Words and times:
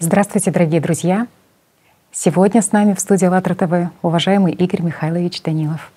Здравствуйте, 0.00 0.50
дорогие 0.50 0.80
друзья! 0.80 1.28
Сегодня 2.10 2.62
с 2.62 2.72
нами 2.72 2.94
в 2.94 3.00
студии 3.00 3.26
АЛЛАТРА 3.26 3.54
ТВ 3.54 3.92
уважаемый 4.02 4.52
Игорь 4.52 4.82
Михайлович 4.82 5.40
Данилов. 5.40 5.92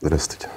Здравствуйте. 0.00 0.48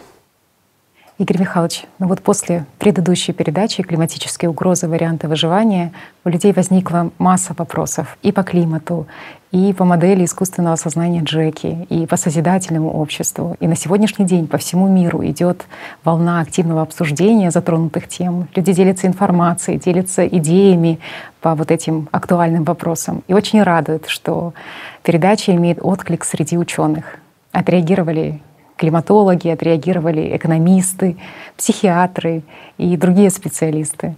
Игорь 1.17 1.39
Михайлович, 1.39 1.85
ну 1.97 2.07
вот 2.07 2.21
после 2.21 2.65
предыдущей 2.77 3.31
передачи 3.31 3.81
«Климатические 3.83 4.49
угрозы. 4.49 4.89
Варианты 4.89 5.29
выживания» 5.29 5.93
у 6.25 6.29
людей 6.29 6.51
возникла 6.51 7.09
масса 7.19 7.55
вопросов 7.57 8.17
и 8.21 8.33
по 8.33 8.43
климату, 8.43 9.07
и 9.49 9.71
по 9.71 9.85
модели 9.85 10.25
искусственного 10.25 10.75
сознания 10.75 11.21
Джеки, 11.23 11.87
и 11.87 12.05
по 12.05 12.17
созидательному 12.17 12.91
обществу. 12.91 13.55
И 13.61 13.67
на 13.67 13.77
сегодняшний 13.77 14.25
день 14.25 14.45
по 14.45 14.57
всему 14.57 14.89
миру 14.89 15.25
идет 15.25 15.67
волна 16.03 16.41
активного 16.41 16.81
обсуждения 16.81 17.49
затронутых 17.49 18.09
тем. 18.09 18.49
Люди 18.53 18.73
делятся 18.73 19.07
информацией, 19.07 19.79
делятся 19.79 20.27
идеями 20.27 20.99
по 21.39 21.55
вот 21.55 21.71
этим 21.71 22.09
актуальным 22.11 22.65
вопросам. 22.65 23.23
И 23.29 23.33
очень 23.33 23.63
радует, 23.63 24.07
что 24.07 24.53
передача 25.01 25.55
имеет 25.55 25.79
отклик 25.81 26.25
среди 26.25 26.57
ученых. 26.57 27.19
Отреагировали 27.53 28.41
климатологи, 28.77 29.47
отреагировали 29.47 30.35
экономисты, 30.35 31.17
психиатры 31.57 32.43
и 32.77 32.97
другие 32.97 33.29
специалисты. 33.29 34.15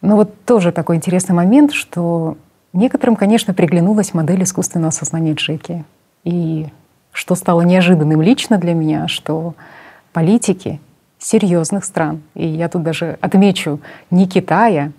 Но 0.00 0.16
вот 0.16 0.44
тоже 0.44 0.72
такой 0.72 0.96
интересный 0.96 1.34
момент, 1.34 1.72
что 1.72 2.36
некоторым, 2.72 3.16
конечно, 3.16 3.54
приглянулась 3.54 4.14
модель 4.14 4.42
искусственного 4.42 4.90
сознания 4.90 5.34
Джеки. 5.34 5.84
И 6.24 6.66
что 7.12 7.34
стало 7.34 7.62
неожиданным 7.62 8.22
лично 8.22 8.58
для 8.58 8.74
меня, 8.74 9.06
что 9.08 9.54
политики 10.12 10.80
серьезных 11.18 11.84
стран, 11.84 12.22
и 12.34 12.46
я 12.46 12.68
тут 12.68 12.82
даже 12.82 13.18
отмечу 13.20 13.80
не 14.10 14.26
Китая, 14.26 14.92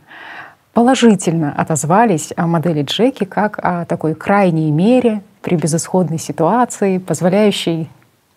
положительно 0.74 1.54
отозвались 1.56 2.34
о 2.36 2.48
модели 2.48 2.84
Джеки 2.84 3.26
как 3.26 3.60
о 3.62 3.86
такой 3.86 4.16
крайней 4.16 4.72
мере 4.72 5.22
при 5.42 5.56
безысходной 5.56 6.18
ситуации, 6.20 6.98
позволяющей 6.98 7.90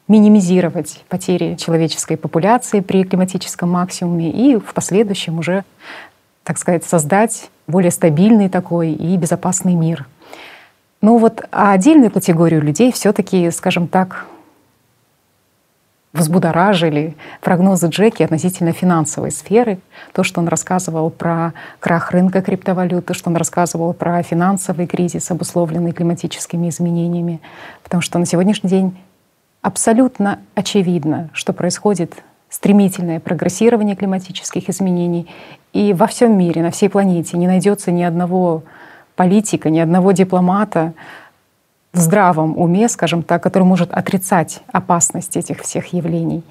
минимизировать 0.08 1.04
потери 1.08 1.56
человеческой 1.56 2.16
популяции 2.16 2.80
при 2.80 3.04
климатическом 3.04 3.70
максимуме 3.70 4.30
и 4.30 4.56
в 4.56 4.72
последующем 4.72 5.38
уже, 5.38 5.64
так 6.44 6.58
сказать, 6.58 6.84
создать 6.84 7.50
более 7.66 7.90
стабильный 7.90 8.48
такой 8.48 8.92
и 8.92 9.16
безопасный 9.16 9.74
мир. 9.74 10.06
Ну 11.02 11.18
вот, 11.18 11.44
а 11.50 11.72
отдельную 11.72 12.10
категорию 12.10 12.62
людей 12.62 12.92
все-таки, 12.92 13.50
скажем 13.50 13.88
так, 13.88 14.26
взбудоражили 16.16 17.14
прогнозы 17.42 17.88
Джеки 17.88 18.22
относительно 18.22 18.72
финансовой 18.72 19.30
сферы. 19.30 19.78
То, 20.12 20.22
что 20.24 20.40
он 20.40 20.48
рассказывал 20.48 21.10
про 21.10 21.52
крах 21.78 22.10
рынка 22.12 22.40
криптовалют, 22.42 23.06
то, 23.06 23.14
что 23.14 23.30
он 23.30 23.36
рассказывал 23.36 23.92
про 23.92 24.22
финансовый 24.22 24.86
кризис, 24.86 25.30
обусловленный 25.30 25.92
климатическими 25.92 26.68
изменениями. 26.70 27.40
Потому 27.82 28.00
что 28.00 28.18
на 28.18 28.24
сегодняшний 28.24 28.70
день 28.70 28.96
абсолютно 29.66 30.38
очевидно, 30.54 31.28
что 31.32 31.52
происходит 31.52 32.22
стремительное 32.48 33.18
прогрессирование 33.18 33.96
климатических 33.96 34.68
изменений. 34.68 35.28
И 35.72 35.92
во 35.92 36.06
всем 36.06 36.38
мире, 36.38 36.62
на 36.62 36.70
всей 36.70 36.88
планете 36.88 37.36
не 37.36 37.48
найдется 37.48 37.90
ни 37.90 38.04
одного 38.04 38.62
политика, 39.16 39.68
ни 39.68 39.80
одного 39.80 40.12
дипломата 40.12 40.94
в 41.92 41.98
здравом 41.98 42.56
уме, 42.56 42.88
скажем 42.88 43.24
так, 43.24 43.42
который 43.42 43.64
может 43.64 43.92
отрицать 43.92 44.62
опасность 44.70 45.36
этих 45.36 45.62
всех 45.62 45.92
явлений. 45.92 46.44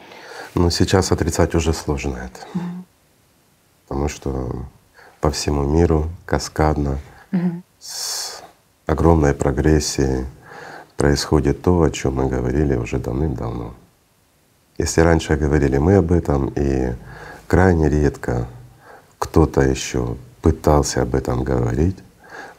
Но 0.54 0.70
сейчас 0.70 1.14
отрицать 1.14 1.56
уже 1.56 1.72
сложно 1.72 2.18
это. 2.18 2.42
Mm-hmm. 2.54 2.84
Потому 3.88 4.10
что 4.10 4.66
по 5.22 5.32
всему 5.32 5.64
миру 5.64 6.10
каскадно, 6.26 7.00
mm-hmm. 7.32 7.62
с 7.80 8.44
огромной 8.88 9.34
прогрессией, 9.34 10.26
происходит 10.98 11.62
то, 11.62 11.82
о 11.84 11.92
чем 11.92 12.16
мы 12.16 12.28
говорили 12.28 12.76
уже 12.76 12.98
давным-давно. 12.98 13.74
Если 14.78 15.02
раньше 15.02 15.36
говорили 15.36 15.78
мы 15.78 15.96
об 15.96 16.12
этом, 16.12 16.52
и 16.56 16.94
крайне 17.48 17.90
редко 17.90 18.48
кто-то 19.18 19.62
еще 19.62 20.16
пытался 20.42 21.02
об 21.02 21.16
этом 21.16 21.44
говорить, 21.44 21.98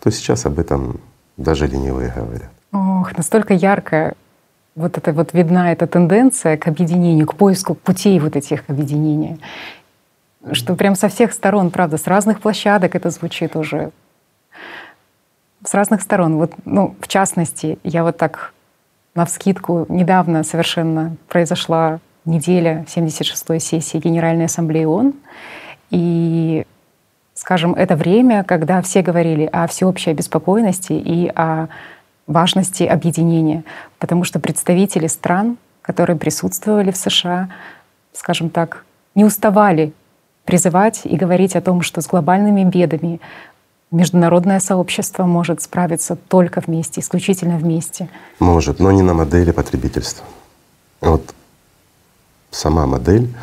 то 0.00 0.10
сейчас 0.10 0.46
об 0.46 0.58
этом 0.58 1.00
даже 1.36 1.66
ленивые 1.66 2.12
говорят. 2.14 2.50
Ох, 2.72 3.16
настолько 3.16 3.54
ярко 3.54 4.14
вот 4.75 4.98
это 4.98 5.12
вот 5.12 5.32
видна 5.32 5.72
эта 5.72 5.86
тенденция 5.86 6.56
к 6.56 6.69
объединению, 6.69 7.26
к 7.26 7.34
поиску 7.34 7.75
путей 7.75 8.19
вот 8.20 8.36
этих 8.36 8.69
объединения, 8.69 9.38
что 10.52 10.75
прям 10.75 10.94
со 10.94 11.08
всех 11.08 11.32
сторон, 11.32 11.70
правда, 11.70 11.96
с 11.96 12.06
разных 12.06 12.41
площадок 12.41 12.94
это 12.94 13.10
звучит 13.10 13.56
уже 13.56 13.91
с 15.66 15.75
разных 15.75 16.00
сторон. 16.00 16.37
Вот, 16.37 16.53
ну, 16.65 16.94
в 17.00 17.09
частности, 17.09 17.78
я 17.82 18.04
вот 18.04 18.16
так 18.16 18.54
на 19.15 19.25
вскидку 19.27 19.87
недавно 19.88 20.44
совершенно 20.44 21.16
произошла 21.28 21.99
неделя 22.25 22.84
76-й 22.88 23.60
сессии 23.60 23.99
Генеральной 23.99 24.44
Ассамблеи 24.44 24.84
ООН. 24.84 25.15
И, 25.91 26.65
скажем, 27.34 27.75
это 27.75 27.97
время, 27.97 28.44
когда 28.44 28.81
все 28.82 29.03
говорили 29.03 29.49
о 29.53 29.66
всеобщей 29.66 30.10
обеспокоенности 30.10 30.93
и 30.93 31.28
о 31.34 31.69
важности 32.26 32.84
объединения, 32.84 33.65
потому 33.99 34.25
что 34.25 34.38
представители 34.38 35.06
стран, 35.06 35.56
которые 35.82 36.16
присутствовали 36.16 36.91
в 36.91 36.97
США, 36.97 37.49
скажем 38.12 38.50
так, 38.50 38.84
не 39.15 39.25
уставали 39.25 39.93
призывать 40.44 41.03
и 41.05 41.16
говорить 41.16 41.56
о 41.56 41.60
том, 41.60 41.82
что 41.82 42.00
с 42.00 42.06
глобальными 42.06 42.65
бедами 42.65 43.21
международное 43.96 44.60
сообщество 44.60 45.24
может 45.24 45.62
справиться 45.62 46.16
только 46.16 46.62
вместе, 46.64 47.00
исключительно 47.00 47.56
вместе? 47.56 48.08
Может, 48.38 48.78
но 48.78 48.92
не 48.92 49.02
на 49.02 49.14
модели 49.14 49.50
потребительства. 49.50 50.24
Вот 51.00 51.34
сама 52.50 52.86
модель, 52.86 53.34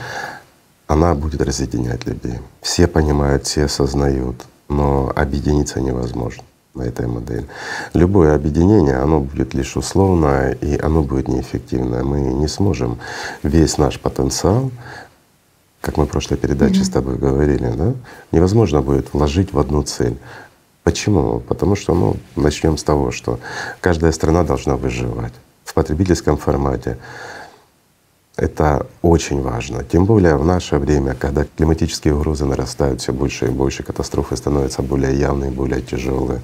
она 0.88 1.16
будет 1.16 1.42
разъединять 1.42 2.06
людей. 2.06 2.40
Все 2.62 2.88
понимают, 2.88 3.46
все 3.46 3.66
осознают, 3.66 4.46
но 4.70 5.12
объединиться 5.16 5.82
невозможно 5.82 6.44
на 6.76 6.84
этой 6.84 7.08
модели. 7.08 7.46
Любое 7.94 8.36
объединение, 8.36 8.98
оно 8.98 9.20
будет 9.20 9.54
лишь 9.54 9.78
условное 9.78 10.54
и 10.54 10.80
оно 10.80 11.04
будет 11.04 11.28
неэффективное. 11.28 12.04
Мы 12.04 12.22
не 12.22 12.48
сможем 12.48 13.00
весь 13.44 13.78
наш 13.78 14.00
потенциал 14.00 14.72
как 15.84 15.98
мы 15.98 16.06
в 16.06 16.10
прошлой 16.10 16.38
передаче 16.38 16.80
mm-hmm. 16.80 16.86
с 16.86 16.90
тобой 16.90 17.18
говорили, 17.18 17.70
да, 17.76 17.94
невозможно 18.32 18.82
будет 18.82 19.14
вложить 19.14 19.52
в 19.52 19.60
одну 19.60 19.84
цель. 19.84 20.18
Почему? 20.84 21.42
Потому 21.42 21.76
что, 21.76 21.94
ну, 21.94 22.16
начнем 22.38 22.78
с 22.78 22.84
того, 22.84 23.12
что 23.12 23.40
каждая 23.82 24.14
страна 24.14 24.44
должна 24.44 24.78
выживать 24.78 25.34
в 25.66 25.74
потребительском 25.74 26.38
формате. 26.38 26.98
Это 28.38 28.88
очень 29.02 29.42
важно. 29.42 29.84
Тем 29.84 30.06
более 30.06 30.38
в 30.38 30.46
наше 30.46 30.78
время, 30.78 31.16
когда 31.16 31.46
климатические 31.58 32.16
угрозы 32.16 32.46
нарастают 32.46 33.02
все 33.02 33.12
больше 33.12 33.48
и 33.48 33.50
больше, 33.50 33.84
катастрофы 33.84 34.38
становятся 34.38 34.82
более 34.84 35.20
явные, 35.20 35.52
более 35.52 35.82
тяжелые. 35.82 36.42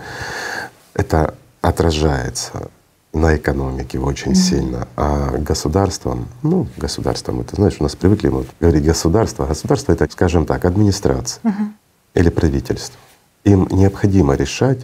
Это 0.94 1.34
отражается 1.62 2.70
на 3.14 3.36
экономике 3.36 4.00
очень 4.00 4.32
mm-hmm. 4.32 4.36
сильно, 4.36 4.88
а 4.96 5.38
государством, 5.38 6.28
ну, 6.44 6.68
государством, 6.78 7.42
это 7.42 7.56
знаешь, 7.56 7.78
у 7.80 7.84
нас 7.84 7.96
привыкли 7.96 8.30
вот 8.30 8.48
говорить 8.60 8.86
государство, 8.86 9.46
государство 9.46 9.94
это, 9.94 10.08
скажем 10.12 10.46
так, 10.46 10.66
администрация 10.66 11.42
mm-hmm. 11.44 11.70
или 12.16 12.30
правительство. 12.30 13.00
Им 13.46 13.68
необходимо 13.72 14.36
решать 14.36 14.80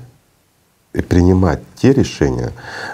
и 0.93 1.01
принимать 1.01 1.59
те 1.75 1.93
решения, 1.93 2.51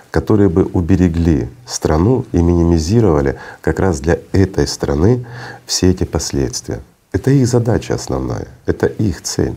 которые 0.10 0.50
бы 0.50 0.66
уберегли 0.66 1.50
страну 1.66 2.26
и 2.32 2.42
минимизировали 2.42 3.38
как 3.62 3.80
раз 3.80 4.00
для 4.00 4.18
этой 4.32 4.68
страны 4.68 5.26
все 5.66 5.92
эти 5.92 6.04
последствия. 6.04 6.82
Это 7.12 7.32
их 7.32 7.48
задача 7.48 7.94
основная, 7.94 8.48
это 8.66 8.88
их 8.88 9.22
цель. 9.22 9.56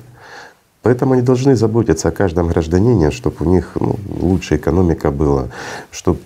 Поэтому 0.84 1.14
они 1.14 1.22
должны 1.22 1.56
заботиться 1.56 2.08
о 2.08 2.12
каждом 2.12 2.48
гражданине, 2.48 3.10
чтобы 3.10 3.36
у 3.40 3.48
них 3.48 3.70
ну, 3.80 3.96
лучше 4.20 4.56
экономика 4.56 5.10
была, 5.10 5.48
чтобы 5.90 6.18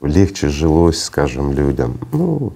легче 0.00 0.48
жилось, 0.48 1.02
скажем, 1.02 1.52
людям. 1.52 1.98
Ну, 2.12 2.52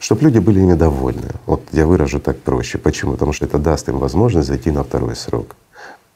чтобы 0.00 0.22
люди 0.22 0.38
были 0.38 0.60
ими 0.60 0.72
довольны. 0.72 1.28
Вот 1.44 1.60
я 1.72 1.86
выражу 1.86 2.18
так 2.18 2.38
проще. 2.38 2.78
Почему? 2.78 3.12
Потому 3.12 3.34
что 3.34 3.44
это 3.44 3.58
даст 3.58 3.90
им 3.90 3.98
возможность 3.98 4.48
зайти 4.48 4.70
на 4.70 4.82
второй 4.82 5.16
срок 5.16 5.54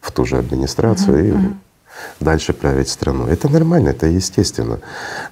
в 0.00 0.10
ту 0.12 0.24
же 0.24 0.38
администрацию 0.38 1.18
mm-hmm. 1.18 1.52
и 2.20 2.24
дальше 2.24 2.54
править 2.54 2.88
страну. 2.88 3.26
Это 3.26 3.50
нормально, 3.50 3.90
это 3.90 4.06
естественно. 4.06 4.78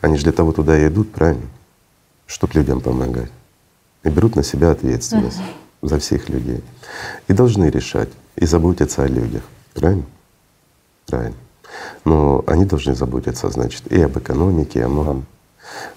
Они 0.03 0.19
же 0.19 0.25
для 0.25 0.33
того 0.33 0.53
туда 0.53 0.79
и 0.79 0.89
идут, 0.89 1.11
правильно? 1.12 1.47
Чтобы 2.27 2.53
людям 2.53 2.83
помогать. 2.83 3.31
И 4.05 4.11
берут 4.11 4.37
на 4.37 4.43
себя 4.43 4.73
ответственность 4.73 5.39
mm-hmm. 5.39 5.89
за 5.89 5.99
всех 5.99 6.29
людей. 6.29 6.62
И 7.29 7.33
должны 7.33 7.71
решать 7.71 8.09
и 8.37 8.47
заботиться 8.47 9.03
о 9.03 9.09
людях. 9.09 9.43
Правильно? 9.75 10.05
Правильно. 11.07 11.37
Но 12.05 12.45
они 12.47 12.65
должны 12.65 12.95
заботиться, 12.95 13.51
значит, 13.51 13.91
и 13.91 14.01
об 14.01 14.19
экономике, 14.19 14.81
и 14.81 14.83
о 14.83 14.89
многом 14.89 15.27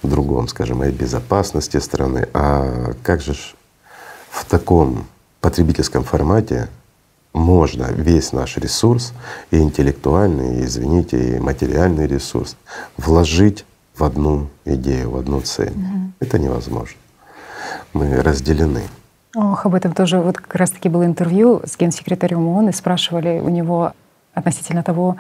другом, 0.04 0.48
скажем, 0.48 0.84
и 0.84 0.88
о 0.88 0.92
безопасности 0.92 1.78
страны. 1.78 2.28
А 2.34 2.94
как 3.04 3.22
же 3.22 3.36
в 4.30 4.46
таком 4.46 5.06
потребительском 5.42 6.04
формате 6.04 6.70
можно 7.34 7.86
весь 7.92 8.34
наш 8.34 8.58
ресурс, 8.58 9.14
и 9.52 9.60
интеллектуальный, 9.60 10.60
и, 10.60 10.66
извините, 10.66 11.36
и 11.36 11.40
материальный 11.40 12.08
ресурс 12.08 12.56
вложить 12.98 13.66
в 13.96 14.04
одну 14.04 14.50
идею, 14.66 15.12
в 15.12 15.18
одну 15.18 15.42
цель. 15.42 15.72
Угу. 15.72 16.12
Это 16.20 16.40
невозможно. 16.40 16.98
Мы 17.94 18.22
разделены. 18.22 18.84
Ох, 19.36 19.66
об 19.66 19.76
этом 19.76 19.94
тоже 19.94 20.20
вот 20.20 20.38
как 20.38 20.56
раз-таки 20.56 20.90
было 20.90 21.06
интервью 21.06 21.62
с 21.66 21.78
генсекретарем 21.78 22.48
ООН, 22.48 22.70
и 22.70 22.72
спрашивали 22.72 23.40
у 23.40 23.50
него 23.50 23.94
относительно 24.34 24.84
того, 24.84 25.18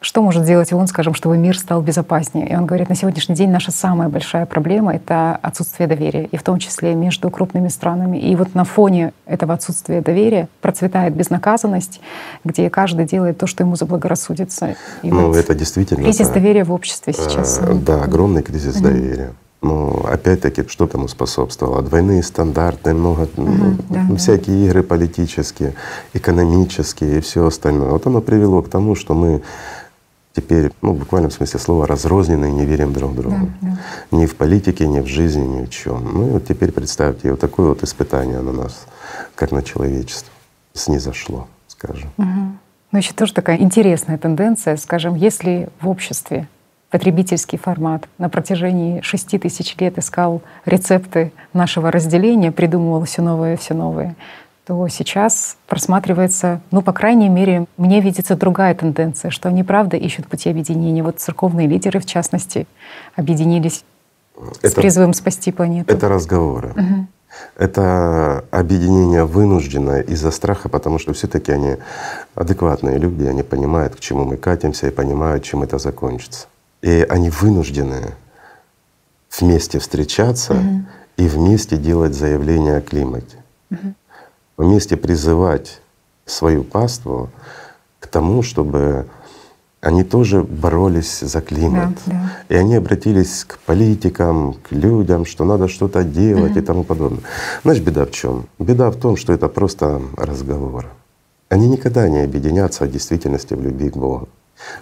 что 0.00 0.20
может 0.20 0.42
сделать 0.42 0.70
ООН, 0.72 0.88
скажем, 0.88 1.14
чтобы 1.14 1.38
мир 1.38 1.56
стал 1.58 1.80
безопаснее? 1.80 2.48
И 2.48 2.54
он 2.54 2.66
говорит, 2.66 2.88
на 2.90 2.94
сегодняшний 2.94 3.34
день 3.34 3.50
наша 3.50 3.70
самая 3.70 4.08
большая 4.08 4.44
проблема— 4.44 4.94
это 4.96 5.38
отсутствие 5.40 5.86
доверия, 5.86 6.26
и 6.26 6.36
в 6.36 6.42
том 6.42 6.58
числе 6.58 6.94
между 6.94 7.30
крупными 7.30 7.68
странами. 7.68 8.18
И 8.18 8.36
вот 8.36 8.54
на 8.54 8.64
фоне 8.64 9.14
этого 9.24 9.54
отсутствия 9.54 10.02
доверия 10.02 10.48
процветает 10.60 11.14
безнаказанность, 11.14 12.00
где 12.44 12.68
каждый 12.68 13.06
делает 13.06 13.38
то, 13.38 13.46
что 13.46 13.64
ему 13.64 13.76
заблагорассудится. 13.76 14.76
И 15.02 15.10
ну, 15.10 15.28
вот 15.28 15.36
это 15.36 15.54
действительно... 15.54 16.02
Кризис 16.02 16.28
да. 16.28 16.34
доверия 16.34 16.64
в 16.64 16.72
обществе 16.72 17.12
сейчас. 17.14 17.60
Э, 17.62 17.72
да, 17.72 18.02
огромный 18.02 18.42
кризис 18.42 18.76
mm-hmm. 18.76 18.82
доверия. 18.82 19.32
Но 19.64 20.04
опять-таки, 20.04 20.68
что 20.68 20.86
тому 20.86 21.08
способствовало? 21.08 21.80
Двойные 21.80 22.22
стандарты, 22.22 22.92
много, 22.92 23.22
uh-huh, 23.22 23.82
да, 23.88 24.16
всякие 24.16 24.58
да. 24.58 24.64
игры 24.66 24.82
политические, 24.82 25.72
экономические 26.12 27.18
и 27.18 27.20
все 27.22 27.46
остальное. 27.46 27.88
Вот 27.88 28.06
оно 28.06 28.20
привело 28.20 28.60
к 28.60 28.68
тому, 28.68 28.94
что 28.94 29.14
мы 29.14 29.40
теперь, 30.34 30.70
ну, 30.82 30.92
в 30.92 30.98
буквальном 30.98 31.30
смысле 31.30 31.58
слова, 31.58 31.86
разрознены 31.86 32.50
и 32.50 32.52
не 32.52 32.66
верим 32.66 32.92
друг 32.92 33.14
другу. 33.14 33.48
Да, 33.62 33.68
да. 33.70 33.78
Ни 34.10 34.26
в 34.26 34.36
политике, 34.36 34.86
ни 34.86 35.00
в 35.00 35.06
жизни, 35.06 35.46
ни 35.46 35.64
в 35.64 35.70
чем. 35.70 36.12
Ну 36.12 36.28
и 36.28 36.30
вот 36.32 36.46
теперь 36.46 36.70
представьте, 36.70 37.30
вот 37.30 37.40
такое 37.40 37.68
вот 37.68 37.82
испытание 37.82 38.40
на 38.40 38.52
нас, 38.52 38.84
как 39.34 39.50
на 39.50 39.62
человечество, 39.62 40.30
снизошло, 40.74 41.48
скажем. 41.68 42.10
Угу. 42.18 42.58
Ну 42.92 42.98
еще 42.98 43.14
тоже 43.14 43.32
такая 43.32 43.56
интересная 43.56 44.18
тенденция, 44.18 44.76
скажем, 44.76 45.14
если 45.14 45.70
в 45.80 45.88
обществе 45.88 46.48
потребительский 46.94 47.58
формат 47.58 48.08
на 48.18 48.28
протяжении 48.28 49.00
шести 49.00 49.36
тысяч 49.36 49.74
лет 49.80 49.98
искал 49.98 50.42
рецепты 50.64 51.32
нашего 51.52 51.90
разделения, 51.90 52.52
придумывал 52.52 53.02
все 53.02 53.20
новое, 53.20 53.56
все 53.56 53.74
новое, 53.74 54.14
то 54.64 54.86
сейчас 54.86 55.56
просматривается, 55.66 56.60
ну, 56.70 56.82
по 56.82 56.92
крайней 56.92 57.28
мере, 57.28 57.66
мне 57.78 58.00
видится 58.00 58.36
другая 58.36 58.76
тенденция, 58.76 59.32
что 59.32 59.48
они 59.48 59.64
правда 59.64 59.96
ищут 59.96 60.28
пути 60.28 60.48
объединения. 60.48 61.02
Вот 61.02 61.18
церковные 61.18 61.66
лидеры, 61.66 61.98
в 61.98 62.06
частности, 62.06 62.68
объединились 63.16 63.84
это, 64.62 64.70
с 64.70 64.74
призывом 64.74 65.14
спасти 65.14 65.50
планету. 65.50 65.92
Это 65.92 66.08
разговоры. 66.08 66.68
Угу. 66.76 67.06
Это 67.56 68.44
объединение 68.52 69.24
вынужденное 69.24 70.02
из-за 70.02 70.30
страха, 70.30 70.68
потому 70.68 71.00
что 71.00 71.12
все-таки 71.12 71.50
они 71.50 71.74
адекватные 72.36 72.98
люди, 72.98 73.24
они 73.24 73.42
понимают, 73.42 73.96
к 73.96 73.98
чему 73.98 74.24
мы 74.24 74.36
катимся 74.36 74.86
и 74.86 74.90
понимают, 74.90 75.42
чем 75.42 75.64
это 75.64 75.78
закончится. 75.78 76.46
И 76.84 77.06
они 77.08 77.30
вынуждены 77.30 78.14
вместе 79.38 79.78
встречаться 79.78 80.54
угу. 80.54 80.84
и 81.16 81.26
вместе 81.26 81.76
делать 81.76 82.14
заявление 82.14 82.76
о 82.76 82.80
климате. 82.80 83.38
Угу 83.70 83.94
вместе 84.56 84.96
призывать 84.96 85.80
свою 86.26 86.64
паству 86.64 87.30
к 88.00 88.06
тому, 88.06 88.42
чтобы 88.42 89.06
они 89.80 90.02
тоже 90.02 90.42
боролись 90.42 91.20
за 91.20 91.42
климат. 91.42 91.90
Да, 92.06 92.12
да. 92.12 92.32
И 92.48 92.54
они 92.54 92.76
обратились 92.76 93.44
к 93.44 93.58
политикам, 93.58 94.54
к 94.54 94.72
людям, 94.72 95.26
что 95.26 95.44
надо 95.44 95.68
что-то 95.68 96.04
делать 96.04 96.52
угу. 96.52 96.58
и 96.58 96.62
тому 96.62 96.84
подобное. 96.84 97.22
Знаешь, 97.62 97.80
беда 97.80 98.06
в 98.06 98.10
чем? 98.10 98.46
Беда 98.58 98.90
в 98.90 98.96
том, 98.96 99.16
что 99.16 99.32
это 99.32 99.48
просто 99.48 100.00
разговор. 100.16 100.86
Они 101.50 101.68
никогда 101.68 102.08
не 102.08 102.20
объединятся 102.20 102.86
в 102.86 102.90
действительности 102.90 103.52
в 103.54 103.60
любви 103.60 103.90
к 103.90 103.96
Богу. 103.96 104.28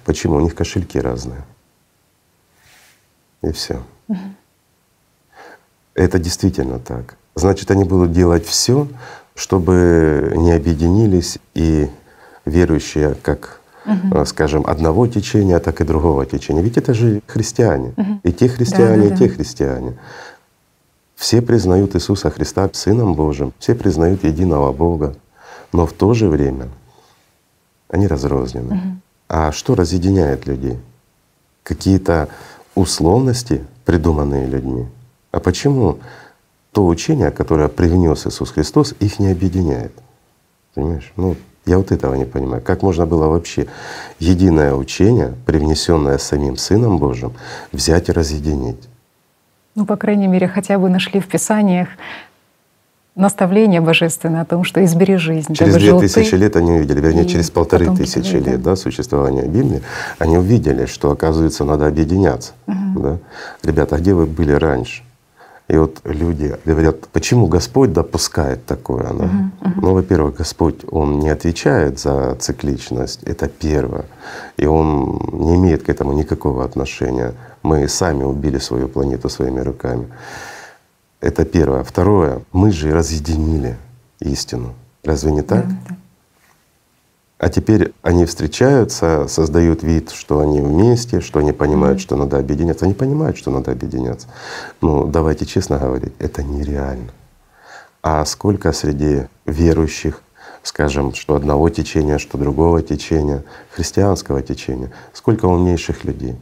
Почему? 0.04 0.36
У 0.36 0.40
них 0.40 0.54
кошельки 0.54 1.00
разные. 1.00 1.42
И 3.42 3.52
все. 3.52 3.82
Угу. 4.08 4.18
Это 5.94 6.18
действительно 6.18 6.78
так. 6.78 7.16
Значит, 7.34 7.70
они 7.70 7.84
будут 7.84 8.12
делать 8.12 8.46
все, 8.46 8.88
чтобы 9.34 10.32
не 10.36 10.52
объединились 10.52 11.38
и 11.54 11.88
верующие 12.44 13.14
как 13.14 13.62
угу. 13.86 14.24
скажем, 14.24 14.64
одного 14.66 15.06
течения, 15.06 15.58
так 15.58 15.80
и 15.80 15.84
другого 15.84 16.26
течения. 16.26 16.62
Ведь 16.62 16.76
это 16.76 16.94
же 16.94 17.22
христиане. 17.26 17.94
Угу. 17.96 18.20
И 18.24 18.32
те 18.32 18.48
христиане, 18.48 19.08
да, 19.08 19.08
да, 19.08 19.14
и 19.14 19.18
те 19.18 19.28
христиане. 19.28 19.94
Все 21.16 21.40
признают 21.40 21.94
Иисуса 21.94 22.30
Христа 22.30 22.68
Сыном 22.72 23.14
Божьим, 23.14 23.52
все 23.58 23.74
признают 23.74 24.24
единого 24.24 24.72
Бога, 24.72 25.14
но 25.72 25.86
в 25.86 25.92
то 25.92 26.14
же 26.14 26.28
время 26.28 26.68
они 27.88 28.06
разрознены. 28.06 28.74
Угу. 28.74 28.96
А 29.28 29.52
что 29.52 29.74
разъединяет 29.74 30.46
людей? 30.46 30.78
Какие-то 31.62 32.28
условности, 32.74 33.64
придуманные 33.84 34.46
людьми. 34.46 34.86
А 35.30 35.40
почему 35.40 35.98
то 36.72 36.86
учение, 36.86 37.30
которое 37.30 37.68
привнес 37.68 38.26
Иисус 38.26 38.50
Христос, 38.50 38.94
их 39.00 39.18
не 39.18 39.30
объединяет. 39.30 39.92
Понимаешь? 40.74 41.12
Ну, 41.16 41.36
я 41.66 41.78
вот 41.78 41.92
этого 41.92 42.14
не 42.14 42.24
понимаю. 42.24 42.62
Как 42.62 42.82
можно 42.82 43.06
было 43.06 43.26
вообще 43.26 43.66
единое 44.18 44.74
учение, 44.74 45.34
привнесенное 45.46 46.18
самим 46.18 46.56
Сыном 46.56 46.98
Божьим, 46.98 47.32
взять 47.72 48.08
и 48.08 48.12
разъединить? 48.12 48.88
Ну, 49.74 49.86
по 49.86 49.96
крайней 49.96 50.28
мере, 50.28 50.48
хотя 50.48 50.78
бы 50.78 50.88
нашли 50.88 51.20
в 51.20 51.28
Писаниях 51.28 51.88
наставление 53.14 53.80
божественное 53.80 54.42
о 54.42 54.44
том, 54.44 54.64
что 54.64 54.84
избери 54.84 55.16
жизнь. 55.16 55.54
Через 55.54 55.76
две 55.76 55.98
тысячи 55.98 56.34
лет 56.34 56.56
они 56.56 56.72
увидели, 56.72 57.00
вернее, 57.00 57.26
через 57.26 57.50
полторы 57.50 57.94
тысячи 57.94 58.36
лет 58.36 58.62
да, 58.62 58.76
существования 58.76 59.46
Библии, 59.46 59.82
они 60.18 60.38
увидели, 60.38 60.86
что, 60.86 61.10
оказывается, 61.10 61.64
надо 61.64 61.86
объединяться. 61.86 62.52
Угу. 62.66 63.00
Да? 63.02 63.18
Ребята, 63.62 63.96
а 63.96 63.98
где 63.98 64.14
вы 64.14 64.26
были 64.26 64.52
раньше? 64.52 65.02
И 65.68 65.76
вот 65.76 66.00
люди 66.04 66.54
говорят, 66.66 67.08
почему 67.12 67.46
Господь 67.46 67.92
допускает 67.92 68.66
такое? 68.66 69.04
Uh-huh, 69.04 69.30
uh-huh. 69.60 69.70
Ну, 69.80 69.94
во-первых, 69.94 70.36
Господь, 70.36 70.84
Он 70.90 71.20
не 71.20 71.30
отвечает 71.30 71.98
за 71.98 72.34
цикличность, 72.38 73.22
это 73.22 73.48
первое. 73.48 74.04
И 74.58 74.66
Он 74.66 75.18
не 75.32 75.54
имеет 75.56 75.84
к 75.84 75.88
этому 75.88 76.12
никакого 76.12 76.64
отношения. 76.64 77.32
Мы 77.62 77.88
сами 77.88 78.24
убили 78.24 78.58
свою 78.58 78.88
планету 78.88 79.30
своими 79.30 79.60
руками. 79.60 80.08
Это 81.22 81.44
первое. 81.44 81.84
Второе, 81.84 82.42
мы 82.52 82.72
же 82.72 82.92
разъединили 82.92 83.78
истину. 84.18 84.74
Разве 85.04 85.30
не 85.30 85.42
так? 85.42 85.64
Uh-huh. 85.64 85.94
А 87.38 87.48
теперь 87.48 87.92
они 88.02 88.24
встречаются, 88.24 89.28
создают 89.28 89.84
вид, 89.84 90.10
что 90.10 90.40
они 90.40 90.60
вместе, 90.60 91.20
что 91.20 91.38
они 91.38 91.52
понимают, 91.52 92.00
что 92.00 92.16
надо 92.16 92.38
объединяться. 92.38 92.86
Они 92.86 92.94
понимают, 92.94 93.36
что 93.36 93.52
надо 93.52 93.70
объединяться. 93.70 94.26
Но 94.80 95.06
давайте 95.06 95.46
честно 95.46 95.78
говорить, 95.78 96.12
это 96.18 96.42
нереально. 96.42 97.12
А 98.02 98.24
сколько 98.24 98.72
среди 98.72 99.28
верующих, 99.46 100.22
скажем, 100.64 101.14
что 101.14 101.36
одного 101.36 101.68
течения, 101.68 102.18
что 102.18 102.36
другого 102.36 102.82
течения, 102.82 103.44
христианского 103.70 104.42
течения, 104.42 104.90
сколько 105.12 105.46
умнейших 105.46 106.02
людей? 106.02 106.36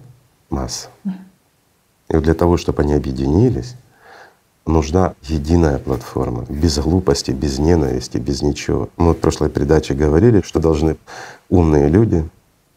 Масса. 0.48 0.88
И 2.08 2.14
вот 2.14 2.24
для 2.24 2.34
того, 2.34 2.56
чтобы 2.56 2.82
они 2.82 2.94
объединились, 2.94 3.76
нужна 4.70 5.14
единая 5.22 5.78
платформа, 5.78 6.46
без 6.48 6.78
глупости, 6.78 7.30
без 7.32 7.58
ненависти, 7.58 8.18
без 8.18 8.42
ничего. 8.42 8.88
Мы 8.96 9.12
в 9.12 9.18
прошлой 9.18 9.50
передаче 9.50 9.94
говорили, 9.94 10.42
что 10.42 10.60
должны 10.60 10.96
умные 11.48 11.88
люди 11.88 12.28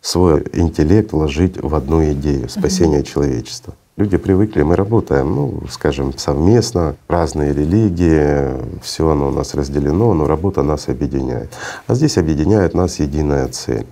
свой 0.01 0.43
интеллект 0.51 1.13
вложить 1.13 1.61
в 1.61 1.73
одну 1.73 2.03
идею 2.11 2.49
спасения 2.49 2.99
uh-huh. 2.99 3.03
человечества. 3.03 3.73
Люди 3.95 4.17
привыкли, 4.17 4.63
мы 4.63 4.75
работаем, 4.75 5.35
ну, 5.35 5.61
скажем, 5.69 6.17
совместно, 6.17 6.95
разные 7.07 7.53
религии, 7.53 8.81
все 8.81 9.11
оно 9.11 9.27
у 9.27 9.31
нас 9.31 9.53
разделено, 9.53 10.15
но 10.15 10.25
работа 10.25 10.63
нас 10.63 10.89
объединяет. 10.89 11.51
А 11.85 11.93
здесь 11.93 12.17
объединяет 12.17 12.73
нас 12.73 12.99
единая 12.99 13.47
цель. 13.49 13.85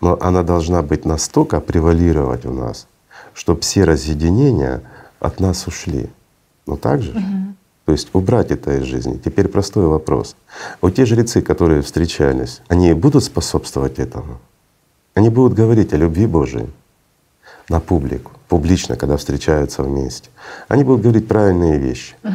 Но 0.00 0.16
она 0.20 0.44
должна 0.44 0.82
быть 0.82 1.04
настолько 1.04 1.60
превалировать 1.60 2.46
у 2.46 2.52
нас, 2.52 2.86
чтобы 3.34 3.60
все 3.62 3.82
разъединения 3.82 4.82
от 5.18 5.40
нас 5.40 5.66
ушли. 5.66 6.08
Ну 6.68 6.76
так 6.76 7.02
же? 7.02 7.10
Угу. 7.12 7.54
То 7.86 7.92
есть 7.92 8.10
убрать 8.12 8.50
это 8.50 8.76
из 8.76 8.82
жизни. 8.82 9.18
Теперь 9.24 9.48
простой 9.48 9.86
вопрос. 9.86 10.36
Вот 10.82 10.94
те 10.94 11.06
жрецы, 11.06 11.40
которые 11.40 11.80
встречались, 11.80 12.60
они 12.68 12.92
будут 12.92 13.24
способствовать 13.24 13.98
этому? 13.98 14.38
Они 15.14 15.30
будут 15.30 15.54
говорить 15.54 15.94
о 15.94 15.96
любви 15.96 16.26
Божией 16.26 16.68
на 17.70 17.80
публику, 17.80 18.32
публично, 18.48 18.96
когда 18.96 19.16
встречаются 19.16 19.82
вместе. 19.82 20.28
Они 20.68 20.84
будут 20.84 21.00
говорить 21.00 21.26
правильные 21.26 21.78
вещи. 21.78 22.14
Угу. 22.22 22.32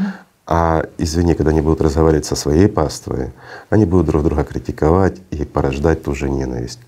А 0.47 0.85
извини, 0.97 1.35
когда 1.35 1.51
они 1.51 1.61
будут 1.61 1.81
разговаривать 1.81 2.25
со 2.25 2.35
своей 2.35 2.67
паствой, 2.67 3.31
они 3.69 3.85
будут 3.85 4.07
друг 4.07 4.23
друга 4.23 4.43
критиковать 4.43 5.21
и 5.29 5.45
порождать 5.45 6.03
ту 6.03 6.15
же 6.15 6.27
ненависть. 6.27 6.79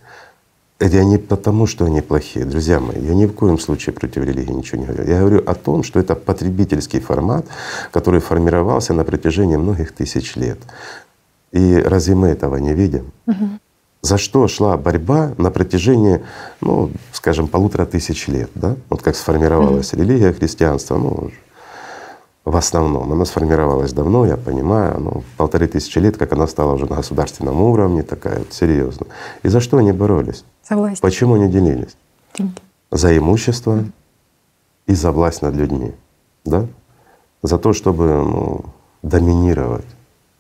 Это 0.78 1.04
не 1.06 1.18
потому, 1.18 1.68
что 1.68 1.86
они 1.86 2.02
плохие. 2.02 2.46
Друзья 2.46 2.80
мои, 2.82 3.00
я 3.00 3.16
ни 3.16 3.26
в 3.26 3.34
коем 3.34 3.58
случае 3.58 3.94
против 3.94 4.24
религии 4.26 4.52
ничего 4.52 4.82
не 4.82 4.88
говорю. 4.88 5.10
Я 5.10 5.20
говорю 5.20 5.44
о 5.46 5.56
том, 5.56 5.84
что 5.84 6.00
это 6.00 6.16
потребительский 6.16 7.00
формат, 7.00 7.46
который 7.92 8.20
формировался 8.20 8.94
на 8.94 9.06
протяжении 9.06 9.56
многих 9.56 9.94
тысяч 9.94 10.36
лет. 10.36 10.60
И 11.54 11.76
разве 11.78 12.16
мы 12.16 12.28
этого 12.28 12.58
не 12.58 12.74
видим? 12.74 13.12
Угу. 13.28 13.60
за 14.02 14.18
что 14.18 14.48
шла 14.48 14.78
борьба 14.78 15.34
на 15.38 15.50
протяжении, 15.50 16.22
ну, 16.62 16.92
скажем, 17.12 17.48
полутора 17.48 17.86
тысяч 17.86 18.28
лет, 18.28 18.52
да? 18.54 18.76
Вот 18.90 19.02
как 19.02 19.16
сформировалась 19.16 19.94
религия 19.94 20.32
христианства, 20.32 20.98
ну, 20.98 21.32
в 22.46 22.56
основном. 22.56 23.12
Она 23.12 23.26
сформировалась 23.26 23.92
давно, 23.92 24.26
я 24.26 24.38
понимаю, 24.38 25.00
ну, 25.00 25.24
полторы 25.36 25.68
тысячи 25.68 25.98
лет, 25.98 26.16
как 26.16 26.32
она 26.32 26.48
стала 26.48 26.74
уже 26.74 26.86
на 26.86 26.96
государственном 26.96 27.60
уровне, 27.62 28.04
такая 28.04 28.40
вот 28.40 28.54
серьезно. 28.54 29.08
И 29.44 29.50
за 29.50 29.60
что 29.60 29.78
они 29.78 29.92
боролись? 29.92 30.46
За 30.70 30.76
власть. 30.76 31.02
Почему 31.02 31.34
они 31.34 31.50
делились? 31.50 31.98
Деньги. 32.38 32.62
За 32.92 33.18
имущество 33.18 33.74
mm-hmm. 33.74 33.92
и 34.88 34.94
за 34.94 35.12
власть 35.12 35.42
над 35.42 35.56
людьми, 35.56 35.94
да? 36.46 36.68
За 37.42 37.58
то, 37.58 37.74
чтобы 37.74 38.06
ну, 38.06 38.66
доминировать 39.02 39.86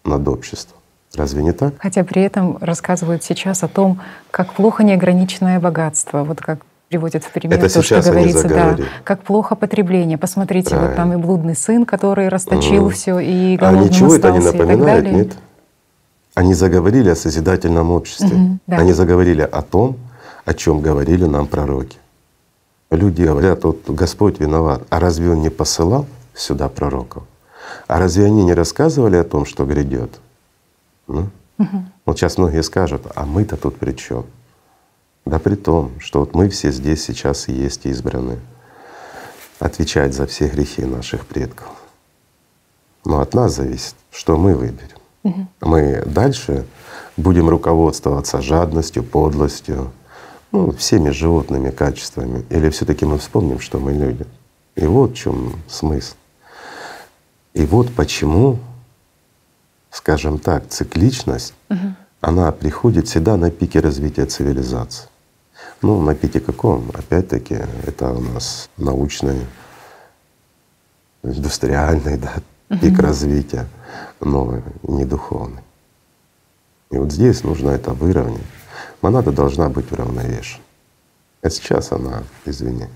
над 0.04 0.28
обществом. 0.28 0.78
Разве 1.16 1.44
не 1.44 1.54
так? 1.54 1.74
Хотя 1.80 2.04
при 2.04 2.22
этом 2.22 2.58
рассказывают 2.62 3.24
сейчас 3.24 3.64
о 3.64 3.68
том, 3.68 4.02
как 4.32 4.54
плохо 4.54 4.84
неограниченное 4.84 5.60
богатство. 5.60 6.24
Вот 6.24 6.40
как 6.42 6.60
приводят 6.90 7.24
в 7.24 7.32
пример 7.32 7.60
Это 7.60 7.74
то, 7.74 7.82
что 7.82 8.02
говорится, 8.02 8.48
да, 8.48 8.78
как 9.04 9.22
плохо 9.24 9.56
потребление. 9.56 10.18
Посмотрите, 10.18 10.70
Правильно. 10.70 10.90
вот 10.90 10.96
там 10.96 11.14
и 11.14 11.16
блудный 11.18 11.56
сын, 11.56 11.86
который 11.86 12.28
расточил 12.30 12.90
mm. 12.90 12.92
все 12.92 13.20
и 13.20 13.58
А 13.60 13.72
ничего 13.74 14.16
это 14.16 14.32
не 14.32 14.40
напоминает, 14.40 15.12
нет? 15.12 15.38
Они 16.36 16.54
заговорили 16.54 17.10
о 17.10 17.16
созидательном 17.16 17.92
обществе. 17.92 18.28
Mm-hmm, 18.28 18.58
да. 18.68 18.78
Они 18.78 18.92
заговорили 18.92 19.42
о 19.42 19.62
том, 19.62 19.98
о 20.44 20.54
чем 20.54 20.82
говорили 20.82 21.26
нам 21.26 21.48
пророки. 21.48 21.98
Люди 22.92 23.24
говорят, 23.24 23.64
вот 23.64 23.90
Господь 23.90 24.40
виноват. 24.40 24.84
А 24.90 25.00
разве 25.00 25.32
Он 25.32 25.42
не 25.42 25.50
посылал 25.50 26.06
сюда 26.34 26.68
пророков? 26.68 27.24
А 27.88 28.00
разве 28.00 28.26
они 28.26 28.44
не 28.44 28.54
рассказывали 28.54 29.16
о 29.16 29.24
том, 29.24 29.46
что 29.46 29.66
грядет? 29.66 30.20
Ну? 31.08 31.30
Угу. 31.58 31.86
Вот 32.06 32.18
сейчас 32.18 32.38
многие 32.38 32.64
скажут, 32.64 33.04
а 33.16 33.26
мы-то 33.26 33.58
тут 33.58 33.78
при 33.78 33.94
чем? 33.94 34.26
Да 35.26 35.40
при 35.40 35.56
том, 35.56 35.92
что 36.00 36.20
вот 36.20 36.36
мы 36.36 36.50
все 36.50 36.72
здесь 36.72 37.04
сейчас 37.04 37.50
и 37.50 37.54
есть 37.54 37.86
избраны 37.86 38.40
отвечать 39.60 40.14
за 40.14 40.28
все 40.28 40.48
грехи 40.48 40.86
наших 40.86 41.26
предков. 41.26 41.68
Но 43.06 43.20
от 43.20 43.34
нас 43.34 43.56
зависит, 43.56 43.96
что 44.12 44.38
мы 44.38 44.56
выберем. 44.56 44.98
Угу. 45.24 45.48
Мы 45.62 46.04
дальше 46.06 46.66
будем 47.18 47.50
руководствоваться 47.50 48.42
жадностью, 48.42 49.04
подлостью, 49.04 49.92
ну, 50.52 50.72
всеми 50.72 51.10
животными 51.10 51.72
качествами, 51.72 52.46
или 52.50 52.70
все 52.70 52.86
таки 52.86 53.06
мы 53.06 53.18
вспомним, 53.18 53.60
что 53.60 53.80
мы 53.80 53.94
люди. 53.94 54.26
И 54.76 54.86
вот 54.86 55.12
в 55.12 55.16
чем 55.16 55.54
смысл. 55.68 56.16
И 57.54 57.66
вот 57.66 57.94
почему 57.96 58.60
скажем 59.96 60.40
так, 60.40 60.68
цикличность, 60.68 61.54
угу. 61.70 61.96
она 62.20 62.52
приходит 62.52 63.08
всегда 63.08 63.38
на 63.38 63.50
пике 63.50 63.80
развития 63.80 64.26
цивилизации. 64.26 65.08
Ну, 65.82 66.02
на 66.02 66.16
пике 66.16 66.40
каком? 66.40 66.90
Опять-таки, 66.94 67.60
это 67.86 68.12
у 68.12 68.22
нас 68.22 68.70
научный, 68.78 69.40
индустриальный 71.24 72.18
да, 72.18 72.34
угу. 72.70 72.80
пик 72.80 73.00
развития, 73.00 73.68
но 74.20 74.62
не 74.84 75.06
духовный. 75.06 75.62
И 76.92 76.98
вот 76.98 77.12
здесь 77.12 77.44
нужно 77.44 77.72
это 77.72 77.92
выровнять. 77.92 78.42
Монада 79.02 79.32
должна 79.32 79.70
быть 79.70 79.92
уравновешена. 79.92 80.64
А 81.42 81.50
сейчас 81.50 81.92
она, 81.92 82.24
извини, 82.46 82.88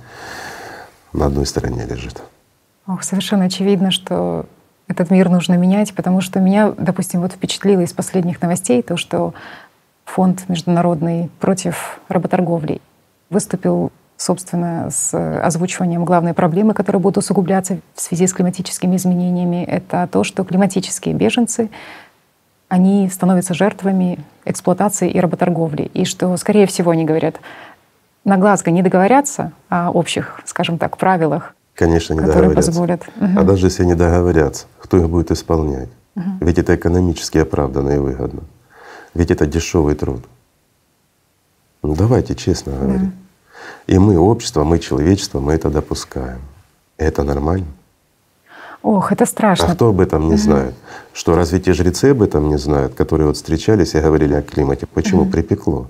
на 1.13 1.27
одной 1.27 1.45
стороне 1.45 1.86
лежит. 1.86 2.21
Ох, 2.88 3.03
совершенно 3.03 3.45
очевидно, 3.45 3.91
что 3.91 4.48
этот 4.88 5.12
мир 5.12 5.29
нужно 5.29 5.53
менять, 5.53 5.93
потому 5.93 6.21
что 6.21 6.39
меня, 6.39 6.71
допустим, 6.71 7.21
вот 7.21 7.33
впечатлило 7.33 7.81
из 7.81 7.93
последних 7.93 8.41
новостей 8.41 8.81
то, 8.81 8.98
что 8.98 9.36
фонд 10.13 10.49
международный 10.49 11.29
против 11.39 11.99
работорговли 12.07 12.81
выступил 13.29 13.91
собственно, 14.17 14.89
с 14.91 15.15
озвучиванием 15.41 16.03
главной 16.03 16.33
проблемы, 16.33 16.73
которая 16.73 17.01
будет 17.01 17.17
усугубляться 17.17 17.79
в 17.95 18.01
связи 18.01 18.27
с 18.27 18.33
климатическими 18.33 18.97
изменениями, 18.97 19.63
это 19.63 20.09
то, 20.11 20.25
что 20.25 20.43
климатические 20.43 21.15
беженцы, 21.15 21.69
они 22.67 23.09
становятся 23.09 23.53
жертвами 23.53 24.19
эксплуатации 24.43 25.09
и 25.09 25.19
работорговли. 25.21 25.83
И 25.93 26.03
что, 26.03 26.35
скорее 26.35 26.67
всего, 26.67 26.91
они 26.91 27.05
говорят, 27.05 27.39
на 28.25 28.35
Глазго 28.35 28.71
не 28.71 28.81
договорятся 28.81 29.53
о 29.69 29.89
общих, 29.89 30.41
скажем 30.45 30.77
так, 30.77 30.97
правилах, 30.97 31.55
Конечно, 31.75 32.13
не 32.13 32.19
которые 32.19 32.53
позволят. 32.53 33.03
Угу. 33.21 33.39
А 33.39 33.43
даже 33.43 33.67
если 33.67 33.85
не 33.85 33.95
договорятся, 33.95 34.65
кто 34.79 34.97
их 34.97 35.09
будет 35.09 35.31
исполнять? 35.31 35.87
Угу. 36.17 36.25
Ведь 36.41 36.59
это 36.59 36.75
экономически 36.75 37.37
оправданно 37.37 37.91
и 37.91 37.97
выгодно. 37.97 38.41
Ведь 39.13 39.31
это 39.31 39.45
дешевый 39.45 39.95
труд. 39.95 40.23
Ну 41.81 41.95
давайте 41.95 42.35
честно 42.35 42.73
да. 42.73 42.79
говорить. 42.79 43.11
И 43.87 43.97
мы, 43.97 44.17
общество, 44.17 44.63
мы, 44.63 44.79
человечество, 44.79 45.39
мы 45.39 45.53
это 45.53 45.69
допускаем. 45.69 46.41
И 46.97 47.03
это 47.03 47.23
нормально. 47.23 47.67
Ох, 48.81 49.11
это 49.11 49.25
страшно. 49.25 49.67
А 49.67 49.75
кто 49.75 49.89
об 49.89 49.99
этом 49.99 50.27
не 50.27 50.35
угу. 50.35 50.41
знает? 50.41 50.75
Что 51.13 51.35
разве 51.35 51.59
те 51.59 51.73
жрецы 51.73 52.11
об 52.11 52.21
этом 52.21 52.49
не 52.49 52.57
знают, 52.57 52.93
которые 52.93 53.27
вот 53.27 53.35
встречались 53.35 53.93
и 53.93 53.99
говорили 53.99 54.35
о 54.35 54.41
климате? 54.41 54.85
Почему 54.85 55.23
угу. 55.23 55.31
припекло? 55.31 55.87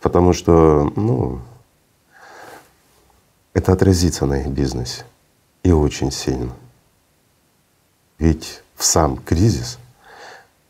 Потому 0.00 0.32
что, 0.32 0.92
ну, 0.94 1.40
это 3.52 3.72
отразится 3.72 4.26
на 4.26 4.40
их 4.40 4.48
бизнесе 4.48 5.04
и 5.64 5.72
очень 5.72 6.12
сильно. 6.12 6.52
Ведь 8.18 8.62
в 8.76 8.84
сам 8.84 9.16
кризис 9.16 9.78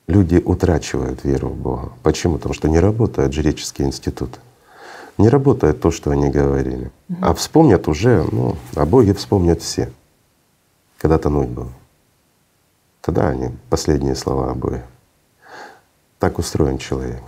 люди 0.09 0.43
утрачивают 0.45 1.23
веру 1.25 1.49
в 1.51 1.57
Бога. 1.57 1.93
Почему? 2.03 2.35
Потому 2.37 2.55
что 2.55 2.69
не 2.69 2.81
работают 2.81 3.33
жреческие 3.33 3.87
институты. 3.87 4.39
Не 5.17 5.29
работает 5.29 5.81
то, 5.81 5.93
что 5.93 6.11
они 6.11 6.31
говорили. 6.31 6.91
Угу. 7.09 7.19
А 7.23 7.35
вспомнят 7.35 7.87
уже, 7.87 8.27
ну, 8.33 8.57
о 8.75 8.85
Боге 8.85 9.15
вспомнят 9.15 9.63
все. 9.63 9.93
Когда 10.99 11.19
тонуть 11.19 11.49
было. 11.49 11.73
Тогда 13.01 13.29
они 13.29 13.51
последние 13.71 14.17
слова 14.17 14.51
о 14.51 14.55
Боге. 14.55 14.83
Так 16.19 16.41
устроен 16.41 16.79
человек. 16.79 17.23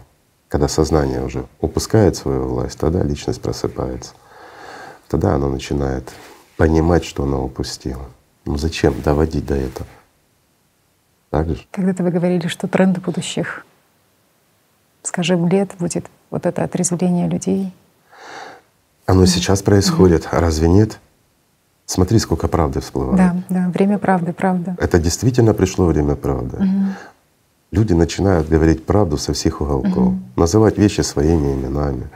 Когда 0.48 0.66
сознание 0.66 1.24
уже 1.24 1.46
упускает 1.60 2.16
свою 2.16 2.48
власть, 2.48 2.78
тогда 2.78 3.04
личность 3.04 3.40
просыпается 3.40 4.14
тогда 5.10 5.34
она 5.34 5.48
начинает 5.48 6.08
понимать, 6.56 7.04
что 7.04 7.24
она 7.24 7.38
упустила. 7.40 8.06
Ну 8.46 8.56
зачем 8.56 9.02
доводить 9.02 9.44
до 9.44 9.56
этого? 9.56 9.86
Так 11.30 11.48
же? 11.48 11.66
Когда-то 11.70 12.02
вы 12.02 12.10
говорили, 12.10 12.48
что 12.48 12.66
тренд 12.68 12.98
будущих, 12.98 13.64
скажем, 15.02 15.48
лет 15.48 15.70
будет 15.78 16.06
вот 16.30 16.46
это 16.46 16.64
отрезвление 16.64 17.28
людей. 17.28 17.72
Оно 19.06 19.26
сейчас 19.26 19.62
происходит, 19.62 20.28
а 20.32 20.40
разве 20.40 20.68
нет? 20.68 20.98
Смотри, 21.86 22.18
сколько 22.20 22.46
правды 22.46 22.80
всплывает. 22.80 23.16
Да, 23.16 23.36
да, 23.48 23.68
время 23.70 23.98
правды, 23.98 24.32
правда. 24.32 24.76
Это 24.78 24.98
действительно 24.98 25.54
пришло 25.54 25.86
время 25.86 26.14
правды. 26.14 26.56
Угу. 26.58 26.86
Люди 27.72 27.92
начинают 27.94 28.48
говорить 28.48 28.84
правду 28.84 29.16
со 29.16 29.32
всех 29.32 29.60
уголков, 29.60 29.96
угу. 29.96 30.18
называть 30.36 30.78
вещи 30.78 31.00
своими 31.00 31.52
именами. 31.52 32.08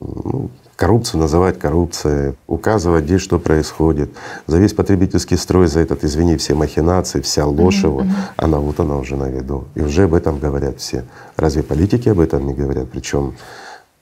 Ну, 0.00 0.50
коррупцию 0.82 1.20
называть 1.20 1.60
коррупцией, 1.60 2.34
указывать, 2.48 3.04
где 3.04 3.18
что 3.18 3.38
происходит. 3.38 4.10
За 4.48 4.58
весь 4.58 4.72
потребительский 4.72 5.36
строй, 5.36 5.68
за 5.68 5.78
этот, 5.78 6.02
извини, 6.02 6.36
все 6.36 6.54
махинации, 6.54 7.20
вся 7.20 7.46
ложь 7.46 7.84
его, 7.84 8.00
mm-hmm. 8.00 8.08
она 8.36 8.58
вот 8.58 8.80
она 8.80 8.96
уже 8.96 9.14
на 9.14 9.28
виду. 9.28 9.66
И 9.76 9.80
уже 9.80 10.02
об 10.02 10.14
этом 10.14 10.40
говорят 10.40 10.80
все. 10.80 11.04
Разве 11.36 11.62
политики 11.62 12.08
об 12.08 12.18
этом 12.18 12.48
не 12.48 12.52
говорят? 12.52 12.90
Причем, 12.90 13.34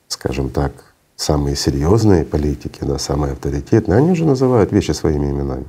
скажем 0.08 0.49
так, 0.49 0.72
самые 1.16 1.54
серьезные 1.54 2.25
политики, 2.25 2.78
да, 2.80 2.99
самые 2.99 3.32
авторитетные, 3.32 3.99
они 3.99 4.12
уже 4.12 4.25
называют 4.25 4.72
вещи 4.72 4.92
своими 4.92 5.26
именами. 5.26 5.66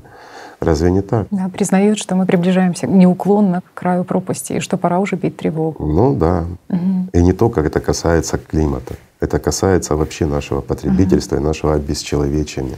Разве 0.61 0.91
не 0.91 1.01
так? 1.01 1.27
Да, 1.31 1.49
признают, 1.49 1.97
что 1.97 2.15
мы 2.15 2.25
приближаемся 2.25 2.87
неуклонно 2.87 3.59
к 3.59 3.73
краю 3.73 4.05
пропасти, 4.05 4.53
и 4.53 4.59
что 4.61 4.77
пора 4.77 4.99
уже 4.99 5.17
бить 5.17 5.35
тревогу. 5.35 5.85
Ну 5.85 6.15
да. 6.15 6.45
Угу. 6.69 7.09
И 7.11 7.21
не 7.21 7.33
только 7.33 7.59
это 7.59 7.81
касается 7.81 8.37
климата. 8.37 8.93
Это 9.21 9.39
касается 9.39 9.95
вообще 9.95 10.25
нашего 10.25 10.61
потребительства 10.61 11.35
угу. 11.35 11.43
и 11.43 11.47
нашего 11.47 11.73
обесчеловечения. 11.75 12.77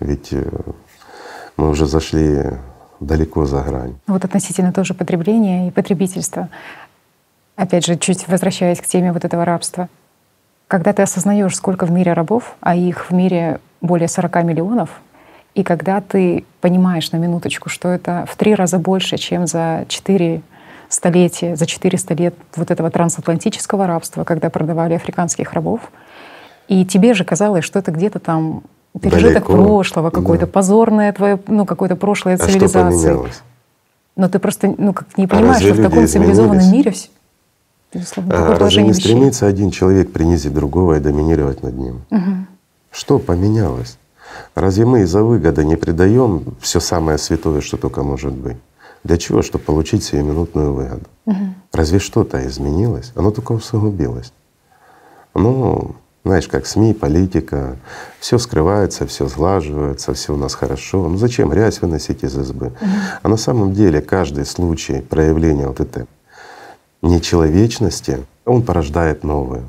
Ведь 0.00 0.32
э, 0.32 0.44
мы 1.56 1.70
уже 1.70 1.86
зашли 1.86 2.44
далеко 2.98 3.46
за 3.46 3.62
грань. 3.62 3.94
Вот 4.08 4.24
относительно 4.24 4.72
тоже 4.72 4.94
потребления 4.94 5.68
и 5.68 5.70
потребительства. 5.70 6.48
Опять 7.54 7.86
же, 7.86 7.96
чуть 7.96 8.26
возвращаясь 8.26 8.80
к 8.80 8.86
теме 8.86 9.12
вот 9.12 9.24
этого 9.24 9.44
рабства. 9.44 9.88
Когда 10.66 10.92
ты 10.92 11.02
осознаешь, 11.02 11.56
сколько 11.56 11.86
в 11.86 11.90
мире 11.92 12.14
рабов, 12.14 12.56
а 12.60 12.74
их 12.74 13.08
в 13.10 13.14
мире 13.14 13.60
более 13.80 14.08
40 14.08 14.44
миллионов, 14.44 14.90
и 15.54 15.62
когда 15.62 16.00
ты 16.00 16.44
понимаешь 16.60 17.12
на 17.12 17.16
минуточку, 17.16 17.68
что 17.68 17.88
это 17.88 18.24
в 18.28 18.36
три 18.36 18.54
раза 18.54 18.78
больше, 18.78 19.18
чем 19.18 19.46
за 19.46 19.84
четыре 19.88 20.42
столетия, 20.90 21.56
за 21.56 21.64
400 21.66 22.14
лет 22.14 22.34
вот 22.56 22.70
этого 22.70 22.90
трансатлантического 22.90 23.86
рабства, 23.86 24.24
когда 24.24 24.50
продавали 24.50 24.94
африканских 24.94 25.54
рабов, 25.54 25.80
и 26.68 26.84
тебе 26.84 27.14
же 27.14 27.24
казалось, 27.24 27.64
что 27.64 27.78
это 27.78 27.92
где-то 27.92 28.18
там 28.18 28.64
пережиток 29.00 29.46
Далеко. 29.46 29.52
прошлого, 29.52 30.10
какое-то 30.10 30.46
да. 30.46 30.52
позорное 30.52 31.12
твое, 31.12 31.38
ну, 31.46 31.64
какое-то 31.64 31.96
прошлое 31.96 32.34
а 32.34 32.38
цивилизации. 32.38 33.16
Но 34.16 34.28
ты 34.28 34.38
просто 34.38 34.74
ну, 34.76 34.92
как 34.92 35.16
не 35.16 35.26
понимаешь, 35.26 35.62
а 35.62 35.64
что 35.64 35.74
в 35.74 35.82
таком 35.82 36.06
цивилизованном 36.06 36.70
мире 36.72 36.92
Безусловно, 37.92 38.54
А 38.54 38.58
разве 38.58 38.82
не 38.82 38.90
вещей. 38.90 39.00
стремится 39.00 39.46
один 39.46 39.70
человек 39.70 40.12
принизить 40.12 40.54
другого 40.54 40.98
и 40.98 41.00
доминировать 41.00 41.62
над 41.62 41.76
ним? 41.76 42.02
Мгм. 42.10 42.46
Что 42.92 43.18
поменялось? 43.18 43.98
Разве 44.54 44.84
мы 44.84 45.00
из-за 45.00 45.24
выгоды 45.24 45.64
не 45.64 45.76
предаем 45.76 46.54
все 46.60 46.78
самое 46.78 47.18
святое, 47.18 47.60
что 47.60 47.76
только 47.76 48.02
может 48.04 48.32
быть? 48.32 48.56
Для 49.04 49.16
чего? 49.16 49.42
Чтобы 49.42 49.64
получить 49.64 50.04
сиюминутную 50.04 50.72
выгоду. 50.72 51.06
Мгм. 51.26 51.54
Разве 51.72 51.98
что-то 51.98 52.46
изменилось? 52.46 53.12
Оно 53.14 53.30
только 53.30 53.52
усугубилось. 53.52 54.32
Ну, 55.34 55.94
знаешь, 56.24 56.48
как 56.48 56.66
СМИ, 56.66 56.92
политика, 56.92 57.76
все 58.18 58.36
скрывается, 58.38 59.06
все 59.06 59.26
сглаживается, 59.26 60.12
все 60.12 60.34
у 60.34 60.36
нас 60.36 60.54
хорошо. 60.54 61.08
Ну 61.08 61.16
зачем 61.16 61.48
грязь 61.48 61.80
выносить 61.80 62.22
из 62.24 62.36
избы? 62.36 62.72
А 63.22 63.28
на 63.28 63.36
самом 63.36 63.72
деле 63.72 64.00
каждый 64.02 64.44
случай 64.44 65.00
проявления 65.00 65.66
вот 65.66 65.80
этой 65.80 66.06
нечеловечности, 67.02 68.26
он 68.44 68.62
порождает 68.62 69.24
новое. 69.24 69.62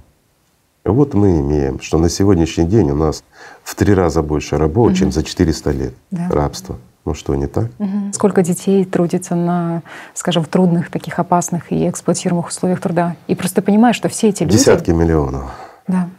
Вот 0.84 1.14
мы 1.14 1.40
имеем, 1.40 1.80
что 1.80 1.98
на 2.00 2.10
сегодняшний 2.10 2.66
день 2.66 2.90
у 2.92 2.96
нас 2.96 3.24
в 3.64 3.76
три 3.76 3.94
раза 3.94 4.22
больше 4.24 4.58
рабов, 4.58 4.94
чем 4.96 5.12
за 5.12 5.24
400 5.24 5.72
лет 5.72 5.94
Да. 6.10 6.28
рабства. 6.30 6.78
Ну 7.06 7.14
что, 7.14 7.36
не 7.36 7.48
так? 7.48 7.70
Мгм. 7.80 8.14
Сколько 8.14 8.44
детей 8.44 8.86
трудится 8.86 9.36
на, 9.36 9.82
скажем, 10.14 10.44
в 10.44 10.48
трудных, 10.48 10.92
таких 10.92 11.18
опасных 11.18 11.72
и 11.72 11.90
эксплуатируемых 11.90 12.48
условиях 12.48 12.80
труда. 12.80 13.16
И 13.28 13.36
просто 13.36 13.62
понимаешь, 13.62 13.96
что 13.96 14.08
все 14.08 14.30
эти 14.30 14.44
люди… 14.44 14.58
Десятки 14.58 14.92
миллионов. 14.92 15.52
Да. 15.88 16.10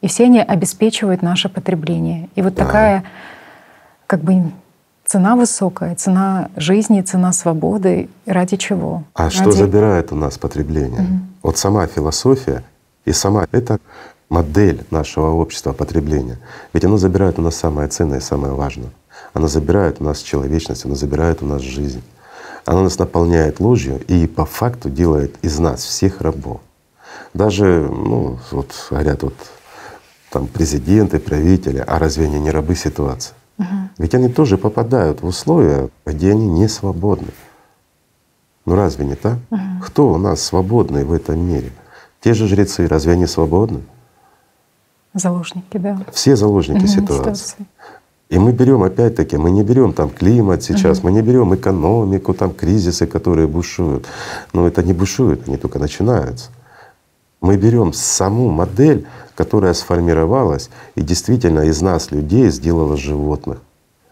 И 0.00 0.08
все 0.08 0.24
они 0.24 0.40
обеспечивают 0.40 1.22
наше 1.22 1.48
потребление. 1.48 2.28
И 2.34 2.42
вот 2.42 2.56
такая 2.56 3.04
как 4.06 4.20
бы 4.20 4.52
цена 5.04 5.36
высокая, 5.36 5.94
цена 5.94 6.50
жизни, 6.56 7.00
цена 7.02 7.32
свободы. 7.32 8.08
Ради 8.26 8.56
чего? 8.56 9.04
А 9.14 9.30
что 9.30 9.44
Ради- 9.44 9.56
забирает 9.56 10.12
у 10.12 10.16
нас 10.16 10.36
потребление? 10.36 11.20
Вот 11.42 11.58
сама 11.58 11.86
философия 11.86 12.64
и 13.04 13.12
сама 13.12 13.46
эта 13.52 13.78
модель 14.28 14.84
нашего 14.90 15.30
общества 15.30 15.72
потребления. 15.72 16.38
Ведь 16.72 16.84
оно 16.84 16.96
забирает 16.96 17.38
у 17.38 17.42
нас 17.42 17.54
самое 17.54 17.88
ценное 17.88 18.18
и 18.18 18.22
самое 18.22 18.54
важное. 18.54 18.90
Оно 19.34 19.48
забирает 19.48 20.00
у 20.00 20.04
нас 20.04 20.20
человечность, 20.20 20.84
оно 20.86 20.94
забирает 20.94 21.42
у 21.42 21.46
нас 21.46 21.60
жизнь. 21.60 22.02
Оно 22.64 22.84
нас 22.84 22.98
наполняет 22.98 23.60
ложью 23.60 24.00
и 24.06 24.26
по 24.26 24.46
факту 24.46 24.88
делает 24.88 25.36
из 25.42 25.58
нас 25.58 25.82
всех 25.82 26.20
рабов. 26.22 26.60
Даже, 27.34 27.86
ну, 27.90 28.38
вот 28.52 28.72
говорят, 28.88 29.22
вот 29.24 29.34
там 30.30 30.46
президенты, 30.46 31.18
правители, 31.18 31.84
а 31.86 31.98
разве 31.98 32.24
они 32.24 32.38
не 32.38 32.50
рабы 32.50 32.76
ситуации? 32.76 33.34
Ведь 33.98 34.14
они 34.14 34.28
тоже 34.28 34.56
попадают 34.56 35.20
в 35.20 35.26
условия, 35.26 35.90
где 36.06 36.30
они 36.30 36.46
не 36.48 36.68
свободны. 36.68 37.28
Ну 38.66 38.76
разве 38.76 39.04
не 39.04 39.14
так? 39.14 39.38
Кто 39.82 40.12
у 40.12 40.16
нас 40.16 40.42
свободный 40.42 41.04
в 41.04 41.12
этом 41.12 41.38
мире? 41.38 41.72
Те 42.20 42.34
же 42.34 42.46
жрецы, 42.46 42.86
разве 42.86 43.12
они 43.12 43.26
свободны? 43.26 43.82
Заложники, 45.12 45.76
да. 45.76 45.98
Все 46.12 46.34
заложники 46.34 46.78
Мгм, 46.78 46.88
ситуации. 46.88 47.66
И 48.34 48.38
мы 48.38 48.50
берем 48.50 48.82
опять-таки, 48.82 49.36
мы 49.36 49.52
не 49.52 49.62
берем 49.62 49.92
там 49.92 50.10
климат 50.10 50.64
сейчас, 50.64 51.04
мы 51.04 51.12
не 51.12 51.22
берем 51.22 51.54
экономику, 51.54 52.34
там 52.34 52.52
кризисы, 52.52 53.06
которые 53.06 53.46
бушуют. 53.46 54.06
Но 54.52 54.66
это 54.66 54.82
не 54.82 54.92
бушует, 54.92 55.46
они 55.46 55.56
только 55.56 55.78
начинаются. 55.78 56.50
Мы 57.40 57.56
берем 57.56 57.92
саму 57.92 58.50
модель, 58.50 59.06
которая 59.36 59.72
сформировалась 59.72 60.68
и 60.96 61.02
действительно 61.02 61.60
из 61.60 61.80
нас, 61.80 62.10
людей, 62.10 62.50
сделала 62.50 62.96
животных. 62.96 63.58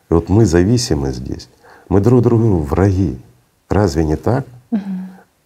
И 0.09 0.15
вот 0.15 0.29
мы 0.29 0.47
зависимы 0.47 1.11
здесь. 1.11 1.49
Мы 1.89 2.01
друг 2.01 2.23
другу 2.23 2.59
враги. 2.59 3.19
Разве 3.69 4.05
не 4.05 4.15
так? 4.15 4.47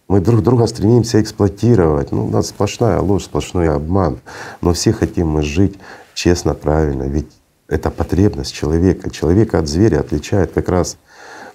Мы 0.07 0.19
друг 0.19 0.43
друга 0.43 0.67
стремимся 0.67 1.19
эксплуатировать. 1.19 2.11
Ну, 2.11 2.27
у 2.27 2.29
нас 2.29 2.49
сплошная 2.49 2.99
ложь, 2.99 3.23
сплошной 3.23 3.69
обман. 3.69 4.19
Но 4.61 4.73
все 4.73 4.93
хотим 4.93 5.29
мы 5.29 5.41
жить 5.41 5.79
честно, 6.13 6.53
правильно. 6.53 7.05
Ведь 7.05 7.31
это 7.67 7.91
потребность 7.91 8.53
человека. 8.53 9.09
Человека 9.09 9.59
от 9.59 9.67
зверя 9.67 9.99
отличает 9.99 10.53
как 10.53 10.69
раз 10.69 10.97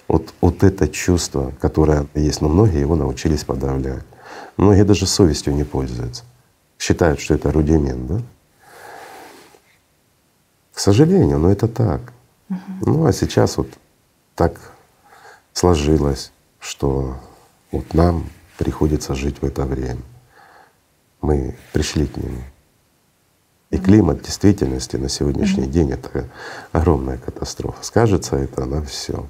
вот, 0.07 0.33
вот 0.41 0.63
это 0.63 0.87
чувство, 0.87 1.53
которое 1.59 2.05
есть. 2.13 2.41
Но 2.41 2.49
многие 2.49 2.79
его 2.79 2.95
научились 2.95 3.43
подавлять. 3.43 4.03
Многие 4.57 4.83
даже 4.83 5.07
совестью 5.07 5.53
не 5.55 5.63
пользуются. 5.63 6.23
Считают, 6.77 7.19
что 7.19 7.33
это 7.33 7.51
рудимент, 7.51 8.07
да? 8.07 8.21
К 10.73 10.79
сожалению, 10.79 11.39
но 11.39 11.51
это 11.51 11.67
так. 11.67 12.13
Ну 12.81 13.05
а 13.05 13.13
сейчас 13.13 13.57
вот 13.57 13.67
так 14.35 14.59
сложилось, 15.53 16.31
что 16.59 17.15
вот 17.71 17.93
нам 17.93 18.29
приходится 18.57 19.15
жить 19.15 19.41
в 19.41 19.45
это 19.45 19.65
время. 19.65 20.01
Мы 21.21 21.55
пришли 21.71 22.05
к 22.05 22.17
нему. 22.17 22.41
И 23.73 23.79
климат 23.79 24.19
в 24.19 24.21
действительности 24.21 24.97
на 24.97 25.09
сегодняшний 25.09 25.65
день 25.65 25.89
это 25.89 26.25
огромная 26.73 27.17
катастрофа. 27.17 27.83
Скажется 27.83 28.35
это 28.35 28.65
на 28.65 28.83
все. 28.83 29.25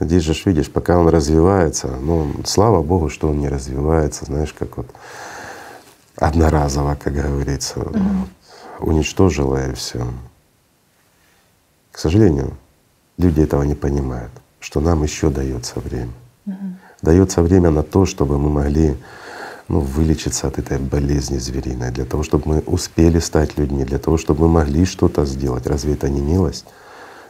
Здесь 0.00 0.22
же 0.22 0.34
видишь, 0.46 0.70
пока 0.70 0.96
он 0.98 1.06
развивается, 1.08 1.88
ну 2.00 2.32
слава 2.46 2.82
Богу, 2.82 3.10
что 3.10 3.28
он 3.28 3.40
не 3.40 3.48
развивается, 3.50 4.24
знаешь, 4.24 4.54
как 4.58 4.78
вот 4.78 4.86
одноразово, 6.16 6.94
как 6.94 7.12
говорится, 7.12 7.80
вот, 7.80 7.94
уничтожило 8.80 9.70
и 9.70 9.74
все. 9.74 10.02
К 11.92 11.98
сожалению, 11.98 12.56
люди 13.18 13.42
этого 13.42 13.64
не 13.64 13.74
понимают, 13.74 14.32
что 14.60 14.80
нам 14.80 15.02
еще 15.02 15.28
дается 15.28 15.78
время. 15.80 16.12
Дается 17.02 17.42
время 17.42 17.68
на 17.68 17.82
то, 17.82 18.06
чтобы 18.06 18.38
мы 18.38 18.48
могли 18.48 18.96
ну, 19.68 19.80
вылечиться 19.80 20.48
от 20.48 20.58
этой 20.58 20.78
болезни 20.78 21.38
звериной, 21.38 21.90
для 21.90 22.04
того, 22.04 22.22
чтобы 22.22 22.44
мы 22.46 22.58
успели 22.60 23.18
стать 23.18 23.58
людьми, 23.58 23.84
для 23.84 23.98
того, 23.98 24.16
чтобы 24.16 24.42
мы 24.42 24.48
могли 24.48 24.84
что-то 24.86 25.26
сделать. 25.26 25.66
Разве 25.66 25.92
это 25.92 26.08
не 26.08 26.20
милость? 26.20 26.64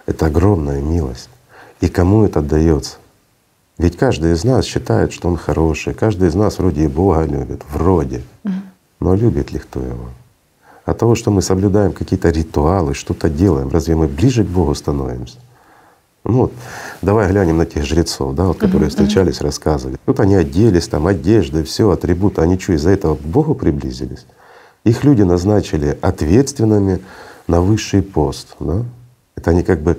Это 0.07 0.27
огромная 0.27 0.81
милость. 0.81 1.29
И 1.81 1.89
кому 1.89 2.25
это 2.25 2.41
дается? 2.41 2.97
Ведь 3.77 3.97
каждый 3.97 4.33
из 4.33 4.45
нас 4.45 4.65
считает, 4.65 5.13
что 5.13 5.29
он 5.29 5.37
хороший, 5.37 5.95
каждый 5.95 6.29
из 6.29 6.35
нас 6.35 6.59
вроде 6.59 6.85
и 6.85 6.89
Бога 6.89 7.25
любит, 7.25 7.63
вроде. 7.71 8.23
Но 9.01 9.15
любит 9.15 9.53
ли 9.53 9.59
кто 9.59 9.81
его? 9.81 10.09
От 10.85 10.99
того, 10.99 11.15
что 11.15 11.31
мы 11.31 11.43
соблюдаем 11.43 11.93
какие-то 11.93 12.31
ритуалы, 12.31 12.95
что-то 12.95 13.29
делаем, 13.29 13.69
разве 13.69 13.95
мы 13.95 14.09
ближе 14.09 14.43
к 14.43 14.49
Богу 14.49 14.75
становимся? 14.75 15.37
Ну 16.29 16.35
вот, 16.35 16.53
давай 17.01 17.27
глянем 17.29 17.57
на 17.57 17.65
тех 17.65 17.87
жрецов, 17.87 18.35
да, 18.35 18.45
вот, 18.45 18.59
которые 18.59 18.91
встречались, 18.91 19.41
рассказывали. 19.41 19.97
Вот 20.05 20.21
они 20.21 20.35
оделись, 20.35 20.87
там 20.87 21.07
одежды, 21.07 21.65
все, 21.65 21.91
атрибуты, 21.91 22.43
они 22.43 22.59
что, 22.59 22.75
из-за 22.75 22.91
этого 22.91 23.17
к 23.17 23.21
Богу 23.21 23.55
приблизились? 23.55 24.27
Их 24.85 25.05
люди 25.05 25.23
назначили 25.23 25.99
ответственными 26.03 27.01
на 27.47 27.63
высший 27.63 28.03
пост. 28.03 28.57
Да? 28.61 28.85
Это 29.37 29.51
они 29.51 29.63
как 29.63 29.81
бы 29.81 29.99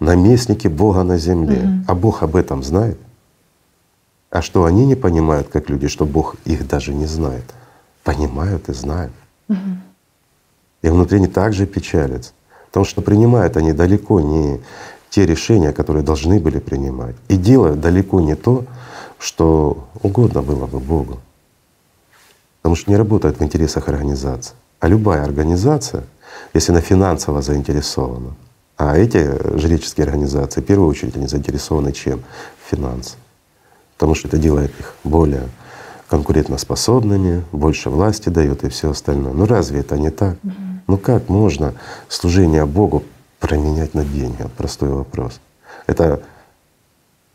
наместники 0.00 0.66
Бога 0.66 1.02
на 1.02 1.18
земле. 1.18 1.82
А 1.86 1.94
Бог 1.94 2.22
об 2.22 2.36
этом 2.36 2.62
знает. 2.62 2.98
А 4.30 4.40
что 4.40 4.64
они 4.64 4.86
не 4.86 4.94
понимают, 4.94 5.48
как 5.48 5.68
люди, 5.68 5.88
что 5.88 6.06
Бог 6.06 6.36
их 6.46 6.66
даже 6.66 6.94
не 6.94 7.06
знает? 7.06 7.44
Понимают 8.02 8.68
и 8.70 8.72
знают. 8.72 9.12
И 10.82 10.88
внутренне 10.88 11.28
также 11.28 11.66
печалятся. 11.66 12.32
Потому 12.66 12.84
что 12.84 13.00
принимают 13.00 13.56
они 13.56 13.72
далеко 13.72 14.20
не 14.20 14.60
те 15.16 15.24
решения, 15.24 15.72
которые 15.72 16.02
должны 16.02 16.38
были 16.38 16.58
принимать. 16.58 17.16
И 17.28 17.38
делают 17.38 17.80
далеко 17.80 18.20
не 18.20 18.34
то, 18.34 18.66
что 19.18 19.88
угодно 20.02 20.42
было 20.42 20.66
бы 20.66 20.78
Богу. 20.78 21.20
Потому 22.60 22.76
что 22.76 22.90
не 22.90 22.98
работает 22.98 23.40
в 23.40 23.42
интересах 23.42 23.88
организации. 23.88 24.54
А 24.78 24.88
любая 24.88 25.24
организация, 25.24 26.04
если 26.52 26.72
она 26.72 26.82
финансово 26.82 27.40
заинтересована, 27.40 28.34
а 28.76 28.94
эти 28.98 29.58
жреческие 29.58 30.04
организации 30.04 30.60
в 30.60 30.66
первую 30.66 30.90
очередь 30.90 31.16
они 31.16 31.28
заинтересованы 31.28 31.92
чем? 31.92 32.22
В 32.62 32.70
финансах. 32.70 33.16
Потому 33.96 34.14
что 34.14 34.28
это 34.28 34.36
делает 34.36 34.70
их 34.78 34.96
более 35.02 35.48
конкурентоспособными, 36.10 37.42
больше 37.52 37.88
власти 37.88 38.28
дает 38.28 38.64
и 38.64 38.68
все 38.68 38.90
остальное. 38.90 39.32
Ну 39.32 39.46
разве 39.46 39.80
это 39.80 39.96
не 39.96 40.10
так? 40.10 40.36
Ну 40.86 40.98
как 40.98 41.30
можно 41.30 41.72
служение 42.10 42.66
Богу 42.66 43.02
променять 43.46 43.94
на 43.94 44.04
деньги? 44.04 44.42
Вот 44.42 44.52
простой 44.52 44.88
вопрос. 44.88 45.40
Это 45.86 46.20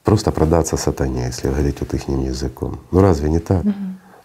просто 0.04 0.32
продаться 0.32 0.76
сатане, 0.76 1.28
если 1.28 1.48
говорить 1.48 1.80
вот 1.80 1.94
их 1.94 2.10
языком. 2.10 2.82
Ну 2.92 3.00
разве 3.00 3.30
не 3.30 3.40
так? 3.40 3.64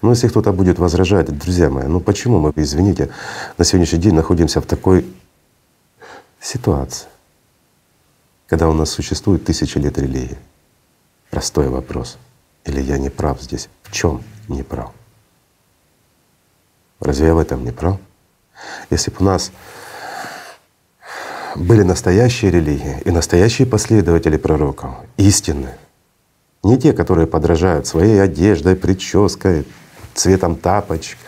Ну 0.03 0.11
если 0.11 0.29
кто-то 0.29 0.53
будет 0.53 0.79
возражать, 0.79 1.27
друзья 1.39 1.71
мои, 1.71 1.87
ну 1.87 2.01
почему 2.01 2.41
мы, 2.41 2.53
извините, 2.57 3.11
на 3.57 3.65
сегодняшний 3.65 4.01
день 4.01 4.15
находимся 4.15 4.61
в 4.61 4.67
такой 4.67 5.07
ситуации, 6.41 7.07
когда 8.49 8.69
у 8.69 8.73
нас 8.73 8.91
существует 8.91 9.45
тысячи 9.45 9.79
лет 9.79 9.97
религии? 9.97 10.39
Простой 11.31 11.69
вопрос. 11.69 12.19
Или 12.65 12.81
я 12.81 12.99
не 12.99 13.11
прав 13.11 13.41
здесь? 13.41 13.69
В 13.85 13.93
чем 13.93 14.23
не 14.49 14.65
прав? 14.65 14.91
Разве 16.99 17.29
я 17.29 17.35
в 17.35 17.39
этом 17.39 17.65
не 17.65 17.71
прав? 17.71 17.99
Если 18.91 19.13
бы 19.13 19.19
у 19.21 19.25
нас 19.25 19.53
были 21.57 21.83
настоящие 21.83 22.51
религии 22.51 23.01
и 23.05 23.11
настоящие 23.11 23.67
последователи 23.67 24.37
пророков, 24.37 24.91
истинные, 25.17 25.77
не 26.63 26.79
те, 26.79 26.93
которые 26.93 27.27
подражают 27.27 27.87
своей 27.87 28.21
одеждой, 28.21 28.77
прической, 28.77 29.65
цветом 30.15 30.57
тапочек, 30.57 31.19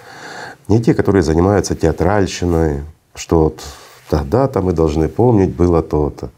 не 0.69 0.83
те, 0.83 0.95
которые 0.95 1.23
занимаются 1.23 1.75
театральщиной, 1.75 2.83
что 3.15 3.45
вот 3.45 3.63
тогда-то 4.11 4.61
мы 4.63 4.73
должны 4.73 5.09
помнить 5.09 5.55
было 5.55 5.83
то-то. 5.83 6.31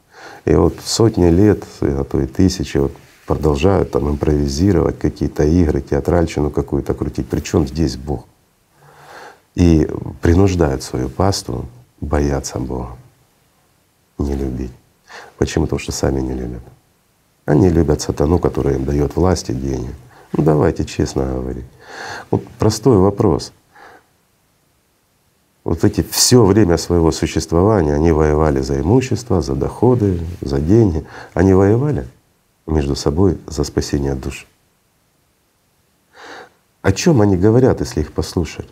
И 0.44 0.54
вот 0.54 0.76
сотни 0.84 1.28
лет, 1.28 1.64
а 1.80 2.04
то 2.04 2.20
и 2.20 2.26
тысячи 2.26 2.78
вот 2.78 2.92
продолжают 3.26 3.90
там 3.90 4.08
импровизировать 4.08 4.98
какие-то 4.98 5.44
игры, 5.44 5.80
театральщину 5.80 6.50
какую-то 6.50 6.94
крутить. 6.94 7.28
Причем 7.28 7.66
здесь 7.66 7.96
Бог? 7.96 8.24
И 9.54 9.88
принуждают 10.20 10.82
свою 10.82 11.08
пасту 11.08 11.66
бояться 12.00 12.58
Бога, 12.58 12.96
не 14.22 14.34
любить. 14.34 14.72
Почему? 15.38 15.64
Потому 15.64 15.80
что 15.80 15.92
сами 15.92 16.20
не 16.20 16.34
любят. 16.34 16.62
Они 17.44 17.68
любят 17.68 18.00
сатану, 18.00 18.38
который 18.38 18.76
им 18.76 18.84
дает 18.84 19.16
власть 19.16 19.50
и 19.50 19.54
деньги. 19.54 19.90
Ну 20.32 20.44
давайте 20.44 20.84
честно 20.84 21.24
говорить. 21.24 21.64
Вот 22.30 22.46
простой 22.58 22.98
вопрос. 22.98 23.52
Вот 25.64 25.84
эти 25.84 26.02
все 26.02 26.44
время 26.44 26.76
своего 26.78 27.10
существования 27.12 27.94
они 27.94 28.12
воевали 28.12 28.60
за 28.60 28.80
имущество, 28.80 29.42
за 29.42 29.54
доходы, 29.54 30.20
за 30.40 30.60
деньги. 30.60 31.04
Они 31.34 31.52
воевали 31.52 32.06
между 32.66 32.96
собой 32.96 33.38
за 33.46 33.64
спасение 33.64 34.14
душ. 34.14 34.46
О 36.82 36.92
чем 36.92 37.20
они 37.20 37.36
говорят, 37.36 37.80
если 37.80 38.00
их 38.00 38.12
послушать? 38.12 38.68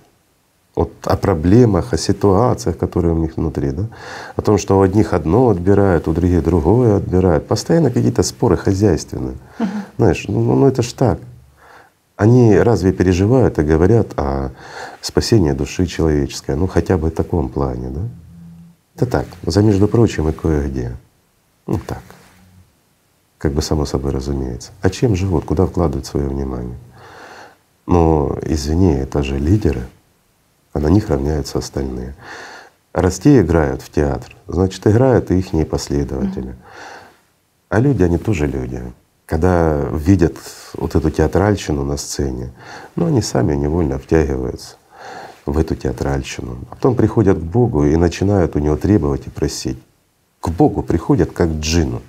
Вот 0.79 0.93
о 1.07 1.17
проблемах, 1.17 1.93
о 1.93 1.99
ситуациях, 1.99 2.79
которые 2.79 3.13
у 3.13 3.19
них 3.19 3.37
внутри, 3.37 3.73
да? 3.73 3.89
о 4.37 4.43
том, 4.43 4.59
что 4.59 4.79
у 4.79 4.83
одних 4.83 5.13
одно 5.13 5.49
отбирают, 5.49 6.07
у 6.07 6.13
других 6.13 6.45
другое 6.45 6.99
отбирают. 6.99 7.49
Постоянно 7.49 7.91
какие-то 7.91 8.23
споры 8.23 8.57
хозяйственные. 8.57 9.35
Uh-huh. 9.59 9.67
Знаешь, 9.97 10.27
ну, 10.29 10.41
ну 10.55 10.69
это 10.69 10.83
ж 10.83 10.93
так. 10.93 11.19
Они 12.15 12.57
разве 12.57 12.93
переживают 12.93 13.59
и 13.59 13.63
говорят 13.63 14.17
о 14.17 14.53
спасении 15.01 15.51
души 15.51 15.85
человеческой, 15.87 16.55
ну 16.55 16.69
хотя 16.69 16.97
бы 16.97 17.09
в 17.09 17.13
таком 17.13 17.49
плане, 17.49 17.89
да? 17.89 18.01
Это 18.95 19.07
так, 19.07 19.27
за 19.43 19.63
между 19.63 19.89
прочим 19.89 20.29
и 20.29 20.33
кое-где. 20.33 20.93
Ну 21.67 21.81
так, 21.85 22.03
как 23.39 23.53
бы 23.53 23.63
само 23.63 23.85
собой 23.85 24.13
разумеется. 24.13 24.71
А 24.81 24.91
чем 24.91 25.17
живут, 25.17 25.45
куда 25.45 25.67
вкладывают 25.67 26.07
свое 26.07 26.29
внимание? 26.29 26.79
Но 27.87 28.39
извини, 28.43 28.93
это 28.93 29.25
же 29.25 29.41
лидеры— 29.41 29.83
а 30.79 30.81
на 30.81 30.87
них 30.87 31.09
равняются 31.09 31.59
остальные. 31.59 32.15
Раз 32.93 33.19
те 33.19 33.41
играют 33.41 33.83
в 33.83 33.91
театр, 33.91 34.37
значит, 34.47 34.87
играют 34.87 35.31
и 35.33 35.39
их 35.39 35.69
последователи. 35.69 36.55
А 37.69 37.81
люди, 37.81 38.05
они 38.05 38.17
тоже 38.17 38.47
люди. 38.47 38.81
Когда 39.27 39.89
видят 39.93 40.37
вот 40.75 40.95
эту 40.95 41.11
театральщину 41.11 41.85
на 41.85 41.97
сцене, 41.97 42.53
ну 42.95 43.07
они 43.07 43.23
сами 43.23 43.57
невольно 43.57 43.99
втягиваются 43.99 44.77
в 45.47 45.59
эту 45.59 45.75
театральщину. 45.75 46.59
А 46.71 46.77
потом 46.77 46.95
приходят 46.95 47.39
к 47.39 47.43
Богу 47.43 47.85
и 47.85 47.97
начинают 47.97 48.55
у 48.55 48.61
Него 48.61 48.77
требовать 48.77 49.27
и 49.27 49.31
просить. 49.31 49.79
К 50.41 50.51
Богу 50.51 50.85
приходят 50.85 51.33
как 51.33 51.49
к 51.49 51.61
джину. 51.61 52.03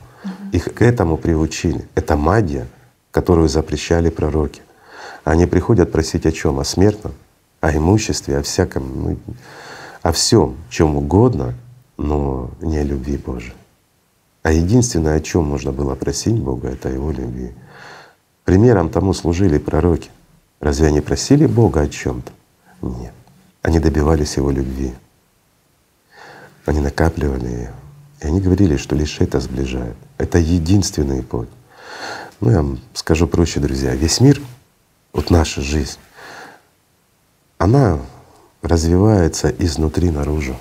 Их 0.51 0.75
к 0.75 0.83
этому 0.83 1.17
приучили. 1.17 1.87
Это 1.95 2.15
магия, 2.15 2.67
которую 3.09 3.49
запрещали 3.49 4.11
пророки. 4.11 4.61
Они 5.23 5.47
приходят 5.47 5.91
просить 5.91 6.27
о 6.27 6.31
чем? 6.31 6.59
О 6.59 6.63
смертном, 6.63 7.13
о 7.61 7.75
имуществе, 7.75 8.37
о 8.37 8.43
всяком, 8.43 9.03
ну, 9.03 9.17
о 10.01 10.11
всем, 10.11 10.57
чем 10.69 10.95
угодно, 10.95 11.55
но 11.97 12.51
не 12.61 12.77
о 12.77 12.83
любви 12.83 13.17
Божией. 13.17 13.53
А 14.43 14.51
единственное, 14.51 15.17
о 15.17 15.19
чем 15.19 15.43
можно 15.43 15.71
было 15.71 15.95
просить 15.95 16.35
Бога, 16.35 16.69
это 16.69 16.89
о 16.89 16.91
Его 16.91 17.11
любви. 17.11 17.51
Примером 18.45 18.89
тому 18.89 19.13
служили 19.13 19.57
пророки. 19.57 20.09
Разве 20.59 20.87
они 20.87 21.01
просили 21.01 21.45
Бога 21.45 21.81
о 21.81 21.87
чем-то? 21.87 22.31
Нет. 22.81 23.13
Они 23.61 23.79
добивались 23.79 24.37
Его 24.37 24.51
любви. 24.51 24.93
Они 26.65 26.79
накапливали 26.79 27.47
ее. 27.47 27.73
И 28.21 28.27
они 28.27 28.41
говорили, 28.41 28.77
что 28.77 28.95
лишь 28.95 29.19
это 29.19 29.39
сближает. 29.39 29.95
Это 30.17 30.37
единственный 30.37 31.23
путь. 31.23 31.49
Ну, 32.41 32.51
я 32.51 32.57
вам 32.57 32.79
скажу 32.93 33.27
проще, 33.27 33.59
друзья, 33.59 33.95
весь 33.95 34.21
мир, 34.21 34.41
вот 35.13 35.29
наша 35.29 35.61
жизнь, 35.61 35.97
она 37.59 37.99
развивается 38.63 39.49
изнутри 39.49 40.09
наружу. 40.09 40.55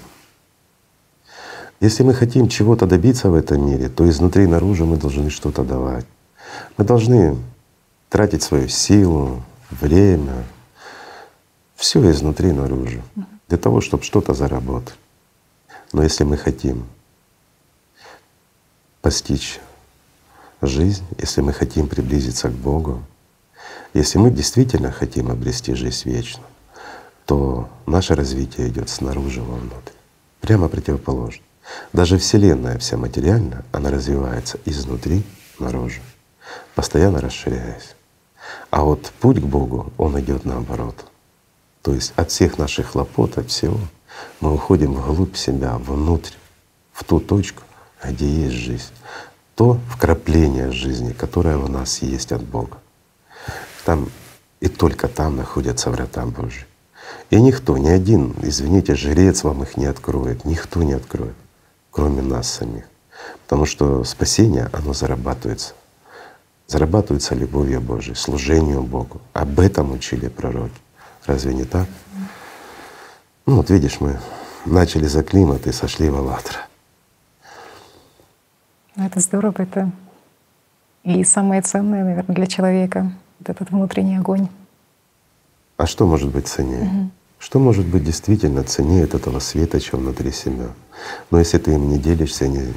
Если 1.81 2.03
мы 2.03 2.13
хотим 2.13 2.49
чего-то 2.49 2.87
добиться 2.87 3.31
в 3.31 3.35
этом 3.35 3.65
мире, 3.65 3.89
то 3.89 4.07
изнутри 4.09 4.47
наружу 4.47 4.85
мы 4.85 4.97
должны 4.97 5.31
что-то 5.31 5.63
давать. 5.63 6.05
Мы 6.77 6.85
должны 6.85 7.39
тратить 8.09 8.43
свою 8.43 8.69
силу, 8.69 9.43
время, 9.71 10.45
все 11.77 12.11
изнутри 12.11 12.53
наружу, 12.53 13.01
для 13.49 13.59
того, 13.59 13.81
чтобы 13.81 14.03
что-то 14.03 14.35
заработать. 14.35 14.97
Но 15.93 16.03
если 16.03 16.25
мы 16.25 16.37
хотим 16.37 16.85
постичь 19.03 19.61
жизнь, 20.61 21.05
если 21.17 21.43
мы 21.43 21.53
хотим 21.53 21.87
приблизиться 21.87 22.49
к 22.49 22.53
Богу, 22.55 23.05
если 23.95 24.19
мы 24.19 24.33
действительно 24.33 24.91
хотим 24.91 25.31
обрести 25.31 25.75
жизнь 25.75 26.11
вечную, 26.11 26.49
то 27.29 27.69
наше 27.85 28.15
развитие 28.15 28.69
идет 28.69 28.89
снаружи 28.89 29.43
вовнутрь, 29.43 29.93
прямо 30.41 30.71
противоположно. 30.71 31.43
Даже 31.93 32.17
Вселенная 32.17 32.79
вся 32.79 32.97
материальная, 32.97 33.67
она 33.71 33.91
развивается 33.91 34.59
изнутри 34.65 35.23
наружу, 35.59 36.01
постоянно 36.75 37.21
расширяясь. 37.21 37.95
А 38.71 38.83
вот 38.83 39.13
путь 39.21 39.43
к 39.43 39.45
Богу, 39.45 39.93
он 39.99 40.19
идет 40.19 40.47
наоборот. 40.47 41.05
То 41.83 41.93
есть 41.93 42.15
от 42.17 42.31
всех 42.31 42.57
наших 42.57 42.93
хлопот, 42.93 43.37
от 43.37 43.51
всего 43.51 43.79
мы 44.41 44.55
уходим 44.55 44.95
вглубь 44.95 45.37
себя, 45.37 45.77
внутрь, 45.77 46.33
в 46.95 47.05
ту 47.05 47.21
точку, 47.21 47.63
где 48.03 48.27
есть 48.27 48.57
жизнь, 48.57 48.95
то 49.55 49.79
вкрапление 49.91 50.73
жизни, 50.73 51.13
которое 51.13 51.59
у 51.59 51.69
нас 51.69 52.01
есть 52.01 52.33
от 52.33 52.43
Бога. 52.43 52.79
Там 53.85 54.09
и 54.61 54.69
только 54.69 55.09
там 55.09 55.37
находятся 55.37 55.91
врата 55.91 56.25
Божьи. 56.25 56.68
И 57.31 57.41
никто, 57.41 57.77
ни 57.77 57.89
один, 57.89 58.35
извините, 58.43 58.95
жрец 58.95 59.45
вам 59.45 59.63
их 59.63 59.77
не 59.77 59.87
откроет, 59.87 60.45
никто 60.45 60.83
не 60.83 60.95
откроет, 60.95 61.35
кроме 61.91 62.23
нас 62.23 62.49
самих. 62.49 62.85
Потому 63.45 63.67
что 63.67 64.05
спасение, 64.05 64.69
оно 64.73 64.95
зарабатывается. 64.95 65.75
Зарабатывается 66.67 67.35
любовью 67.35 67.81
Божией, 67.81 68.15
служением 68.15 68.85
Богу. 68.85 69.21
Об 69.33 69.59
этом 69.61 69.93
учили 69.93 70.29
пророки. 70.29 70.75
Разве 71.27 71.55
не 71.55 71.65
так? 71.65 71.87
Ну 73.47 73.57
вот 73.57 73.71
видишь, 73.71 74.01
мы 74.01 74.19
начали 74.67 75.07
за 75.07 75.23
климат 75.23 75.67
и 75.67 75.73
сошли 75.73 76.11
в 76.11 76.17
«АЛЛАТРА». 76.17 76.67
Ну, 78.97 79.07
это 79.07 79.21
здорово, 79.21 79.55
это 79.59 79.91
и 81.05 81.25
самое 81.25 81.63
ценное, 81.63 82.05
наверное, 82.05 82.35
для 82.35 82.47
человека— 82.47 83.13
вот 83.39 83.49
этот 83.49 83.71
внутренний 83.71 84.17
огонь. 84.17 84.49
А 85.79 85.87
что 85.87 86.07
может 86.07 86.29
быть 86.31 86.49
ценнее? 86.49 86.83
Угу. 86.83 87.11
Что 87.39 87.59
может 87.61 87.87
быть 87.87 88.05
действительно 88.05 88.65
ценнее 88.65 89.05
от 89.05 89.15
этого 89.15 89.39
света, 89.39 89.81
чем 89.81 90.01
внутри 90.01 90.33
себя? 90.33 90.71
Но 91.31 91.39
если 91.39 91.59
ты 91.59 91.73
им 91.75 91.89
не 91.89 91.99
делишься, 91.99 92.49
не 92.49 92.75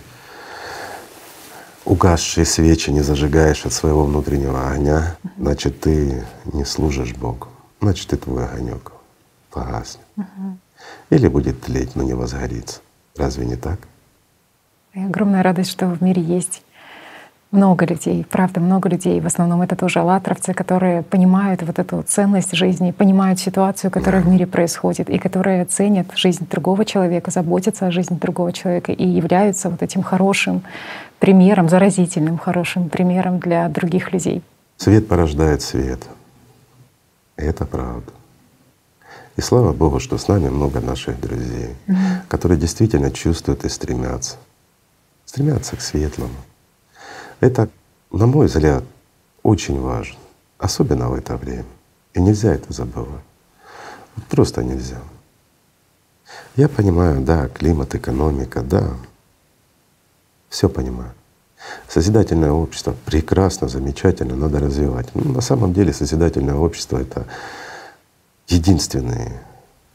угасшие 1.84 2.46
свечи 2.46 2.92
не 2.92 3.02
зажигаешь 3.02 3.66
от 3.66 3.74
своего 3.74 4.06
внутреннего 4.06 4.70
огня, 4.70 5.18
значит, 5.38 5.80
ты 5.80 6.24
не 6.46 6.64
служишь 6.64 7.16
Богу. 7.16 7.48
Значит, 7.82 8.14
и 8.14 8.18
твой 8.18 8.46
огонек 8.46 8.92
погаснет. 9.50 10.06
Угу. 10.18 10.58
Или 11.10 11.28
будет 11.28 11.60
тлеть, 11.62 11.96
но 11.96 12.04
не 12.04 12.14
возгорится. 12.14 12.82
Разве 13.18 13.48
не 13.48 13.56
так? 13.56 13.80
И 14.94 15.00
огромная 15.00 15.42
радость, 15.42 15.72
что 15.72 15.88
в 15.88 16.04
мире 16.04 16.22
есть 16.22 16.62
много 17.52 17.86
людей, 17.86 18.26
правда, 18.30 18.60
много 18.62 18.90
людей. 18.90 19.20
В 19.20 19.26
основном 19.26 19.62
это 19.62 19.76
тоже 19.76 20.00
аллатровцы, 20.00 20.54
которые 20.54 21.04
понимают 21.04 21.62
вот 21.64 21.80
эту 21.80 22.04
ценность 22.04 22.56
жизни, 22.56 22.92
понимают 22.92 23.40
ситуацию, 23.40 23.92
которая 23.92 24.22
в 24.22 24.28
мире 24.28 24.48
происходит, 24.48 25.10
и 25.10 25.18
которые 25.18 25.66
ценят 25.66 26.08
жизнь 26.16 26.48
другого 26.50 26.86
человека, 26.86 27.32
заботятся 27.32 27.88
о 27.88 27.92
жизни 27.92 28.16
другого 28.16 28.54
человека 28.54 28.94
и 28.94 29.06
являются 29.06 29.70
вот 29.70 29.82
этим 29.82 30.02
хорошим 30.02 30.64
примером, 31.20 31.68
заразительным 31.68 32.38
хорошим 32.38 32.90
примером 32.90 33.40
для 33.40 33.68
других 33.68 34.14
людей. 34.14 34.42
Свет 34.78 35.08
порождает 35.08 35.62
свет. 35.62 36.00
Это 37.36 37.66
правда. 37.66 38.12
И 39.36 39.42
слава 39.42 39.74
Богу, 39.74 40.00
что 40.00 40.18
с 40.18 40.28
нами 40.28 40.50
много 40.50 40.80
наших 40.80 41.20
друзей, 41.20 41.76
mm 41.88 41.96
которые 42.28 42.58
действительно 42.58 43.12
чувствуют 43.12 43.66
и 43.66 43.70
стремятся, 43.70 44.38
стремятся 45.26 45.76
к 45.76 45.82
светлому. 45.82 46.36
Это, 47.42 47.70
на 48.12 48.28
мой 48.28 48.46
взгляд, 48.46 48.84
очень 49.44 49.82
важно, 49.82 50.20
особенно 50.60 51.10
в 51.10 51.16
это 51.16 51.36
время. 51.36 51.66
И 52.14 52.22
нельзя 52.22 52.54
это 52.54 52.72
забывать. 52.72 53.24
Просто 54.30 54.64
нельзя. 54.64 55.00
Я 56.56 56.70
понимаю, 56.70 57.22
да, 57.22 57.48
климат, 57.48 57.96
экономика, 57.96 58.62
да, 58.62 58.94
все 60.50 60.70
понимаю. 60.70 61.12
Созидательное 61.88 62.52
общество 62.52 62.96
прекрасно, 63.06 63.68
замечательно, 63.68 64.36
надо 64.36 64.60
развивать. 64.60 65.08
Ну, 65.16 65.32
на 65.32 65.42
самом 65.42 65.74
деле 65.74 65.94
созидательное 65.94 66.56
общество— 66.56 66.98
это 67.02 67.26
единственный 68.48 69.32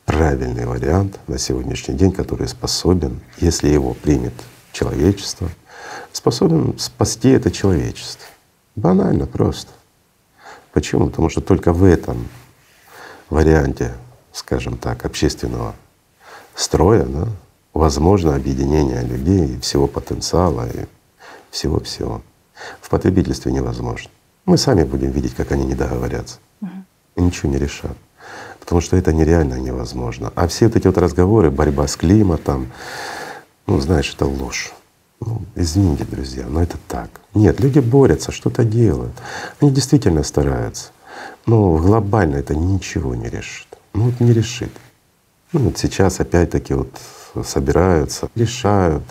правильный 0.05 0.67
вариант 0.67 1.19
на 1.27 1.39
сегодняшний 1.39 1.95
день, 1.95 2.13
который 2.13 2.49
способен, 2.49 3.21
если 3.39 3.69
его 3.69 3.95
примет 3.95 4.35
человечество, 4.73 5.49
способен 6.17 6.79
спасти 6.79 7.29
это 7.29 7.51
человечество. 7.51 8.27
Банально 8.75 9.27
просто. 9.27 9.71
Почему? 10.73 11.09
Потому 11.09 11.29
что 11.29 11.43
только 11.43 11.75
в 11.75 11.85
этом 11.85 12.29
варианте, 13.29 13.95
скажем 14.33 14.79
так, 14.79 15.05
общественного 15.05 15.75
строя, 16.55 17.05
да, 17.05 17.29
возможно 17.75 18.35
объединение 18.35 19.03
людей 19.03 19.57
и 19.57 19.61
всего 19.61 19.87
потенциала 19.87 20.67
и 20.69 20.87
всего-всего. 21.51 22.23
В 22.81 22.89
потребительстве 22.89 23.53
невозможно. 23.53 24.11
Мы 24.47 24.57
сами 24.57 24.85
будем 24.85 25.11
видеть, 25.11 25.35
как 25.35 25.53
они 25.53 25.67
не 25.67 25.75
договорятся 25.75 26.39
угу. 26.63 26.71
и 27.17 27.21
ничего 27.21 27.53
не 27.53 27.59
решат. 27.59 27.97
Потому 28.61 28.81
что 28.81 28.97
это 28.97 29.13
нереально 29.13 29.61
невозможно. 29.61 30.33
А 30.35 30.49
все 30.49 30.67
вот 30.67 30.77
эти 30.77 30.87
вот 30.87 30.97
разговоры, 30.97 31.51
борьба 31.51 31.87
с 31.87 31.97
климатом, 31.97 32.73
ну, 33.67 33.79
знаешь, 33.81 34.15
это 34.15 34.25
ложь. 34.25 34.73
Ну, 35.21 35.43
извините, 35.55 36.05
друзья, 36.05 36.47
но 36.49 36.63
это 36.63 36.77
так. 36.89 37.09
Нет, 37.35 37.61
люди 37.61 37.79
борются, 37.79 38.33
что-то 38.33 38.65
делают. 38.65 39.15
Они 39.61 39.71
действительно 39.71 40.23
стараются. 40.23 40.91
Но 41.47 41.77
глобально 41.77 42.37
это 42.37 42.55
ничего 42.55 43.15
не 43.15 43.29
решит. 43.29 43.67
Ну 43.95 44.05
вот 44.05 44.21
не 44.21 44.33
решит. 44.33 44.71
Ну 45.53 45.61
вот 45.61 45.79
сейчас 45.79 46.21
опять-таки 46.21 46.75
вот 46.75 46.91
собираются, 47.45 48.29
решают. 48.35 49.03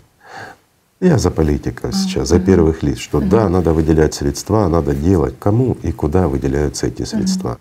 Я 1.01 1.17
за 1.17 1.29
политиков 1.29 1.93
сейчас, 1.93 2.29
за 2.29 2.39
первых 2.39 2.81
лиц, 2.81 2.99
что 2.99 3.19
да, 3.19 3.49
надо 3.49 3.73
выделять 3.73 4.13
средства, 4.13 4.67
надо 4.69 4.95
делать, 4.95 5.35
кому 5.39 5.75
и 5.83 5.91
куда 5.91 6.27
выделяются 6.27 6.87
эти 6.87 7.03
средства. 7.03 7.57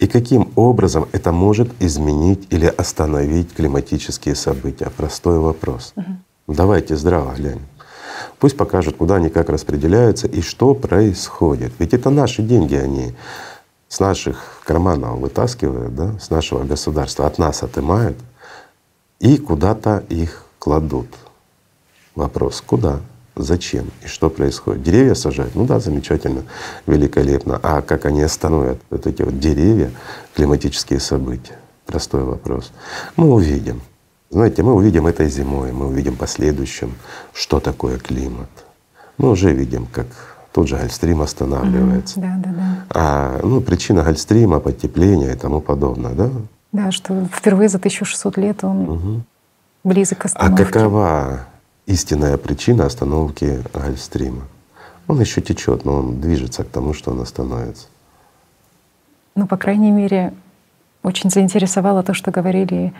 И 0.00 0.06
каким 0.06 0.52
образом 0.54 1.08
это 1.12 1.32
может 1.32 1.70
изменить 1.80 2.46
или 2.50 2.66
остановить 2.66 3.54
климатические 3.54 4.34
события. 4.34 4.90
Простой 4.96 5.38
вопрос. 5.38 5.94
Давайте 6.46 6.96
здраво 6.96 7.34
глянем. 7.34 7.62
Пусть 8.38 8.56
покажут, 8.56 8.96
куда 8.96 9.16
они 9.16 9.28
как 9.28 9.48
распределяются 9.48 10.26
и 10.26 10.40
что 10.40 10.74
происходит. 10.74 11.72
Ведь 11.78 11.94
это 11.94 12.10
наши 12.10 12.42
деньги, 12.42 12.74
они 12.74 13.14
с 13.88 14.00
наших 14.00 14.62
карманов 14.64 15.18
вытаскивают, 15.18 15.94
да, 15.94 16.18
с 16.18 16.30
нашего 16.30 16.64
государства, 16.64 17.26
от 17.26 17.38
нас 17.38 17.62
отымают 17.62 18.16
и 19.20 19.36
куда-то 19.36 20.04
их 20.08 20.44
кладут. 20.58 21.08
Вопрос, 22.14 22.62
куда, 22.64 23.00
зачем 23.36 23.90
и 24.04 24.06
что 24.06 24.30
происходит? 24.30 24.82
Деревья 24.82 25.14
сажать? 25.14 25.54
Ну 25.54 25.64
да, 25.64 25.80
замечательно, 25.80 26.44
великолепно. 26.86 27.58
А 27.62 27.82
как 27.82 28.06
они 28.06 28.22
остановят 28.22 28.78
вот 28.90 29.06
эти 29.06 29.22
вот 29.22 29.38
деревья, 29.38 29.90
климатические 30.34 31.00
события? 31.00 31.58
Простой 31.86 32.24
вопрос. 32.24 32.72
Мы 33.16 33.32
увидим. 33.32 33.80
Знаете, 34.34 34.64
мы 34.64 34.74
увидим 34.74 35.06
этой 35.06 35.28
зимой, 35.28 35.70
мы 35.70 35.86
увидим 35.86 36.16
последующим, 36.16 36.96
что 37.32 37.60
такое 37.60 37.98
климат. 38.00 38.48
Мы 39.16 39.30
уже 39.30 39.52
видим, 39.52 39.86
как 39.86 40.08
тот 40.50 40.66
же 40.66 40.76
Гольфстрим 40.76 41.22
останавливается. 41.22 42.18
Mm, 42.18 42.22
да, 42.22 42.42
да, 42.42 42.50
да. 42.52 42.84
А 42.90 43.40
ну, 43.44 43.60
причина 43.60 44.02
Гольфстрима, 44.02 44.58
потепления 44.58 45.34
и 45.34 45.36
тому 45.36 45.60
подобное, 45.60 46.14
да? 46.14 46.30
Да, 46.72 46.90
что 46.90 47.26
впервые 47.32 47.68
за 47.68 47.78
1600 47.78 48.36
лет 48.38 48.64
он 48.64 48.88
угу. 48.88 49.20
близок 49.84 50.18
к 50.18 50.24
а 50.24 50.26
остановке. 50.26 50.62
А 50.64 50.66
какова 50.66 51.40
истинная 51.86 52.36
причина 52.36 52.86
остановки 52.86 53.62
Гольфстрима? 53.72 54.42
Он 55.06 55.20
еще 55.20 55.42
течет, 55.42 55.84
но 55.84 55.98
он 55.98 56.20
движется 56.20 56.64
к 56.64 56.68
тому, 56.70 56.92
что 56.92 57.12
он 57.12 57.20
остановится. 57.20 57.86
Ну, 59.36 59.46
по 59.46 59.56
крайней 59.56 59.92
мере, 59.92 60.34
очень 61.04 61.30
заинтересовало 61.30 62.02
то, 62.02 62.14
что 62.14 62.32
говорили 62.32 62.92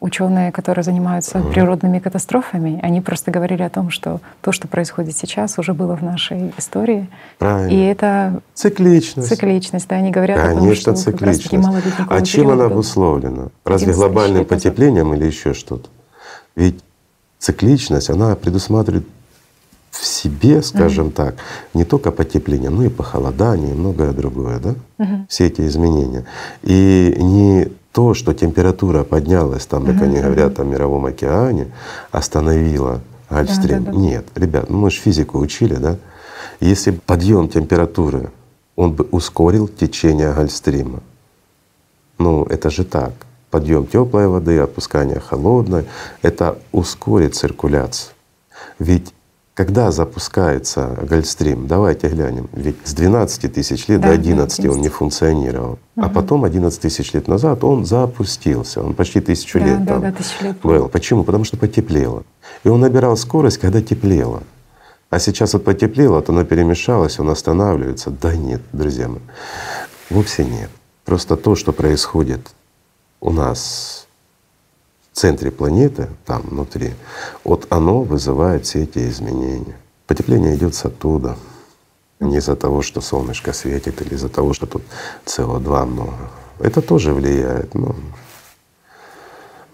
ученые, 0.00 0.52
которые 0.52 0.82
занимаются 0.82 1.38
mm. 1.38 1.52
природными 1.52 1.98
катастрофами, 1.98 2.78
они 2.82 3.00
просто 3.00 3.30
говорили 3.30 3.62
о 3.62 3.70
том, 3.70 3.90
что 3.90 4.20
то, 4.42 4.52
что 4.52 4.68
происходит 4.68 5.16
сейчас, 5.16 5.58
уже 5.58 5.72
было 5.72 5.96
в 5.96 6.02
нашей 6.02 6.52
истории. 6.58 7.08
Правильно. 7.38 7.70
И 7.70 7.80
это 7.86 8.40
цикличность. 8.54 9.28
Цикличность, 9.28 9.88
да, 9.88 9.96
они 9.96 10.10
говорят 10.10 10.38
Конечно, 10.38 10.60
о 10.60 10.66
том, 10.66 10.74
что 10.74 10.94
цикличность. 10.94 11.48
Как 11.96 12.10
раз 12.10 12.22
а 12.22 12.24
чем 12.24 12.50
она 12.50 12.66
обусловлена? 12.66 13.48
Разве 13.64 13.92
глобальным 13.94 14.44
потеплением 14.44 15.14
или 15.14 15.26
еще 15.26 15.54
что-то? 15.54 15.88
Ведь 16.54 16.82
цикличность, 17.38 18.10
она 18.10 18.34
предусматривает 18.36 19.06
в 19.90 20.04
себе, 20.04 20.62
скажем 20.62 21.08
mm-hmm. 21.08 21.12
так, 21.12 21.36
не 21.72 21.84
только 21.84 22.10
потепление, 22.10 22.70
но 22.70 22.84
и 22.84 22.88
похолодание, 22.88 23.70
и 23.70 23.74
многое 23.74 24.12
другое, 24.12 24.58
да? 24.58 24.74
Mm-hmm. 24.98 25.26
Все 25.28 25.46
эти 25.46 25.60
изменения. 25.62 26.24
И 26.62 27.14
не 27.18 27.68
то, 27.94 28.12
что 28.12 28.34
температура 28.34 29.04
поднялась, 29.04 29.66
там, 29.66 29.86
как 29.86 30.02
они 30.02 30.18
говорят, 30.18 30.58
в 30.58 30.66
мировом 30.66 31.06
океане, 31.06 31.70
остановила 32.10 33.00
Гольфстрим. 33.30 33.84
Да, 33.84 33.92
да, 33.92 33.96
да. 33.96 33.98
Нет, 33.98 34.26
ребят, 34.34 34.68
ну 34.68 34.78
мы 34.78 34.90
же 34.90 34.98
физику 35.00 35.38
учили, 35.38 35.76
да? 35.76 35.96
Если 36.58 36.90
подъем 36.90 37.48
температуры, 37.48 38.32
он 38.74 38.92
бы 38.94 39.06
ускорил 39.12 39.68
течение 39.68 40.32
Гольфстрима. 40.32 41.04
Ну, 42.18 42.44
это 42.44 42.68
же 42.68 42.84
так. 42.84 43.12
Подъем 43.50 43.86
теплой 43.86 44.26
воды, 44.26 44.58
опускание 44.58 45.20
холодной, 45.20 45.84
это 46.20 46.58
ускорит 46.72 47.36
циркуляцию. 47.36 48.12
Ведь 48.80 49.14
когда 49.54 49.92
запускается 49.92 50.98
Гольфстрим, 51.08 51.68
давайте 51.68 52.08
глянем, 52.08 52.48
ведь 52.52 52.76
с 52.82 52.92
12 52.92 53.52
тысяч 53.54 53.86
лет 53.86 54.00
да, 54.00 54.08
до 54.08 54.14
11 54.14 54.64
да, 54.64 54.70
он 54.70 54.80
не 54.80 54.88
функционировал. 54.88 55.78
Угу. 55.94 56.04
А 56.04 56.08
потом 56.08 56.44
11 56.44 56.80
тысяч 56.80 57.12
лет 57.12 57.28
назад 57.28 57.62
он 57.62 57.84
запустился, 57.84 58.82
он 58.82 58.94
почти 58.94 59.20
тысячу 59.20 59.60
да, 59.60 59.66
лет 59.66 59.84
да, 59.84 59.92
там 59.92 60.02
да, 60.02 60.12
тысячу 60.12 60.44
лет. 60.44 60.60
был. 60.60 60.88
Почему? 60.88 61.22
Потому 61.22 61.44
что 61.44 61.56
потеплело. 61.56 62.24
И 62.64 62.68
он 62.68 62.80
набирал 62.80 63.16
скорость, 63.16 63.58
когда 63.58 63.80
теплело. 63.80 64.42
А 65.10 65.20
сейчас 65.20 65.52
вот 65.52 65.62
потеплело, 65.64 66.20
то 66.20 66.32
оно 66.32 66.44
перемешалось, 66.44 67.20
он 67.20 67.30
останавливается. 67.30 68.10
Да 68.10 68.34
нет, 68.34 68.60
друзья 68.72 69.06
мои, 69.06 69.20
вовсе 70.10 70.44
нет. 70.44 70.70
Просто 71.04 71.36
то, 71.36 71.54
что 71.54 71.72
происходит 71.72 72.50
у 73.20 73.30
нас 73.30 74.08
центре 75.14 75.50
планеты, 75.50 76.08
там 76.26 76.42
внутри, 76.42 76.94
вот 77.44 77.66
оно 77.70 78.02
вызывает 78.02 78.66
все 78.66 78.82
эти 78.82 79.08
изменения. 79.08 79.76
Потепление 80.06 80.54
идет 80.56 80.74
с 80.74 80.84
оттуда, 80.84 81.36
не 82.20 82.38
из-за 82.38 82.56
того, 82.56 82.82
что 82.82 83.00
солнышко 83.00 83.52
светит 83.52 84.02
или 84.02 84.14
из-за 84.14 84.28
того, 84.28 84.52
что 84.52 84.66
тут 84.66 84.82
СО2 85.24 85.86
много. 85.86 86.30
Это 86.58 86.82
тоже 86.82 87.14
влияет. 87.14 87.74
Ну, 87.74 87.94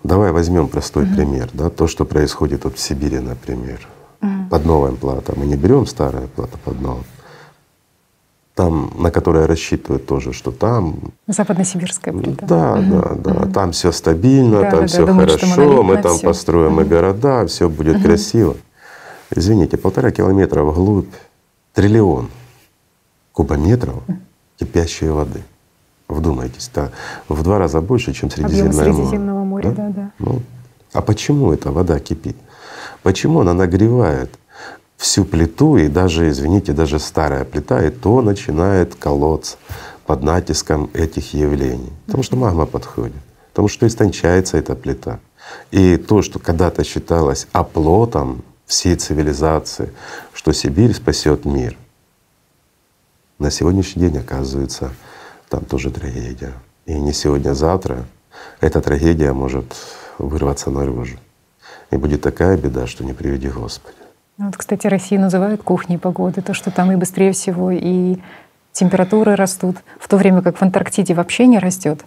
давай 0.05 0.31
возьмем 0.33 0.69
простой 0.69 1.05
угу. 1.05 1.15
пример, 1.15 1.51
да, 1.53 1.71
то, 1.71 1.87
что 1.87 2.05
происходит 2.05 2.65
вот 2.65 2.77
в 2.77 2.81
Сибири, 2.81 3.19
например, 3.19 3.89
угу. 4.21 4.49
под 4.51 4.65
новым 4.65 4.97
платом. 4.97 5.37
Мы 5.39 5.47
не 5.47 5.57
берем 5.57 5.87
старое 5.87 6.27
плато 6.29 6.59
под 6.65 6.81
новым 6.81 7.05
там, 8.61 8.91
на 8.99 9.11
которое 9.11 9.47
рассчитывают 9.47 10.05
тоже, 10.05 10.35
что 10.35 10.51
там… 10.51 10.97
Западносибирская 11.27 12.13
плита. 12.13 12.45
Да, 12.45 12.73
угу. 12.75 12.83
да, 12.91 13.15
да. 13.15 13.41
Угу. 13.41 13.53
Там 13.53 13.73
все 13.73 13.91
стабильно, 13.91 14.61
да, 14.61 14.71
там 14.71 14.81
да, 14.81 14.87
все 14.87 15.07
да, 15.07 15.15
хорошо, 15.15 15.83
мы 15.83 15.97
там 15.97 16.19
все. 16.19 16.27
построим 16.27 16.75
угу. 16.75 16.83
и 16.83 16.85
города, 16.85 17.47
все 17.47 17.71
будет 17.71 17.97
угу. 17.97 18.05
красиво. 18.05 18.57
Извините, 19.35 19.79
полтора 19.79 20.11
километра 20.11 20.63
вглубь, 20.63 21.09
триллион 21.73 22.29
кубометров 23.33 24.03
кипящей 24.59 25.09
воды. 25.09 25.41
Вдумайтесь, 26.07 26.71
да, 26.75 26.91
в 27.31 27.43
два 27.43 27.59
раза 27.59 27.81
больше, 27.81 28.13
чем 28.13 28.31
Средиземное 28.31 28.73
море. 28.75 28.93
Средиземного 28.93 29.45
моря, 29.45 29.71
да, 29.71 29.87
да. 29.87 29.89
да. 29.89 30.11
Ну, 30.19 30.43
а 30.93 31.01
почему 31.01 31.51
эта 31.51 31.73
вода 31.73 31.99
кипит? 31.99 32.37
Почему 33.03 33.41
она 33.41 33.55
нагревает 33.55 34.31
всю 35.01 35.25
плиту, 35.25 35.79
и 35.79 35.89
даже, 35.89 36.29
извините, 36.29 36.75
даже 36.75 36.99
старая 36.99 37.47
плита, 37.47 37.83
и 37.83 37.91
то 37.91 38.21
начинает 38.21 38.95
колоться 38.95 39.57
под 40.05 40.23
натиском 40.23 40.91
этих 40.93 41.33
явлений. 41.33 41.91
Потому 42.05 42.23
что 42.23 42.37
магма 42.37 42.67
подходит, 42.67 43.17
потому 43.49 43.69
что 43.69 43.87
истончается 43.87 44.59
эта 44.59 44.75
плита. 44.75 45.19
И 45.71 45.97
то, 45.97 46.21
что 46.21 46.39
когда-то 46.39 46.85
считалось 46.85 47.47
оплотом 47.53 48.43
всей 48.67 48.95
цивилизации, 48.95 49.91
что 50.35 50.53
Сибирь 50.53 50.93
спасет 50.93 51.47
мир, 51.47 51.79
на 53.39 53.51
сегодняшний 53.51 54.03
день 54.03 54.19
оказывается 54.19 54.93
там 55.49 55.65
тоже 55.65 55.91
трагедия. 55.91 56.53
И 56.85 56.93
не 56.93 57.15
сегодня, 57.15 57.53
а 57.53 57.55
завтра 57.55 58.05
эта 58.61 58.83
трагедия 58.83 59.33
может 59.33 59.75
вырваться 60.19 60.71
наружу. 60.71 61.17
И 61.91 61.97
будет 61.97 62.21
такая 62.21 62.59
беда, 62.59 62.87
что 62.87 63.03
не 63.03 63.15
приведи 63.15 63.49
Господи. 63.49 64.00
Ну 64.41 64.47
вот, 64.47 64.57
кстати, 64.57 64.87
Россию 64.87 65.21
называют 65.21 65.63
кухней 65.63 65.99
погоды, 65.99 66.41
то, 66.41 66.55
что 66.55 66.71
там 66.71 66.91
и 66.91 66.97
быстрее 66.97 67.33
всего, 67.33 67.71
и 67.71 68.17
температуры 68.73 69.35
растут, 69.35 69.77
в 69.99 70.09
то 70.09 70.17
время 70.17 70.41
как 70.41 70.57
в 70.57 70.63
Антарктиде 70.63 71.13
вообще 71.13 71.47
не 71.47 71.59
растет. 71.59 72.07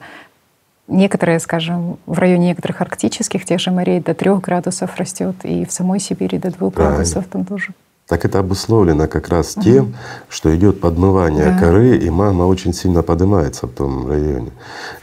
Некоторые, 0.87 1.37
скажем, 1.37 1.99
в 2.07 2.17
районе 2.17 2.47
некоторых 2.47 2.81
арктических, 2.81 3.45
тех 3.45 3.59
же 3.59 3.69
морей 3.69 3.99
до 3.99 4.15
трех 4.15 4.41
градусов 4.41 4.97
растет, 4.97 5.35
и 5.43 5.63
в 5.63 5.71
самой 5.71 5.99
Сибири 5.99 6.39
до 6.39 6.49
двух 6.49 6.73
градусов 6.73 7.25
там 7.27 7.45
тоже. 7.45 7.67
Так 8.07 8.25
это 8.25 8.39
обусловлено 8.39 9.07
как 9.07 9.29
раз 9.29 9.53
тем, 9.53 9.85
угу. 9.85 9.93
что 10.29 10.53
идет 10.55 10.81
подмывание 10.81 11.51
да. 11.51 11.59
коры, 11.59 11.97
и 11.97 12.09
магма 12.09 12.43
очень 12.43 12.73
сильно 12.73 13.01
поднимается 13.01 13.65
в 13.65 13.71
том 13.71 14.07
районе. 14.07 14.51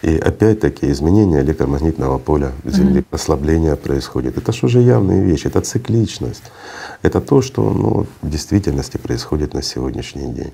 И 0.03 0.19
опять-таки 0.19 0.91
изменение 0.91 1.41
электромагнитного 1.41 2.19
поля 2.19 2.53
Земли, 2.65 3.01
угу. 3.01 3.07
ослабление 3.13 3.77
происходит. 3.77 4.37
Это 4.37 4.53
же 4.53 4.67
уже 4.67 4.81
явные 4.81 5.23
вещи, 5.23 5.47
это 5.47 5.63
цикличность. 5.63 6.45
Это 7.03 7.23
то, 7.23 7.41
что 7.41 7.71
ну, 7.71 8.07
в 8.21 8.29
действительности 8.29 8.99
происходит 8.99 9.55
на 9.55 9.63
сегодняшний 9.63 10.33
день. 10.33 10.53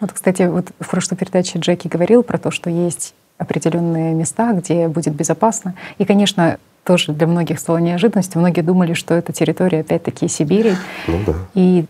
Вот, 0.00 0.12
кстати, 0.12 0.42
вот 0.42 0.72
в 0.80 0.90
прошлой 0.90 1.16
передаче 1.16 1.58
Джеки 1.58 1.88
говорил 1.88 2.22
про 2.22 2.38
то, 2.38 2.50
что 2.50 2.70
есть 2.70 3.14
определенные 3.38 4.14
места, 4.14 4.52
где 4.52 4.88
будет 4.88 5.14
безопасно. 5.14 5.74
И, 5.98 6.04
конечно, 6.04 6.58
тоже 6.84 7.12
для 7.12 7.26
многих 7.26 7.58
стало 7.58 7.78
неожиданностью. 7.78 8.40
Многие 8.40 8.62
думали, 8.62 8.94
что 8.94 9.14
это 9.14 9.32
территория 9.32 9.80
опять-таки 9.80 10.28
Сибири. 10.28 10.74
Ну 11.06 11.20
да. 11.26 11.34
И 11.54 11.86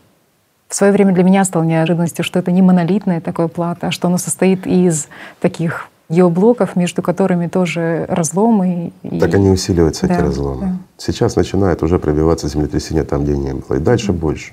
в 0.69 0.75
свое 0.75 0.93
время 0.93 1.13
для 1.13 1.23
меня 1.23 1.45
стало 1.45 1.65
неожиданностью, 1.65 2.25
что 2.25 2.39
это 2.39 2.51
не 2.51 2.63
монолитное 2.63 3.21
такое 3.21 3.49
плато, 3.49 3.89
а 3.89 3.91
что 3.91 4.09
оно 4.09 4.19
состоит 4.19 4.67
из 4.67 5.09
таких 5.41 5.89
геоблоков, 6.09 6.77
между 6.77 7.03
которыми 7.03 7.47
тоже 7.47 8.07
разломы. 8.09 8.93
И... 9.03 9.19
Так 9.19 9.35
они 9.35 9.51
усиливаются, 9.51 10.07
да, 10.07 10.15
эти 10.15 10.23
разломы. 10.23 10.61
Да. 10.61 10.77
Сейчас 10.99 11.37
начинает 11.37 11.83
уже 11.83 11.99
пробиваться 11.99 12.49
землетрясение 12.49 13.05
там, 13.05 13.25
где 13.25 13.37
не 13.37 13.55
было. 13.55 13.77
И 13.77 13.81
дальше 13.81 14.13
mm. 14.13 14.17
больше. 14.17 14.53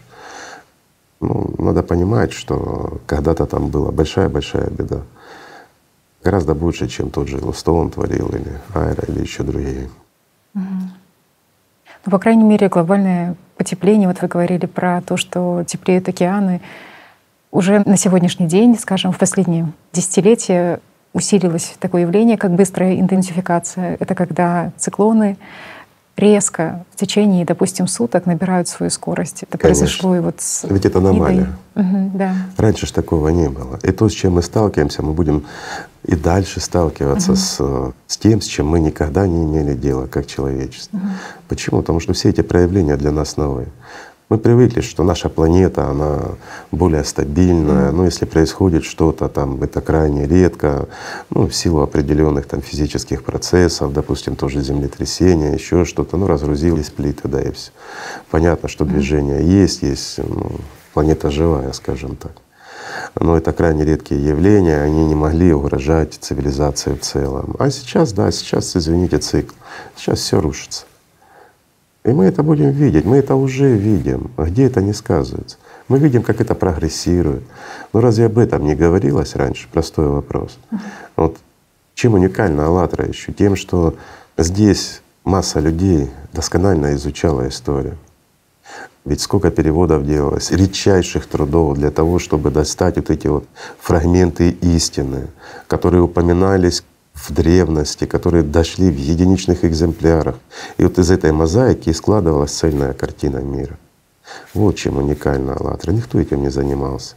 Ну, 1.21 1.54
надо 1.58 1.84
понимать, 1.84 2.32
что 2.32 2.99
когда-то 3.06 3.45
там 3.45 3.67
была 3.67 3.91
большая-большая 3.91 4.69
беда. 4.69 5.02
Гораздо 6.23 6.54
больше, 6.54 6.88
чем 6.88 7.12
тот 7.12 7.28
же 7.28 7.38
Лостоун 7.43 7.89
творил, 7.89 8.30
или 8.30 8.60
Айра, 8.73 9.04
или 9.08 9.21
еще 9.21 9.43
другие. 9.43 9.89
Ну, 10.54 12.12
по 12.12 12.20
крайней 12.20 12.44
мере, 12.44 12.70
глобальное 12.70 13.36
потепление, 13.58 14.08
вот 14.08 14.22
вы 14.22 14.28
говорили 14.28 14.66
про 14.66 15.02
то, 15.02 15.18
что 15.18 15.64
теплеют 15.66 16.08
океаны, 16.08 16.62
уже 17.52 17.82
на 17.86 17.98
сегодняшний 17.98 18.48
день, 18.48 18.78
скажем, 18.78 19.12
в 19.12 19.18
последние 19.18 19.72
десятилетия 19.92 20.80
усилилось 21.14 21.76
такое 21.80 22.02
явление, 22.04 22.38
как 22.38 22.52
быстрая 22.52 23.00
интенсификация. 23.00 23.98
Это 24.00 24.14
когда 24.14 24.72
циклоны 24.78 25.38
резко 26.19 26.86
в 26.91 26.95
течение, 26.95 27.45
допустим, 27.45 27.88
суток 27.88 28.25
набирают 28.25 28.67
свою 28.67 28.89
скорость. 28.89 29.43
Это 29.43 29.58
Конечно. 29.58 29.82
произошло 29.82 30.15
и 30.15 30.19
вот 30.19 30.36
с 30.39 30.65
Ведь 30.69 30.86
это 30.86 30.99
аномалия. 30.99 31.49
Угу, 31.75 32.12
да. 32.15 32.34
Раньше 32.58 32.86
ж 32.86 32.91
такого 32.91 33.29
не 33.29 33.49
было. 33.49 33.79
И 33.84 33.91
то, 33.91 34.08
с 34.10 34.12
чем 34.12 34.34
мы 34.34 34.43
сталкиваемся, 34.43 35.01
мы 35.01 35.13
будем 35.13 35.45
и 36.05 36.15
дальше 36.15 36.60
сталкиваться 36.60 37.32
угу. 37.32 37.38
с, 37.38 37.93
с 38.08 38.17
тем, 38.17 38.41
с 38.41 38.45
чем 38.45 38.67
мы 38.67 38.79
никогда 38.79 39.27
не 39.27 39.43
имели 39.45 39.73
дела 39.73 40.08
как 40.08 40.27
человечество. 40.27 40.97
Угу. 40.97 41.08
Почему? 41.47 41.79
Потому 41.82 41.99
что 41.99 42.13
все 42.13 42.29
эти 42.29 42.41
проявления 42.41 42.97
для 42.97 43.12
нас 43.12 43.38
новые. 43.38 43.67
Мы 44.30 44.38
привыкли, 44.38 44.82
что 44.82 45.04
наша 45.04 45.28
планета, 45.28 45.88
она 45.88 46.20
более 46.72 47.04
стабильная. 47.04 47.89
Mm. 47.89 47.94
Ну, 47.94 48.06
если 48.06 48.26
происходит 48.26 48.84
что-то 48.84 49.28
там, 49.28 49.62
это 49.63 49.82
крайне 49.82 50.28
редко, 50.28 50.88
ну, 51.32 51.48
в 51.48 51.56
силу 51.56 51.82
определенных 51.82 52.46
там 52.46 52.62
физических 52.62 53.24
процессов, 53.24 53.92
допустим, 53.92 54.36
тоже 54.36 54.62
землетрясение, 54.62 55.54
еще 55.54 55.84
что-то, 55.84 56.15
ну, 56.15 56.28
разгрузились 56.28 56.92
плиты, 56.92 57.28
да, 57.28 57.42
и 57.42 57.52
все. 57.52 57.72
Понятно, 58.30 58.70
что 58.70 58.86
движение 58.86 59.44
есть, 59.44 59.82
есть, 59.82 60.20
ну, 60.20 60.52
планета 60.94 61.32
живая, 61.32 61.72
скажем 61.74 62.15
так. 62.15 62.34
Но 63.20 63.36
это 63.36 63.52
крайне 63.52 63.84
редкие 63.84 64.24
явления, 64.24 64.80
они 64.82 65.08
не 65.08 65.15
могли 65.15 65.54
угрожать 65.54 66.13
цивилизации 66.13 66.94
в 66.94 67.02
целом. 67.02 67.56
А 67.58 67.72
сейчас, 67.72 68.13
да, 68.13 68.32
сейчас, 68.32 68.76
извините, 68.76 69.18
цикл. 69.18 69.56
Сейчас 69.96 70.20
все 70.20 70.39
рушится. 70.39 70.86
И 72.10 72.12
мы 72.12 72.26
это 72.26 72.41
будем 72.41 72.72
видеть, 72.72 73.06
мы 73.06 73.17
это 73.17 73.36
уже 73.36 73.76
видим. 73.76 74.32
А 74.36 74.45
где 74.45 74.65
это 74.65 74.82
не 74.82 74.93
сказывается? 74.93 75.58
Мы 75.88 76.00
видим, 76.00 76.24
как 76.24 76.41
это 76.41 76.56
прогрессирует. 76.56 77.43
Но 77.93 78.02
разве 78.02 78.26
об 78.26 78.39
этом 78.39 78.65
не 78.65 78.74
говорилось 78.74 79.36
раньше? 79.36 79.67
Простой 79.72 80.08
вопрос. 80.08 80.58
Вот 81.15 81.38
чем 81.93 82.15
уникальна 82.15 82.65
«АЛЛАТРА» 82.65 83.06
еще? 83.06 83.32
Тем, 83.32 83.56
что 83.56 83.95
здесь 84.38 85.02
масса 85.24 85.60
людей 85.60 86.10
досконально 86.34 86.95
изучала 86.95 87.48
историю. 87.48 87.98
Ведь 89.06 89.22
сколько 89.22 89.52
переводов 89.52 90.04
делалось, 90.04 90.50
редчайших 90.50 91.28
трудов 91.28 91.78
для 91.78 91.91
того, 91.91 92.17
чтобы 92.17 92.50
достать 92.50 92.95
вот 92.95 93.12
эти 93.12 93.28
вот 93.28 93.45
фрагменты 93.80 94.50
истины, 94.50 95.28
которые 95.67 96.02
упоминались 96.02 96.84
в 97.27 97.32
древности, 97.32 98.05
которые 98.05 98.43
дошли 98.43 98.89
в 98.89 98.97
единичных 98.97 99.65
экземплярах. 99.65 100.36
И 100.77 100.84
вот 100.84 100.97
из 100.99 101.12
этой 101.12 101.32
мозаики 101.32 101.91
складывалась 101.91 102.51
цельная 102.51 102.93
картина 102.93 103.38
мира. 103.38 103.77
Вот 104.53 104.75
чем 104.75 104.97
уникальна 104.97 105.53
«АЛЛАТРА». 105.55 105.91
Никто 105.91 106.19
этим 106.19 106.41
не 106.41 106.49
занимался. 106.49 107.15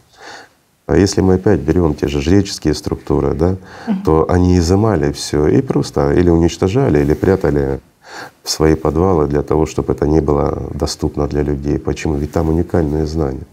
А 0.86 0.96
если 0.96 1.20
мы 1.20 1.34
опять 1.34 1.60
берем 1.60 1.94
те 1.94 2.08
же 2.08 2.20
жреческие 2.20 2.74
структуры, 2.74 3.34
да, 3.34 3.56
то 4.04 4.26
они 4.28 4.58
изымали 4.58 5.12
все 5.12 5.46
и 5.46 5.62
просто 5.62 6.12
или 6.12 6.28
уничтожали, 6.28 7.00
или 7.00 7.14
прятали 7.14 7.80
в 8.42 8.50
свои 8.50 8.74
подвалы 8.74 9.26
для 9.26 9.42
того, 9.42 9.66
чтобы 9.66 9.92
это 9.92 10.06
не 10.06 10.20
было 10.20 10.70
доступно 10.74 11.28
для 11.28 11.42
людей. 11.42 11.78
Почему? 11.78 12.16
Ведь 12.16 12.32
там 12.32 12.48
уникальные 12.48 13.06
знания. 13.06 13.46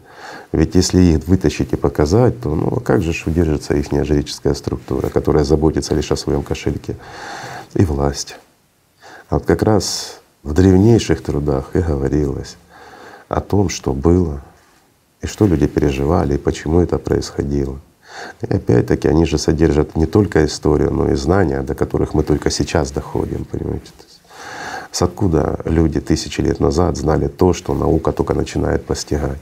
Ведь 0.51 0.73
если 0.75 0.99
их 1.01 1.27
вытащить 1.27 1.73
и 1.73 1.75
показать, 1.75 2.41
то 2.41 2.55
ну 2.55 2.79
как 2.79 3.01
же 3.01 3.13
удержится 3.25 3.75
их 3.75 3.91
жреческая 3.91 4.55
структура, 4.55 5.09
которая 5.09 5.43
заботится 5.43 5.93
лишь 5.93 6.11
о 6.11 6.15
своем 6.15 6.41
кошельке 6.41 6.95
и 7.75 7.85
власть. 7.85 8.35
А 9.29 9.35
вот 9.35 9.45
как 9.45 9.61
раз 9.61 10.21
в 10.41 10.53
древнейших 10.53 11.21
трудах 11.21 11.75
и 11.75 11.79
говорилось 11.79 12.57
о 13.27 13.41
том, 13.41 13.69
что 13.69 13.93
было, 13.93 14.41
и 15.21 15.27
что 15.27 15.45
люди 15.45 15.67
переживали, 15.67 16.35
и 16.35 16.37
почему 16.37 16.79
это 16.79 16.97
происходило. 16.97 17.79
И 18.41 18.51
опять-таки 18.51 19.07
они 19.07 19.25
же 19.25 19.37
содержат 19.37 19.95
не 19.95 20.07
только 20.07 20.43
историю, 20.45 20.91
но 20.91 21.11
и 21.11 21.15
знания, 21.15 21.61
до 21.61 21.75
которых 21.75 22.15
мы 22.15 22.23
только 22.23 22.49
сейчас 22.49 22.91
доходим, 22.91 23.45
понимаете. 23.45 23.91
С 24.91 25.03
откуда 25.03 25.59
люди 25.65 25.99
тысячи 25.99 26.41
лет 26.41 26.59
назад 26.59 26.97
знали 26.97 27.27
то, 27.27 27.53
что 27.53 27.75
наука 27.75 28.11
только 28.11 28.33
начинает 28.33 28.83
постигать? 28.83 29.37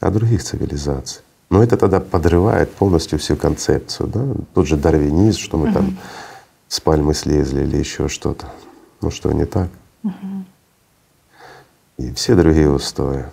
А 0.00 0.10
других 0.10 0.42
цивилизаций. 0.42 1.22
Но 1.50 1.62
это 1.62 1.76
тогда 1.76 2.00
подрывает 2.00 2.70
полностью 2.72 3.18
всю 3.18 3.36
концепцию. 3.36 4.08
Да? 4.08 4.24
Тот 4.54 4.66
же 4.66 4.76
дарвинизм, 4.76 5.38
что 5.38 5.56
мы 5.56 5.68
угу. 5.68 5.74
там 5.74 5.98
с 6.68 6.80
пальмы 6.80 7.14
слезли 7.14 7.62
или 7.62 7.76
еще 7.76 8.08
что-то. 8.08 8.46
Ну 9.00 9.10
что, 9.10 9.32
не 9.32 9.46
так? 9.46 9.68
Угу. 10.04 10.44
И 11.98 12.12
все 12.12 12.34
другие 12.34 12.70
устои. 12.70 13.24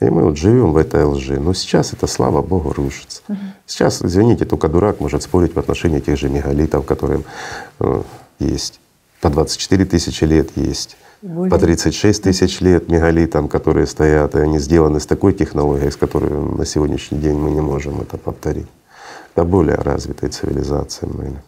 И 0.00 0.04
мы 0.06 0.24
вот 0.24 0.36
живем 0.36 0.72
в 0.72 0.76
этой 0.76 1.04
лжи. 1.04 1.38
Но 1.38 1.54
сейчас 1.54 1.92
это, 1.92 2.06
слава 2.06 2.42
Богу, 2.42 2.72
рушится. 2.72 3.22
Угу. 3.28 3.38
Сейчас, 3.66 4.02
извините, 4.02 4.44
только 4.44 4.68
дурак 4.68 5.00
может 5.00 5.22
спорить 5.22 5.54
в 5.54 5.58
отношении 5.58 6.00
тех 6.00 6.18
же 6.18 6.28
мегалитов, 6.28 6.86
которые 6.86 7.22
э, 7.80 8.02
есть. 8.38 8.80
По 9.20 9.30
24 9.30 9.84
тысячи 9.84 10.24
лет 10.24 10.50
есть 10.56 10.96
более... 11.22 11.50
По 11.50 11.58
36 11.58 12.22
тысяч 12.22 12.60
лет 12.60 12.88
мегалитам, 12.88 13.48
которые 13.48 13.86
стоят, 13.86 14.34
и 14.34 14.40
они 14.40 14.58
сделаны 14.58 15.00
с 15.00 15.06
такой 15.06 15.32
технологией, 15.32 15.90
с 15.90 15.96
которой 15.96 16.30
на 16.30 16.64
сегодняшний 16.64 17.18
день 17.18 17.36
мы 17.36 17.50
не 17.50 17.60
можем 17.60 18.00
это 18.00 18.16
повторить. 18.16 18.68
Это 19.34 19.44
более 19.44 19.76
развитые 19.76 20.30
цивилизации 20.30 21.06
мы. 21.06 21.42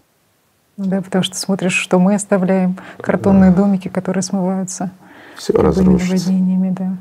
Да, 0.76 1.02
потому 1.02 1.24
что 1.24 1.36
смотришь, 1.36 1.74
что 1.74 1.98
мы 1.98 2.14
оставляем 2.14 2.78
картонные 3.00 3.50
да. 3.50 3.56
домики, 3.56 3.88
которые 3.88 4.22
смываются 4.22 4.92
Все 5.36 5.52
разрушится. 5.54 6.30
да. 6.30 6.96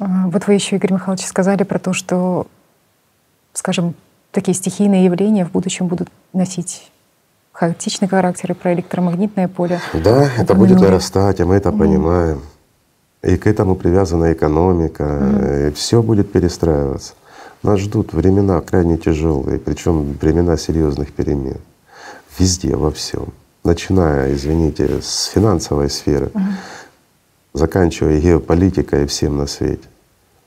А, 0.00 0.28
вот 0.28 0.46
вы 0.46 0.54
еще, 0.54 0.76
Игорь 0.76 0.94
Михайлович, 0.94 1.24
сказали 1.24 1.62
про 1.62 1.78
то, 1.78 1.92
что, 1.92 2.46
скажем, 3.52 3.94
такие 4.32 4.54
стихийные 4.54 5.04
явления 5.04 5.44
в 5.44 5.52
будущем 5.52 5.86
будут 5.86 6.08
носить 6.32 6.90
хаотичный 7.52 8.08
характер 8.08 8.52
и 8.52 8.54
про 8.54 8.72
электромагнитное 8.72 9.48
поле. 9.48 9.80
Да, 9.92 10.28
это 10.38 10.54
будет 10.54 10.80
нарастать, 10.80 11.40
и 11.40 11.44
мы 11.44 11.56
это 11.56 11.70
mm. 11.70 11.78
понимаем. 11.78 12.40
И 13.22 13.36
к 13.36 13.46
этому 13.46 13.76
привязана 13.76 14.32
экономика, 14.32 15.02
mm. 15.02 15.68
и 15.68 15.72
все 15.74 16.02
будет 16.02 16.32
перестраиваться. 16.32 17.14
Нас 17.62 17.80
ждут 17.80 18.14
времена 18.14 18.60
крайне 18.62 18.96
тяжелые, 18.96 19.58
причем 19.58 20.14
времена 20.14 20.56
серьезных 20.56 21.12
перемен. 21.12 21.58
Везде, 22.38 22.74
во 22.74 22.90
всем. 22.90 23.26
Начиная, 23.64 24.32
извините, 24.32 25.02
с 25.02 25.24
финансовой 25.24 25.90
сферы, 25.90 26.26
mm. 26.26 26.40
заканчивая 27.52 28.18
геополитикой 28.20 29.04
и 29.04 29.06
всем 29.06 29.36
на 29.36 29.46
свете. 29.46 29.86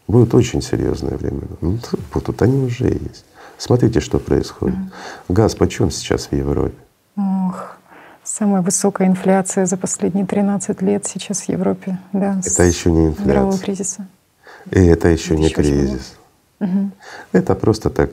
Будут 0.08 0.34
очень 0.34 0.62
серьезные 0.62 1.16
времена. 1.16 1.56
Ну, 1.62 1.78
будут, 2.12 2.42
они 2.42 2.66
уже 2.66 2.86
есть. 2.86 3.26
Смотрите, 3.60 4.00
что 4.00 4.18
происходит. 4.18 4.76
Mm. 4.76 4.90
Газ 5.30 5.54
почем 5.54 5.92
сейчас 5.92 6.26
в 6.32 6.34
Европе? 6.34 6.76
Ох, 7.16 7.78
самая 8.24 8.62
высокая 8.62 9.08
инфляция 9.08 9.66
за 9.66 9.78
последние 9.78 10.26
13 10.26 10.82
лет 10.82 11.06
сейчас 11.06 11.42
в 11.42 11.50
Европе. 11.50 12.00
Да, 12.12 12.42
это 12.44 12.64
еще 12.64 12.92
не 12.92 13.08
инфляция. 13.08 13.64
Кризиса. 13.64 14.08
И 14.72 14.80
это 14.80 15.10
еще 15.10 15.38
не 15.38 15.50
кризис. 15.50 16.16
Угу. 16.60 16.92
Это 17.34 17.56
просто 17.56 17.90
так 17.90 18.10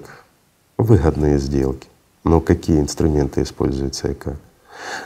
выгодные 0.76 1.38
сделки. 1.38 1.88
Но 2.24 2.40
какие 2.40 2.80
инструменты 2.80 3.42
используются 3.42 4.09
и 4.09 4.14
как? 4.14 4.36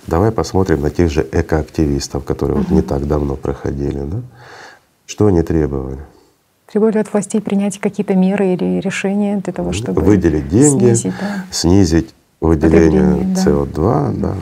Давай 0.07 0.31
посмотрим 0.31 0.81
на 0.81 0.91
тех 0.91 1.11
же 1.11 1.27
экоактивистов, 1.31 2.25
которые 2.25 2.59
угу. 2.59 2.67
вот 2.69 2.75
не 2.75 2.83
так 2.83 3.07
давно 3.07 3.37
проходили. 3.37 4.01
Да? 4.01 4.23
Что 5.07 5.27
они 5.27 5.43
требовали? 5.43 6.01
Требовали 6.67 6.99
от 6.99 7.13
властей 7.13 7.41
принять 7.41 7.79
какие-то 7.79 8.15
меры 8.15 8.55
или 8.55 8.81
решения 8.81 9.37
для 9.37 9.53
того, 9.53 9.73
чтобы 9.73 10.01
выделить 10.03 10.49
деньги, 10.49 10.87
снизить, 10.87 11.15
да. 11.21 11.45
снизить 11.51 12.15
выделение 12.49 13.35
СО2, 13.35 14.21
да. 14.21 14.29
да. 14.29 14.37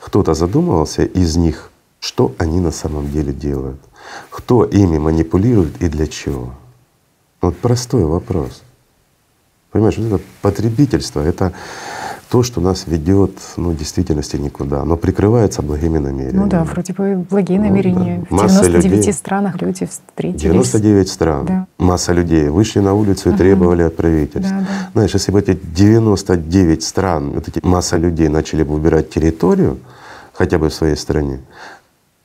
Кто-то 0.00 0.34
задумывался 0.34 1.02
из 1.04 1.36
них, 1.36 1.70
что 2.00 2.34
они 2.38 2.60
на 2.60 2.70
самом 2.70 3.10
деле 3.10 3.32
делают, 3.32 3.80
кто 4.30 4.64
ими 4.64 4.98
манипулирует 4.98 5.82
и 5.82 5.88
для 5.88 6.06
чего. 6.06 6.54
Вот 7.40 7.56
простой 7.58 8.04
вопрос. 8.04 8.62
Понимаешь, 9.70 9.98
вот 9.98 10.06
это 10.06 10.24
потребительство— 10.42 11.20
это 11.26 11.52
то, 12.30 12.42
что 12.42 12.60
нас 12.60 12.86
ведет, 12.86 13.38
ну, 13.56 13.70
в 13.70 13.76
действительности 13.76 14.36
никуда, 14.36 14.84
но 14.84 14.96
прикрывается 14.96 15.62
благими 15.62 15.98
намерениями. 15.98 16.36
Ну 16.36 16.48
да, 16.48 16.64
вроде 16.64 16.92
бы 16.92 17.24
благие 17.30 17.60
намерения. 17.60 18.26
Ну, 18.30 18.38
да. 18.38 18.48
В 18.48 18.50
99 18.50 18.84
людей, 18.84 19.12
странах 19.12 19.62
люди 19.62 19.86
встретились. 19.86 20.42
99 20.42 21.08
стран. 21.08 21.46
Да. 21.46 21.66
Масса 21.78 22.12
людей 22.12 22.48
вышли 22.48 22.80
на 22.80 22.94
улицу 22.94 23.28
и 23.28 23.32
ага. 23.32 23.38
требовали 23.38 23.82
от 23.82 23.96
правительства. 23.96 24.56
Да, 24.58 24.60
да. 24.60 24.90
Знаешь, 24.92 25.14
если 25.14 25.30
бы 25.30 25.40
эти 25.40 25.52
99 25.52 26.82
стран, 26.82 27.30
вот 27.30 27.48
эти 27.48 27.64
масса 27.64 27.96
людей 27.96 28.28
начали 28.28 28.64
бы 28.64 28.74
убирать 28.74 29.08
территорию, 29.08 29.78
хотя 30.32 30.58
бы 30.58 30.68
в 30.68 30.74
своей 30.74 30.96
стране, 30.96 31.40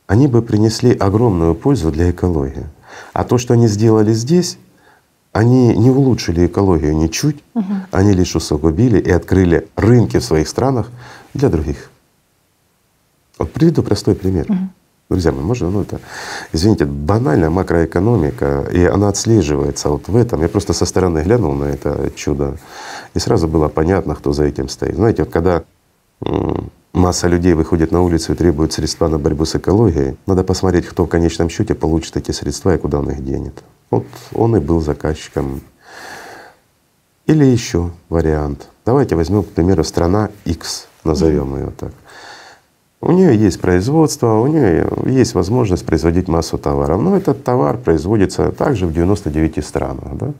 они 0.08 0.28
бы 0.28 0.42
принесли 0.42 0.94
огромную 0.94 1.54
пользу 1.54 1.92
для 1.92 2.10
экологии. 2.10 2.66
А 3.14 3.24
то, 3.24 3.38
что 3.38 3.54
они 3.54 3.68
сделали 3.68 4.14
здесь, 4.14 4.58
они 5.32 5.76
не 5.78 5.90
улучшили 5.90 6.46
экологию 6.46 6.96
ничуть, 6.96 7.42
угу. 7.54 7.74
они 7.92 8.14
лишь 8.14 8.36
усугубили 8.36 9.00
и 9.00 9.10
открыли 9.10 9.68
рынки 9.76 10.18
в 10.18 10.24
своих 10.24 10.48
странах 10.48 10.92
для 11.34 11.50
других. 11.50 11.90
Вот 13.38 13.52
приведу 13.52 13.82
простой 13.82 14.16
пример. 14.16 14.46
Угу. 14.50 14.58
Друзья 15.10 15.32
мои, 15.32 15.44
можно, 15.44 15.70
ну 15.70 15.82
это, 15.82 16.00
извините, 16.54 16.86
банальная 16.86 17.50
макроэкономика, 17.50 18.70
и 18.72 18.86
она 18.86 19.10
отслеживается 19.10 19.90
вот 19.90 20.08
в 20.08 20.16
этом. 20.16 20.42
Я 20.42 20.48
просто 20.48 20.74
со 20.74 20.86
стороны 20.86 21.20
глянул 21.20 21.54
на 21.54 21.66
это 21.66 22.12
чудо, 22.16 22.58
и 23.14 23.20
сразу 23.20 23.48
было 23.48 23.68
понятно, 23.68 24.16
кто 24.16 24.32
за 24.32 24.46
этим 24.46 24.70
стоит. 24.70 24.96
Знаете, 24.96 25.24
вот 25.24 25.34
когда 25.34 25.64
масса 26.94 27.28
людей 27.28 27.54
выходит 27.56 27.92
на 27.92 28.02
улицу 28.02 28.34
и 28.34 28.36
требует 28.36 28.72
средства 28.72 29.10
на 29.10 29.18
борьбу 29.18 29.44
с 29.44 29.56
экологией, 29.56 30.18
надо 30.28 30.44
посмотреть, 30.44 30.86
кто 30.86 31.06
в 31.06 31.10
конечном 31.10 31.50
счете 31.50 31.74
получит 31.74 32.16
эти 32.16 32.32
средства 32.32 32.76
и 32.76 32.78
куда 32.78 33.00
он 33.00 33.10
их 33.10 33.24
денет. 33.24 33.64
Вот 33.92 34.06
он 34.34 34.56
и 34.56 34.60
был 34.60 34.80
заказчиком. 34.82 35.62
Или 37.28 37.46
еще 37.46 37.92
вариант. 38.10 38.68
Давайте 38.86 39.16
возьмем, 39.16 39.44
к 39.44 39.50
примеру, 39.50 39.84
страна 39.84 40.32
X, 40.46 40.88
назовем 41.04 41.56
ее 41.56 41.72
так. 41.72 41.92
У 43.02 43.12
нее 43.12 43.36
есть 43.36 43.60
производство, 43.60 44.36
у 44.36 44.48
нее 44.48 44.88
есть 45.06 45.34
возможность 45.34 45.86
производить 45.86 46.28
массу 46.28 46.58
товаров. 46.58 47.02
Но 47.02 47.18
этот 47.18 47.44
товар 47.44 47.78
производится 47.78 48.52
также 48.52 48.86
в 48.86 48.94
99 48.94 49.66
странах. 49.66 50.18
Да? 50.18 50.34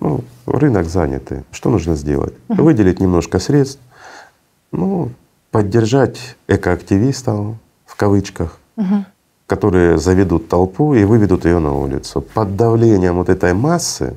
Ну, 0.00 0.24
рынок 0.46 0.86
занятый. 0.86 1.44
Что 1.52 1.70
нужно 1.70 1.94
сделать? 1.94 2.34
Выделить 2.48 3.00
немножко 3.00 3.38
средств, 3.38 3.80
ну, 4.72 5.10
поддержать 5.50 6.36
экоактивистов 6.46 7.56
в 7.84 7.96
кавычках, 7.96 8.58
угу. 8.76 9.04
Которые 9.48 9.96
заведут 9.96 10.48
толпу 10.48 10.94
и 10.94 11.04
выведут 11.04 11.46
ее 11.46 11.58
на 11.58 11.72
улицу. 11.72 12.20
Под 12.20 12.54
давлением 12.56 13.16
вот 13.16 13.30
этой 13.30 13.54
массы 13.54 14.14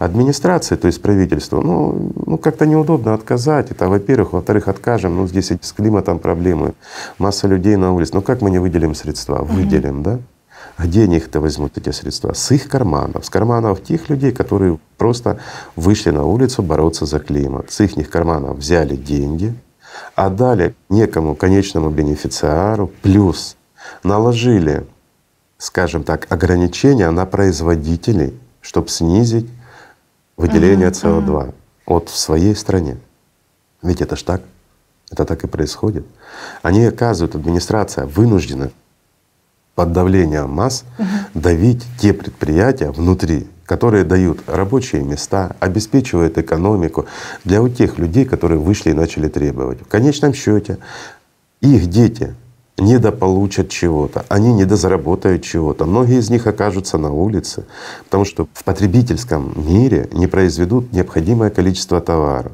администрации, 0.00 0.74
то 0.74 0.88
есть 0.88 1.00
правительства, 1.00 1.60
ну, 1.60 2.10
ну 2.26 2.36
как-то 2.36 2.66
неудобно 2.66 3.14
отказать. 3.14 3.70
Это, 3.70 3.88
во-первых. 3.88 4.32
Во-вторых, 4.32 4.66
откажем, 4.66 5.16
ну 5.16 5.28
здесь 5.28 5.52
с 5.60 5.72
климатом 5.72 6.18
проблемы, 6.18 6.74
масса 7.18 7.46
людей 7.46 7.76
на 7.76 7.94
улице. 7.94 8.10
Ну 8.14 8.22
как 8.22 8.42
мы 8.42 8.50
не 8.50 8.58
выделим 8.58 8.96
средства? 8.96 9.44
Выделим, 9.44 10.00
угу. 10.00 10.02
да? 10.02 10.18
Где 10.78 11.04
они 11.04 11.18
их-то 11.18 11.40
возьмут 11.40 11.78
эти 11.78 11.92
средства? 11.92 12.32
С 12.32 12.50
их 12.50 12.68
карманов, 12.68 13.24
с 13.24 13.30
карманов 13.30 13.84
тех 13.84 14.10
людей, 14.10 14.32
которые 14.32 14.80
просто 14.98 15.38
вышли 15.76 16.10
на 16.10 16.24
улицу 16.24 16.60
бороться 16.62 17.06
за 17.06 17.20
климат. 17.20 17.70
С 17.70 17.80
их 17.82 18.10
карманов 18.10 18.58
взяли 18.58 18.96
деньги, 18.96 19.54
отдали 20.16 20.74
некому 20.88 21.36
конечному 21.36 21.90
бенефициару, 21.90 22.90
плюс 23.02 23.56
наложили, 24.02 24.86
скажем 25.58 26.04
так, 26.04 26.30
ограничения 26.30 27.10
на 27.10 27.26
производителей, 27.26 28.38
чтобы 28.60 28.88
снизить 28.88 29.48
выделение 30.36 30.88
uh-huh, 30.88 31.24
СО2 31.24 31.26
uh-huh. 31.26 31.54
от 31.86 32.08
в 32.08 32.16
своей 32.16 32.54
стране. 32.54 32.98
Ведь 33.82 34.00
это 34.00 34.16
ж 34.16 34.22
так, 34.22 34.42
это 35.10 35.24
так 35.24 35.44
и 35.44 35.46
происходит. 35.48 36.06
Они 36.62 36.84
оказывают, 36.84 37.34
администрация 37.34 38.06
вынуждена 38.06 38.70
под 39.74 39.92
давлением 39.92 40.50
масс 40.50 40.84
uh-huh. 40.98 41.04
давить 41.34 41.84
те 41.98 42.12
предприятия 42.12 42.90
внутри 42.90 43.48
которые 43.72 44.04
дают 44.04 44.40
рабочие 44.46 45.02
места, 45.02 45.56
обеспечивают 45.58 46.36
экономику 46.36 47.06
для 47.44 47.62
вот 47.62 47.74
тех 47.74 47.98
людей, 47.98 48.26
которые 48.26 48.58
вышли 48.58 48.90
и 48.90 48.92
начали 48.92 49.28
требовать. 49.28 49.80
В 49.80 49.88
конечном 49.88 50.34
счете 50.34 50.76
их 51.62 51.86
дети 51.86 52.34
недополучат 52.78 53.68
чего-то, 53.68 54.24
они 54.28 54.52
недозаработают 54.52 55.42
чего-то. 55.42 55.84
Многие 55.84 56.18
из 56.18 56.30
них 56.30 56.46
окажутся 56.46 56.98
на 56.98 57.12
улице, 57.12 57.64
потому 58.04 58.24
что 58.24 58.48
в 58.52 58.64
потребительском 58.64 59.52
мире 59.56 60.08
не 60.12 60.26
произведут 60.26 60.92
необходимое 60.92 61.50
количество 61.50 62.00
товаров. 62.00 62.52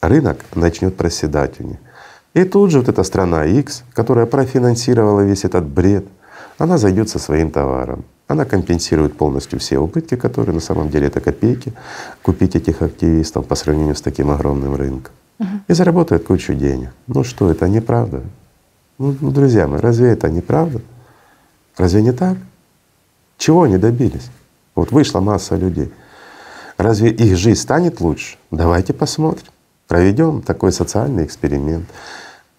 Рынок 0.00 0.38
начнет 0.54 0.96
проседать 0.96 1.60
у 1.60 1.64
них. 1.64 1.78
И 2.34 2.44
тут 2.44 2.70
же 2.70 2.80
вот 2.80 2.88
эта 2.88 3.02
страна 3.02 3.46
X, 3.46 3.84
которая 3.94 4.26
профинансировала 4.26 5.22
весь 5.22 5.44
этот 5.44 5.64
бред, 5.66 6.04
она 6.58 6.78
зайдет 6.78 7.08
со 7.08 7.18
своим 7.18 7.50
товаром. 7.50 8.04
Она 8.28 8.44
компенсирует 8.44 9.16
полностью 9.16 9.58
все 9.58 9.78
убытки, 9.78 10.16
которые 10.16 10.54
на 10.54 10.60
самом 10.60 10.90
деле 10.90 11.06
это 11.06 11.20
копейки, 11.20 11.72
купить 12.22 12.56
этих 12.56 12.82
активистов 12.82 13.46
по 13.46 13.54
сравнению 13.54 13.94
с 13.94 14.00
таким 14.00 14.30
огромным 14.30 14.74
рынком. 14.74 15.12
Угу. 15.38 15.48
И 15.68 15.74
заработает 15.74 16.24
кучу 16.24 16.54
денег. 16.54 16.90
Ну 17.06 17.24
что, 17.24 17.50
это 17.50 17.68
неправда? 17.68 18.22
Ну, 18.98 19.14
ну, 19.20 19.30
друзья 19.30 19.66
мои, 19.66 19.80
разве 19.80 20.10
это 20.12 20.30
неправда? 20.30 20.80
Разве 21.76 22.02
не 22.02 22.12
так? 22.12 22.38
Чего 23.36 23.64
они 23.64 23.76
добились? 23.76 24.30
Вот 24.74 24.90
вышла 24.90 25.20
масса 25.20 25.56
людей. 25.56 25.92
Разве 26.78 27.10
их 27.10 27.36
жизнь 27.36 27.60
станет 27.60 28.00
лучше? 28.00 28.38
Давайте 28.50 28.92
посмотрим. 28.94 29.48
Проведем 29.86 30.42
такой 30.42 30.72
социальный 30.72 31.24
эксперимент. 31.24 31.88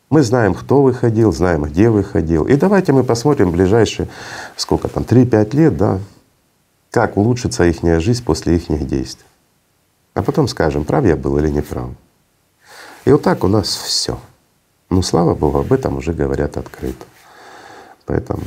Мы 0.09 0.21
знаем, 0.21 0.53
кто 0.53 0.81
выходил, 0.81 1.33
знаем, 1.33 1.63
где 1.63 1.89
выходил. 1.89 2.45
И 2.45 2.55
давайте 2.55 2.93
мы 2.93 3.03
посмотрим 3.03 3.51
ближайшие, 3.51 4.07
сколько 4.55 4.87
там, 4.87 5.03
3-5 5.03 5.55
лет, 5.55 5.75
да, 5.75 5.99
как 6.91 7.17
улучшится 7.17 7.65
их 7.65 7.81
жизнь 8.01 8.23
после 8.23 8.55
их 8.55 8.87
действий. 8.87 9.25
А 10.13 10.21
потом 10.21 10.47
скажем, 10.47 10.85
прав 10.85 11.03
я 11.05 11.15
был 11.15 11.37
или 11.37 11.49
не 11.49 11.61
прав. 11.61 11.89
И 13.05 13.11
вот 13.11 13.23
так 13.23 13.43
у 13.43 13.47
нас 13.47 13.67
все. 13.67 14.17
Ну, 14.89 15.01
слава 15.01 15.35
Богу, 15.35 15.59
об 15.59 15.73
этом 15.73 15.97
уже 15.97 16.13
говорят 16.13 16.57
открыто. 16.57 17.05
Поэтому 18.05 18.43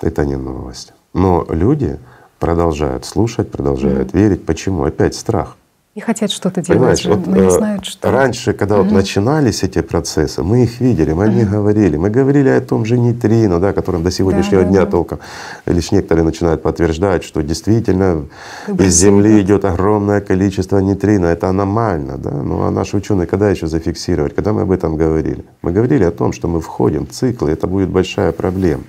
это 0.00 0.24
не 0.24 0.36
новость. 0.36 0.92
Но 1.12 1.44
люди 1.48 1.98
продолжают 2.38 3.04
слушать, 3.04 3.50
продолжают 3.50 4.12
mm-hmm. 4.12 4.18
верить. 4.18 4.46
Почему? 4.46 4.84
Опять 4.84 5.14
страх. 5.14 5.56
И 5.94 6.00
хотят 6.00 6.30
что-то 6.30 6.62
делать, 6.62 7.04
вот, 7.04 7.26
но 7.26 7.36
не 7.36 7.48
э, 7.48 7.50
знают, 7.50 7.84
что. 7.84 8.10
Раньше, 8.10 8.54
когда 8.54 8.76
угу. 8.76 8.84
вот 8.84 8.92
начинались 8.92 9.62
эти 9.62 9.82
процессы, 9.82 10.42
мы 10.42 10.64
их 10.64 10.80
видели, 10.80 11.12
мы 11.12 11.24
о 11.24 11.28
них 11.28 11.50
говорили. 11.50 11.98
Мы 11.98 12.08
говорили 12.08 12.48
о 12.48 12.62
том 12.62 12.86
же 12.86 12.96
нейтрино, 12.96 13.60
да, 13.60 13.74
которым 13.74 14.02
до 14.02 14.10
сегодняшнего 14.10 14.62
да, 14.62 14.68
дня 14.70 14.84
да. 14.86 14.90
толком 14.90 15.18
лишь 15.66 15.92
некоторые 15.92 16.24
начинают 16.24 16.62
подтверждать, 16.62 17.24
что 17.24 17.42
действительно 17.42 18.24
как 18.64 18.80
из 18.80 18.94
Земли 18.94 19.34
да. 19.34 19.40
идет 19.42 19.66
огромное 19.66 20.22
количество 20.22 20.78
нейтрино. 20.78 21.26
Это 21.26 21.50
аномально, 21.50 22.16
да. 22.16 22.30
Ну 22.30 22.62
а 22.62 22.70
наши 22.70 22.96
ученые 22.96 23.26
когда 23.26 23.50
еще 23.50 23.66
зафиксировать? 23.66 24.34
Когда 24.34 24.54
мы 24.54 24.62
об 24.62 24.70
этом 24.70 24.96
говорили? 24.96 25.44
Мы 25.60 25.72
говорили 25.72 26.04
о 26.04 26.10
том, 26.10 26.32
что 26.32 26.48
мы 26.48 26.62
входим 26.62 27.06
в 27.06 27.10
цикл, 27.10 27.48
и 27.48 27.52
это 27.52 27.66
будет 27.66 27.90
большая 27.90 28.32
проблема. 28.32 28.84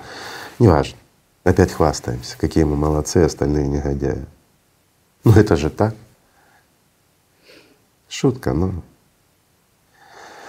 Неважно. 0.57 0.97
Опять 1.43 1.73
хвастаемся, 1.73 2.37
какие 2.39 2.63
мы 2.63 2.77
молодцы, 2.77 3.17
остальные 3.17 3.67
негодяи. 3.67 4.23
Ну 5.25 5.33
это 5.33 5.57
же 5.57 5.69
так. 5.69 5.95
Шутка, 8.13 8.53
но… 8.53 8.71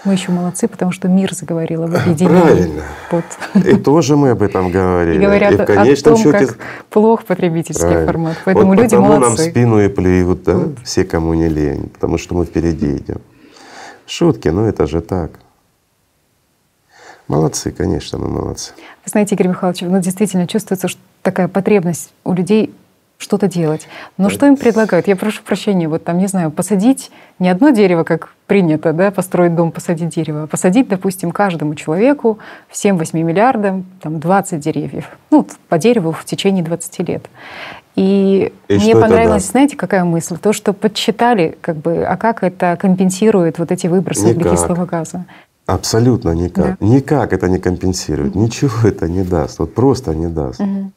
Мы 0.04 0.12
еще 0.12 0.32
молодцы, 0.32 0.68
потому 0.68 0.92
что 0.92 1.08
мир 1.08 1.32
заговорил 1.32 1.84
об 1.84 1.94
объединении. 1.94 2.42
Правильно. 2.42 2.82
Вот. 3.10 3.24
И 3.54 3.76
тоже 3.76 4.16
мы 4.16 4.30
об 4.30 4.42
этом 4.42 4.70
говорили. 4.70 5.16
И 5.16 5.24
говорят 5.24 5.52
и 5.52 5.56
в 5.56 5.64
конечном 5.64 6.12
о 6.12 6.16
том, 6.16 6.22
счете... 6.22 6.46
как 6.46 6.58
плох 6.90 7.24
потребительский 7.24 7.80
Правильно. 7.80 8.06
формат. 8.06 8.36
Поэтому 8.44 8.66
вот 8.66 8.82
люди 8.82 8.94
молодцы. 8.96 9.20
нам 9.20 9.36
спину 9.38 9.80
и 9.80 9.88
плюют, 9.88 10.42
да, 10.42 10.56
вот. 10.56 10.78
все, 10.84 11.06
кому 11.06 11.32
не 11.32 11.48
лень, 11.48 11.88
потому 11.88 12.18
что 12.18 12.34
мы 12.34 12.44
впереди 12.44 12.98
идем. 12.98 13.22
Шутки, 14.06 14.48
но 14.48 14.68
это 14.68 14.86
же 14.86 15.00
так. 15.00 15.30
Молодцы, 17.28 17.70
конечно, 17.70 18.18
мы 18.18 18.28
молодцы. 18.28 18.74
Вы 18.76 19.08
знаете, 19.10 19.36
Игорь 19.36 19.48
Михайлович, 19.48 19.80
ну 19.80 19.98
действительно 20.02 20.46
чувствуется, 20.46 20.88
что 20.88 21.00
такая 21.22 21.48
потребность 21.48 22.12
у 22.24 22.34
людей 22.34 22.74
что-то 23.18 23.48
делать. 23.48 23.88
Но 24.18 24.28
что 24.28 24.46
им 24.46 24.56
предлагают? 24.56 25.08
Я 25.08 25.16
прошу 25.16 25.42
прощения, 25.42 25.88
вот 25.88 26.04
там, 26.04 26.18
не 26.18 26.26
знаю, 26.26 26.50
посадить 26.50 27.10
не 27.38 27.48
одно 27.48 27.70
дерево, 27.70 28.04
как 28.04 28.34
принято, 28.46 28.92
да, 28.92 29.10
построить 29.10 29.54
дом, 29.54 29.72
посадить 29.72 30.14
дерево, 30.14 30.44
а 30.44 30.46
посадить, 30.46 30.88
допустим, 30.88 31.30
каждому 31.30 31.74
человеку, 31.74 32.38
всем 32.68 32.98
8 32.98 33.18
миллиардам, 33.18 33.86
там 34.02 34.20
20 34.20 34.60
деревьев, 34.60 35.08
ну, 35.30 35.46
по 35.68 35.78
дереву 35.78 36.12
в 36.12 36.24
течение 36.24 36.62
20 36.64 37.08
лет. 37.08 37.26
И, 37.96 38.52
и 38.68 38.74
мне 38.76 38.94
понравилось, 38.94 39.46
знаете, 39.46 39.76
какая 39.76 40.04
мысль? 40.04 40.36
То, 40.36 40.52
что 40.52 40.72
подсчитали, 40.72 41.56
как 41.60 41.76
бы, 41.76 42.04
а 42.04 42.16
как 42.16 42.42
это 42.42 42.76
компенсирует 42.80 43.58
вот 43.58 43.70
эти 43.70 43.86
выбросы 43.86 44.26
Никак. 44.26 44.36
углекислого 44.36 44.84
газа? 44.84 45.24
Абсолютно 45.66 46.30
никак. 46.30 46.76
Да. 46.78 46.86
Никак 46.86 47.32
это 47.32 47.48
не 47.48 47.58
компенсирует, 47.58 48.34
ничего 48.34 48.88
это 48.88 49.08
не 49.08 49.22
даст, 49.22 49.60
вот 49.60 49.74
просто 49.74 50.14
не 50.14 50.26
даст. 50.26 50.60
Угу. 50.60 50.90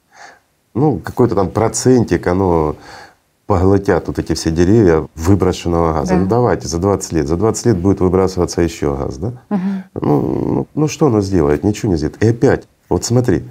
Ну, 0.78 1.00
какой-то 1.00 1.34
там 1.34 1.50
процентик, 1.50 2.28
оно 2.28 2.76
поглотят 3.48 4.08
вот 4.08 4.20
эти 4.20 4.34
все 4.34 4.52
деревья 4.52 5.08
выброшенного 5.16 5.94
газа. 5.94 6.14
Да. 6.14 6.20
Ну 6.20 6.28
давайте 6.28 6.68
за 6.68 6.78
20 6.78 7.14
лет. 7.14 7.28
За 7.28 7.36
20 7.36 7.66
лет 7.66 7.78
будет 7.78 8.00
выбрасываться 8.00 8.62
еще 8.62 8.96
газ, 8.96 9.18
да? 9.18 9.34
Угу. 9.50 9.60
Ну, 10.02 10.22
ну, 10.22 10.68
ну 10.76 10.88
что 10.88 11.08
оно 11.08 11.22
сделает? 11.22 11.64
Ничего 11.64 11.92
не 11.92 11.98
сделает. 11.98 12.22
И 12.22 12.28
опять, 12.28 12.68
вот 12.90 13.06
смотри, 13.06 13.44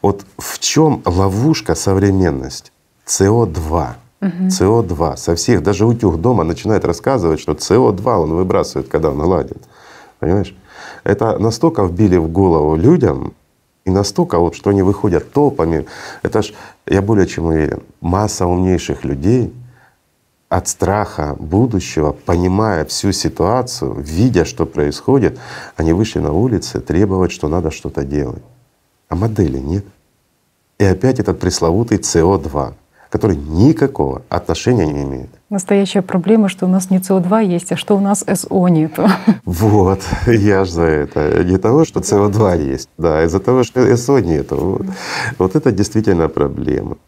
вот 0.00 0.24
в 0.38 0.58
чем 0.58 1.02
ловушка 1.04 1.74
современности? 1.74 2.72
СО2. 3.06 3.88
Угу. 4.22 4.46
СО2 4.48 5.16
со 5.16 5.34
всех, 5.34 5.62
даже 5.62 5.84
утюг 5.84 6.20
дома 6.20 6.44
начинает 6.44 6.84
рассказывать, 6.84 7.40
что 7.40 7.52
СО2 7.52 8.22
он 8.22 8.34
выбрасывает, 8.34 8.88
когда 8.88 9.10
он 9.10 9.18
наладит. 9.18 9.58
Понимаешь? 10.20 10.54
Это 11.04 11.38
настолько 11.38 11.84
вбили 11.84 12.16
в 12.16 12.28
голову 12.28 12.76
людям, 12.76 13.34
и 13.84 13.90
настолько 13.90 14.38
вот, 14.38 14.54
что 14.54 14.70
они 14.70 14.82
выходят 14.82 15.32
толпами. 15.32 15.86
Это 16.22 16.42
ж, 16.42 16.52
я 16.86 17.02
более 17.02 17.26
чем 17.26 17.46
уверен, 17.46 17.82
масса 18.00 18.46
умнейших 18.46 19.04
людей 19.04 19.52
от 20.48 20.68
страха 20.68 21.36
будущего, 21.38 22.12
понимая 22.12 22.84
всю 22.84 23.12
ситуацию, 23.12 23.94
видя, 23.94 24.44
что 24.44 24.66
происходит, 24.66 25.38
они 25.76 25.92
вышли 25.92 26.18
на 26.18 26.32
улицы 26.32 26.80
требовать, 26.80 27.32
что 27.32 27.48
надо 27.48 27.70
что-то 27.70 28.04
делать. 28.04 28.42
А 29.08 29.16
модели 29.16 29.58
нет. 29.58 29.84
И 30.78 30.84
опять 30.84 31.20
этот 31.20 31.38
пресловутый 31.38 31.98
СО2 31.98 32.74
который 33.10 33.36
никакого 33.36 34.22
отношения 34.28 34.86
не 34.86 35.02
имеет. 35.02 35.30
Настоящая 35.50 36.02
проблема, 36.02 36.48
что 36.48 36.66
у 36.66 36.68
нас 36.68 36.90
не 36.90 36.98
СО2 36.98 37.44
есть, 37.44 37.72
а 37.72 37.76
что 37.76 37.96
у 37.96 38.00
нас 38.00 38.24
СО 38.24 38.68
нет. 38.68 38.92
Вот, 39.44 40.00
я 40.26 40.64
же 40.64 40.70
за 40.70 40.82
это. 40.84 41.42
Не 41.42 41.58
того, 41.58 41.84
что 41.84 42.00
СО2 42.00 42.72
есть, 42.72 42.88
да, 42.96 43.18
а 43.18 43.24
из-за 43.24 43.40
того, 43.40 43.64
что 43.64 43.96
СО 43.96 44.20
нету. 44.20 44.56
Вот. 44.56 44.86
вот 45.38 45.56
это 45.56 45.72
действительно 45.72 46.28
проблема. 46.28 46.98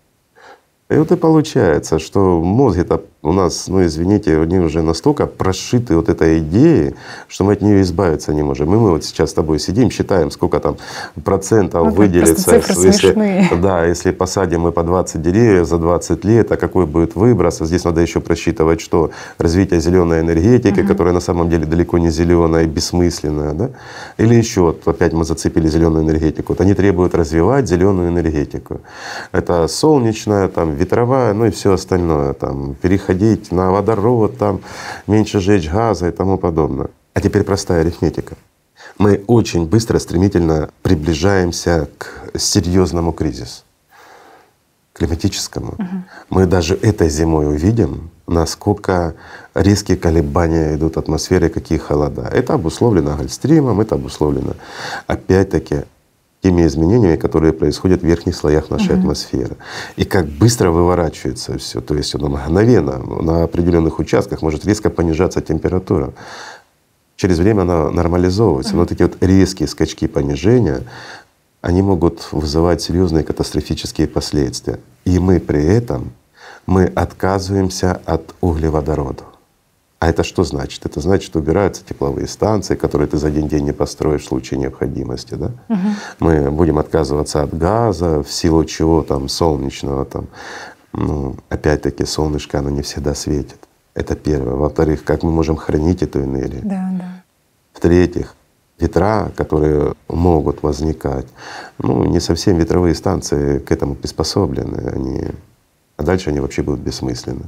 И 0.93 0.99
вот 0.99 1.11
и 1.13 1.17
получается, 1.17 1.99
что 1.99 2.43
мозги-то 2.43 3.03
у 3.23 3.33
нас, 3.33 3.69
ну 3.69 3.85
извините, 3.85 4.41
они 4.41 4.59
уже 4.59 4.83
настолько 4.83 5.27
прошиты 5.27 5.97
вот 5.97 6.09
этой 6.09 6.41
идеей, 6.41 6.95
что 7.29 7.45
мы 7.45 7.53
от 7.53 7.63
нее 7.63 7.81
избавиться 7.83 8.35
не 8.35 8.43
можем. 8.43 8.75
И 8.75 8.77
мы 8.77 8.91
вот 8.91 9.05
сейчас 9.05 9.31
с 9.31 9.33
тобой 9.33 9.61
сидим, 9.61 9.91
считаем, 9.91 10.33
сколько 10.33 10.59
там 10.59 10.77
процентов 11.25 11.85
ну, 11.85 11.91
выделится, 11.93 12.57
если, 12.57 13.49
да, 13.63 13.87
если 13.87 14.11
посадим 14.11 14.63
мы 14.63 14.73
по 14.73 14.83
20 14.83 15.23
деревьев 15.23 15.69
за 15.69 15.79
20 15.79 16.25
лет, 16.25 16.51
а 16.51 16.57
какой 16.57 16.87
будет 16.87 17.15
выброс. 17.15 17.61
А 17.61 17.65
здесь 17.65 17.85
надо 17.85 18.01
еще 18.01 18.21
просчитывать, 18.21 18.81
что 18.81 19.13
развитие 19.39 19.81
зеленой 19.81 20.21
энергетики, 20.21 20.81
угу. 20.81 20.89
которая 20.89 21.15
на 21.15 21.21
самом 21.21 21.49
деле 21.49 21.65
далеко 21.65 21.99
не 21.99 22.11
зеленая 22.11 22.65
и 22.65 22.67
бессмысленная, 22.67 23.53
да? 23.53 23.71
Или 24.19 24.35
еще, 24.35 24.61
вот 24.61 24.89
опять 24.89 25.13
мы 25.13 25.25
зацепили 25.25 25.69
зеленую 25.69 26.05
энергетику. 26.05 26.55
Вот 26.55 26.61
они 26.61 26.75
требуют 26.75 27.15
развивать 27.15 27.69
зеленую 27.69 28.09
энергетику. 28.09 28.81
Это 29.31 29.69
солнечная, 29.69 30.49
там, 30.49 30.75
ветровая, 30.83 31.33
ну 31.35 31.47
и 31.47 31.51
все 31.51 31.73
остальное, 31.73 32.33
там, 32.33 32.75
переходить 32.75 33.53
на 33.53 33.71
водород, 33.71 34.39
там, 34.39 34.61
меньше 35.07 35.41
жечь 35.41 35.69
газа 35.69 36.09
и 36.09 36.13
тому 36.13 36.39
подобное. 36.39 36.89
А 37.15 37.21
теперь 37.21 37.45
простая 37.45 37.81
арифметика. 37.81 38.37
Мы 38.99 39.23
очень 39.27 39.67
быстро, 39.67 39.99
стремительно 39.99 40.69
приближаемся 40.83 41.89
к 41.99 42.39
серьезному 42.39 43.13
кризису 43.13 43.63
климатическому. 44.93 45.75
Угу. 45.79 45.87
Мы 46.31 46.47
даже 46.47 46.75
этой 46.75 47.09
зимой 47.09 47.47
увидим, 47.47 48.11
насколько 48.27 49.15
резкие 49.55 49.97
колебания 49.97 50.75
идут 50.75 50.97
атмосферы, 50.97 51.49
какие 51.49 51.79
холода. 51.79 52.23
Это 52.23 52.55
обусловлено 52.55 53.17
гольстримом, 53.17 53.81
это 53.81 53.95
обусловлено 53.95 54.55
опять-таки 55.07 55.85
теми 56.43 56.67
изменениями, 56.67 57.17
которые 57.17 57.53
происходят 57.53 58.03
в 58.03 58.05
верхних 58.05 58.35
слоях 58.35 58.69
нашей 58.69 58.95
угу. 58.95 59.01
атмосферы. 59.01 59.57
И 59.97 60.05
как 60.05 60.27
быстро 60.27 60.71
выворачивается 60.71 61.57
все. 61.59 61.81
То 61.81 61.95
есть 61.95 62.15
оно 62.15 62.29
мгновенно 62.29 62.99
на 62.99 63.45
определенных 63.45 64.01
участках 64.01 64.43
может 64.43 64.67
резко 64.67 64.91
понижаться 64.91 65.41
температура. 65.41 66.13
Через 67.17 67.39
время 67.39 67.63
она 67.63 67.91
нормализовывается. 67.91 68.75
Но 68.75 68.81
вот 68.81 68.91
эти 68.91 69.03
вот 69.05 69.17
резкие 69.21 69.69
скачки 69.69 70.09
понижения, 70.09 70.83
они 71.61 71.81
могут 71.81 72.29
вызывать 72.33 72.83
серьезные 72.83 73.23
катастрофические 73.23 74.09
последствия. 74.09 74.81
И 75.05 75.21
мы 75.21 75.39
при 75.39 75.63
этом 75.63 76.13
мы 76.67 76.87
отказываемся 76.87 78.01
от 78.05 78.35
углеводородов. 78.41 79.32
А 80.03 80.09
это 80.09 80.25
что 80.25 80.43
значит? 80.43 80.85
Это 80.85 80.99
значит, 80.99 81.27
что 81.27 81.39
убираются 81.39 81.85
тепловые 81.85 82.27
станции, 82.27 82.75
которые 82.75 83.07
ты 83.07 83.19
за 83.19 83.29
один 83.29 83.47
день 83.47 83.67
не 83.67 83.73
построишь 83.73 84.23
в 84.23 84.27
случае 84.27 84.59
необходимости. 84.59 85.35
Да? 85.35 85.53
Угу. 85.69 85.79
Мы 86.19 86.51
будем 86.51 86.81
отказываться 86.81 87.41
от 87.45 87.57
газа, 87.57 88.25
в 88.25 88.29
силу 88.29 88.65
чего 88.65 89.05
там 89.05 89.29
солнечного 89.29 90.05
там, 90.05 90.27
ну, 90.93 91.37
опять-таки 91.51 92.05
солнышко, 92.05 92.59
оно 92.59 92.71
не 92.71 92.83
всегда 92.83 93.15
светит. 93.15 93.61
Это 93.95 94.17
первое. 94.17 94.57
Во-вторых, 94.57 95.05
как 95.05 95.23
мы 95.23 95.31
можем 95.31 95.55
хранить 95.55 96.03
эту 96.03 96.25
энергию? 96.25 96.63
Да, 96.65 96.91
да. 96.99 97.23
В-третьих, 97.73 98.35
ветра, 98.81 99.31
которые 99.37 99.95
могут 100.09 100.65
возникать, 100.65 101.27
ну, 101.79 102.03
не 102.07 102.19
совсем 102.19 102.57
ветровые 102.57 102.97
станции 102.97 103.61
к 103.61 103.71
этому 103.71 103.95
приспособлены. 103.95 104.79
Они, 104.97 105.29
а 105.97 106.03
дальше 106.03 106.31
они 106.31 106.41
вообще 106.41 106.63
будут 106.65 106.81
бессмысленны 106.81 107.45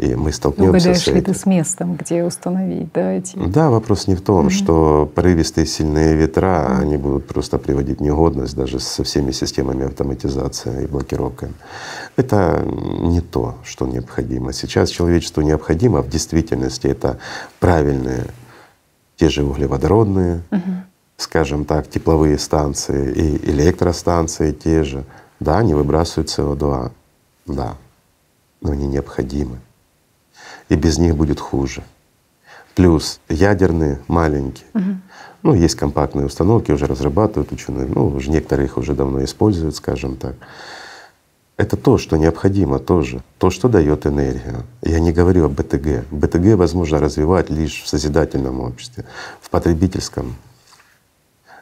и 0.00 0.14
мы 0.14 0.32
столкнемся 0.32 0.70
Угадаешь 0.70 0.98
с 0.98 1.02
этим. 1.08 1.14
ли 1.14 1.20
ты 1.20 1.34
с 1.34 1.46
местом, 1.46 1.96
где 1.96 2.24
установить, 2.24 2.90
да, 2.92 3.12
эти? 3.12 3.36
Да, 3.36 3.70
вопрос 3.70 4.06
не 4.06 4.14
в 4.14 4.22
том, 4.22 4.46
угу. 4.46 4.50
что 4.50 5.10
порывистые 5.14 5.66
сильные 5.66 6.14
ветра, 6.14 6.78
они 6.78 6.96
будут 6.96 7.26
просто 7.26 7.58
приводить 7.58 8.00
негодность 8.00 8.56
даже 8.56 8.80
со 8.80 9.04
всеми 9.04 9.30
системами 9.30 9.86
автоматизации 9.86 10.84
и 10.84 10.86
блокировками. 10.86 11.52
Это 12.16 12.64
не 12.66 13.20
то, 13.20 13.56
что 13.62 13.86
необходимо. 13.86 14.52
Сейчас 14.52 14.88
человечеству 14.90 15.42
необходимо 15.42 16.02
в 16.02 16.08
действительности 16.08 16.86
это 16.86 17.18
правильные, 17.58 18.26
те 19.16 19.28
же 19.28 19.44
углеводородные, 19.44 20.42
угу. 20.50 20.70
скажем 21.18 21.66
так, 21.66 21.90
тепловые 21.90 22.38
станции 22.38 23.12
и 23.12 23.50
электростанции 23.50 24.52
те 24.52 24.82
же. 24.82 25.04
Да, 25.40 25.58
они 25.58 25.74
выбрасывают 25.74 26.28
СО2, 26.28 26.90
да, 27.46 27.74
но 28.62 28.72
они 28.72 28.86
необходимы 28.86 29.58
и 30.70 30.76
без 30.76 30.98
них 30.98 31.16
будет 31.16 31.38
хуже. 31.38 31.82
Плюс 32.74 33.20
ядерные 33.28 33.98
маленькие. 34.08 34.66
Угу. 34.72 34.96
Ну, 35.42 35.54
есть 35.54 35.74
компактные 35.74 36.26
установки, 36.26 36.70
уже 36.70 36.86
разрабатывают 36.86 37.52
ученые, 37.52 37.86
ну, 37.86 38.06
уже 38.08 38.30
некоторые 38.30 38.66
их 38.66 38.78
уже 38.78 38.94
давно 38.94 39.22
используют, 39.24 39.74
скажем 39.74 40.16
так. 40.16 40.34
Это 41.56 41.76
то, 41.76 41.98
что 41.98 42.16
необходимо 42.16 42.78
тоже, 42.78 43.20
то, 43.38 43.50
что 43.50 43.68
дает 43.68 44.06
энергию. 44.06 44.64
Я 44.80 45.00
не 45.00 45.12
говорю 45.12 45.44
о 45.44 45.48
БТГ. 45.48 46.06
БТГ 46.10 46.56
возможно 46.56 47.00
развивать 47.00 47.50
лишь 47.50 47.82
в 47.82 47.88
созидательном 47.88 48.60
обществе. 48.60 49.04
В 49.42 49.50
потребительском 49.50 50.36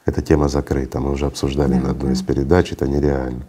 эта 0.04 0.22
тема 0.22 0.48
закрыта, 0.48 1.00
мы 1.00 1.12
уже 1.12 1.26
обсуждали 1.26 1.74
да, 1.74 1.80
на 1.80 1.90
одной 1.90 2.08
да. 2.08 2.12
из 2.12 2.22
передач, 2.22 2.72
это 2.72 2.86
нереально. 2.86 3.42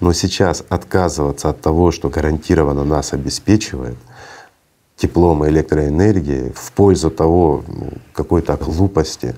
Но 0.00 0.12
сейчас 0.12 0.64
отказываться 0.68 1.50
от 1.50 1.60
того, 1.60 1.90
что 1.90 2.08
гарантированно 2.08 2.84
нас 2.84 3.12
обеспечивает, 3.12 3.96
теплом 4.98 5.44
и 5.44 5.48
электроэнергией 5.48 6.52
в 6.54 6.72
пользу 6.72 7.10
того 7.10 7.64
ну, 7.68 7.92
какой-то 8.12 8.56
глупости. 8.56 9.34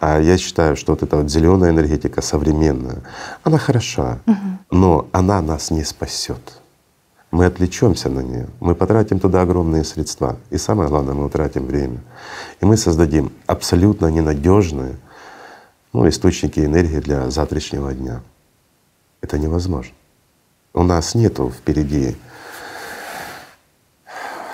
А 0.00 0.18
я 0.18 0.38
считаю, 0.38 0.74
что 0.76 0.92
вот 0.92 1.02
эта 1.02 1.16
вот 1.18 1.30
зеленая 1.30 1.70
энергетика 1.70 2.22
современная, 2.22 3.02
она 3.44 3.58
хороша, 3.58 4.18
угу. 4.26 4.36
но 4.70 5.08
она 5.12 5.40
нас 5.42 5.70
не 5.70 5.84
спасет. 5.84 6.58
Мы 7.30 7.46
отвлечемся 7.46 8.10
на 8.10 8.20
нее, 8.20 8.48
мы 8.60 8.74
потратим 8.74 9.18
туда 9.20 9.42
огромные 9.42 9.84
средства, 9.84 10.36
и 10.50 10.58
самое 10.58 10.88
главное, 10.88 11.14
мы 11.14 11.26
утратим 11.26 11.66
время. 11.66 12.00
И 12.60 12.66
мы 12.66 12.76
создадим 12.76 13.32
абсолютно 13.46 14.06
ненадежные 14.06 14.96
ну, 15.92 16.08
источники 16.08 16.60
энергии 16.60 16.98
для 17.00 17.30
завтрашнего 17.30 17.92
дня. 17.94 18.22
Это 19.20 19.38
невозможно. 19.38 19.94
У 20.74 20.82
нас 20.82 21.14
нету 21.14 21.50
впереди 21.50 22.16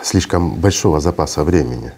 слишком 0.09 0.55
большого 0.55 1.01
запаса 1.01 1.45
времени. 1.45 1.93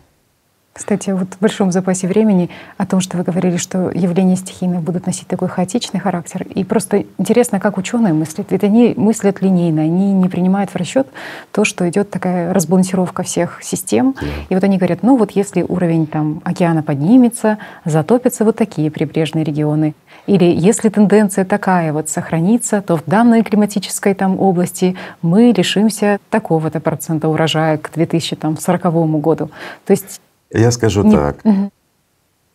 Кстати, 0.72 1.10
вот 1.10 1.34
в 1.34 1.40
большом 1.40 1.72
запасе 1.72 2.06
времени 2.06 2.48
о 2.78 2.86
том, 2.86 3.00
что 3.00 3.16
вы 3.16 3.24
говорили, 3.24 3.56
что 3.56 3.90
явления 3.90 4.36
стихийные 4.36 4.80
будут 4.80 5.04
носить 5.04 5.26
такой 5.26 5.48
хаотичный 5.48 5.98
характер. 5.98 6.46
И 6.54 6.62
просто 6.62 7.04
интересно, 7.18 7.58
как 7.58 7.76
ученые 7.76 8.12
мыслят. 8.12 8.52
Ведь 8.52 8.62
они 8.62 8.94
мыслят 8.96 9.42
линейно, 9.42 9.82
они 9.82 10.12
не 10.12 10.28
принимают 10.28 10.70
в 10.70 10.76
расчет 10.76 11.08
то, 11.50 11.64
что 11.64 11.88
идет 11.88 12.10
такая 12.10 12.54
разбалансировка 12.54 13.24
всех 13.24 13.62
систем. 13.64 14.14
И 14.48 14.54
вот 14.54 14.62
они 14.62 14.78
говорят, 14.78 15.02
ну 15.02 15.16
вот 15.16 15.32
если 15.32 15.62
уровень 15.62 16.06
там 16.06 16.40
океана 16.44 16.84
поднимется, 16.84 17.58
затопятся 17.84 18.44
вот 18.44 18.56
такие 18.56 18.92
прибрежные 18.92 19.44
регионы. 19.44 19.94
Или 20.26 20.44
если 20.44 20.88
тенденция 20.88 21.44
такая 21.44 21.92
вот 21.92 22.08
сохранится, 22.08 22.80
то 22.80 22.96
в 22.96 23.02
данной 23.06 23.42
климатической 23.42 24.14
там 24.14 24.38
области 24.38 24.96
мы 25.20 25.52
лишимся 25.54 26.20
такого-то 26.30 26.78
процента 26.78 27.28
урожая 27.28 27.76
к 27.76 27.90
2040 27.92 29.20
году. 29.20 29.50
То 29.84 29.90
есть 29.90 30.20
я 30.50 30.70
скажу 30.70 31.02
Нет. 31.02 31.14
так. 31.14 31.40
Угу. 31.44 31.70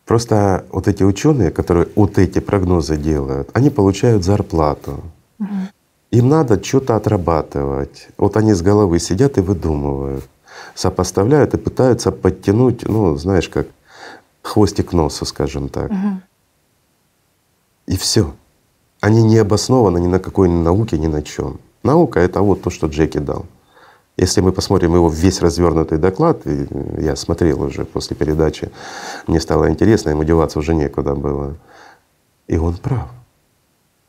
Просто 0.04 0.64
вот 0.70 0.88
эти 0.88 1.02
ученые, 1.02 1.50
которые 1.50 1.88
вот 1.96 2.18
эти 2.18 2.38
прогнозы 2.38 2.96
делают, 2.96 3.50
они 3.54 3.70
получают 3.70 4.24
зарплату. 4.24 5.00
Угу. 5.40 5.48
Им 6.12 6.28
надо 6.28 6.62
что-то 6.62 6.96
отрабатывать. 6.96 8.08
Вот 8.16 8.36
они 8.36 8.52
с 8.54 8.62
головы 8.62 9.00
сидят 9.00 9.38
и 9.38 9.40
выдумывают, 9.40 10.24
сопоставляют 10.74 11.54
и 11.54 11.58
пытаются 11.58 12.12
подтянуть, 12.12 12.88
ну, 12.88 13.16
знаешь, 13.16 13.48
как 13.48 13.66
хвостик 14.42 14.92
носу, 14.92 15.24
скажем 15.24 15.68
так. 15.68 15.90
Угу. 15.90 16.20
И 17.88 17.96
все. 17.96 18.34
Они 19.00 19.22
не 19.22 19.38
обоснованы 19.38 19.98
ни 19.98 20.06
на 20.06 20.18
какой 20.18 20.48
науке, 20.48 20.98
ни 20.98 21.06
на 21.06 21.22
чем. 21.22 21.58
Наука— 21.82 22.20
это 22.20 22.40
вот 22.40 22.62
то, 22.62 22.70
что 22.70 22.86
Джеки 22.86 23.18
дал. 23.18 23.46
Если 24.16 24.40
мы 24.40 24.52
посмотрим 24.52 24.94
его 24.94 25.10
весь 25.10 25.42
развернутый 25.42 25.98
доклад, 25.98 26.40
я 26.98 27.16
смотрел 27.16 27.62
уже 27.62 27.84
после 27.84 28.16
передачи, 28.16 28.70
мне 29.26 29.40
стало 29.40 29.68
интересно, 29.68 30.10
ему 30.10 30.24
деваться 30.24 30.58
уже 30.58 30.74
некуда 30.74 31.14
было. 31.14 31.56
И 32.46 32.56
он 32.56 32.76
прав. 32.76 33.08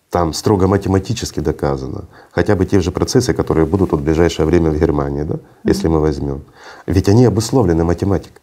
Там 0.10 0.32
строго 0.32 0.68
математически 0.68 1.41
доказано. 1.41 2.05
Хотя 2.32 2.55
бы 2.55 2.66
те 2.66 2.80
же 2.80 2.91
процессы, 2.91 3.34
которые 3.34 3.66
будут 3.66 3.91
вот 3.91 3.99
в 3.99 4.03
ближайшее 4.03 4.45
время 4.45 4.70
в 4.72 4.80
Германии, 4.80 5.24
да, 5.24 5.39
если 5.66 5.89
мы 5.89 5.99
возьмем. 5.99 6.43
Ведь 6.86 7.10
они 7.10 7.26
обусловлены 7.26 7.84
математикой. 7.84 8.41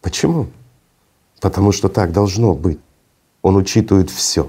Почему? 0.00 0.46
Потому 1.40 1.72
что 1.72 1.88
так 1.88 2.12
должно 2.12 2.54
быть. 2.54 2.78
Он 3.42 3.56
учитывает 3.56 4.08
все. 4.08 4.48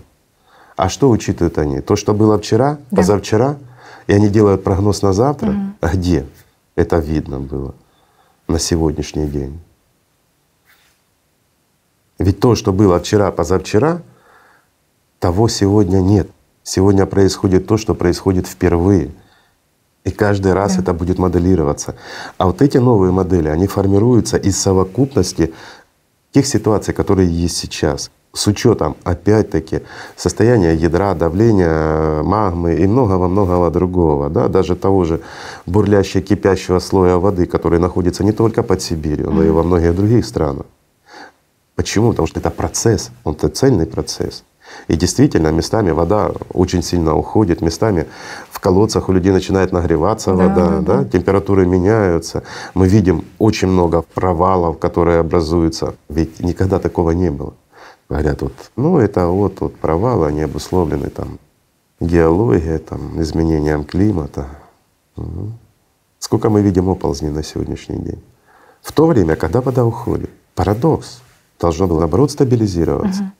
А 0.75 0.89
что 0.89 1.09
учитывают 1.09 1.57
они? 1.57 1.81
То, 1.81 1.95
что 1.95 2.13
было 2.13 2.37
вчера, 2.37 2.77
да. 2.91 2.97
позавчера— 2.97 3.57
и 4.07 4.13
они 4.13 4.29
делают 4.29 4.63
прогноз 4.63 5.01
на 5.01 5.13
завтра. 5.13 5.49
Угу. 5.49 5.59
А 5.81 5.89
где? 5.89 6.25
Это 6.75 6.97
видно 6.97 7.39
было 7.39 7.73
на 8.47 8.59
сегодняшний 8.59 9.27
день. 9.27 9.59
Ведь 12.19 12.39
то, 12.39 12.55
что 12.55 12.71
было 12.71 12.99
вчера, 12.99 13.31
позавчера, 13.31 14.01
того 15.19 15.47
сегодня 15.47 15.99
нет. 15.99 16.29
Сегодня 16.63 17.05
происходит 17.05 17.67
то, 17.67 17.77
что 17.77 17.93
происходит 17.93 18.47
впервые. 18.47 19.11
И 20.03 20.11
каждый 20.11 20.53
раз 20.53 20.75
да. 20.75 20.81
это 20.81 20.93
будет 20.93 21.17
моделироваться. 21.17 21.95
А 22.37 22.45
вот 22.45 22.61
эти 22.61 22.77
новые 22.77 23.11
модели, 23.11 23.49
они 23.49 23.67
формируются 23.67 24.37
из 24.37 24.57
совокупности 24.57 25.53
тех 26.31 26.45
ситуаций, 26.45 26.93
которые 26.93 27.29
есть 27.29 27.57
сейчас 27.57 28.11
с 28.35 28.47
учетом 28.47 28.95
опять-таки 29.03 29.81
состояния 30.15 30.75
ядра, 30.75 31.13
давления 31.15 32.21
магмы 32.21 32.75
и 32.75 32.85
многого-многого 32.85 33.71
другого, 33.71 34.29
да, 34.29 34.47
даже 34.49 34.75
того 34.75 35.05
же 35.05 35.21
бурлящего 35.65 36.21
кипящего 36.21 36.79
слоя 36.79 37.15
воды, 37.15 37.45
который 37.45 37.79
находится 37.79 38.23
не 38.23 38.33
только 38.33 38.61
под 38.61 38.81
Сибирью, 38.81 39.31
но 39.31 39.43
и 39.43 39.49
во 39.49 39.63
многих 39.63 39.95
других 39.95 40.25
странах. 40.25 40.65
Почему? 41.75 42.11
Потому 42.11 42.27
что 42.27 42.39
это 42.39 42.49
процесс, 42.49 43.11
он 43.23 43.33
это 43.35 43.47
цельный 43.47 43.85
процесс. 43.85 44.43
И 44.89 44.95
действительно, 44.97 45.51
местами 45.51 45.91
вода 45.91 46.31
очень 46.53 46.83
сильно 46.83 47.15
уходит, 47.15 47.61
местами 47.61 48.05
в 48.51 48.59
колодцах 48.59 49.09
у 49.09 49.13
людей 49.13 49.31
начинает 49.31 49.71
нагреваться 49.71 50.33
да, 50.33 50.35
вода, 50.35 50.55
да, 50.55 50.79
да. 50.81 51.03
Да, 51.03 51.05
температуры 51.05 51.65
меняются. 51.65 52.43
Мы 52.73 52.87
видим 52.87 53.23
очень 53.39 53.69
много 53.69 54.03
провалов, 54.13 54.77
которые 54.79 55.19
образуются. 55.19 55.93
Ведь 56.09 56.39
никогда 56.39 56.79
такого 56.79 57.11
не 57.11 57.29
было. 57.29 57.53
Говорят, 58.09 58.41
вот, 58.41 58.53
ну 58.75 58.97
это 58.99 59.27
вот, 59.27 59.61
вот 59.61 59.75
провалы, 59.77 60.27
они 60.27 60.41
обусловлены 60.41 61.09
там 61.09 61.39
геологией, 61.99 62.77
там, 62.77 63.21
изменением 63.21 63.83
климата. 63.83 64.47
Угу. 65.17 65.51
Сколько 66.19 66.49
мы 66.49 66.61
видим 66.61 66.89
оползней 66.89 67.29
на 67.29 67.43
сегодняшний 67.43 67.97
день. 67.97 68.23
В 68.81 68.91
то 68.91 69.07
время, 69.07 69.35
когда 69.35 69.61
вода 69.61 69.85
уходит. 69.85 70.29
Парадокс. 70.53 71.21
Должно 71.59 71.87
было 71.87 71.99
наоборот 71.99 72.31
стабилизироваться. 72.31 73.21
Угу. 73.21 73.31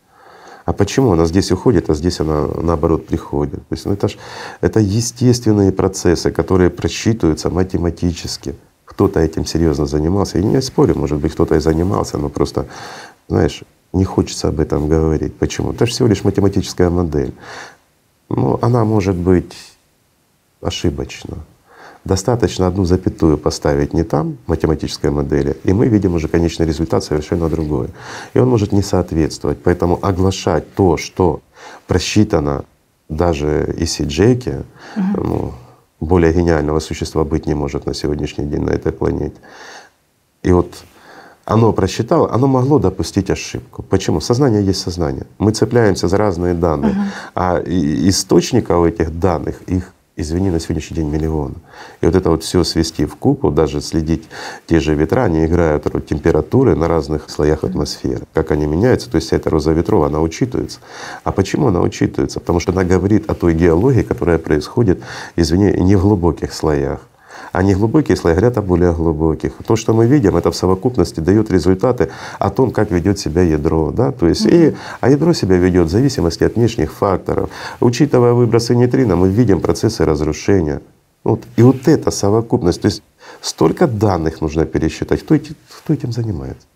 А 0.65 0.73
почему 0.73 1.11
она 1.11 1.25
здесь 1.25 1.51
уходит, 1.51 1.89
а 1.89 1.93
здесь 1.93 2.19
она 2.19 2.47
наоборот 2.47 3.05
приходит? 3.05 3.59
То 3.67 3.73
есть 3.73 3.85
ну 3.85 3.93
это, 3.93 4.07
ж, 4.07 4.17
это 4.61 4.79
естественные 4.79 5.71
процессы, 5.71 6.31
которые 6.31 6.71
просчитываются 6.71 7.51
математически. 7.51 8.55
Кто-то 8.85 9.19
этим 9.19 9.45
серьезно 9.45 9.85
занимался. 9.85 10.39
И 10.39 10.43
не 10.43 10.61
спорю, 10.61 10.97
может 10.97 11.19
быть, 11.19 11.33
кто-то 11.33 11.55
и 11.55 11.59
занимался, 11.59 12.17
но 12.17 12.29
просто, 12.29 12.65
знаешь, 13.27 13.63
не 13.95 14.05
хочется 14.05 14.49
об 14.49 14.59
этом 14.59 14.87
говорить. 14.87 15.35
Почему? 15.35 15.71
Это 15.71 15.85
же 15.85 15.91
всего 15.91 16.07
лишь 16.07 16.23
математическая 16.23 16.89
модель. 16.89 17.33
Но 18.29 18.59
она 18.61 18.83
может 18.85 19.15
быть 19.15 19.55
ошибочна. 20.61 21.37
Достаточно 22.03 22.67
одну 22.67 22.85
запятую 22.85 23.37
поставить 23.37 23.93
не 23.93 24.03
там, 24.03 24.37
в 24.45 24.49
математической 24.49 25.09
модели, 25.09 25.57
и 25.63 25.73
мы 25.73 25.87
видим 25.87 26.13
уже 26.13 26.27
конечный 26.27 26.67
результат 26.67 27.03
совершенно 27.03 27.49
другой. 27.49 27.87
И 28.35 28.39
он 28.39 28.47
может 28.47 28.71
не 28.71 28.83
соответствовать. 28.83 29.57
Поэтому 29.63 29.97
оглашать 30.01 30.71
то, 30.75 30.97
что 30.97 31.41
просчитано 31.87 32.65
даже 33.09 33.75
Сиджеке, 33.85 34.63
угу. 34.95 35.23
ну, 35.23 35.53
более 35.99 36.33
гениального 36.33 36.79
существа 36.79 37.23
быть 37.23 37.47
не 37.47 37.55
может 37.55 37.85
на 37.85 37.93
сегодняшний 37.93 38.45
день 38.45 38.61
на 38.61 38.71
этой 38.71 38.91
планете. 38.91 39.35
И 40.43 40.51
вот 40.51 40.75
оно 41.45 41.73
просчитало, 41.73 42.31
оно 42.33 42.47
могло 42.47 42.79
допустить 42.79 43.29
ошибку. 43.29 43.83
Почему? 43.83 44.19
Сознание 44.19 44.63
есть 44.63 44.81
сознание. 44.81 45.25
Мы 45.37 45.51
цепляемся 45.51 46.07
за 46.07 46.17
разные 46.17 46.53
данные, 46.53 46.93
uh-huh. 46.93 47.31
а 47.35 47.63
источников 47.65 48.85
этих 48.85 49.19
данных 49.19 49.61
их 49.67 49.91
извини, 50.17 50.49
на 50.49 50.59
сегодняшний 50.59 50.95
день 50.95 51.09
миллион. 51.09 51.55
И 52.01 52.05
вот 52.05 52.15
это 52.15 52.29
вот 52.29 52.43
все 52.43 52.63
свести 52.63 53.05
в 53.05 53.15
купу, 53.15 53.51
даже 53.51 53.81
следить 53.81 54.23
те 54.65 54.79
же 54.79 54.95
ветра, 54.95 55.23
они 55.23 55.45
играют 55.45 55.87
роль 55.87 56.01
температуры 56.01 56.75
на 56.75 56.87
разных 56.87 57.29
слоях 57.29 57.63
атмосферы, 57.63 58.23
как 58.33 58.51
они 58.51 58.65
меняются, 58.65 59.09
то 59.09 59.17
есть 59.17 59.27
вся 59.27 59.37
эта 59.37 59.49
роза 59.49 59.73
ветров, 59.73 60.05
она 60.05 60.21
учитывается. 60.21 60.79
А 61.23 61.31
почему 61.31 61.67
она 61.67 61.81
учитывается? 61.81 62.39
Потому 62.39 62.59
что 62.59 62.71
она 62.71 62.83
говорит 62.83 63.29
о 63.29 63.33
той 63.33 63.53
геологии, 63.53 64.03
которая 64.03 64.37
происходит, 64.37 65.01
извини, 65.35 65.73
не 65.81 65.95
в 65.95 66.01
глубоких 66.01 66.53
слоях, 66.53 67.01
а 67.55 67.63
не 67.63 67.73
глубокие 67.73 68.17
слои 68.17 68.33
говорят 68.33 68.57
о 68.57 68.61
более 68.61 68.91
глубоких. 68.91 69.53
То, 69.65 69.77
что 69.77 69.93
мы 69.93 70.07
видим, 70.07 70.35
это 70.35 70.51
в 70.51 70.55
совокупности 70.55 71.21
дает 71.21 71.51
результаты 71.51 72.09
о 72.37 72.49
том, 72.49 72.71
как 72.71 72.91
ведет 72.91 73.17
себя 73.17 73.43
ядро. 73.43 73.91
Да? 73.91 74.11
То 74.11 74.27
есть, 74.27 74.45
и, 74.45 74.75
а 74.99 75.09
ядро 75.09 75.33
себя 75.33 75.55
ведет 75.55 75.87
в 75.87 75.89
зависимости 75.89 76.43
от 76.43 76.55
внешних 76.55 76.91
факторов. 76.91 77.49
Учитывая 77.79 78.33
выбросы 78.33 78.75
нейтрино, 78.75 79.15
мы 79.15 79.29
видим 79.29 79.61
процессы 79.61 80.03
разрушения. 80.03 80.81
Вот. 81.23 81.43
И 81.55 81.63
вот 81.63 81.87
эта 81.87 82.11
совокупность, 82.11 82.81
то 82.81 82.87
есть 82.87 83.01
столько 83.41 83.87
данных 83.87 84.41
нужно 84.41 84.65
пересчитать. 84.65 85.21
Кто, 85.21 85.35
эти, 85.35 85.55
кто 85.83 85.93
этим 85.93 86.11
занимается? 86.11 86.67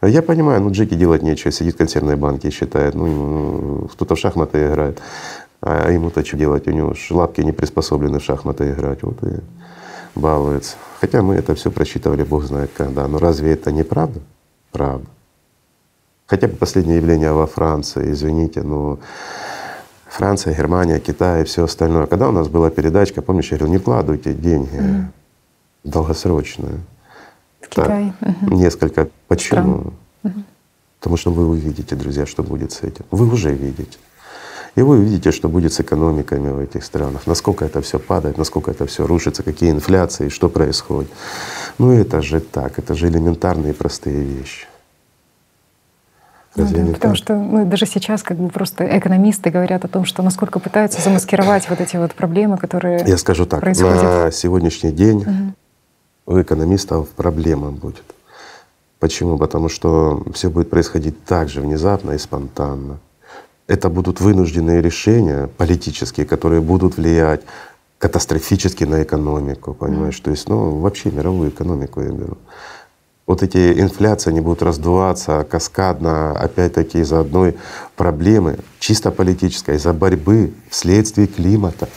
Я 0.00 0.22
понимаю, 0.22 0.60
ну 0.60 0.70
Джеки 0.70 0.94
делать 0.94 1.22
нечего, 1.22 1.50
сидит 1.50 1.74
в 1.74 1.78
консервной 1.78 2.16
банке 2.16 2.48
и 2.48 2.50
считает, 2.52 2.94
ну 2.94 3.88
кто-то 3.92 4.14
в 4.14 4.18
шахматы 4.18 4.66
играет, 4.66 5.00
а 5.60 5.90
ему-то 5.90 6.24
что 6.24 6.36
делать, 6.36 6.68
у 6.68 6.70
него 6.70 6.94
лапки 7.10 7.40
не 7.40 7.52
приспособлены 7.52 8.18
в 8.18 8.22
шахматы 8.22 8.70
играть. 8.70 9.02
Вот 9.02 9.22
и 9.24 9.40
балуется. 10.14 10.76
Хотя 11.00 11.22
мы 11.22 11.34
это 11.34 11.54
все 11.54 11.70
просчитывали, 11.70 12.22
Бог 12.22 12.44
знает 12.44 12.70
когда. 12.76 13.06
Но 13.08 13.18
разве 13.18 13.52
это 13.52 13.72
не 13.72 13.82
правда? 13.82 14.20
Правда. 14.72 15.06
Хотя 16.26 16.48
бы 16.48 16.54
последнее 16.54 16.96
явление 16.96 17.32
во 17.32 17.46
Франции, 17.46 18.10
извините, 18.10 18.62
но 18.62 18.98
Франция, 20.06 20.54
Германия, 20.54 20.98
Китай 21.00 21.42
и 21.42 21.44
все 21.44 21.64
остальное. 21.64 22.06
Когда 22.06 22.28
у 22.28 22.32
нас 22.32 22.48
была 22.48 22.70
передачка, 22.70 23.20
помнишь, 23.20 23.50
я 23.50 23.58
говорил, 23.58 23.74
не 23.74 23.78
вкладывайте 23.78 24.32
деньги 24.32 24.76
mm. 24.76 25.04
долгосрочные. 25.84 26.80
В 27.60 27.68
Китай. 27.68 28.12
Угу. 28.20 28.54
Несколько. 28.54 29.08
Почему? 29.26 29.92
Угу. 30.22 30.42
Потому 30.98 31.16
что 31.16 31.32
вы 31.32 31.48
увидите, 31.48 31.96
друзья, 31.96 32.26
что 32.26 32.42
будет 32.42 32.72
с 32.72 32.82
этим. 32.82 33.04
Вы 33.10 33.30
уже 33.32 33.52
видите. 33.52 33.98
И 34.76 34.82
вы 34.82 34.98
увидите, 34.98 35.30
что 35.30 35.48
будет 35.48 35.72
с 35.72 35.80
экономиками 35.80 36.50
в 36.50 36.58
этих 36.58 36.84
странах, 36.84 37.26
насколько 37.26 37.64
это 37.64 37.80
все 37.80 37.98
падает, 37.98 38.38
насколько 38.38 38.70
это 38.70 38.86
все 38.86 39.06
рушится, 39.06 39.42
какие 39.42 39.70
инфляции, 39.70 40.28
что 40.28 40.48
происходит. 40.48 41.10
Ну 41.78 41.92
это 41.92 42.22
же 42.22 42.40
так, 42.40 42.78
это 42.78 42.94
же 42.94 43.08
элементарные 43.08 43.72
простые 43.72 44.22
вещи. 44.24 44.66
Ну 46.56 46.62
Разве 46.64 46.82
ну, 46.82 46.86
да, 46.88 46.94
потому 46.94 47.14
так? 47.14 47.22
что 47.22 47.34
ну, 47.34 47.66
даже 47.66 47.86
сейчас 47.86 48.22
как 48.22 48.36
бы 48.36 48.48
просто 48.48 48.98
экономисты 48.98 49.50
говорят 49.50 49.84
о 49.84 49.88
том, 49.88 50.04
что 50.04 50.22
насколько 50.22 50.58
пытаются 50.58 51.00
замаскировать 51.00 51.68
вот 51.68 51.80
эти 51.80 51.96
вот 51.96 52.14
проблемы, 52.14 52.58
которые 52.58 53.04
Я 53.06 53.18
скажу 53.18 53.46
так, 53.46 53.60
происходят. 53.60 54.02
на 54.02 54.30
сегодняшний 54.30 54.92
день 54.92 55.54
угу. 56.26 56.34
у 56.34 56.42
экономистов 56.42 57.08
проблема 57.10 57.70
будет. 57.70 58.04
Почему? 59.00 59.36
Потому 59.36 59.68
что 59.68 60.24
все 60.32 60.48
будет 60.48 60.70
происходить 60.70 61.24
так 61.24 61.48
же 61.48 61.60
внезапно 61.60 62.12
и 62.12 62.18
спонтанно. 62.18 62.98
Это 63.66 63.88
будут 63.88 64.20
вынужденные 64.20 64.82
решения 64.82 65.48
политические, 65.56 66.26
которые 66.26 66.60
будут 66.60 66.96
влиять 66.96 67.40
катастрофически 67.98 68.84
на 68.84 69.02
экономику, 69.02 69.72
понимаешь? 69.72 70.20
То 70.20 70.30
есть, 70.30 70.48
ну, 70.48 70.78
вообще 70.80 71.10
мировую 71.10 71.48
экономику 71.48 72.02
я 72.02 72.10
беру. 72.10 72.36
Вот 73.26 73.42
эти 73.42 73.80
инфляции, 73.80 74.28
они 74.28 74.42
будут 74.42 74.62
раздуваться 74.62 75.46
каскадно, 75.48 76.32
опять-таки 76.32 76.98
из-за 76.98 77.20
одной 77.20 77.56
проблемы, 77.96 78.58
чисто 78.78 79.10
политической, 79.10 79.76
из-за 79.76 79.94
борьбы 79.94 80.52
вследствие 80.68 81.26
климата. 81.26 81.88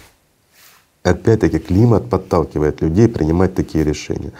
Опять-таки 1.03 1.59
климат 1.59 2.09
подталкивает 2.09 2.81
людей 2.81 3.09
принимать 3.09 3.55
такие 3.55 3.83
решения. 3.83 4.31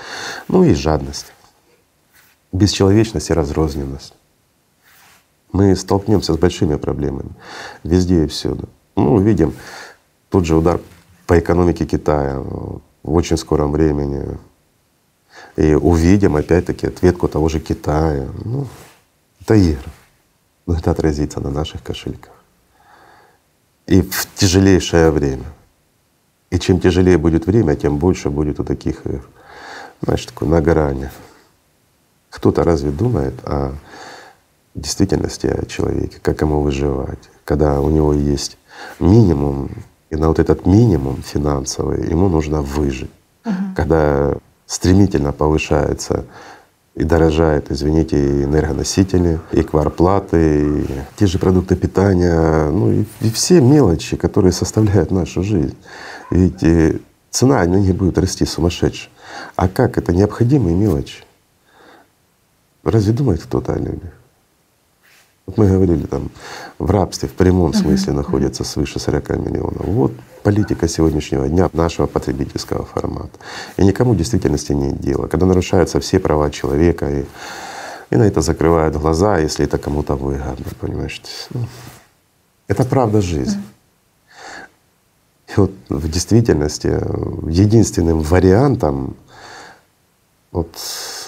Ну 0.48 0.64
и 0.64 0.74
жадность, 0.74 1.34
бесчеловечность 2.54 3.30
и 3.30 3.34
разрозненность. 3.34 4.14
Мы 5.52 5.76
столкнемся 5.76 6.34
с 6.34 6.38
большими 6.38 6.76
проблемами 6.76 7.32
везде 7.84 8.26
и 8.26 8.28
всюду. 8.28 8.70
Ну, 8.95 9.14
увидим 9.14 9.54
тот 10.30 10.45
же 10.45 10.56
удар 10.56 10.80
по 11.26 11.39
экономике 11.39 11.86
Китая 11.86 12.39
в 12.39 12.82
очень 13.04 13.38
скором 13.38 13.72
времени. 13.72 14.38
И 15.56 15.74
увидим 15.74 16.36
опять-таки 16.36 16.88
ответку 16.88 17.28
того 17.28 17.50
же 17.50 17.60
Китая. 17.60 18.28
Ну, 18.43 18.68
это 19.41 19.56
игры. 19.56 19.91
Но 20.66 20.76
это 20.76 20.91
отразится 20.91 21.39
на 21.39 21.50
наших 21.50 21.82
кошельках. 21.84 22.34
И 23.86 24.02
в 24.02 24.28
тяжелейшее 24.36 25.12
время. 25.12 25.45
И 26.50 26.60
чем 26.60 26.80
тяжелее 26.80 27.18
будет 27.18 27.45
время, 27.45 27.76
тем 27.76 27.98
больше 27.98 28.30
будет 28.30 28.60
у 28.60 28.64
таких, 28.64 29.02
э, 29.06 29.20
знаешь, 30.02 30.26
такой 30.26 30.48
на 30.48 30.62
грани. 30.62 31.10
Кто-то 32.30 32.64
разве 32.64 32.91
думает 32.91 33.34
о 33.43 33.74
действительности 34.78 35.48
о 35.48 35.66
человеке, 35.66 36.18
как 36.22 36.42
ему 36.42 36.62
выживать, 36.62 37.30
когда 37.44 37.82
у 37.82 37.90
него 37.90 38.14
есть 38.14 38.58
минимум, 39.00 39.70
и 40.10 40.16
на 40.16 40.28
вот 40.28 40.40
этот 40.40 40.66
минимум 40.66 41.22
финансовый 41.24 42.10
ему 42.10 42.30
нужно 42.30 42.62
выжить. 42.62 43.12
Угу. 43.46 43.54
Когда 43.76 44.38
стремительно 44.66 45.34
повышается 45.34 46.26
и 46.96 47.04
дорожает, 47.04 47.72
извините, 47.72 48.18
и 48.18 48.44
энергоносители, 48.44 49.40
и 49.52 49.62
кварплаты, 49.62 50.82
и 50.82 50.86
те 51.16 51.28
же 51.28 51.40
продукты 51.40 51.76
питания, 51.76 52.70
ну 52.70 52.92
и, 52.92 53.06
и 53.22 53.30
все 53.30 53.62
мелочи, 53.62 54.16
которые 54.16 54.52
составляют 54.52 55.12
нашу 55.12 55.44
жизнь. 55.44 55.76
Ведь 56.32 56.64
э, 56.64 57.00
цена 57.30 57.64
на 57.66 57.76
них 57.76 57.96
будет 57.96 58.18
расти 58.18 58.46
сумасшедше. 58.46 59.10
А 59.56 59.68
как? 59.68 59.98
Это 59.98 60.14
необходимые 60.14 60.76
мелочи. 60.76 61.24
Разве 62.84 63.14
думает 63.14 63.44
кто-то 63.44 63.74
о 63.74 63.78
людях? 63.78 64.12
Вот 65.48 65.58
мы 65.58 65.68
говорили 65.70 66.06
там, 66.06 66.30
в 66.78 66.91
рабстве 66.91 67.30
в 67.30 67.34
прямом 67.34 67.74
смысле 67.74 68.12
находится 68.12 68.66
свыше 68.66 69.00
40 69.00 69.30
миллионов. 69.38 69.86
Вот 69.86 70.12
политика 70.43 70.89
сегодняшнего 70.89 71.48
дня 71.48 71.70
нашего 71.72 72.06
потребительского 72.06 72.84
формата. 72.84 73.39
И 73.78 73.86
никому 73.86 74.12
в 74.12 74.18
действительности 74.18 74.74
нет 74.74 75.00
дела. 75.00 75.28
Когда 75.28 75.45
нарушаются 75.45 76.02
все 76.02 76.20
права 76.20 76.52
человека 76.52 77.10
и, 77.10 77.26
и 78.10 78.18
на 78.18 78.24
это 78.24 78.41
закрывают 78.41 78.98
глаза, 78.98 79.38
если 79.38 79.64
это 79.64 79.78
кому-то 79.78 80.16
выгодно, 80.16 80.66
понимаешь? 80.82 81.22
Ну, 81.54 81.62
это 82.68 82.84
правда 82.84 83.22
жизнь. 83.22 83.62
И 85.48 85.54
вот 85.56 85.72
в 85.88 86.10
действительности 86.10 86.88
единственным 87.50 88.20
вариантом 88.20 89.16
вот 90.52 90.76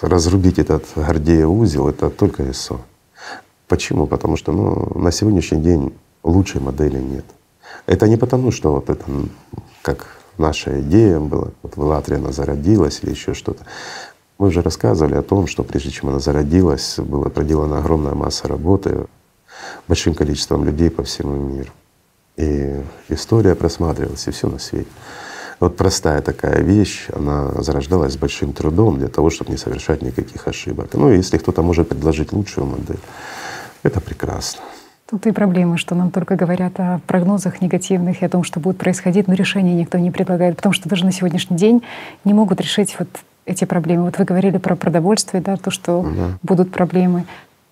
разрубить 0.01 0.59
этот 0.59 0.83
Гордея 0.95 1.47
узел— 1.47 1.87
это 1.89 2.09
только 2.09 2.51
ИСО. 2.51 2.81
Почему? 3.69 4.07
Потому 4.07 4.35
что 4.35 4.51
ну, 4.51 4.99
на 4.99 5.11
сегодняшний 5.11 5.61
день 5.61 5.93
лучшей 6.23 6.59
модели 6.59 6.97
нет. 6.97 7.25
Это 7.85 8.07
не 8.07 8.17
потому, 8.17 8.51
что 8.51 8.73
вот 8.73 8.89
это 8.89 9.05
как 9.83 10.07
наша 10.39 10.81
идея 10.81 11.19
была, 11.19 11.49
вот 11.61 11.77
в 11.77 11.79
Латвии 11.79 12.17
она 12.17 12.31
зародилась 12.31 12.99
или 13.03 13.11
еще 13.11 13.35
что-то. 13.35 13.63
Мы 14.39 14.47
уже 14.47 14.63
рассказывали 14.63 15.13
о 15.15 15.21
том, 15.21 15.45
что 15.45 15.63
прежде 15.63 15.91
чем 15.91 16.09
она 16.09 16.19
зародилась, 16.19 16.95
была 16.97 17.29
проделана 17.29 17.77
огромная 17.77 18.15
масса 18.15 18.47
работы 18.47 19.05
большим 19.87 20.15
количеством 20.15 20.65
людей 20.65 20.89
по 20.89 21.03
всему 21.03 21.35
миру. 21.35 21.71
И 22.37 22.81
история 23.09 23.53
просматривалась, 23.53 24.27
и 24.27 24.31
все 24.31 24.47
на 24.47 24.57
свете. 24.57 24.89
Вот 25.59 25.75
простая 25.75 26.21
такая 26.21 26.61
вещь, 26.61 27.07
она 27.13 27.51
зарождалась 27.61 28.13
с 28.13 28.17
большим 28.17 28.53
трудом 28.53 28.97
для 28.97 29.09
того, 29.09 29.29
чтобы 29.29 29.51
не 29.51 29.57
совершать 29.57 30.01
никаких 30.01 30.47
ошибок. 30.47 30.93
Ну, 30.93 31.11
если 31.11 31.37
кто-то 31.37 31.61
может 31.61 31.89
предложить 31.89 32.31
лучшую 32.31 32.65
модель, 32.65 32.99
это 33.83 34.01
прекрасно. 34.01 34.61
Тут 35.09 35.25
и 35.25 35.31
проблемы, 35.31 35.77
что 35.77 35.95
нам 35.95 36.11
только 36.11 36.35
говорят 36.35 36.79
о 36.79 37.01
прогнозах 37.07 37.61
негативных 37.61 38.21
и 38.21 38.25
о 38.25 38.29
том, 38.29 38.43
что 38.43 38.59
будет 38.59 38.77
происходить, 38.77 39.27
но 39.27 39.33
решения 39.33 39.73
никто 39.73 39.97
не 39.97 40.11
предлагает, 40.11 40.57
потому 40.57 40.73
что 40.73 40.87
даже 40.87 41.03
на 41.03 41.11
сегодняшний 41.11 41.57
день 41.57 41.81
не 42.25 42.33
могут 42.33 42.61
решить 42.61 42.95
вот 42.99 43.07
эти 43.45 43.65
проблемы. 43.65 44.05
Вот 44.05 44.19
вы 44.19 44.25
говорили 44.25 44.57
про 44.57 44.75
продовольствие, 44.75 45.41
да, 45.41 45.57
то, 45.57 45.71
что 45.71 46.03
да. 46.03 46.37
будут 46.43 46.71
проблемы. 46.71 47.25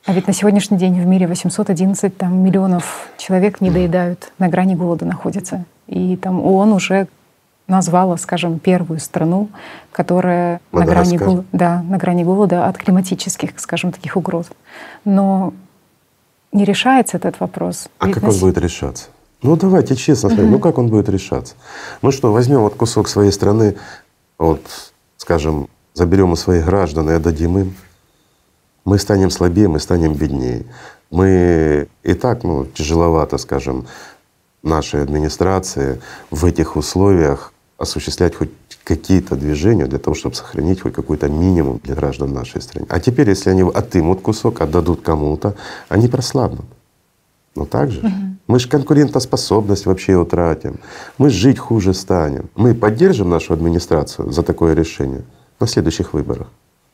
А 0.06 0.14
ведь 0.14 0.26
на 0.26 0.34
сегодняшний 0.34 0.78
день 0.78 1.00
в 1.00 1.06
мире 1.06 1.28
811 1.28 2.18
там, 2.18 2.40
миллионов 2.40 3.10
человек 3.18 3.62
не 3.62 3.70
доедают, 3.70 4.32
на 4.40 4.48
грани 4.48 4.74
голода 4.74 5.06
находятся. 5.06 5.66
И 5.86 6.16
там 6.18 6.40
ООН 6.44 6.74
уже 6.74 7.08
назвала, 7.68 8.18
скажем, 8.18 8.58
первую 8.58 9.00
страну, 9.00 9.50
которая 9.92 10.62
на 10.72 10.86
грани, 10.86 11.18
голода, 11.18 11.46
да, 11.52 11.84
на 11.84 11.98
грани 11.98 12.24
голода 12.24 12.66
от 12.66 12.78
климатических, 12.78 13.52
скажем, 13.58 13.92
таких 13.92 14.16
угроз. 14.16 14.48
Но 15.06 15.54
не 16.52 16.66
решается 16.66 17.18
этот 17.18 17.40
вопрос. 17.40 17.88
А 18.00 18.08
Ведь 18.08 18.16
как 18.16 18.24
он 18.24 18.40
будет 18.40 18.58
решаться? 18.58 19.06
Ну 19.42 19.56
давайте 19.56 19.96
честно 19.96 20.30
угу. 20.30 20.42
ну 20.42 20.60
как 20.60 20.78
он 20.78 20.88
будет 20.88 21.10
решаться? 21.10 21.56
Мы 22.02 22.12
что, 22.12 22.32
возьмем 22.32 22.62
вот 22.62 22.76
кусок 22.76 23.08
своей 23.08 23.32
страны, 23.32 23.78
вот, 24.38 24.62
скажем, 25.18 25.70
заберем 25.94 26.32
у 26.32 26.36
своих 26.36 26.66
граждан 26.66 27.10
и 27.10 27.14
отдадим 27.14 27.58
им? 27.58 27.76
Мы 28.86 29.00
станем 29.00 29.30
слабее, 29.30 29.68
мы 29.68 29.80
станем 29.80 30.14
беднее. 30.14 30.66
Мы 31.12 31.88
и 32.04 32.14
так, 32.14 32.44
ну, 32.44 32.66
тяжеловато, 32.66 33.38
скажем, 33.38 33.86
нашей 34.64 35.04
администрации 35.04 36.02
в 36.32 36.46
этих 36.46 36.76
условиях 36.76 37.54
осуществлять 37.78 38.36
хоть 38.36 38.50
какие-то 38.84 39.36
движения 39.36 39.86
для 39.86 40.00
того, 40.00 40.16
чтобы 40.16 40.36
сохранить 40.36 40.82
хоть 40.82 40.94
какой-то 40.94 41.28
минимум 41.28 41.80
для 41.84 41.96
граждан 41.96 42.34
нашей 42.34 42.62
страны. 42.62 42.88
А 42.90 43.00
теперь, 43.00 43.30
если 43.30 43.50
они 43.50 43.62
отымут 43.62 44.22
кусок, 44.22 44.62
отдадут 44.62 45.02
кому-то, 45.02 45.56
они 45.90 46.08
прослабнут. 46.08 46.66
Но 47.56 47.66
так 47.66 47.92
же. 47.92 48.00
Угу. 48.00 48.12
Мы 48.48 48.60
же 48.60 48.70
конкурентоспособность 48.70 49.86
вообще 49.86 50.16
утратим. 50.16 50.80
Мы 51.18 51.30
жить 51.30 51.60
хуже 51.60 51.94
станем. 51.94 52.50
Мы 52.56 52.74
поддержим 52.74 53.30
нашу 53.30 53.54
администрацию 53.54 54.32
за 54.32 54.44
такое 54.44 54.74
решение 54.74 55.24
на 55.60 55.68
следующих 55.68 56.14
выборах? 56.14 56.48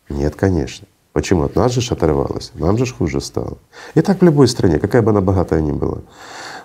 Нет, 0.09 0.35
конечно. 0.35 0.87
Почему? 1.11 1.43
От 1.43 1.55
нас 1.55 1.71
же 1.73 1.93
оторвалось, 1.93 2.51
нам 2.55 2.77
же 2.77 2.87
хуже 2.87 3.21
стало. 3.21 3.57
И 3.93 4.01
так 4.01 4.21
в 4.21 4.25
любой 4.25 4.47
стране, 4.47 4.79
какая 4.79 5.03
бы 5.03 5.11
она 5.11 5.21
богатая 5.21 5.61
ни 5.61 5.71
была. 5.71 5.99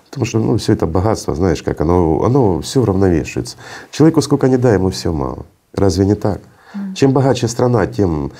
Потому 0.09 0.25
что 0.25 0.39
ну, 0.39 0.57
все 0.57 0.73
это 0.73 0.87
богатство, 0.87 1.35
знаешь, 1.35 1.61
как 1.61 1.81
оно, 1.81 2.23
оно 2.23 2.61
все 2.61 2.81
уравновешивается. 2.81 3.57
Человеку 3.91 4.21
сколько 4.21 4.47
не 4.47 4.57
дай, 4.57 4.73
ему 4.73 4.89
все 4.89 5.13
мало. 5.13 5.45
Разве 5.73 6.05
не 6.05 6.15
так? 6.15 6.41
Mm. 6.73 6.95
Чем 6.95 7.13
богаче 7.13 7.47
страна, 7.47 7.85
тем 7.85 8.31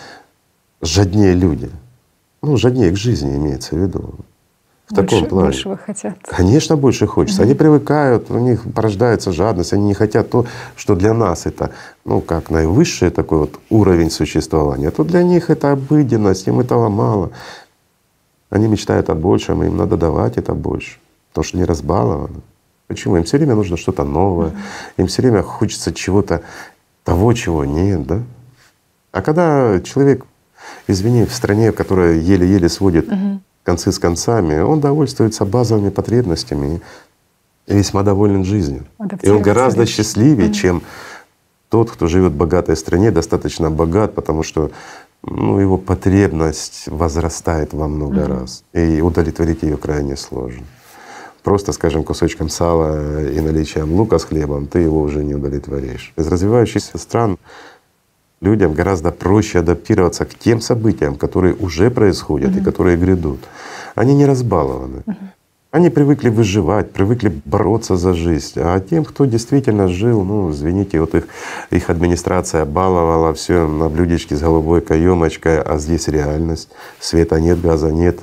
жаднее 0.81 1.33
люди. 1.33 1.69
Ну, 2.41 2.57
жаднее 2.57 2.91
к 2.91 2.97
жизни 2.97 3.35
имеется 3.35 3.75
в 3.75 3.79
виду. 3.79 4.15
В 4.89 4.95
больше, 4.95 5.15
таком 5.15 5.29
плане. 5.29 5.45
Большего 5.45 5.77
хотят. 5.77 6.17
Конечно, 6.23 6.75
больше 6.75 7.05
хочется. 7.05 7.41
Mm-hmm. 7.41 7.45
Они 7.45 7.53
привыкают, 7.53 8.31
у 8.31 8.39
них 8.39 8.63
порождается 8.73 9.31
жадность, 9.31 9.73
они 9.73 9.83
не 9.83 9.93
хотят 9.93 10.31
то, 10.31 10.47
что 10.75 10.95
для 10.95 11.13
нас 11.13 11.45
это, 11.45 11.69
ну, 12.05 12.21
как 12.21 12.49
наивысший 12.49 13.11
такой 13.11 13.39
вот 13.39 13.59
уровень 13.69 14.09
существования. 14.09 14.87
А 14.87 14.91
то 14.91 15.03
для 15.03 15.21
них 15.21 15.51
это 15.51 15.71
обыденность, 15.71 16.47
им 16.47 16.59
этого 16.59 16.89
мало. 16.89 17.29
Они 18.49 18.67
мечтают 18.67 19.11
о 19.11 19.13
большем, 19.13 19.63
им 19.63 19.77
надо 19.77 19.97
давать 19.97 20.37
это 20.37 20.55
больше 20.55 20.97
потому 21.29 21.43
что 21.43 21.57
не 21.57 21.63
разбалованы. 21.63 22.41
Почему? 22.87 23.17
Им 23.17 23.23
все 23.23 23.37
время 23.37 23.55
нужно 23.55 23.77
что-то 23.77 24.03
новое, 24.03 24.51
им 24.97 25.07
все 25.07 25.21
время 25.21 25.43
хочется 25.43 25.93
чего-то 25.93 26.41
того, 27.03 27.33
чего 27.33 27.63
нет, 27.63 28.05
да? 28.05 28.21
А 29.11 29.21
когда 29.21 29.79
человек, 29.81 30.25
извини, 30.87 31.25
в 31.25 31.33
стране, 31.33 31.71
которая 31.71 32.15
еле-еле 32.15 32.67
сводит 32.67 33.07
угу. 33.07 33.41
концы 33.63 33.91
с 33.91 33.99
концами, 33.99 34.59
он 34.59 34.79
довольствуется 34.81 35.45
базовыми 35.45 35.89
потребностями 35.89 36.81
и 37.67 37.75
весьма 37.75 38.03
доволен 38.03 38.43
жизнью. 38.43 38.85
И 39.21 39.29
он 39.29 39.41
гораздо 39.41 39.85
счастливее, 39.85 40.47
угу. 40.47 40.55
чем 40.55 40.83
тот, 41.69 41.91
кто 41.91 42.07
живет 42.07 42.31
в 42.31 42.37
богатой 42.37 42.75
стране, 42.75 43.11
достаточно 43.11 43.69
богат, 43.69 44.15
потому 44.15 44.41
что 44.41 44.71
ну, 45.21 45.59
его 45.59 45.77
потребность 45.77 46.85
возрастает 46.87 47.73
во 47.73 47.87
много 47.87 48.21
угу. 48.21 48.33
раз, 48.33 48.63
и 48.73 49.01
удовлетворить 49.01 49.61
ее 49.61 49.77
крайне 49.77 50.17
сложно 50.17 50.65
просто, 51.43 51.71
скажем, 51.71 52.03
кусочком 52.03 52.49
сала 52.49 53.29
и 53.29 53.39
наличием 53.39 53.93
лука 53.93 54.19
с 54.19 54.25
хлебом 54.25 54.67
ты 54.67 54.79
его 54.79 55.01
уже 55.01 55.23
не 55.23 55.35
удовлетворишь. 55.35 56.13
Из 56.17 56.27
развивающихся 56.27 56.97
стран 56.97 57.37
людям 58.41 58.73
гораздо 58.73 59.11
проще 59.11 59.59
адаптироваться 59.59 60.25
к 60.25 60.33
тем 60.33 60.61
событиям, 60.61 61.15
которые 61.15 61.53
уже 61.55 61.89
происходят 61.89 62.55
и 62.55 62.61
которые 62.61 62.97
грядут. 62.97 63.39
Они 63.95 64.15
не 64.15 64.25
разбалованы. 64.25 65.03
Они 65.71 65.91
привыкли 65.91 66.29
выживать, 66.29 66.91
привыкли 66.91 67.31
бороться 67.45 67.95
за 67.95 68.15
жизнь. 68.15 68.53
А 68.55 68.79
тем, 68.79 69.05
кто 69.05 69.25
действительно 69.25 69.87
жил, 69.87 70.23
ну, 70.23 70.49
извините, 70.49 70.99
вот 70.99 71.13
их, 71.13 71.27
их 71.69 71.91
администрация 71.91 72.65
баловала 72.65 73.35
все 73.35 73.67
на 73.67 73.87
блюдечке 73.87 74.35
с 74.35 74.41
голубой 74.41 74.81
каемочкой, 74.81 75.61
а 75.61 75.77
здесь 75.77 76.07
реальность. 76.07 76.69
Света 76.99 77.39
нет, 77.39 77.61
газа 77.61 77.91
нет, 77.91 78.17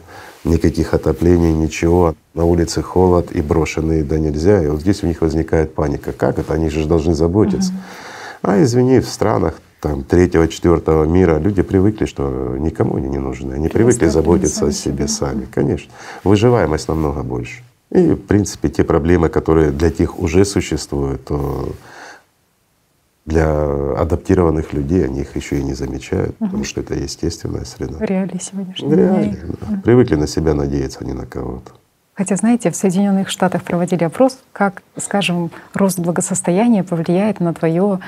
никаких 0.46 0.94
отоплений, 0.94 1.52
ничего. 1.52 2.14
На 2.34 2.44
улице 2.44 2.82
холод 2.82 3.32
и 3.32 3.42
брошенные 3.42 4.04
да 4.04 4.18
нельзя. 4.18 4.62
И 4.62 4.68
вот 4.68 4.80
здесь 4.80 5.02
у 5.02 5.06
них 5.06 5.20
возникает 5.20 5.74
паника. 5.74 6.12
Как 6.12 6.38
это? 6.38 6.54
Они 6.54 6.70
же 6.70 6.86
должны 6.86 7.14
заботиться. 7.14 7.72
А 8.42 8.62
извини, 8.62 9.00
в 9.00 9.08
странах 9.08 9.60
там 9.80 10.04
третьего, 10.04 10.48
четвертого 10.48 11.04
мира 11.04 11.38
люди 11.38 11.62
привыкли, 11.62 12.06
что 12.06 12.56
никому 12.58 12.96
они 12.96 13.08
не 13.08 13.18
нужны. 13.18 13.54
Они 13.54 13.68
привыкли 13.68 14.06
заботиться 14.06 14.66
о 14.66 14.72
себе 14.72 15.08
сами, 15.08 15.46
конечно. 15.52 15.92
Выживаемость 16.24 16.88
намного 16.88 17.22
больше. 17.22 17.62
И 17.90 18.10
в 18.10 18.16
принципе 18.16 18.68
те 18.68 18.84
проблемы, 18.84 19.28
которые 19.28 19.70
для 19.70 19.90
тех 19.90 20.18
уже 20.18 20.44
существуют, 20.44 21.24
то 21.24 21.68
для 23.26 24.00
адаптированных 24.00 24.72
людей 24.72 25.04
они 25.04 25.20
их 25.20 25.36
еще 25.36 25.58
и 25.58 25.62
не 25.62 25.74
замечают, 25.74 26.36
угу. 26.38 26.46
потому 26.46 26.64
что 26.64 26.80
это 26.80 26.94
естественная 26.94 27.64
среда. 27.64 28.04
Реалии 28.04 28.40
сегодняшнего 28.40 28.94
Реалии, 28.94 29.38
да. 29.42 29.74
Угу. 29.74 29.82
Привыкли 29.82 30.14
на 30.14 30.26
себя 30.26 30.54
надеяться, 30.54 31.00
а 31.02 31.04
не 31.04 31.12
на 31.12 31.26
кого-то. 31.26 31.72
Хотя, 32.14 32.36
знаете, 32.36 32.70
в 32.70 32.76
Соединенных 32.76 33.28
Штатах 33.28 33.62
проводили 33.62 34.04
опрос, 34.04 34.38
как, 34.52 34.82
скажем, 34.96 35.50
рост 35.74 35.98
благосостояния 35.98 36.82
повлияет 36.82 37.40
на 37.40 37.52
твое 37.52 38.00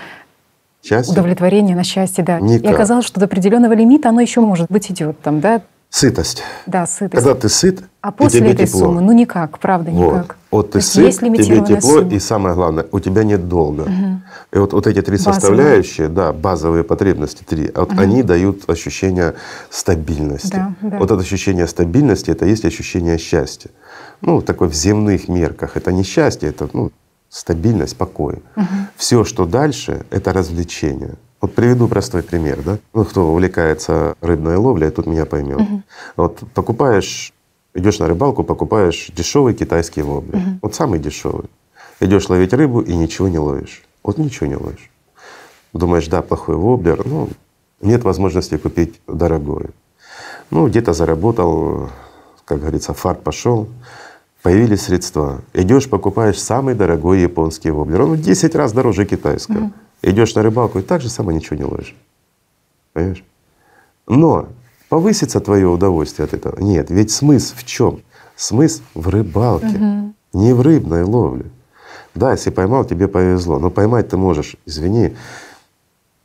Счастье? 0.80 1.12
Удовлетворение 1.12 1.74
на 1.74 1.82
счастье, 1.82 2.22
да. 2.22 2.38
Никак. 2.38 2.70
И 2.70 2.72
оказалось, 2.72 3.04
что 3.04 3.18
до 3.18 3.26
определенного 3.26 3.72
лимита 3.72 4.10
оно 4.10 4.20
еще 4.20 4.40
может 4.40 4.70
быть 4.70 4.90
идет 4.90 5.20
там, 5.20 5.40
да. 5.40 5.62
Сытость. 5.90 6.42
Да, 6.66 6.86
сытость. 6.86 7.14
Когда 7.24 7.34
ты 7.34 7.48
сыт, 7.48 7.82
а 8.02 8.12
после 8.12 8.40
тебе 8.40 8.52
этой 8.52 8.66
тепло. 8.66 8.80
суммы, 8.80 9.00
ну 9.00 9.12
никак, 9.12 9.58
правда, 9.58 9.90
вот. 9.90 10.12
никак. 10.12 10.36
Вот 10.50 10.72
ты 10.72 10.82
сыт, 10.82 11.06
есть 11.06 11.20
тебе 11.20 11.64
тепло, 11.64 12.00
сумма. 12.00 12.14
и 12.14 12.18
самое 12.18 12.54
главное, 12.54 12.86
у 12.92 13.00
тебя 13.00 13.24
нет 13.24 13.48
долга. 13.48 13.82
Угу. 13.82 14.20
И 14.52 14.58
вот, 14.58 14.72
вот 14.74 14.86
эти 14.86 15.00
три 15.00 15.16
базовые. 15.16 15.34
составляющие, 15.34 16.08
да, 16.08 16.32
базовые 16.34 16.84
потребности 16.84 17.42
три, 17.42 17.70
вот 17.74 17.92
угу. 17.92 18.00
они 18.00 18.22
дают 18.22 18.68
ощущение 18.68 19.34
стабильности. 19.70 20.52
Да, 20.52 20.74
да. 20.82 20.98
Вот 20.98 21.10
это 21.10 21.20
ощущение 21.22 21.66
стабильности, 21.66 22.30
это 22.30 22.44
есть 22.44 22.66
ощущение 22.66 23.16
счастья. 23.16 23.70
Ну, 24.20 24.42
такой 24.42 24.68
в 24.68 24.74
земных 24.74 25.28
мерках. 25.28 25.76
Это 25.78 25.90
не 25.90 26.02
счастье, 26.02 26.50
это 26.50 26.68
ну, 26.72 26.92
стабильность, 27.30 27.96
покой. 27.96 28.42
Угу. 28.56 28.66
Все, 28.96 29.24
что 29.24 29.46
дальше, 29.46 30.04
это 30.10 30.34
развлечение. 30.34 31.14
Вот 31.40 31.54
приведу 31.54 31.86
простой 31.86 32.22
пример, 32.22 32.62
да. 32.64 32.78
Ну, 32.92 33.04
кто 33.04 33.30
увлекается 33.30 34.16
рыбной 34.20 34.56
ловлей, 34.56 34.90
тут 34.90 35.06
меня 35.06 35.24
поймет. 35.24 35.60
Угу. 35.60 35.82
Вот 36.16 36.42
покупаешь, 36.52 37.32
идешь 37.74 38.00
на 38.00 38.08
рыбалку, 38.08 38.42
покупаешь 38.42 39.10
дешевый 39.14 39.54
китайский 39.54 40.02
воблер. 40.02 40.36
Угу. 40.36 40.58
Вот 40.62 40.74
самый 40.74 40.98
дешевый. 40.98 41.46
Идешь 42.00 42.28
ловить 42.28 42.52
рыбу 42.52 42.80
и 42.80 42.94
ничего 42.94 43.28
не 43.28 43.38
ловишь. 43.38 43.84
Вот 44.02 44.18
ничего 44.18 44.46
не 44.46 44.56
ловишь. 44.56 44.90
Думаешь, 45.72 46.08
да, 46.08 46.22
плохой 46.22 46.56
воблер, 46.56 47.06
ну, 47.06 47.28
нет 47.80 48.02
возможности 48.02 48.56
купить 48.56 49.00
дорогой. 49.06 49.66
Ну, 50.50 50.66
где-то 50.66 50.92
заработал, 50.92 51.90
как 52.44 52.60
говорится, 52.60 52.94
фарт 52.94 53.22
пошел, 53.22 53.68
появились 54.42 54.82
средства. 54.82 55.42
Идешь, 55.52 55.88
покупаешь 55.88 56.40
самый 56.40 56.74
дорогой 56.74 57.20
японский 57.20 57.70
воблер. 57.70 58.02
Он 58.02 58.14
в 58.14 58.20
10 58.20 58.54
раз 58.54 58.72
дороже 58.72 59.04
китайского. 59.04 59.64
Угу. 59.64 59.72
Идешь 60.02 60.34
на 60.34 60.42
рыбалку 60.42 60.78
и 60.78 60.82
так 60.82 61.00
же 61.00 61.08
само 61.08 61.32
ничего 61.32 61.56
не 61.56 61.64
ловишь. 61.64 61.96
Понимаешь? 62.92 63.24
Но 64.06 64.48
повысится 64.88 65.40
твое 65.40 65.66
удовольствие 65.66 66.24
от 66.24 66.34
этого? 66.34 66.60
Нет, 66.60 66.90
ведь 66.90 67.10
смысл 67.10 67.54
в 67.56 67.64
чем? 67.64 68.00
Смысл 68.36 68.82
в 68.94 69.08
рыбалке, 69.08 69.66
угу. 69.66 70.14
не 70.32 70.52
в 70.52 70.60
рыбной 70.60 71.02
ловле. 71.02 71.46
Да, 72.14 72.32
если 72.32 72.50
поймал, 72.50 72.84
тебе 72.84 73.08
повезло. 73.08 73.58
Но 73.58 73.70
поймать 73.70 74.08
ты 74.08 74.16
можешь, 74.16 74.56
извини, 74.64 75.16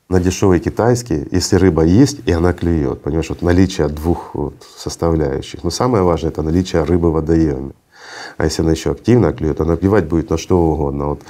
на 0.10 0.20
дешевый 0.20 0.60
китайский, 0.60 1.28
если 1.32 1.56
рыба 1.56 1.84
есть 1.84 2.20
и 2.28 2.32
она 2.32 2.54
клюет. 2.54 3.02
Понимаешь, 3.02 3.30
вот 3.30 3.42
наличие 3.42 3.88
двух 3.88 4.36
вот 4.36 4.56
составляющих. 4.78 5.64
Но 5.64 5.72
самое 5.72 6.04
важное 6.04 6.30
это 6.30 6.44
наличие 6.44 6.84
рыбы 6.84 7.10
в 7.10 7.14
водоеме. 7.14 7.74
А 8.38 8.46
если 8.46 8.62
она 8.62 8.72
еще 8.72 8.92
активно 8.92 9.34
клюет, 9.34 9.60
она 9.60 9.76
клевать 9.76 10.08
будет 10.08 10.30
на 10.30 10.38
что 10.38 10.60
угодно. 10.60 11.06
Вот 11.08 11.22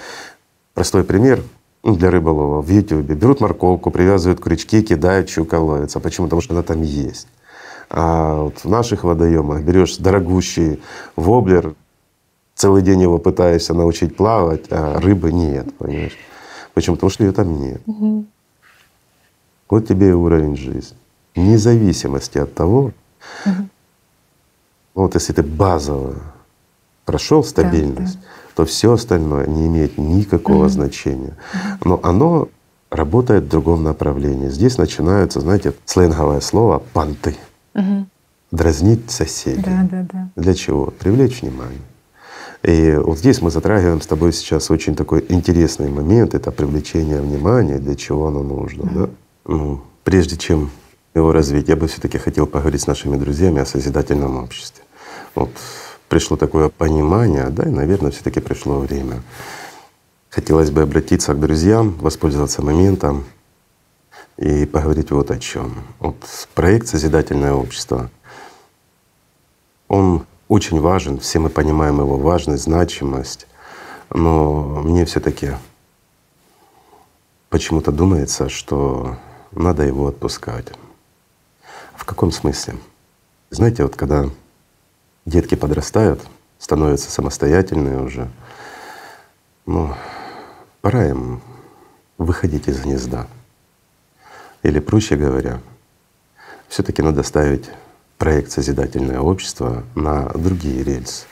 простой 0.74 1.04
пример 1.04 1.42
для 1.84 2.10
рыболова 2.10 2.62
в 2.62 2.70
Ютубе. 2.70 3.16
Берут 3.16 3.42
морковку, 3.42 3.92
привязывают 3.92 4.40
крючки, 4.40 4.82
кидают, 4.82 5.30
щука 5.30 5.60
ловится. 5.60 6.00
Почему? 6.00 6.28
Потому 6.28 6.42
что 6.42 6.54
она 6.54 6.64
там 6.64 6.82
есть. 6.82 7.28
А 7.90 8.44
вот 8.44 8.64
в 8.64 8.70
наших 8.70 9.04
водоемах 9.04 9.62
берешь 9.62 9.98
дорогущий 9.98 10.82
воблер, 11.16 11.76
целый 12.56 12.82
день 12.82 13.02
его 13.02 13.20
пытаешься 13.20 13.74
научить 13.74 14.16
плавать, 14.16 14.66
а 14.70 15.00
рыбы 15.00 15.32
нет, 15.32 15.78
понимаешь? 15.78 16.18
Почему? 16.74 16.96
Потому 16.96 17.10
что 17.10 17.24
ее 17.26 17.34
там 17.34 17.60
нет. 17.60 17.82
Угу. 17.86 18.26
Вот 19.70 19.88
тебе 19.88 20.10
и 20.10 20.14
уровень 20.14 20.56
жизни. 20.56 20.98
Вне 21.36 21.58
зависимости 21.58 22.38
от 22.38 22.54
того, 22.54 22.92
угу. 23.46 23.70
вот 24.96 25.16
если 25.16 25.34
ты 25.34 25.44
базово 25.44 26.16
прошел 27.06 27.44
стабильность, 27.44 28.16
да, 28.16 28.22
да 28.22 28.43
то 28.56 28.66
все 28.66 28.94
остальное 28.94 29.48
не 29.48 29.68
имеет 29.68 29.98
никакого 29.98 30.66
mm-hmm. 30.66 30.70
значения. 30.70 31.38
Но 31.84 32.00
оно 32.04 32.50
работает 32.90 33.46
в 33.46 33.50
другом 33.50 33.84
направлении. 33.84 34.50
Здесь 34.50 34.78
начинаются, 34.78 35.40
знаете, 35.40 35.74
сленговое 35.86 36.40
слово 36.40 36.84
«понты». 36.94 37.36
Mm-hmm. 37.74 38.06
Дразнить 38.52 39.10
соседей. 39.10 39.64
Да, 39.64 39.88
да, 39.90 40.08
да. 40.12 40.30
Для 40.36 40.54
чего? 40.54 40.94
Привлечь 41.00 41.42
внимание. 41.42 41.82
И 42.62 42.96
вот 42.96 43.18
здесь 43.18 43.42
мы 43.42 43.50
затрагиваем 43.50 44.00
с 44.00 44.08
тобой 44.08 44.32
сейчас 44.32 44.70
очень 44.72 44.96
такой 44.96 45.26
интересный 45.28 45.90
момент— 45.90 46.34
это 46.36 46.52
привлечение 46.52 47.20
внимания, 47.20 47.80
для 47.80 47.96
чего 47.96 48.28
оно 48.28 48.44
нужно. 48.44 48.84
Mm-hmm. 48.84 49.00
Да? 49.00 49.10
Ну, 49.46 49.82
прежде 50.04 50.38
чем 50.38 50.70
его 51.16 51.32
развить, 51.32 51.68
я 51.68 51.76
бы 51.76 51.88
все 51.88 52.00
таки 52.00 52.18
хотел 52.18 52.48
поговорить 52.48 52.82
с 52.82 52.88
нашими 52.88 53.18
друзьями 53.18 53.60
о 53.60 53.66
созидательном 53.66 54.38
обществе. 54.38 54.84
Вот 55.36 55.50
пришло 56.14 56.38
такое 56.38 56.70
понимание, 56.70 57.50
да, 57.50 57.64
и, 57.64 57.72
наверное, 57.72 58.12
все 58.12 58.22
таки 58.22 58.40
пришло 58.40 58.78
время. 58.78 59.24
Хотелось 60.30 60.70
бы 60.70 60.84
обратиться 60.84 61.34
к 61.34 61.40
друзьям, 61.40 61.96
воспользоваться 61.98 62.62
моментом 62.62 63.24
и 64.38 64.68
поговорить 64.68 65.10
вот 65.10 65.32
о 65.32 65.40
чем. 65.40 65.74
Вот 65.98 66.18
проект 66.54 66.88
«Созидательное 66.88 67.54
общество», 67.54 68.12
он 69.88 70.28
очень 70.50 70.80
важен, 70.80 71.18
все 71.20 71.40
мы 71.40 71.50
понимаем 71.50 72.00
его 72.00 72.18
важность, 72.18 72.66
значимость, 72.66 73.48
но 74.12 74.84
мне 74.86 75.06
все 75.06 75.20
таки 75.20 75.54
почему-то 77.50 77.92
думается, 77.92 78.50
что 78.50 79.18
надо 79.52 79.82
его 79.82 80.10
отпускать. 80.10 80.68
В 81.96 82.06
каком 82.06 82.32
смысле? 82.32 82.76
Знаете, 83.50 83.82
вот 83.82 83.96
когда 83.96 84.30
детки 85.26 85.56
подрастают, 85.56 86.22
становятся 86.60 87.12
самостоятельные 87.12 88.00
уже, 88.02 88.30
ну, 89.66 89.94
пора 90.82 91.08
им 91.08 91.42
выходить 92.18 92.68
из 92.68 92.82
гнезда. 92.82 93.28
Или 94.62 94.80
проще 94.80 95.16
говоря, 95.16 95.60
все 96.68 96.84
таки 96.84 97.02
надо 97.02 97.24
ставить 97.24 97.70
проект 98.18 98.52
«Созидательное 98.52 99.20
общество» 99.20 99.84
на 99.96 100.30
другие 100.30 100.84
рельсы. 100.84 101.26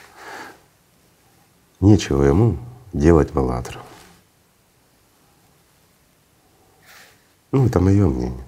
Нечего 1.80 2.22
ему 2.22 2.58
делать 2.92 3.32
в 3.32 3.38
«АЛЛАТРА». 3.38 3.80
Ну, 7.50 7.66
это 7.66 7.80
мое 7.80 8.06
мнение. 8.08 8.44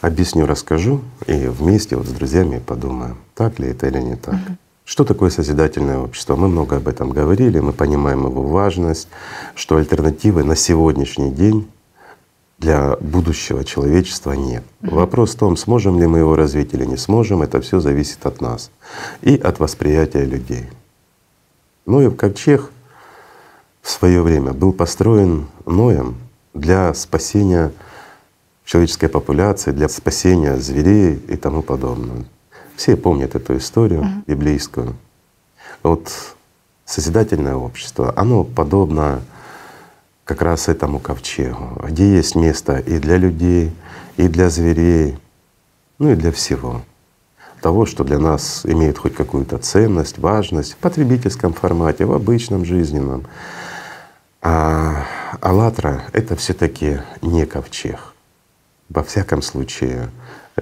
Объясню, 0.00 0.46
расскажу 0.46 1.02
и 1.26 1.46
вместе 1.46 1.96
вот 1.96 2.06
с 2.06 2.10
друзьями 2.10 2.62
подумаем, 2.64 3.18
так 3.34 3.58
ли 3.58 3.68
это 3.68 3.86
или 3.86 3.98
не 3.98 4.16
так. 4.16 4.34
Угу. 4.34 4.56
Что 4.84 5.04
такое 5.04 5.30
созидательное 5.30 5.98
общество? 5.98 6.36
Мы 6.36 6.48
много 6.48 6.76
об 6.76 6.88
этом 6.88 7.10
говорили, 7.10 7.60
мы 7.60 7.72
понимаем 7.72 8.26
его 8.26 8.42
важность, 8.42 9.08
что 9.54 9.76
альтернативы 9.76 10.42
на 10.42 10.56
сегодняшний 10.56 11.30
день 11.30 11.68
для 12.58 12.96
будущего 12.96 13.62
человечества 13.62 14.32
нет. 14.32 14.64
Угу. 14.82 14.94
Вопрос 14.94 15.34
в 15.34 15.38
том, 15.38 15.56
сможем 15.56 16.00
ли 16.00 16.06
мы 16.06 16.18
его 16.18 16.34
развить 16.34 16.72
или 16.72 16.86
не 16.86 16.96
сможем, 16.96 17.42
это 17.42 17.60
все 17.60 17.78
зависит 17.78 18.24
от 18.24 18.40
нас 18.40 18.70
и 19.20 19.36
от 19.36 19.60
восприятия 19.60 20.24
людей. 20.24 20.64
Ну 21.84 22.00
и 22.00 22.10
ковчег 22.10 22.70
в 23.82 23.90
свое 23.90 24.22
время 24.22 24.54
был 24.54 24.72
построен 24.72 25.46
Ноем 25.66 26.16
для 26.54 26.94
спасения 26.94 27.72
человеческой 28.64 29.08
популяции, 29.08 29.72
для 29.72 29.88
спасения 29.88 30.56
зверей 30.56 31.14
и 31.28 31.36
тому 31.36 31.62
подобное. 31.62 32.24
Все 32.76 32.96
помнят 32.96 33.34
эту 33.34 33.56
историю 33.56 34.02
uh-huh. 34.02 34.22
библейскую. 34.26 34.96
Вот 35.82 36.10
созидательное 36.84 37.56
общество, 37.56 38.12
оно 38.16 38.44
подобно 38.44 39.22
как 40.24 40.42
раз 40.42 40.68
этому 40.68 40.98
ковчегу, 40.98 41.80
где 41.84 42.16
есть 42.16 42.34
место 42.34 42.78
и 42.78 42.98
для 42.98 43.16
людей, 43.16 43.72
и 44.16 44.28
для 44.28 44.48
зверей, 44.48 45.18
ну 45.98 46.12
и 46.12 46.14
для 46.14 46.32
всего 46.32 46.82
того, 47.60 47.86
что 47.86 48.04
для 48.04 48.18
нас 48.18 48.62
имеет 48.64 48.98
хоть 48.98 49.14
какую-то 49.14 49.58
ценность, 49.58 50.18
важность 50.18 50.72
в 50.72 50.76
потребительском 50.76 51.52
формате, 51.52 52.04
в 52.04 52.12
обычном 52.12 52.64
жизненном. 52.64 53.26
А 54.42 55.04
«АЛЛАТРА»— 55.40 56.04
это 56.12 56.36
все 56.36 56.54
таки 56.54 57.00
не 57.20 57.44
ковчег. 57.44 58.09
Во 58.90 59.04
всяком 59.04 59.40
случае, 59.40 60.10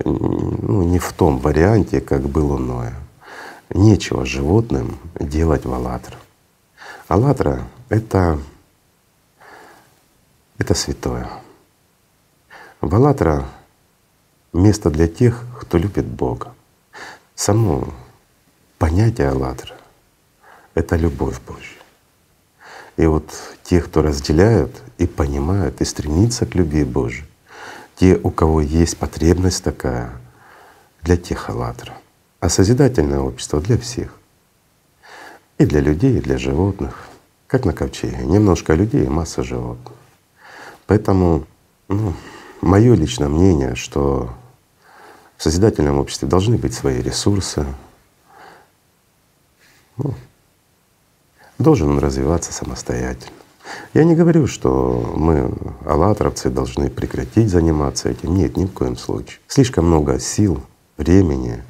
ну, 0.05 0.83
не 0.83 0.99
в 0.99 1.15
том 1.15 1.39
варианте, 1.39 2.03
как 2.03 2.29
был 2.29 2.53
у 2.53 2.59
Ноя. 2.59 2.95
Нечего 3.71 4.27
животным 4.27 4.99
делать 5.19 5.65
в 5.65 5.73
«АЛЛАТРА». 5.73 6.17
«АЛЛАТРА»— 7.09 7.63
это, 7.89 8.39
это 10.59 10.75
святое. 10.75 11.31
В 12.83 12.95
«АЛЛАТРА»— 12.95 13.47
место 14.53 14.91
для 14.91 15.09
тех, 15.09 15.45
кто 15.59 15.79
любит 15.79 16.05
Бога. 16.05 16.53
Само 17.35 17.89
понятие 18.79 19.31
«АЛЛАТРА»— 19.31 19.75
это 20.75 20.97
любовь 20.97 21.41
Божья. 21.47 21.79
И 22.99 23.07
вот 23.07 23.33
те, 23.63 23.81
кто 23.81 24.03
разделяют 24.03 24.83
и 24.99 25.07
понимают, 25.07 25.81
и 25.81 25.87
стремится 25.87 26.45
к 26.45 26.55
любви 26.55 26.85
Божьей, 26.85 27.28
те, 27.99 28.17
у 28.17 28.31
кого 28.31 28.61
есть 28.61 28.97
потребность 28.97 29.65
такая, 29.65 30.13
для 31.03 31.17
тех 31.17 31.51
«АЛЛАТРА». 31.51 31.95
А 32.41 32.49
созидательное 32.49 33.19
общество 33.19 33.61
для 33.61 33.77
всех. 33.77 34.15
И 35.59 35.67
для 35.67 35.81
людей, 35.81 36.19
и 36.19 36.21
для 36.21 36.39
животных. 36.39 37.09
Как 37.49 37.65
на 37.65 37.73
ковчеге. 37.73 38.19
Немножко 38.25 38.75
людей 38.75 39.05
и 39.05 39.09
масса 39.09 39.43
животных. 39.43 39.95
Поэтому 40.87 41.47
ну, 41.89 42.15
мое 42.61 42.95
личное 42.95 43.29
мнение, 43.29 43.75
что 43.75 44.31
в 45.37 45.43
созидательном 45.43 45.99
обществе 45.99 46.29
должны 46.29 46.57
быть 46.57 46.75
свои 46.75 47.03
ресурсы. 47.03 47.67
Ну, 49.97 50.15
должен 51.59 51.91
он 51.91 51.99
развиваться 51.99 52.53
самостоятельно. 52.53 53.38
Я 53.95 54.05
не 54.05 54.15
говорю, 54.15 54.47
что 54.47 55.13
мы, 55.17 55.53
аллатровцы, 55.85 56.51
должны 56.51 56.91
прекратить 56.91 57.49
заниматься 57.49 58.09
этим. 58.09 58.35
Нет, 58.35 58.57
ни 58.57 58.67
в 58.67 58.73
коем 58.73 58.97
случае. 58.97 59.41
Слишком 59.47 59.87
много 59.87 60.19
сил, 60.19 60.61
времени 60.97 61.63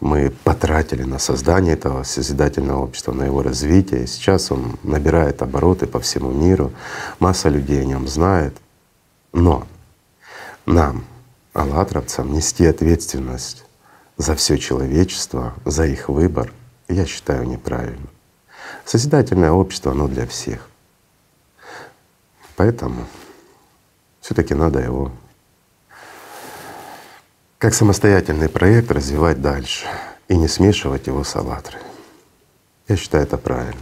мы 0.00 0.30
потратили 0.44 1.04
на 1.04 1.18
создание 1.18 1.74
этого 1.74 2.02
созидательного 2.02 2.82
общества, 2.82 3.12
на 3.12 3.24
его 3.24 3.42
развитие. 3.42 4.06
Сейчас 4.06 4.50
он 4.50 4.78
набирает 4.82 5.42
обороты 5.42 5.86
по 5.86 6.00
всему 6.00 6.30
миру, 6.30 6.72
масса 7.18 7.48
людей 7.48 7.80
о 7.80 7.84
нем 7.84 8.06
знает. 8.06 8.56
Но 9.32 9.66
нам, 10.66 11.04
аллатровцам, 11.52 12.32
нести 12.32 12.66
ответственность 12.66 13.64
за 14.16 14.34
все 14.34 14.58
человечество, 14.58 15.54
за 15.64 15.86
их 15.86 16.08
выбор, 16.08 16.52
я 16.88 17.06
считаю 17.06 17.46
неправильно. 17.48 18.06
Созидательное 18.84 19.52
общество, 19.52 19.92
оно 19.92 20.08
для 20.08 20.26
всех. 20.26 20.68
Поэтому 22.56 23.04
все-таки 24.20 24.54
надо 24.54 24.80
его 24.80 25.12
как 27.58 27.74
самостоятельный 27.74 28.48
проект 28.48 28.90
развивать 28.90 29.40
дальше 29.40 29.86
и 30.28 30.36
не 30.36 30.48
смешивать 30.48 31.06
его 31.06 31.24
с 31.24 31.36
«АЛЛАТРой». 31.36 31.80
Я 32.88 32.96
считаю 32.96 33.24
это 33.24 33.36
правильно. 33.38 33.80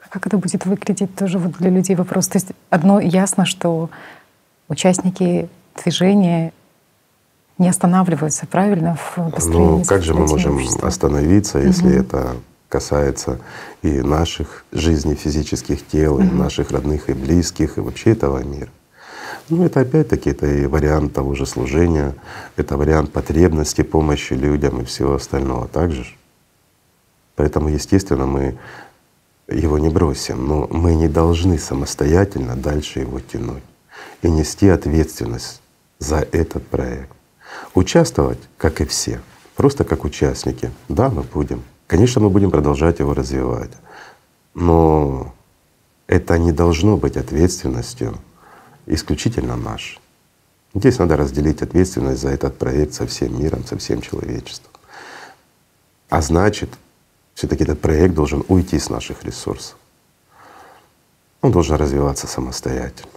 А 0.00 0.08
как 0.08 0.26
это 0.26 0.38
будет 0.38 0.64
выглядеть 0.66 1.14
тоже 1.14 1.38
вот 1.38 1.52
для 1.58 1.70
людей 1.70 1.96
вопрос? 1.96 2.28
То 2.28 2.38
есть 2.38 2.48
одно 2.70 3.00
ясно, 3.00 3.44
что 3.44 3.90
участники 4.68 5.48
движения 5.82 6.52
не 7.58 7.68
останавливаются, 7.68 8.46
правильно, 8.46 8.96
в 8.96 9.30
построении 9.30 9.78
Ну 9.78 9.84
как 9.84 10.02
же 10.02 10.14
мы 10.14 10.26
можем 10.26 10.56
общества? 10.56 10.88
остановиться, 10.88 11.58
если 11.58 11.88
угу. 11.88 12.00
это 12.00 12.36
касается 12.68 13.38
и 13.82 14.00
наших 14.00 14.64
жизней 14.72 15.14
физических 15.14 15.86
тел, 15.86 16.18
и 16.18 16.24
наших 16.24 16.70
родных 16.70 17.08
и 17.08 17.12
близких, 17.12 17.78
и 17.78 17.80
вообще 17.80 18.12
этого 18.12 18.42
мира. 18.42 18.70
Ну 19.48 19.64
это 19.64 19.80
опять-таки 19.80 20.30
это 20.30 20.46
и 20.46 20.66
вариант 20.66 21.12
того 21.12 21.34
же 21.34 21.46
служения, 21.46 22.14
это 22.56 22.76
вариант 22.76 23.12
потребности, 23.12 23.82
помощи 23.82 24.32
людям 24.32 24.80
и 24.80 24.84
всего 24.84 25.14
остального 25.14 25.68
также. 25.68 26.06
Поэтому, 27.36 27.68
естественно, 27.68 28.26
мы 28.26 28.58
его 29.48 29.78
не 29.78 29.88
бросим, 29.88 30.46
но 30.46 30.66
мы 30.70 30.94
не 30.94 31.08
должны 31.08 31.58
самостоятельно 31.58 32.56
дальше 32.56 33.00
его 33.00 33.20
тянуть 33.20 33.62
и 34.22 34.30
нести 34.30 34.68
ответственность 34.68 35.60
за 35.98 36.26
этот 36.32 36.66
проект. 36.66 37.12
Участвовать, 37.74 38.40
как 38.56 38.80
и 38.80 38.84
все, 38.84 39.20
просто 39.54 39.84
как 39.84 40.04
участники. 40.04 40.70
Да, 40.88 41.08
мы 41.08 41.22
будем. 41.22 41.62
Конечно, 41.86 42.20
мы 42.20 42.30
будем 42.30 42.50
продолжать 42.50 42.98
его 42.98 43.14
развивать, 43.14 43.70
но 44.54 45.32
это 46.08 46.38
не 46.38 46.52
должно 46.52 46.96
быть 46.96 47.16
ответственностью 47.16 48.18
исключительно 48.86 49.56
нашей. 49.56 50.00
Здесь 50.74 50.98
надо 50.98 51.16
разделить 51.16 51.62
ответственность 51.62 52.20
за 52.20 52.30
этот 52.30 52.58
проект 52.58 52.94
со 52.94 53.06
всем 53.06 53.40
миром, 53.40 53.64
со 53.64 53.78
всем 53.78 54.00
человечеством. 54.00 54.72
А 56.08 56.20
значит, 56.20 56.70
все 57.34 57.46
таки 57.46 57.62
этот 57.64 57.80
проект 57.80 58.14
должен 58.14 58.44
уйти 58.48 58.78
с 58.78 58.90
наших 58.90 59.24
ресурсов. 59.24 59.76
Он 61.40 61.52
должен 61.52 61.76
развиваться 61.76 62.26
самостоятельно. 62.26 63.10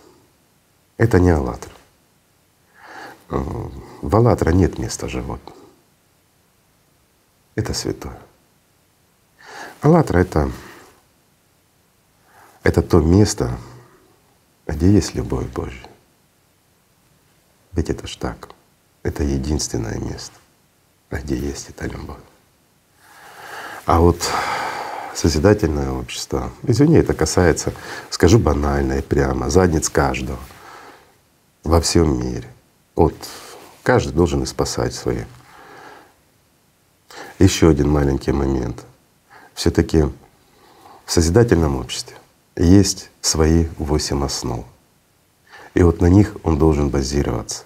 Это 0.97 1.20
не 1.20 1.32
«АЛЛАТРА». 1.32 1.72
В 3.30 4.15
«АЛЛАТРА» 4.15 4.51
нет 4.51 4.78
места 4.78 5.07
животным. 5.07 5.55
Это 7.55 7.74
святое. 7.74 8.20
«АЛЛАТРА»— 9.82 10.19
это, 10.19 10.51
это 12.63 12.82
то 12.82 12.99
место, 12.99 13.57
где 14.67 14.91
есть 14.91 15.15
любовь 15.15 15.47
Божья. 15.47 15.88
Ведь 17.71 17.89
это 17.89 18.05
ж 18.05 18.17
так. 18.17 18.49
Это 19.03 19.23
единственное 19.23 19.97
место, 19.97 20.36
где 21.09 21.38
есть 21.38 21.69
эта 21.69 21.88
любовь. 21.88 22.19
А 23.86 24.01
вот 24.01 24.21
созидательное 25.15 25.91
общество, 25.91 26.51
извини, 26.63 26.97
это 26.97 27.13
касается, 27.13 27.73
скажу 28.09 28.38
банально 28.38 28.99
и 28.99 29.01
прямо, 29.01 29.49
задниц 29.49 29.89
каждого 29.89 30.39
во 31.63 31.80
всем 31.80 32.19
мире. 32.19 32.49
Вот 32.95 33.15
каждый 33.84 34.11
должен 34.11 34.43
и 34.43 34.45
спасать 34.45 34.93
свои. 34.93 35.23
Еще 37.39 37.69
один 37.69 37.89
маленький 37.89 38.34
момент. 38.34 38.84
Все 39.60 39.72
таки 39.72 40.03
в 41.05 41.12
созидательном 41.12 41.76
обществе 41.76 42.16
есть 42.55 43.12
свои 43.20 43.66
восемь 43.78 44.24
основ. 44.24 44.64
И 45.74 45.84
вот 45.84 45.99
на 45.99 46.05
них 46.05 46.38
он 46.43 46.57
должен 46.57 46.88
базироваться. 46.88 47.64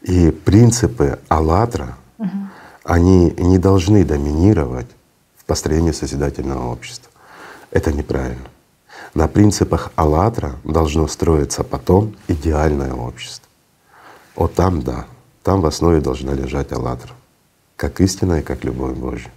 И 0.00 0.30
принципы 0.30 1.18
«АЛЛАТРА», 1.28 1.94
угу. 2.16 2.30
они 2.84 3.32
не 3.32 3.58
должны 3.58 4.02
доминировать 4.02 4.86
в 5.36 5.44
построении 5.44 5.92
созидательного 5.92 6.72
общества. 6.72 7.12
Это 7.70 7.92
неправильно. 7.92 8.48
На 9.12 9.28
принципах 9.28 9.92
«АЛЛАТРА» 9.94 10.56
должно 10.64 11.06
строиться 11.06 11.64
потом 11.64 12.16
идеальное 12.28 12.94
общество. 12.94 13.46
Вот 14.36 14.54
там 14.54 14.80
да, 14.80 15.04
там 15.42 15.60
в 15.60 15.66
основе 15.66 16.00
должна 16.00 16.32
лежать 16.32 16.72
«АЛЛАТРА», 16.72 17.12
как 17.76 18.00
истина 18.00 18.40
и 18.40 18.42
как 18.42 18.64
любовь 18.64 18.96
Божья. 18.96 19.30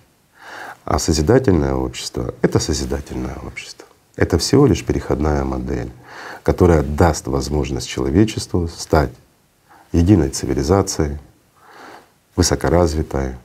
А 0.90 0.98
созидательное 0.98 1.76
общество— 1.76 2.34
это 2.42 2.58
созидательное 2.58 3.36
общество. 3.46 3.86
Это 4.16 4.40
всего 4.40 4.66
лишь 4.66 4.84
переходная 4.84 5.44
модель, 5.44 5.92
которая 6.42 6.82
даст 6.82 7.28
возможность 7.28 7.88
человечеству 7.88 8.68
стать 8.68 9.12
единой 9.92 10.30
цивилизацией, 10.30 11.20
высокоразвитой, 12.36 13.36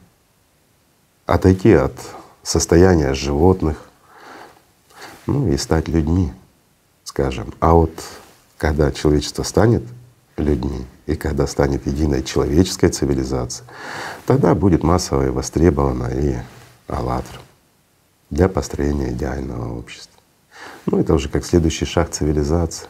отойти 1.26 1.74
от 1.74 1.92
состояния 2.42 3.12
животных, 3.12 3.76
ну 5.26 5.47
и 5.53 5.59
стать 5.59 5.86
людьми, 5.86 6.32
скажем. 7.05 7.53
А 7.61 7.74
вот 7.74 7.92
когда 8.57 8.90
человечество 8.90 9.42
станет 9.42 9.82
людьми 10.38 10.86
и 11.05 11.14
когда 11.14 11.47
станет 11.47 11.86
единой 11.86 12.22
человеческой 12.22 12.88
цивилизацией, 12.88 13.68
тогда 14.24 14.55
будет 14.55 14.82
массово 14.82 15.26
и 15.26 15.28
востребовано 15.28 16.07
и 16.07 16.36
«АЛЛАТРА» 16.89 17.41
для 18.30 18.49
построения 18.49 19.12
идеального 19.12 19.78
общества. 19.78 20.20
Ну, 20.87 20.99
это 20.99 21.14
уже 21.14 21.28
как 21.28 21.45
следующий 21.45 21.85
шаг 21.85 22.11
цивилизации. 22.11 22.87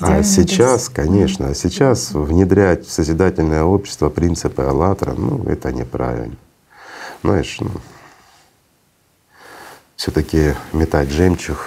А 0.00 0.22
сейчас, 0.24 0.88
конечно, 0.88 1.48
а 1.48 1.54
сейчас 1.54 2.10
внедрять 2.10 2.84
в 2.86 2.90
созидательное 2.90 3.62
общество 3.62 4.08
принципы 4.08 4.62
«АЛЛАТРА», 4.62 5.14
ну, 5.14 5.44
это 5.44 5.72
неправильно. 5.72 6.36
Знаешь, 7.22 7.58
ну, 7.60 7.70
все 9.94 10.10
таки 10.10 10.54
метать 10.72 11.10
жемчуг 11.10 11.58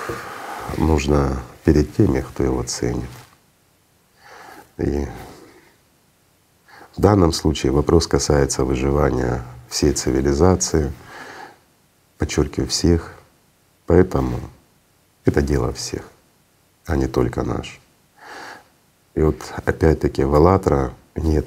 нужно 0.78 1.42
перед 1.64 1.96
теми, 1.96 2.20
кто 2.20 2.44
его 2.44 2.64
ценит. 2.64 3.10
И 4.78 5.08
в 6.98 7.02
данном 7.02 7.32
случае 7.32 7.72
вопрос 7.72 8.08
касается 8.08 8.66
выживания 8.66 9.42
всей 9.70 9.94
цивилизации, 9.94 10.92
подчеркиваю, 12.18 12.68
всех. 12.70 13.14
Поэтому 13.86 14.40
это 15.26 15.42
дело 15.42 15.74
всех, 15.74 16.10
а 16.86 16.96
не 16.96 17.08
только 17.08 17.44
наш. 17.44 17.80
И 19.16 19.22
вот 19.22 19.38
опять-таки 19.66 20.24
в 20.24 20.36
«АЛЛАТРА» 20.36 20.94
нет 21.16 21.46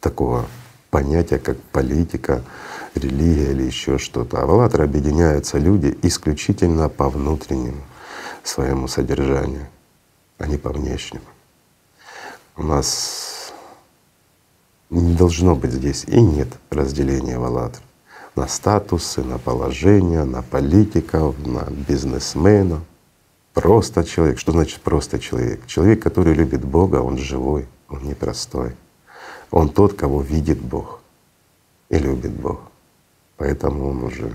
такого 0.00 0.46
понятия, 0.90 1.38
как 1.38 1.60
политика, 1.72 2.42
религия 2.94 3.50
или 3.52 3.62
еще 3.64 3.98
что-то. 3.98 4.42
А 4.42 4.46
в 4.46 4.50
«АЛЛАТРА» 4.50 4.84
объединяются 4.84 5.58
люди 5.58 5.96
исключительно 6.02 6.88
по 6.88 7.08
внутреннему 7.08 7.82
своему 8.44 8.88
содержанию, 8.88 9.66
а 10.38 10.46
не 10.46 10.56
по 10.56 10.70
внешнему. 10.70 11.24
У 12.56 12.62
нас 12.62 13.52
не 14.90 15.14
должно 15.14 15.56
быть 15.56 15.72
здесь 15.72 16.04
и 16.04 16.20
нет 16.20 16.48
разделения 16.70 17.38
в 17.38 17.44
«АЛЛАТРА» 17.44 17.89
на 18.40 18.48
статусы, 18.48 19.22
на 19.22 19.38
положение, 19.38 20.24
на 20.24 20.42
политиков, 20.42 21.34
на 21.46 21.64
бизнесменов. 21.88 22.80
Просто 23.52 24.02
человек. 24.02 24.38
Что 24.38 24.52
значит 24.52 24.80
просто 24.80 25.18
человек? 25.18 25.66
Человек, 25.66 26.02
который 26.02 26.32
любит 26.32 26.64
Бога, 26.64 27.02
он 27.02 27.18
живой, 27.18 27.68
он 27.90 28.02
непростой. 28.04 28.74
Он 29.50 29.68
тот, 29.68 29.92
кого 29.92 30.22
видит 30.22 30.58
Бог 30.58 31.00
и 31.90 31.98
любит 31.98 32.32
Бог. 32.32 32.60
Поэтому 33.36 33.90
он 33.90 34.04
уже 34.04 34.32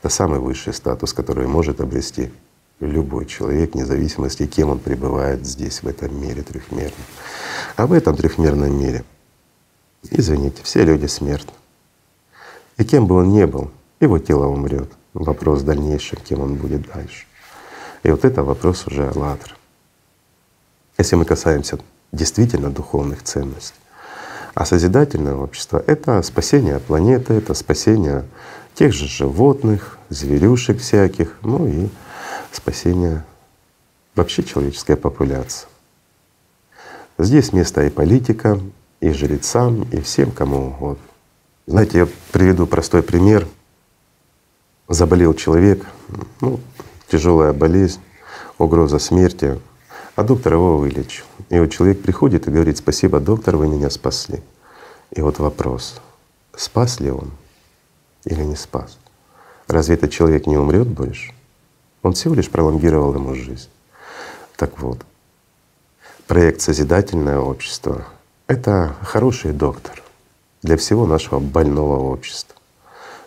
это 0.00 0.08
самый 0.08 0.40
высший 0.40 0.74
статус, 0.74 1.12
который 1.12 1.46
может 1.46 1.80
обрести 1.80 2.32
любой 2.80 3.26
человек, 3.26 3.74
вне 3.74 3.86
зависимости, 3.86 4.48
кем 4.48 4.70
он 4.70 4.80
пребывает 4.80 5.46
здесь, 5.46 5.84
в 5.84 5.86
этом 5.86 6.20
мире 6.20 6.42
трехмерном. 6.42 7.06
А 7.76 7.86
в 7.86 7.92
этом 7.92 8.16
трехмерном 8.16 8.76
мире, 8.76 9.04
извините, 10.10 10.64
все 10.64 10.84
люди 10.84 11.06
смертны. 11.06 11.52
И 12.78 12.84
кем 12.84 13.06
бы 13.06 13.16
он 13.16 13.32
ни 13.32 13.44
был, 13.44 13.70
его 14.00 14.18
тело 14.18 14.46
умрет. 14.46 14.90
Вопрос 15.14 15.60
в 15.60 15.64
дальнейшем, 15.64 16.18
кем 16.24 16.40
он 16.40 16.54
будет 16.54 16.90
дальше. 16.92 17.26
И 18.02 18.10
вот 18.10 18.24
это 18.24 18.42
вопрос 18.42 18.86
уже 18.86 19.08
«АЛЛАТРА». 19.08 19.54
Если 20.98 21.16
мы 21.16 21.24
касаемся 21.24 21.78
действительно 22.12 22.70
духовных 22.70 23.22
ценностей. 23.22 23.78
А 24.54 24.66
созидательное 24.66 25.34
общество— 25.34 25.82
это 25.86 26.20
спасение 26.22 26.78
планеты, 26.78 27.34
это 27.34 27.54
спасение 27.54 28.24
тех 28.74 28.92
же 28.92 29.06
животных, 29.06 29.98
зверюшек 30.10 30.80
всяких, 30.80 31.38
ну 31.42 31.66
и 31.66 31.88
спасение 32.50 33.24
вообще 34.14 34.42
человеческой 34.42 34.96
популяции. 34.96 35.68
Здесь 37.18 37.52
место 37.52 37.84
и 37.84 37.90
политикам, 37.90 38.72
и 39.00 39.10
жрецам, 39.12 39.84
и 39.84 40.00
всем 40.00 40.30
кому 40.30 40.68
угодно. 40.68 41.11
Знаете, 41.66 41.98
я 41.98 42.08
приведу 42.32 42.66
простой 42.66 43.02
пример. 43.02 43.46
Заболел 44.88 45.32
человек, 45.32 45.86
ну, 46.40 46.58
тяжелая 47.08 47.52
болезнь, 47.52 48.00
угроза 48.58 48.98
смерти, 48.98 49.60
а 50.16 50.24
доктор 50.24 50.54
его 50.54 50.76
вылечил. 50.76 51.24
И 51.50 51.58
вот 51.60 51.70
человек 51.70 52.02
приходит 52.02 52.48
и 52.48 52.50
говорит, 52.50 52.78
спасибо, 52.78 53.20
доктор, 53.20 53.56
вы 53.56 53.68
меня 53.68 53.90
спасли. 53.90 54.42
И 55.12 55.20
вот 55.22 55.38
вопрос, 55.38 56.00
спас 56.56 56.98
ли 56.98 57.10
он 57.10 57.30
или 58.24 58.42
не 58.42 58.56
спас? 58.56 58.98
Разве 59.68 59.94
этот 59.94 60.10
человек 60.10 60.46
не 60.48 60.56
умрет 60.56 60.88
больше? 60.88 61.32
Он 62.02 62.14
всего 62.14 62.34
лишь 62.34 62.50
пролонгировал 62.50 63.14
ему 63.14 63.34
жизнь. 63.34 63.68
Так 64.56 64.80
вот, 64.80 64.98
проект 66.26 66.60
«Созидательное 66.60 67.38
общество»— 67.38 68.04
это 68.48 68.96
хороший 69.02 69.52
доктор 69.52 70.01
для 70.62 70.76
всего 70.76 71.06
нашего 71.06 71.40
больного 71.40 71.98
общества, 71.98 72.56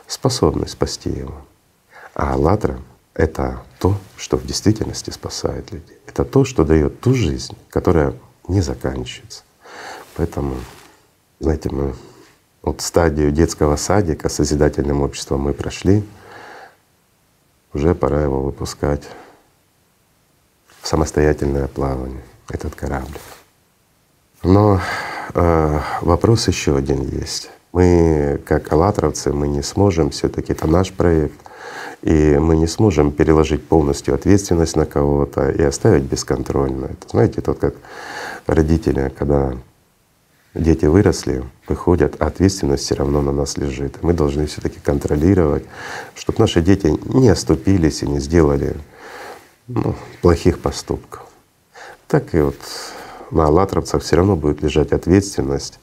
способный 0.08 0.68
спасти 0.68 1.10
его. 1.10 1.46
А 2.14 2.34
«АЛЛАТРА»— 2.34 2.80
это 3.14 3.62
то, 3.80 3.98
что 4.16 4.38
в 4.38 4.46
действительности 4.46 5.10
спасает 5.10 5.72
людей. 5.72 5.98
Это 6.08 6.24
то, 6.24 6.46
что 6.46 6.64
дает 6.64 7.02
ту 7.02 7.14
жизнь, 7.14 7.58
которая 7.70 8.14
не 8.48 8.62
заканчивается. 8.62 9.44
Поэтому, 10.16 10.56
знаете, 11.40 11.70
мы 11.70 11.94
вот 12.62 12.82
стадию 12.82 13.32
детского 13.32 13.76
садика 13.76 14.30
с 14.30 14.36
созидательным 14.36 15.02
обществом 15.02 15.42
мы 15.42 15.54
прошли, 15.54 16.04
уже 17.74 17.94
пора 17.94 18.24
его 18.24 18.42
выпускать 18.42 19.04
в 20.82 20.88
самостоятельное 20.88 21.68
плавание, 21.68 22.24
этот 22.48 22.74
корабль. 22.76 23.20
Но 24.42 24.80
вопрос 25.36 26.48
еще 26.48 26.76
один 26.78 27.02
есть. 27.02 27.50
Мы, 27.74 28.40
как 28.46 28.72
аллатровцы, 28.72 29.34
мы 29.34 29.48
не 29.50 29.62
сможем, 29.62 30.10
все 30.10 30.30
таки 30.30 30.54
это 30.54 30.66
наш 30.66 30.94
проект, 30.94 31.38
и 32.02 32.38
мы 32.38 32.56
не 32.56 32.68
сможем 32.68 33.12
переложить 33.12 33.68
полностью 33.68 34.16
ответственность 34.16 34.78
на 34.78 34.86
кого-то 34.86 35.50
и 35.50 35.62
оставить 35.62 36.04
бесконтрольно. 36.04 36.86
Это 36.86 37.10
знаете, 37.10 37.42
тот 37.42 37.60
как 37.60 37.76
родители, 38.48 39.12
когда 39.18 39.54
дети 40.54 40.86
выросли, 40.86 41.44
выходят, 41.68 42.16
а 42.20 42.28
ответственность 42.28 42.84
все 42.84 42.96
равно 42.96 43.22
на 43.22 43.32
нас 43.32 43.58
лежит. 43.58 44.02
Мы 44.04 44.14
должны 44.14 44.46
все 44.46 44.62
таки 44.62 44.80
контролировать, 44.80 45.66
чтобы 46.16 46.40
наши 46.40 46.62
дети 46.62 46.98
не 47.14 47.28
оступились 47.30 48.04
и 48.04 48.08
не 48.08 48.20
сделали 48.20 48.76
ну, 49.68 49.96
плохих 50.22 50.60
поступков. 50.60 51.28
Так 52.08 52.34
и 52.34 52.40
вот 52.40 52.56
на 53.36 53.46
аллатровцах 53.46 54.02
все 54.02 54.16
равно 54.16 54.36
будет 54.36 54.62
лежать 54.64 54.92
ответственность 54.92 55.80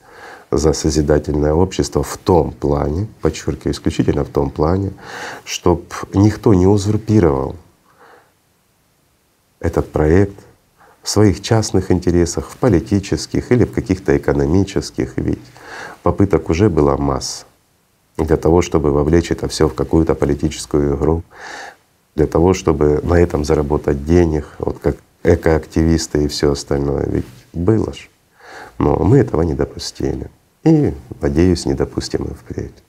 за 0.51 0.73
созидательное 0.73 1.55
общество 1.55 2.03
в 2.03 2.17
том 2.19 2.53
плане, 2.53 3.07
подчеркиваю, 3.21 3.73
исключительно 3.73 4.25
в 4.25 4.29
том 4.29 4.51
плане, 4.51 4.93
чтобы 5.45 5.85
никто 6.15 6.53
не 6.55 6.67
узурпировал 6.67 7.57
этот 9.61 9.91
проект— 9.93 10.35
в 11.03 11.09
своих 11.09 11.43
частных 11.43 11.91
интересах, 11.91 12.49
в 12.51 12.57
политических 12.57 13.51
или 13.51 13.65
в 13.65 13.73
каких-то 13.73 14.17
экономических, 14.17 15.15
ведь 15.17 15.41
попыток 16.03 16.49
уже 16.49 16.71
была 16.71 16.97
масса 16.97 17.45
для 18.17 18.37
того, 18.37 18.63
чтобы 18.63 18.93
вовлечь 18.93 19.31
это 19.31 19.49
все 19.49 19.69
в 19.69 19.75
какую-то 19.75 20.15
политическую 20.15 20.97
игру, 20.97 21.23
для 22.15 22.27
того, 22.27 22.55
чтобы 22.55 23.01
на 23.03 23.15
этом 23.15 23.45
заработать 23.45 24.05
денег, 24.05 24.47
вот 24.59 24.79
как 24.79 24.97
экоактивисты 25.25 26.25
и 26.25 26.29
все 26.29 26.53
остальное. 26.53 27.07
Ведь 27.07 27.27
было 27.53 27.93
ж. 27.93 28.09
Но 28.79 28.97
мы 28.97 29.19
этого 29.19 29.43
не 29.43 29.55
допустили. 29.55 30.31
И, 30.65 30.95
надеюсь, 31.21 31.67
не 31.67 31.75
допустим 31.75 32.25
и 32.25 32.35
впредь. 32.35 32.83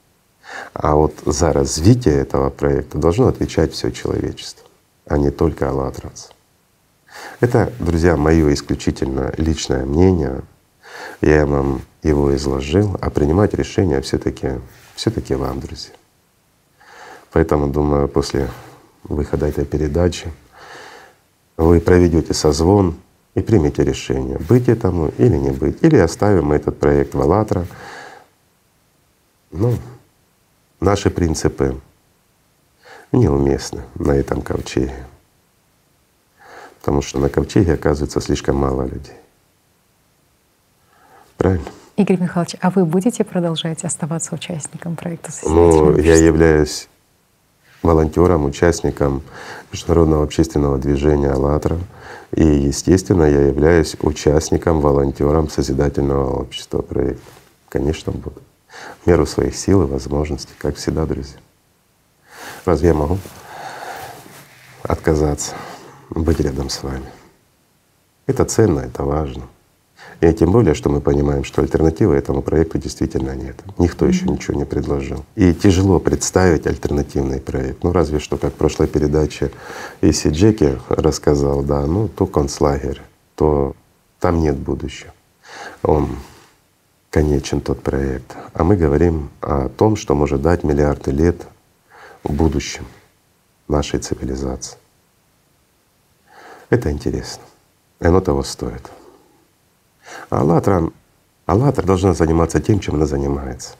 А 0.72 0.94
вот 0.94 1.14
за 1.24 1.52
развитие 1.52 2.14
этого 2.16 2.50
проекта 2.50 2.98
должно 2.98 3.28
отвечать 3.28 3.72
все 3.72 3.90
человечество, 3.90 4.66
а 5.06 5.18
не 5.18 5.30
только 5.30 5.68
«АЛЛАТРАНС». 5.68 6.30
Это, 7.40 7.72
друзья, 7.78 8.16
мое 8.16 8.52
исключительно 8.54 9.32
личное 9.36 9.84
мнение. 9.84 10.42
Я 11.20 11.46
вам 11.46 11.82
его 12.02 12.34
изложил, 12.36 12.96
а 13.00 13.10
принимать 13.10 13.54
решение 13.54 14.00
все-таки 14.00 14.60
все-таки 14.94 15.34
вам, 15.34 15.60
друзья. 15.60 15.92
Поэтому, 17.32 17.68
думаю, 17.68 18.08
после 18.08 18.48
выхода 19.02 19.46
этой 19.46 19.64
передачи 19.64 20.32
вы 21.56 21.80
проведете 21.80 22.32
созвон 22.32 22.96
и 23.34 23.40
примете 23.40 23.84
решение, 23.84 24.38
быть 24.38 24.68
этому 24.68 25.12
или 25.18 25.36
не 25.36 25.50
быть. 25.50 25.82
Или 25.82 25.96
оставим 25.96 26.52
этот 26.52 26.78
проект 26.78 27.14
в 27.14 27.20
«АЛЛАТРА». 27.20 27.66
Ну, 29.50 29.76
наши 30.80 31.10
принципы 31.10 31.80
неуместны 33.12 33.82
на 33.94 34.12
этом 34.12 34.42
ковчеге 34.42 35.06
потому 36.84 37.00
что 37.00 37.18
на 37.18 37.30
ковчеге 37.30 37.72
оказывается 37.72 38.20
слишком 38.20 38.56
мало 38.56 38.82
людей. 38.82 39.16
Правильно? 41.38 41.64
Игорь 41.96 42.20
Михайлович, 42.20 42.56
а 42.60 42.68
вы 42.68 42.84
будете 42.84 43.24
продолжать 43.24 43.84
оставаться 43.84 44.34
участником 44.34 44.94
проекта 44.94 45.32
Ну, 45.44 45.96
я 45.96 46.16
являюсь 46.16 46.90
волонтером, 47.84 48.44
участником 48.44 49.22
международного 49.72 50.24
общественного 50.24 50.78
движения 50.78 51.30
«АЛЛАТРА». 51.30 51.78
И, 52.32 52.44
естественно, 52.44 53.24
я 53.24 53.42
являюсь 53.42 53.96
участником, 54.00 54.80
волонтером 54.80 55.48
Созидательного 55.48 56.40
общества 56.40 56.82
проекта. 56.82 57.22
Конечно, 57.68 58.10
буду. 58.10 58.42
В 59.02 59.06
меру 59.06 59.24
своих 59.26 59.56
сил 59.56 59.82
и 59.82 59.86
возможностей, 59.86 60.54
как 60.58 60.76
всегда, 60.76 61.06
друзья. 61.06 61.38
Разве 62.64 62.88
я 62.88 62.94
могу 62.94 63.18
отказаться? 64.82 65.54
быть 66.10 66.40
рядом 66.40 66.70
с 66.70 66.82
вами. 66.82 67.06
Это 68.26 68.44
ценно, 68.44 68.80
это 68.80 69.04
важно. 69.04 69.48
И 70.24 70.32
тем 70.32 70.52
более, 70.52 70.72
что 70.72 70.88
мы 70.88 71.02
понимаем, 71.02 71.44
что 71.44 71.60
альтернативы 71.60 72.14
этому 72.14 72.40
проекту 72.40 72.78
действительно 72.78 73.36
нет. 73.36 73.56
Никто 73.76 74.06
еще 74.06 74.24
ничего 74.24 74.56
не 74.56 74.64
предложил. 74.64 75.22
И 75.34 75.52
тяжело 75.52 76.00
представить 76.00 76.66
альтернативный 76.66 77.40
проект. 77.40 77.84
Ну 77.84 77.92
разве 77.92 78.20
что, 78.20 78.38
как 78.38 78.54
в 78.54 78.56
прошлой 78.56 78.86
передаче 78.86 79.50
Иси 80.00 80.28
Джеки 80.28 80.78
рассказал, 80.88 81.62
да, 81.62 81.84
ну 81.86 82.08
то 82.08 82.26
концлагерь, 82.26 83.02
то 83.34 83.76
там 84.18 84.40
нет 84.40 84.56
будущего. 84.56 85.12
Он 85.82 86.08
конечен 87.10 87.60
тот 87.60 87.82
проект. 87.82 88.34
А 88.54 88.64
мы 88.64 88.76
говорим 88.76 89.28
о 89.42 89.68
том, 89.68 89.94
что 89.94 90.14
может 90.14 90.40
дать 90.40 90.64
миллиарды 90.64 91.10
лет 91.10 91.46
в 92.22 92.32
будущем 92.32 92.86
нашей 93.68 94.00
цивилизации. 94.00 94.78
Это 96.70 96.90
интересно. 96.90 97.42
И 98.00 98.06
оно 98.06 98.22
того 98.22 98.42
стоит. 98.42 98.90
А 100.30 100.40
«АЛЛАТРА», 100.40 100.90
«АЛЛАТРА» 101.46 101.86
должна 101.86 102.14
заниматься 102.14 102.60
тем, 102.60 102.80
чем 102.80 102.96
она 102.96 103.06
занимается. 103.06 103.76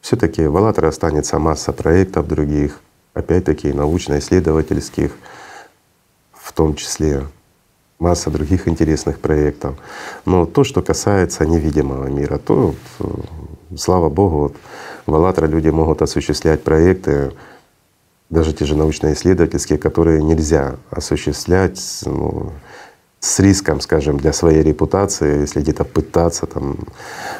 все 0.00 0.16
таки 0.16 0.46
в 0.46 0.56
«АЛЛАТРА» 0.56 0.88
останется 0.88 1.38
масса 1.38 1.72
проектов 1.72 2.26
других, 2.26 2.80
опять-таки 3.14 3.72
научно-исследовательских, 3.72 5.12
в 6.32 6.52
том 6.52 6.74
числе 6.74 7.26
масса 7.98 8.30
других 8.30 8.66
интересных 8.66 9.20
проектов. 9.20 9.76
Но 10.24 10.44
то, 10.44 10.64
что 10.64 10.82
касается 10.82 11.46
невидимого 11.46 12.06
мира, 12.06 12.38
то, 12.38 12.74
слава 13.76 14.08
Богу, 14.08 14.38
вот 14.38 14.56
в 15.06 15.14
«АЛЛАТРА» 15.14 15.46
люди 15.46 15.68
могут 15.68 16.02
осуществлять 16.02 16.62
проекты, 16.62 17.32
даже 18.28 18.52
те 18.52 18.64
же 18.64 18.76
научно-исследовательские, 18.76 19.78
которые 19.78 20.22
нельзя 20.22 20.76
осуществлять 20.90 22.00
ну, 22.06 22.52
с 23.22 23.38
риском, 23.38 23.80
скажем, 23.80 24.18
для 24.18 24.32
своей 24.32 24.64
репутации, 24.64 25.42
если 25.42 25.60
где-то 25.60 25.84
пытаться 25.84 26.46
там 26.46 26.76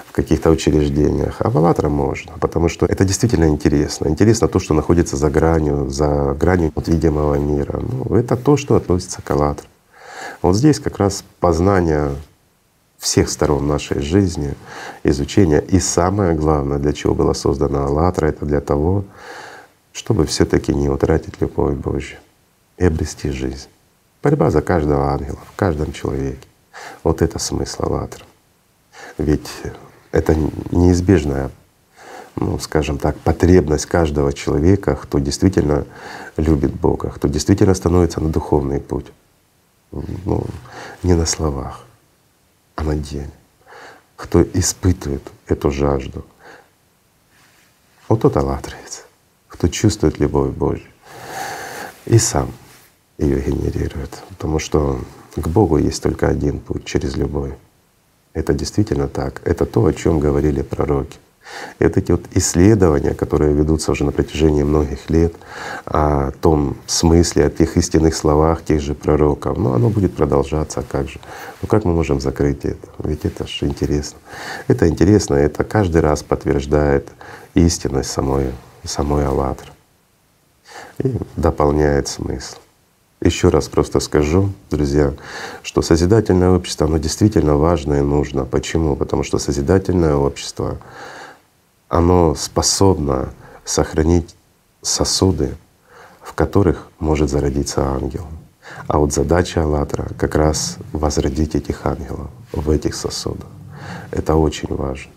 в 0.06 0.12
каких-то 0.12 0.50
учреждениях. 0.50 1.36
А 1.40 1.48
«АЛЛАТРА» 1.48 1.88
можно, 1.88 2.34
потому 2.38 2.68
что 2.68 2.86
это 2.86 3.04
действительно 3.04 3.48
интересно. 3.48 4.06
Интересно 4.06 4.46
то, 4.46 4.60
что 4.60 4.74
находится 4.74 5.16
за 5.16 5.28
гранью, 5.28 5.90
за 5.90 6.36
гранью 6.38 6.70
вот 6.76 6.86
видимого 6.86 7.34
мира. 7.34 7.80
Ну, 7.82 8.14
это 8.14 8.36
то, 8.36 8.56
что 8.56 8.76
относится 8.76 9.22
к 9.22 9.30
«АЛЛАТРА». 9.32 9.66
Вот 10.40 10.54
здесь 10.54 10.78
как 10.78 10.98
раз 10.98 11.24
познание 11.40 12.10
всех 12.98 13.28
сторон 13.28 13.66
нашей 13.66 14.00
жизни, 14.00 14.54
изучение. 15.02 15.60
И 15.60 15.80
самое 15.80 16.34
главное, 16.34 16.78
для 16.78 16.92
чего 16.92 17.16
была 17.16 17.34
создана 17.34 17.86
«АЛЛАТРА», 17.86 18.28
это 18.28 18.46
для 18.46 18.60
того, 18.60 19.04
чтобы 19.92 20.26
все 20.26 20.44
таки 20.44 20.72
не 20.72 20.88
утратить 20.88 21.40
любовь 21.40 21.74
Божью 21.74 22.18
и 22.78 22.84
обрести 22.84 23.30
жизнь. 23.30 23.66
Борьба 24.22 24.50
за 24.50 24.62
каждого 24.62 25.10
ангела 25.10 25.38
в 25.52 25.56
каждом 25.56 25.92
человеке. 25.92 26.46
Вот 27.02 27.22
это 27.22 27.38
смысл 27.38 27.84
«АЛЛАТРА». 27.84 28.24
Ведь 29.18 29.50
это 30.12 30.36
неизбежная, 30.70 31.50
ну, 32.36 32.58
скажем 32.60 32.98
так, 32.98 33.16
потребность 33.18 33.86
каждого 33.86 34.32
человека, 34.32 34.94
кто 34.94 35.18
действительно 35.18 35.86
любит 36.36 36.72
Бога, 36.72 37.10
кто 37.10 37.26
действительно 37.26 37.74
становится 37.74 38.20
на 38.20 38.28
духовный 38.28 38.80
путь. 38.80 39.06
Ну, 39.90 40.46
не 41.02 41.14
на 41.14 41.26
словах, 41.26 41.84
а 42.76 42.84
на 42.84 42.94
деле. 42.94 43.30
Кто 44.16 44.42
испытывает 44.42 45.22
эту 45.46 45.70
жажду. 45.72 46.24
Вот 48.08 48.20
тот 48.22 48.36
аллатриец, 48.36 49.04
кто 49.48 49.68
чувствует 49.68 50.20
любовь 50.20 50.52
Божью 50.52 50.88
и 52.06 52.18
сам 52.18 52.52
ее 53.22 53.40
генерирует. 53.40 54.22
Потому 54.28 54.58
что 54.58 55.00
к 55.36 55.48
Богу 55.48 55.78
есть 55.78 56.02
только 56.02 56.28
один 56.28 56.58
путь 56.58 56.84
через 56.84 57.16
любовь. 57.16 57.52
Это 58.34 58.54
действительно 58.54 59.08
так. 59.08 59.40
Это 59.44 59.66
то, 59.66 59.84
о 59.84 59.92
чем 59.92 60.18
говорили 60.18 60.62
пророки. 60.62 61.18
И 61.78 61.84
вот 61.84 61.96
эти 61.96 62.12
вот 62.12 62.22
исследования, 62.34 63.14
которые 63.14 63.52
ведутся 63.52 63.92
уже 63.92 64.04
на 64.04 64.12
протяжении 64.12 64.62
многих 64.62 65.10
лет 65.10 65.34
о 65.84 66.30
том 66.30 66.76
смысле, 66.86 67.46
о 67.46 67.50
тех 67.50 67.76
истинных 67.76 68.14
словах 68.14 68.64
тех 68.64 68.80
же 68.80 68.94
пророков, 68.94 69.58
ну 69.58 69.72
оно 69.72 69.90
будет 69.90 70.14
продолжаться, 70.14 70.80
а 70.80 70.82
как 70.82 71.08
же? 71.08 71.18
Ну 71.60 71.68
как 71.68 71.84
мы 71.84 71.92
можем 71.92 72.20
закрыть 72.20 72.64
это? 72.64 72.88
Ведь 73.04 73.24
это 73.24 73.46
же 73.46 73.66
интересно. 73.66 74.18
Это 74.68 74.88
интересно, 74.88 75.34
это 75.34 75.64
каждый 75.64 76.00
раз 76.00 76.22
подтверждает 76.22 77.08
истинность 77.54 78.10
самой, 78.10 78.52
самой 78.84 79.26
«АЛЛАТРА» 79.26 79.72
и 80.98 81.14
дополняет 81.36 82.08
смысл. 82.08 82.56
Еще 83.22 83.50
раз 83.50 83.68
просто 83.68 84.00
скажу, 84.00 84.50
друзья, 84.68 85.14
что 85.62 85.80
созидательное 85.80 86.50
общество, 86.50 86.88
оно 86.88 86.98
действительно 86.98 87.56
важно 87.56 87.94
и 87.94 88.00
нужно. 88.00 88.44
Почему? 88.44 88.96
Потому 88.96 89.22
что 89.22 89.38
созидательное 89.38 90.16
общество, 90.16 90.78
оно 91.88 92.34
способно 92.34 93.32
сохранить 93.64 94.34
сосуды, 94.80 95.54
в 96.20 96.32
которых 96.32 96.88
может 96.98 97.30
зародиться 97.30 97.84
ангел. 97.84 98.26
А 98.88 98.98
вот 98.98 99.12
задача 99.12 99.62
«АЛЛАТРА» 99.62 100.08
как 100.18 100.34
раз 100.34 100.78
возродить 100.92 101.54
этих 101.54 101.86
ангелов 101.86 102.28
в 102.50 102.70
этих 102.70 102.96
сосудах. 102.96 103.46
Это 104.10 104.34
очень 104.34 104.74
важно. 104.74 105.12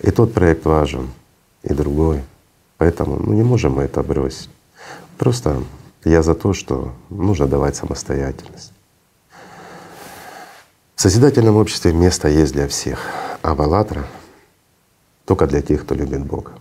И 0.00 0.10
тот 0.10 0.34
проект 0.34 0.66
важен, 0.66 1.08
и 1.62 1.72
другой. 1.72 2.22
Поэтому 2.76 3.16
ну, 3.16 3.32
не 3.32 3.42
можем 3.42 3.76
мы 3.76 3.84
это 3.84 4.02
бросить. 4.02 4.50
Просто 5.16 5.62
я 6.04 6.22
за 6.22 6.34
то, 6.34 6.52
что 6.52 6.92
нужно 7.10 7.46
давать 7.46 7.76
самостоятельность. 7.76 8.72
В 10.94 11.00
созидательном 11.00 11.56
обществе 11.56 11.92
место 11.92 12.28
есть 12.28 12.52
для 12.52 12.68
всех, 12.68 13.06
а 13.42 13.54
в 13.54 13.62
«АЛЛАТРА» 13.62 14.06
только 15.24 15.46
для 15.46 15.62
тех, 15.62 15.82
кто 15.82 15.94
любит 15.94 16.24
Бога. 16.24 16.52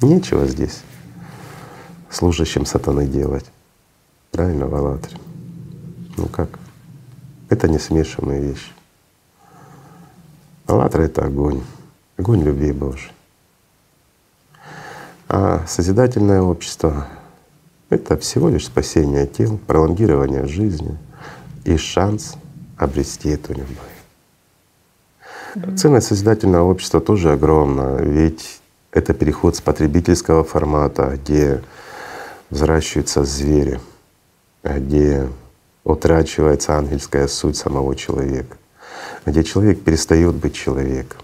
Нечего 0.00 0.46
здесь 0.46 0.82
служащим 2.10 2.66
сатаны 2.66 3.06
делать. 3.06 3.44
Правильно, 4.32 4.66
в 4.66 4.74
«АЛЛАТРе». 4.74 5.18
Ну 6.16 6.26
как? 6.26 6.58
Это 7.48 7.68
не 7.68 7.78
смешанные 7.78 8.40
вещи. 8.40 8.72
«АЛЛАТРА»— 10.66 11.02
это 11.04 11.24
огонь, 11.24 11.62
огонь 12.16 12.42
любви 12.42 12.72
Божьей. 12.72 13.12
А 15.28 15.64
созидательное 15.68 16.42
общество 16.42 17.06
это 17.90 18.16
всего 18.16 18.48
лишь 18.48 18.66
спасение 18.66 19.26
тел, 19.26 19.58
пролонгирование 19.66 20.46
жизни 20.46 20.96
и 21.64 21.76
шанс 21.76 22.36
обрести 22.76 23.30
эту 23.30 23.52
любовь. 23.52 23.76
Mm-hmm. 25.54 25.76
Ценность 25.76 26.06
созидательного 26.06 26.70
общества 26.70 27.00
тоже 27.00 27.32
огромна, 27.32 27.98
ведь 28.00 28.60
это 28.92 29.12
переход 29.12 29.56
с 29.56 29.60
потребительского 29.60 30.44
формата, 30.44 31.18
где 31.22 31.62
взращиваются 32.50 33.24
звери, 33.24 33.80
где 34.62 35.28
утрачивается 35.84 36.76
ангельская 36.76 37.26
суть 37.26 37.56
самого 37.56 37.96
человека, 37.96 38.56
где 39.26 39.42
человек 39.42 39.82
перестает 39.82 40.34
быть 40.34 40.54
человеком, 40.54 41.20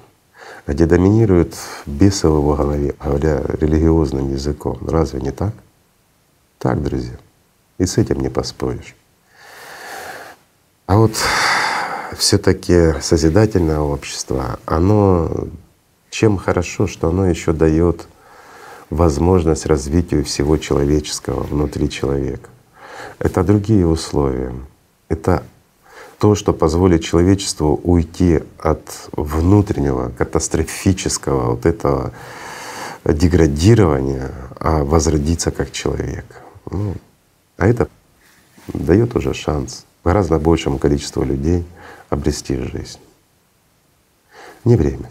где 0.66 0.86
доминирует 0.86 1.54
бесы 1.86 2.28
в 2.28 2.36
его 2.36 2.54
голове, 2.54 2.94
говоря 3.02 3.42
религиозным 3.60 4.32
языком. 4.32 4.78
Разве 4.88 5.20
не 5.20 5.30
так? 5.30 5.52
Так, 6.58 6.82
друзья. 6.82 7.16
И 7.78 7.86
с 7.86 7.98
этим 7.98 8.20
не 8.20 8.30
поспоришь. 8.30 8.94
А 10.86 10.96
вот 10.96 11.12
все-таки 12.16 12.94
созидательное 13.00 13.80
общество, 13.80 14.58
оно 14.64 15.48
чем 16.10 16.38
хорошо, 16.38 16.86
что 16.86 17.08
оно 17.08 17.26
еще 17.26 17.52
дает 17.52 18.06
возможность 18.88 19.66
развитию 19.66 20.24
всего 20.24 20.56
человеческого 20.56 21.42
внутри 21.42 21.90
человека. 21.90 22.48
Это 23.18 23.44
другие 23.44 23.86
условия. 23.86 24.54
Это 25.08 25.42
то, 26.18 26.34
что 26.34 26.52
позволит 26.54 27.04
человечеству 27.04 27.78
уйти 27.82 28.42
от 28.58 29.10
внутреннего 29.12 30.10
катастрофического 30.10 31.50
вот 31.50 31.66
этого 31.66 32.12
деградирования, 33.04 34.32
а 34.58 34.84
возродиться 34.84 35.50
как 35.50 35.70
человек. 35.72 36.24
Ну, 36.70 36.94
а 37.56 37.66
это 37.66 37.88
дает 38.68 39.14
уже 39.14 39.34
шанс 39.34 39.86
гораздо 40.04 40.38
большему 40.38 40.78
количеству 40.78 41.22
людей 41.24 41.64
обрести 42.10 42.56
жизнь. 42.56 43.00
Не 44.64 44.76
временно, 44.76 45.08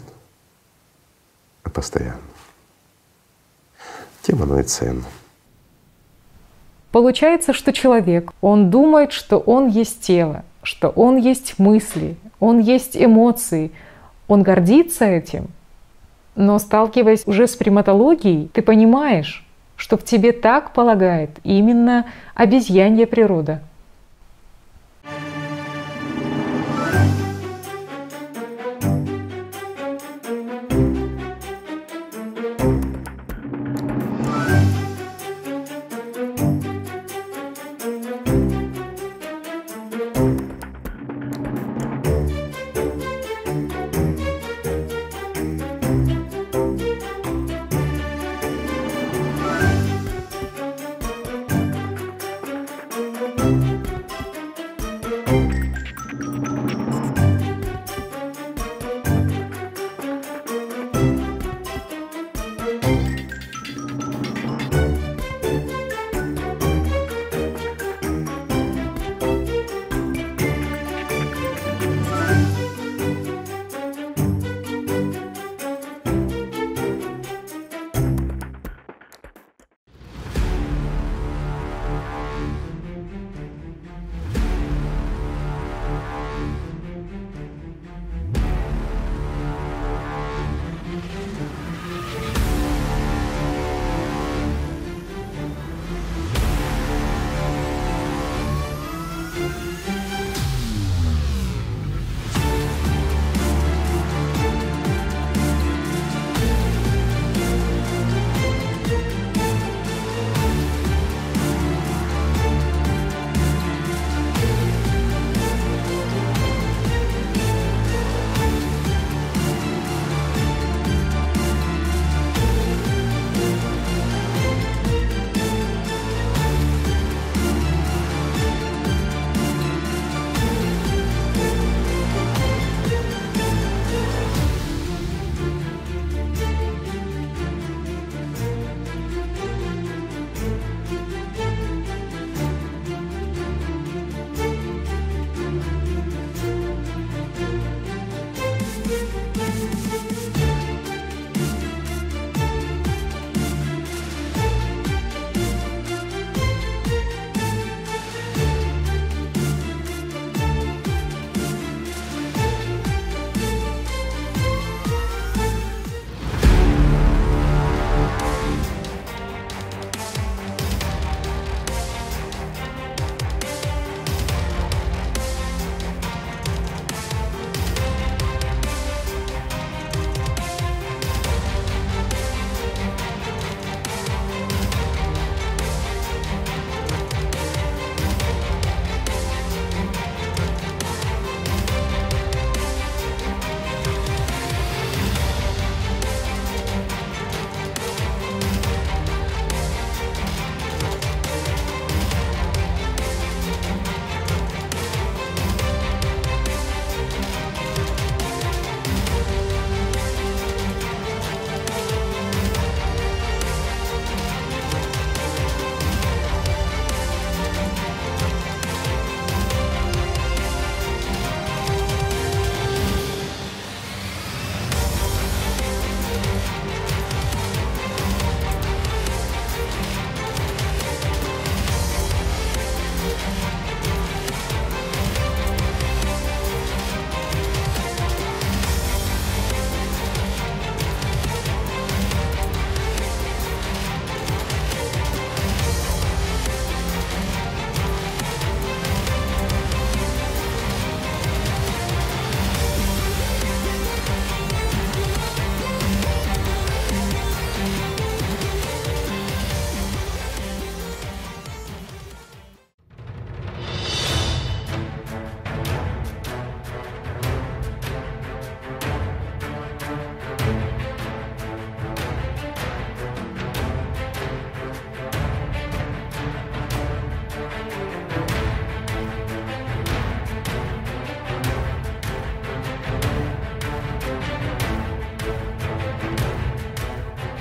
а 1.62 1.70
постоянно. 1.70 2.20
Тем 4.22 4.42
оно 4.42 4.60
и 4.60 4.62
ценно. 4.64 5.04
Получается, 6.92 7.52
что 7.52 7.72
человек, 7.72 8.32
он 8.40 8.70
думает, 8.70 9.12
что 9.12 9.38
он 9.38 9.68
есть 9.68 10.00
тело, 10.00 10.44
что 10.62 10.88
он 10.88 11.16
есть 11.16 11.58
мысли, 11.58 12.16
он 12.40 12.58
есть 12.58 12.96
эмоции, 12.96 13.70
он 14.28 14.42
гордится 14.42 15.04
этим. 15.04 15.48
Но 16.34 16.58
сталкиваясь 16.58 17.26
уже 17.26 17.46
с 17.46 17.56
приматологией, 17.56 18.48
ты 18.48 18.62
понимаешь, 18.62 19.45
что 19.76 19.96
в 19.96 20.04
тебе 20.04 20.32
так 20.32 20.72
полагает 20.72 21.30
именно 21.44 22.06
обезьянья 22.34 23.06
природа. 23.06 23.60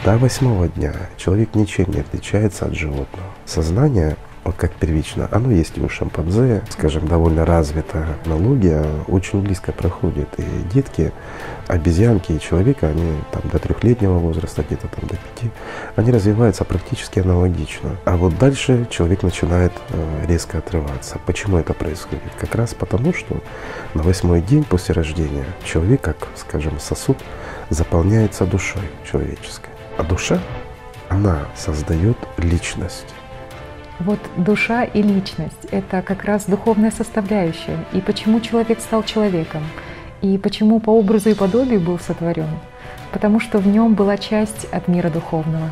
До 0.06 0.20
восьмого 0.20 0.68
дня 0.68 0.94
человек 1.18 1.56
ничем 1.56 1.90
не 1.90 2.02
отличается 2.02 2.68
от 2.68 2.76
животного. 2.76 3.26
Сознание 3.46 4.18
вот 4.44 4.54
как 4.56 4.72
первично, 4.74 5.28
оно 5.32 5.50
есть 5.50 5.80
и 5.80 5.82
у 5.82 5.90
шимпанзе, 5.90 6.62
скажем, 6.70 7.08
довольно 7.08 7.44
развита 7.44 8.06
аналогия, 8.24 8.86
очень 9.08 9.42
близко 9.42 9.72
проходит. 9.72 10.30
И 10.38 10.44
детки, 10.72 11.12
обезьянки 11.66 12.34
и 12.34 12.40
человека, 12.40 12.90
они 12.90 13.18
там 13.32 13.42
до 13.52 13.58
трехлетнего 13.58 14.20
возраста, 14.20 14.62
где-то 14.62 14.88
там 14.90 15.10
до 15.10 15.16
пяти, 15.16 15.52
они 15.96 16.12
развиваются 16.12 16.66
практически 16.66 17.18
аналогично. 17.18 17.98
А 18.06 18.16
вот 18.16 18.38
дальше 18.38 18.88
человек 18.92 19.24
начинает 19.24 19.74
э, 19.90 20.26
резко 20.28 20.60
отрываться. 20.60 21.18
Почему 21.26 21.58
это 21.58 21.74
происходит? 21.74 22.32
Как 22.38 22.54
раз 22.54 22.76
потому, 22.76 23.12
что 23.12 23.42
на 23.96 24.04
восьмой 24.04 24.44
день 24.44 24.64
после 24.66 24.94
рождения 24.94 25.46
человек, 25.64 26.02
как, 26.02 26.28
скажем, 26.36 26.80
сосуд, 26.80 27.18
заполняется 27.72 28.46
душой 28.46 28.84
человеческой. 29.12 29.75
А 29.98 30.04
душа, 30.04 30.40
она 31.10 31.46
создает 31.56 32.18
личность. 32.38 33.14
Вот 34.00 34.20
душа 34.36 34.84
и 34.84 35.02
личность— 35.02 35.66
это 35.72 36.02
как 36.02 36.26
раз 36.26 36.46
духовная 36.46 36.92
составляющая. 36.92 37.78
И 37.94 38.02
почему 38.02 38.42
человек 38.42 38.82
стал 38.82 39.04
человеком? 39.04 39.64
И 40.22 40.38
почему 40.38 40.80
по 40.82 40.90
образу 40.90 41.30
и 41.30 41.34
подобию 41.34 41.80
был 41.80 41.98
сотворен? 41.98 42.50
Потому 43.14 43.40
что 43.40 43.60
в 43.60 43.68
нем 43.68 43.94
была 43.94 44.18
часть 44.18 44.66
от 44.74 44.90
мира 44.90 45.10
духовного. 45.10 45.72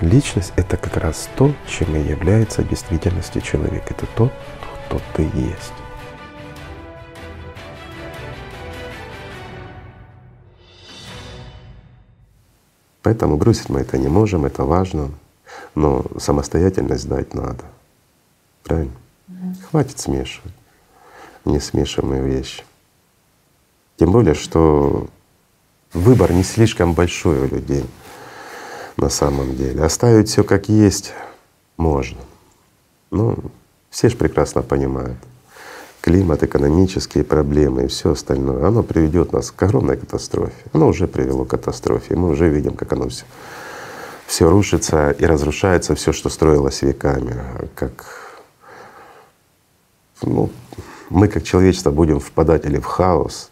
Личность— 0.00 0.52
это 0.56 0.76
как 0.76 0.96
раз 0.96 1.28
то, 1.36 1.52
чем 1.66 1.96
и 1.96 2.00
является 2.00 2.62
действительности 2.62 3.40
человек. 3.40 3.90
Это 3.90 4.06
тот, 4.16 4.32
кто 4.86 5.00
ты 5.14 5.22
есть. 5.34 5.74
Поэтому 13.08 13.38
бросить 13.38 13.70
мы 13.70 13.80
это 13.80 13.96
не 13.96 14.08
можем, 14.08 14.44
это 14.44 14.64
важно. 14.64 15.08
Но 15.74 16.04
самостоятельность 16.18 17.08
дать 17.08 17.32
надо. 17.32 17.64
Правильно? 18.64 18.92
Угу. 19.28 19.54
Хватит 19.70 19.98
смешивать 19.98 20.52
несмешиваемые 21.46 22.22
вещи. 22.22 22.64
Тем 23.96 24.12
более, 24.12 24.34
что 24.34 25.08
выбор 25.94 26.34
не 26.34 26.42
слишком 26.42 26.92
большой 26.92 27.40
у 27.40 27.48
людей 27.48 27.86
на 28.98 29.08
самом 29.08 29.56
деле. 29.56 29.82
Оставить 29.82 30.28
все 30.28 30.44
как 30.44 30.68
есть 30.68 31.14
можно. 31.78 32.20
Ну, 33.10 33.38
все 33.88 34.10
же 34.10 34.18
прекрасно 34.18 34.60
понимают. 34.60 35.16
Климат, 36.00 36.42
экономические 36.42 37.24
проблемы 37.24 37.84
и 37.84 37.88
все 37.88 38.12
остальное, 38.12 38.66
оно 38.66 38.82
приведет 38.82 39.32
нас 39.32 39.50
к 39.50 39.62
огромной 39.62 39.96
катастрофе. 39.96 40.54
Оно 40.72 40.88
уже 40.88 41.06
привело 41.06 41.44
к 41.44 41.50
катастрофе. 41.50 42.14
Мы 42.16 42.28
уже 42.30 42.48
видим, 42.48 42.74
как 42.74 42.92
оно 42.92 43.08
все 43.08 43.24
все 44.28 44.50
рушится 44.50 45.10
и 45.10 45.24
разрушается, 45.24 45.94
все, 45.94 46.12
что 46.12 46.28
строилось 46.28 46.82
веками. 46.82 47.34
Как 47.74 48.04
ну, 50.22 50.50
мы 51.08 51.28
как 51.28 51.44
человечество 51.44 51.90
будем 51.90 52.20
впадать 52.20 52.66
или 52.66 52.78
в 52.78 52.84
хаос, 52.84 53.50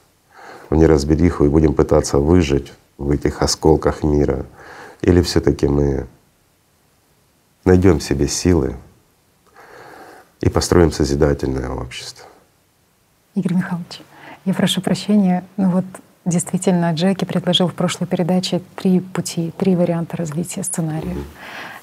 в 0.68 0.76
неразбериху 0.76 1.46
и 1.46 1.48
будем 1.48 1.72
пытаться 1.72 2.18
выжить 2.18 2.74
в 2.98 3.10
этих 3.10 3.40
осколках 3.40 4.02
мира, 4.02 4.44
или 5.00 5.22
все-таки 5.22 5.66
мы 5.66 6.06
найдем 7.64 7.98
в 7.98 8.02
себе 8.02 8.28
силы 8.28 8.76
и 10.40 10.50
построим 10.50 10.92
созидательное 10.92 11.70
общество. 11.70 12.26
Игорь 13.36 13.54
Михайлович, 13.54 14.00
я 14.44 14.54
прошу 14.54 14.80
прощения, 14.80 15.44
но 15.56 15.70
вот 15.70 15.84
Действительно, 16.26 16.92
Джеки 16.92 17.24
предложил 17.24 17.68
в 17.68 17.74
прошлой 17.74 18.08
передаче 18.08 18.60
три 18.74 18.98
пути, 18.98 19.52
три 19.56 19.76
варианта 19.76 20.16
развития 20.16 20.64
сценария. 20.64 21.16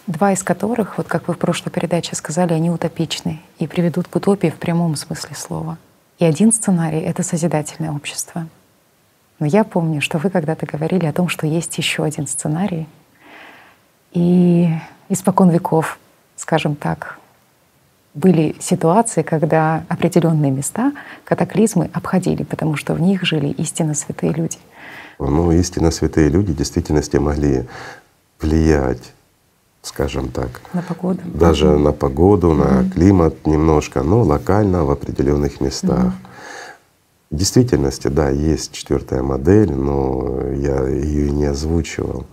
Два 0.05 0.33
из 0.33 0.43
которых, 0.43 0.97
вот 0.97 1.07
как 1.07 1.29
вы 1.29 1.33
в 1.33 1.37
прошлой 1.37 1.69
передаче 1.69 2.13
сказали, 2.13 2.51
они 2.51 2.69
утопичны 2.69 3.39
и 3.57 3.67
приведут 3.67 4.09
к 4.09 4.15
утопии 4.17 4.49
в 4.49 4.55
прямом 4.55 4.97
смысле 4.97 5.33
слова. 5.33 5.77
И 6.19 6.25
один 6.25 6.51
сценарий— 6.51 6.99
это 6.99 7.23
созидательное 7.23 7.93
общество. 7.93 8.45
Но 9.39 9.45
я 9.45 9.63
помню, 9.63 10.01
что 10.01 10.17
вы 10.17 10.29
когда-то 10.29 10.65
говорили 10.65 11.05
о 11.05 11.13
том, 11.13 11.29
что 11.29 11.47
есть 11.47 11.77
еще 11.77 12.03
один 12.03 12.27
сценарий. 12.27 12.85
И 14.11 14.67
испокон 15.07 15.51
веков, 15.51 15.99
скажем 16.35 16.75
так, 16.75 17.17
были 18.13 18.55
ситуации, 18.59 19.23
когда 19.23 19.85
определенные 19.89 20.51
места, 20.51 20.93
катаклизмы 21.23 21.89
обходили, 21.93 22.43
потому 22.43 22.75
что 22.75 22.93
в 22.93 23.01
них 23.01 23.23
жили 23.23 23.49
истинно 23.49 23.93
святые 23.93 24.33
люди. 24.33 24.57
Ну, 25.19 25.51
истинно 25.51 25.91
святые 25.91 26.29
люди 26.29 26.51
в 26.51 26.55
действительности 26.55 27.17
могли 27.17 27.65
влиять, 28.39 29.13
скажем 29.81 30.29
так. 30.29 30.61
На 30.73 30.81
погоду. 30.81 31.21
Даже 31.25 31.67
mm-hmm. 31.67 31.77
на 31.77 31.91
погоду, 31.91 32.51
mm-hmm. 32.51 32.83
на 32.83 32.89
климат 32.89 33.47
немножко, 33.47 34.03
но 34.03 34.21
локально 34.21 34.85
в 34.85 34.91
определенных 34.91 35.61
местах. 35.61 36.05
Mm-hmm. 36.05 36.29
В 37.31 37.35
действительности, 37.35 38.09
да, 38.09 38.29
есть 38.29 38.73
четвертая 38.73 39.23
модель, 39.23 39.71
но 39.71 40.51
я 40.51 40.87
ее 40.87 41.31
не 41.31 41.45
озвучивал. 41.45 42.27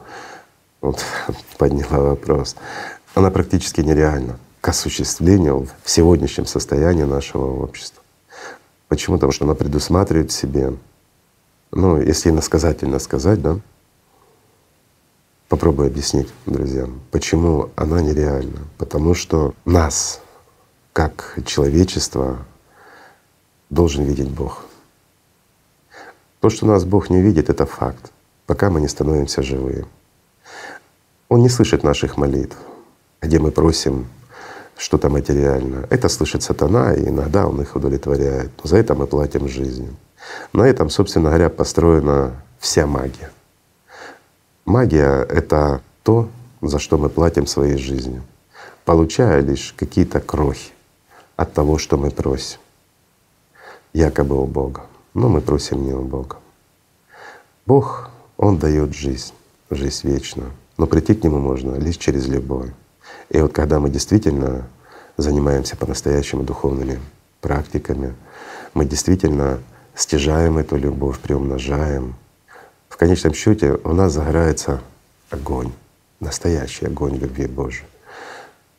Вот 0.82 1.02
подняла 1.58 2.00
вопрос. 2.00 2.56
Она 3.14 3.30
практически 3.30 3.80
нереальна 3.80 4.38
к 4.60 4.68
осуществлению 4.68 5.68
в 5.82 5.90
сегодняшнем 5.90 6.46
состоянии 6.46 7.04
нашего 7.04 7.62
общества. 7.62 8.02
Почему? 8.88 9.16
Потому 9.16 9.32
что 9.32 9.44
она 9.44 9.54
предусматривает 9.54 10.30
в 10.30 10.34
себе, 10.34 10.74
ну, 11.70 12.00
если 12.00 12.30
иносказательно 12.30 12.98
сказать, 12.98 13.40
да, 13.40 13.58
попробую 15.48 15.88
объяснить 15.88 16.28
друзьям, 16.46 17.00
почему 17.10 17.70
она 17.76 18.02
нереальна. 18.02 18.60
Потому 18.78 19.14
что 19.14 19.54
нас, 19.64 20.20
как 20.92 21.38
человечество, 21.46 22.38
должен 23.70 24.04
видеть 24.04 24.28
Бог. 24.28 24.64
То, 26.40 26.50
что 26.50 26.66
нас 26.66 26.84
Бог 26.84 27.10
не 27.10 27.20
видит, 27.20 27.50
это 27.50 27.66
факт, 27.66 28.12
пока 28.46 28.70
мы 28.70 28.80
не 28.80 28.88
становимся 28.88 29.42
живые. 29.42 29.86
Он 31.28 31.42
не 31.42 31.48
слышит 31.48 31.82
наших 31.84 32.16
молитв, 32.16 32.56
где 33.20 33.38
мы 33.38 33.50
просим 33.52 34.06
что-то 34.80 35.10
материальное. 35.10 35.86
Это 35.90 36.08
слышит 36.08 36.42
сатана, 36.42 36.94
и 36.94 37.08
иногда 37.08 37.46
он 37.46 37.60
их 37.60 37.76
удовлетворяет. 37.76 38.50
За 38.64 38.78
это 38.78 38.94
мы 38.94 39.06
платим 39.06 39.46
жизнью. 39.46 39.94
На 40.54 40.62
этом, 40.62 40.88
собственно 40.88 41.28
говоря, 41.28 41.50
построена 41.50 42.32
вся 42.58 42.86
магия. 42.86 43.30
Магия— 44.64 45.22
это 45.28 45.82
то, 46.02 46.30
за 46.62 46.78
что 46.78 46.96
мы 46.96 47.10
платим 47.10 47.46
своей 47.46 47.76
жизнью, 47.76 48.22
получая 48.86 49.42
лишь 49.42 49.74
какие-то 49.76 50.18
крохи 50.20 50.72
от 51.36 51.52
того, 51.52 51.76
что 51.76 51.98
мы 51.98 52.10
просим. 52.10 52.58
Якобы 53.92 54.40
у 54.42 54.46
Бога. 54.46 54.86
Но 55.12 55.28
мы 55.28 55.42
просим 55.42 55.84
не 55.84 55.92
у 55.92 56.02
Бога. 56.02 56.36
Бог, 57.66 58.10
Он 58.38 58.56
дает 58.56 58.94
жизнь, 58.94 59.34
жизнь 59.68 60.08
вечную. 60.08 60.52
Но 60.78 60.86
прийти 60.86 61.14
к 61.14 61.22
Нему 61.22 61.38
можно 61.38 61.74
лишь 61.74 61.98
через 61.98 62.28
любовь. 62.28 62.70
И 63.30 63.40
вот 63.40 63.52
когда 63.52 63.78
мы 63.78 63.90
действительно 63.90 64.66
занимаемся 65.16 65.76
по-настоящему 65.76 66.42
духовными 66.42 67.00
практиками, 67.40 68.14
мы 68.74 68.84
действительно 68.84 69.60
стяжаем 69.94 70.58
эту 70.58 70.76
любовь, 70.76 71.18
приумножаем. 71.20 72.14
В 72.88 72.96
конечном 72.96 73.34
счете 73.34 73.78
у 73.84 73.92
нас 73.92 74.12
загорается 74.12 74.80
огонь, 75.30 75.72
настоящий 76.18 76.86
огонь 76.86 77.16
любви 77.16 77.46
Божией. 77.46 77.86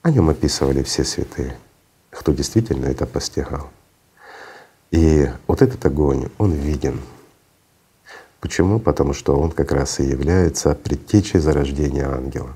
О 0.01 0.11
нем 0.11 0.29
описывали 0.29 0.83
все 0.83 1.03
святые, 1.03 1.57
кто 2.09 2.33
действительно 2.33 2.87
это 2.87 3.05
постигал. 3.05 3.69
И 4.91 5.29
вот 5.47 5.61
этот 5.61 5.85
огонь, 5.85 6.29
он 6.37 6.51
виден. 6.51 6.99
Почему? 8.41 8.79
Потому 8.79 9.13
что 9.13 9.39
он 9.39 9.51
как 9.51 9.71
раз 9.71 9.99
и 9.99 10.03
является 10.03 10.75
предтечей 10.75 11.39
зарождения 11.39 12.09
ангела 12.09 12.55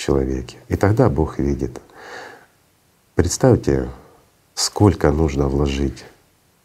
человеке. 0.00 0.56
И 0.68 0.76
тогда 0.76 1.08
Бог 1.08 1.38
видит. 1.38 1.80
Представьте, 3.14 3.88
сколько 4.54 5.10
нужно 5.12 5.48
вложить 5.48 6.04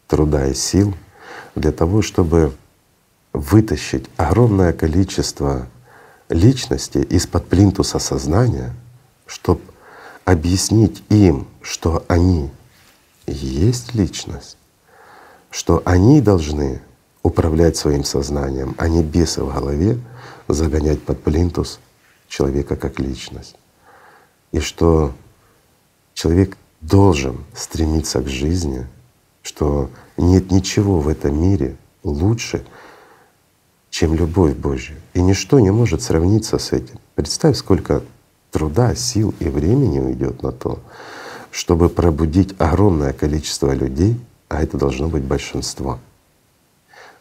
труда 0.08 0.46
и 0.46 0.54
сил 0.54 0.94
для 1.54 1.70
того, 1.70 2.02
чтобы 2.02 2.52
вытащить 3.32 4.06
огромное 4.16 4.72
количество 4.72 5.66
личностей 6.28 7.02
из-под 7.02 7.46
плинтуса 7.48 7.98
сознания, 7.98 8.74
чтобы 9.26 9.60
объяснить 10.24 11.02
им, 11.10 11.46
что 11.60 12.04
они 12.08 12.50
есть 13.26 13.94
личность, 13.94 14.56
что 15.50 15.82
они 15.84 16.20
должны 16.20 16.80
управлять 17.22 17.76
своим 17.76 18.04
сознанием, 18.04 18.74
а 18.78 18.88
не 18.88 19.02
бесы 19.02 19.42
в 19.42 19.52
голове 19.52 19.98
загонять 20.48 21.02
под 21.02 21.22
плинтус 21.22 21.80
человека 22.28 22.76
как 22.76 22.98
личность. 22.98 23.56
И 24.52 24.60
что 24.60 25.12
человек 26.14 26.56
должен 26.80 27.44
стремиться 27.54 28.20
к 28.20 28.28
жизни, 28.28 28.86
что 29.42 29.90
нет 30.16 30.50
ничего 30.50 31.00
в 31.00 31.08
этом 31.08 31.40
мире 31.40 31.76
лучше, 32.02 32.64
чем 33.90 34.14
любовь 34.14 34.54
Божья. 34.54 34.96
И 35.14 35.20
ничто 35.20 35.58
не 35.58 35.70
может 35.70 36.02
сравниться 36.02 36.58
с 36.58 36.72
этим. 36.72 36.98
Представь, 37.14 37.56
сколько 37.56 38.02
труда, 38.50 38.94
сил 38.94 39.34
и 39.40 39.48
времени 39.48 40.00
уйдет 40.00 40.42
на 40.42 40.52
то, 40.52 40.80
чтобы 41.50 41.88
пробудить 41.88 42.54
огромное 42.58 43.12
количество 43.12 43.72
людей, 43.72 44.20
а 44.48 44.62
это 44.62 44.76
должно 44.76 45.08
быть 45.08 45.22
большинство, 45.22 45.98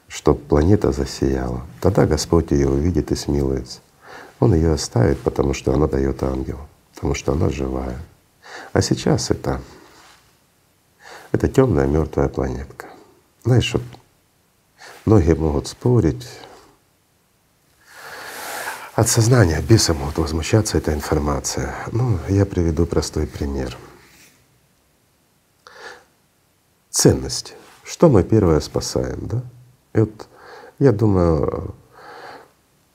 чтобы 0.07 0.39
планета 0.39 0.91
засияла. 0.91 1.61
Тогда 1.81 2.05
Господь 2.05 2.51
ее 2.51 2.69
увидит 2.69 3.11
и 3.11 3.15
смилуется. 3.15 3.79
Он 4.39 4.53
ее 4.53 4.73
оставит, 4.73 5.19
потому 5.21 5.53
что 5.53 5.73
она 5.73 5.87
дает 5.87 6.21
ангелу, 6.23 6.67
потому 6.93 7.13
что 7.13 7.33
она 7.33 7.49
живая. 7.49 7.99
А 8.73 8.81
сейчас 8.81 9.31
это 9.31 9.61
это 11.35 11.49
темная 11.49 11.85
мертвая 11.85 12.29
планетка. 12.29 12.87
Знаешь, 13.43 13.73
вот 13.73 13.83
многие 15.05 15.35
могут 15.35 15.67
спорить. 15.67 16.25
От 18.95 19.09
сознания 19.09 19.61
беса 19.61 19.93
могут 19.93 20.17
возмущаться 20.17 20.77
эта 20.77 20.93
информация. 20.93 21.75
Ну, 21.91 22.19
я 22.29 22.45
приведу 22.45 22.85
простой 22.85 23.27
пример. 23.27 23.77
Ценность. 26.89 27.55
Что 27.83 28.07
мы 28.07 28.23
первое 28.23 28.61
спасаем, 28.61 29.27
да? 29.27 29.41
И 29.93 29.99
вот 29.99 30.27
я 30.79 30.93
думаю, 30.93 31.75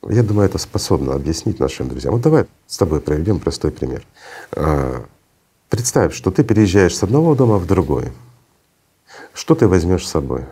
я 0.09 0.23
думаю, 0.23 0.47
это 0.47 0.59
способно 0.59 1.15
объяснить 1.15 1.61
нашим 1.61 1.89
друзьям. 1.89 2.15
Вот 2.15 2.23
давай 2.23 2.47
с 2.67 2.79
тобой 2.79 3.01
проведем 3.01 3.39
простой 3.39 3.71
пример. 3.71 4.03
А, 4.53 5.05
представь, 5.69 6.15
что 6.15 6.31
ты 6.31 6.43
переезжаешь 6.43 6.97
с 6.97 7.03
одного 7.03 7.35
дома 7.35 7.59
в 7.59 7.67
другой. 7.67 8.13
Что 9.35 9.55
ты 9.55 9.69
возьмешь 9.69 10.07
с 10.07 10.11
собой? 10.11 10.45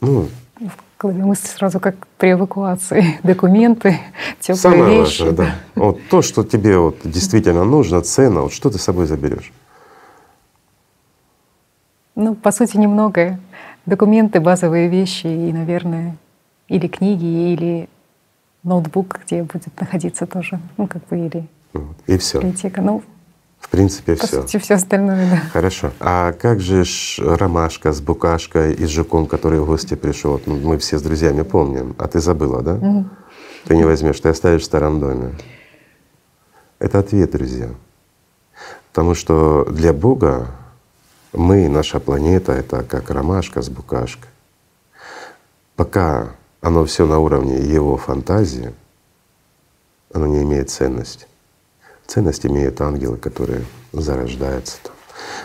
Ну, 0.00 0.28
в 0.58 1.00
голове 1.00 1.24
мысли 1.24 1.46
сразу 1.46 1.78
как 1.78 2.06
при 2.18 2.32
эвакуации. 2.32 3.20
Документы, 3.22 4.00
теплые 4.40 4.56
самое 4.56 5.00
вещи. 5.02 5.22
Важное, 5.22 5.36
да. 5.36 5.54
Вот 5.76 6.00
то, 6.10 6.22
что 6.22 6.42
тебе 6.42 6.78
вот 6.78 6.98
действительно 7.04 7.64
нужно, 7.64 8.02
ценно, 8.02 8.42
вот 8.42 8.52
что 8.52 8.70
ты 8.70 8.78
с 8.78 8.82
собой 8.82 9.06
заберешь? 9.06 9.52
Ну, 12.14 12.34
по 12.34 12.50
сути, 12.50 12.76
немногое. 12.76 13.40
Документы, 13.86 14.40
базовые 14.40 14.88
вещи 14.88 15.26
и, 15.26 15.52
наверное, 15.52 16.16
или 16.68 16.86
книги, 16.86 17.52
или 17.52 17.88
ноутбук, 18.62 19.20
где 19.24 19.42
будет 19.42 19.78
находиться 19.80 20.26
тоже, 20.26 20.60
ну, 20.76 20.86
как 20.86 21.06
бы, 21.08 21.18
или 21.18 21.48
и 22.06 22.16
все. 22.18 22.38
библиотека. 22.38 22.80
Ну, 22.80 23.02
в 23.58 23.68
принципе, 23.68 24.16
По 24.16 24.26
все. 24.26 24.42
сути, 24.42 24.58
все 24.58 24.74
остальное, 24.74 25.28
да. 25.30 25.36
Хорошо. 25.52 25.92
А 26.00 26.32
как 26.32 26.60
же 26.60 26.84
ромашка 27.18 27.92
с 27.92 28.00
букашкой 28.00 28.74
и 28.74 28.84
с 28.86 28.88
жуком, 28.90 29.26
который 29.26 29.60
в 29.60 29.66
гости 29.66 29.94
пришел? 29.94 30.40
Ну, 30.46 30.58
мы 30.58 30.78
все 30.78 30.98
с 30.98 31.02
друзьями 31.02 31.42
помним. 31.42 31.94
А 31.98 32.06
ты 32.08 32.20
забыла, 32.20 32.62
да? 32.62 32.74
Мгм. 32.74 33.10
Ты 33.64 33.76
не 33.76 33.84
возьмешь, 33.84 34.18
ты 34.20 34.28
оставишь 34.28 34.62
в 34.62 34.64
старом 34.64 35.00
доме. 35.00 35.34
Это 36.78 36.98
ответ, 36.98 37.30
друзья. 37.30 37.68
Потому 38.92 39.14
что 39.14 39.64
для 39.70 39.92
Бога 39.92 40.48
мы, 41.32 41.68
наша 41.68 41.98
планета, 42.00 42.52
это 42.52 42.82
как 42.82 43.10
ромашка 43.10 43.62
с 43.62 43.68
букашкой. 43.68 44.30
Пока 45.76 46.30
оно 46.60 46.84
все 46.84 47.06
на 47.06 47.18
уровне 47.18 47.58
его 47.58 47.96
фантазии, 47.96 48.74
оно 50.12 50.26
не 50.26 50.42
имеет 50.42 50.70
ценности. 50.70 51.26
Ценность 52.06 52.44
имеют 52.44 52.80
ангелы, 52.80 53.16
которые 53.16 53.64
зарождаются 53.92 54.76
там. 54.82 54.92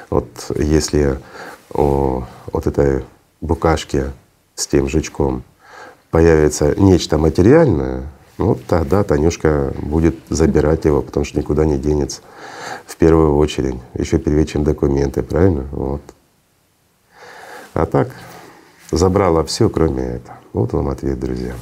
Вот 0.10 0.28
если 0.56 1.20
у 1.74 2.24
вот 2.52 2.68
этой 2.68 3.06
букашки 3.40 4.12
с 4.56 4.68
тем 4.68 4.90
жучком 4.90 5.44
появится 6.12 6.76
нечто 6.76 7.18
материальное, 7.18 8.08
ну 8.38 8.56
тогда 8.68 9.04
Танюшка 9.04 9.74
будет 9.82 10.16
забирать 10.30 10.86
его, 10.86 11.02
потому 11.02 11.26
что 11.26 11.38
никуда 11.38 11.66
не 11.66 11.78
денется 11.78 12.22
в 12.86 12.96
первую 12.96 13.36
очередь, 13.36 13.76
еще 13.94 14.18
перед 14.18 14.50
чем 14.50 14.64
документы, 14.64 15.24
правильно? 15.24 15.66
Вот. 15.72 16.02
А 17.74 17.86
так 17.86 18.10
забрала 18.92 19.44
все, 19.44 19.70
кроме 19.70 20.04
этого. 20.04 20.38
Вот 20.54 20.74
вам 20.74 20.90
ответ, 20.90 21.20
друзья. 21.20 21.56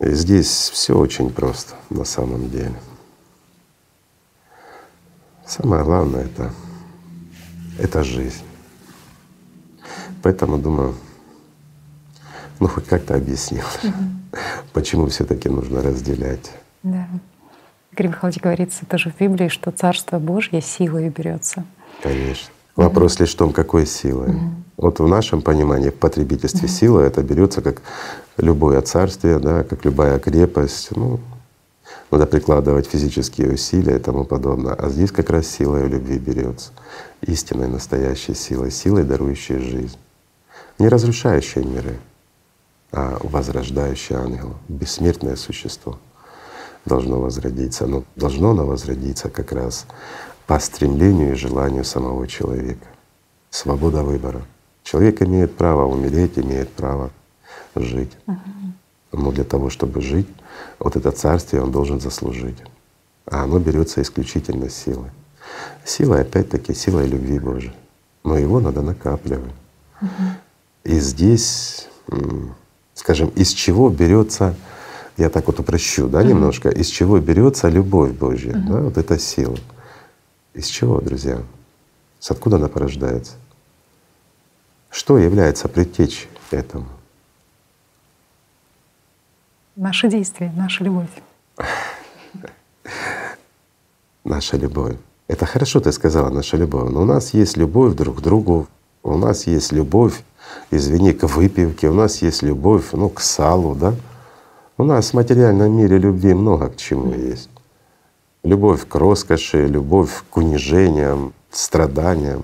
И 0.00 0.10
здесь 0.10 0.70
все 0.72 0.96
очень 0.96 1.30
просто 1.30 1.74
на 1.90 2.04
самом 2.04 2.50
деле. 2.50 2.74
Самое 5.46 5.84
главное 5.84 6.24
это, 6.24 6.52
это 7.78 8.02
жизнь. 8.02 8.44
Поэтому 10.22 10.58
думаю, 10.58 10.94
ну 12.58 12.68
хоть 12.68 12.86
как-то 12.86 13.14
объяснил, 13.14 13.64
почему 14.72 15.06
все-таки 15.06 15.48
нужно 15.48 15.82
разделять. 15.82 16.52
Да. 16.82 17.06
Игорь 17.92 18.08
Михайлович 18.08 18.40
говорится 18.40 18.86
тоже 18.86 19.10
в 19.10 19.20
Библии, 19.20 19.48
что 19.48 19.70
Царство 19.70 20.18
Божье 20.18 20.60
силой 20.62 21.10
берется. 21.10 21.64
Конечно. 22.02 22.48
Вопрос 22.74 23.20
лишь 23.20 23.34
в 23.34 23.36
том, 23.36 23.52
какой 23.52 23.86
силой. 23.86 24.34
Вот 24.78 24.98
в 24.98 25.06
нашем 25.06 25.42
понимании 25.42 25.90
в 25.90 25.94
потребительстве 25.94 26.68
сила 26.68 27.00
это 27.00 27.22
берется 27.22 27.60
как 27.60 27.82
любое 28.38 28.80
царствие, 28.80 29.38
да, 29.38 29.62
как 29.62 29.84
любая 29.84 30.18
крепость. 30.18 30.88
Ну, 30.96 31.20
надо 32.10 32.26
прикладывать 32.26 32.86
физические 32.86 33.52
усилия 33.52 33.96
и 33.96 33.98
тому 33.98 34.24
подобное. 34.24 34.72
А 34.74 34.88
здесь 34.88 35.12
как 35.12 35.28
раз 35.28 35.46
сила 35.46 35.86
любви 35.86 36.18
берется, 36.18 36.70
истинной, 37.20 37.68
настоящей 37.68 38.34
силой, 38.34 38.70
силой, 38.70 39.04
дарующей 39.04 39.58
жизнь. 39.58 39.98
Не 40.78 40.88
разрушающей 40.88 41.62
миры, 41.62 41.98
а 42.92 43.18
возрождающее 43.22 44.18
ангела, 44.18 44.54
бессмертное 44.68 45.36
существо 45.36 45.98
должно 46.84 47.20
возродиться. 47.20 47.86
Но 47.86 48.04
должно 48.16 48.50
оно 48.50 48.66
возродиться 48.66 49.30
как 49.30 49.52
раз 49.52 49.86
по 50.46 50.58
стремлению 50.58 51.32
и 51.32 51.36
желанию 51.36 51.84
самого 51.84 52.26
человека. 52.28 52.86
Свобода 53.50 54.02
выбора. 54.02 54.42
Человек 54.82 55.22
имеет 55.22 55.56
право 55.56 55.86
умереть, 55.86 56.38
имеет 56.38 56.70
право 56.70 57.10
жить. 57.74 58.12
Но 59.12 59.30
для 59.30 59.44
того, 59.44 59.70
чтобы 59.70 60.00
жить, 60.00 60.28
вот 60.78 60.96
это 60.96 61.10
царствие 61.12 61.62
он 61.62 61.70
должен 61.70 62.00
заслужить. 62.00 62.58
А 63.26 63.44
оно 63.44 63.58
берется 63.58 64.02
исключительно 64.02 64.68
силой. 64.68 65.10
Силой, 65.84 66.22
опять-таки, 66.22 66.74
силой 66.74 67.06
любви 67.06 67.38
Божией. 67.38 67.74
Но 68.24 68.36
его 68.36 68.60
надо 68.60 68.82
накапливать. 68.82 69.52
И 70.84 70.98
здесь, 70.98 71.88
скажем, 72.94 73.28
из 73.30 73.52
чего 73.52 73.88
берется, 73.90 74.54
я 75.16 75.28
так 75.28 75.46
вот 75.46 75.60
упрощу, 75.60 76.08
да, 76.08 76.22
немножко, 76.22 76.68
из 76.68 76.88
чего 76.88 77.18
берется 77.18 77.68
любовь 77.68 78.12
Божья, 78.12 78.52
да, 78.52 78.80
вот 78.80 78.98
эта 78.98 79.18
сила. 79.18 79.58
Из 80.54 80.66
чего, 80.66 81.00
друзья? 81.00 81.42
С 82.18 82.30
откуда 82.30 82.56
она 82.56 82.68
порождается? 82.68 83.32
Что 84.90 85.18
является 85.18 85.68
предтечей 85.68 86.28
этому? 86.50 86.86
Наши 89.74 90.08
действия, 90.08 90.52
наша 90.54 90.84
любовь. 90.84 91.08
Наша 94.24 94.56
любовь. 94.56 94.96
Это 95.26 95.46
хорошо 95.46 95.80
ты 95.80 95.92
сказала, 95.92 96.28
наша 96.30 96.56
любовь. 96.56 96.90
Но 96.90 97.02
у 97.02 97.04
нас 97.04 97.34
есть 97.34 97.56
любовь 97.56 97.94
друг 97.94 98.18
к 98.18 98.20
другу, 98.20 98.68
у 99.02 99.16
нас 99.16 99.46
есть 99.46 99.72
любовь, 99.72 100.22
извини, 100.70 101.12
к 101.12 101.26
выпивке, 101.26 101.88
у 101.88 101.94
нас 101.94 102.22
есть 102.22 102.42
любовь 102.42 102.92
ну, 102.92 103.08
к 103.08 103.20
салу, 103.20 103.74
да? 103.74 103.94
У 104.78 104.84
нас 104.84 105.10
в 105.10 105.14
материальном 105.14 105.76
мире 105.76 105.98
любви 105.98 106.34
много 106.34 106.68
к 106.70 106.76
чему 106.76 107.12
есть. 107.12 107.50
Любовь 108.42 108.88
к 108.88 108.94
роскоши, 108.94 109.66
любовь 109.66 110.24
к 110.30 110.36
унижениям, 110.36 111.32
страданиям. 111.50 112.42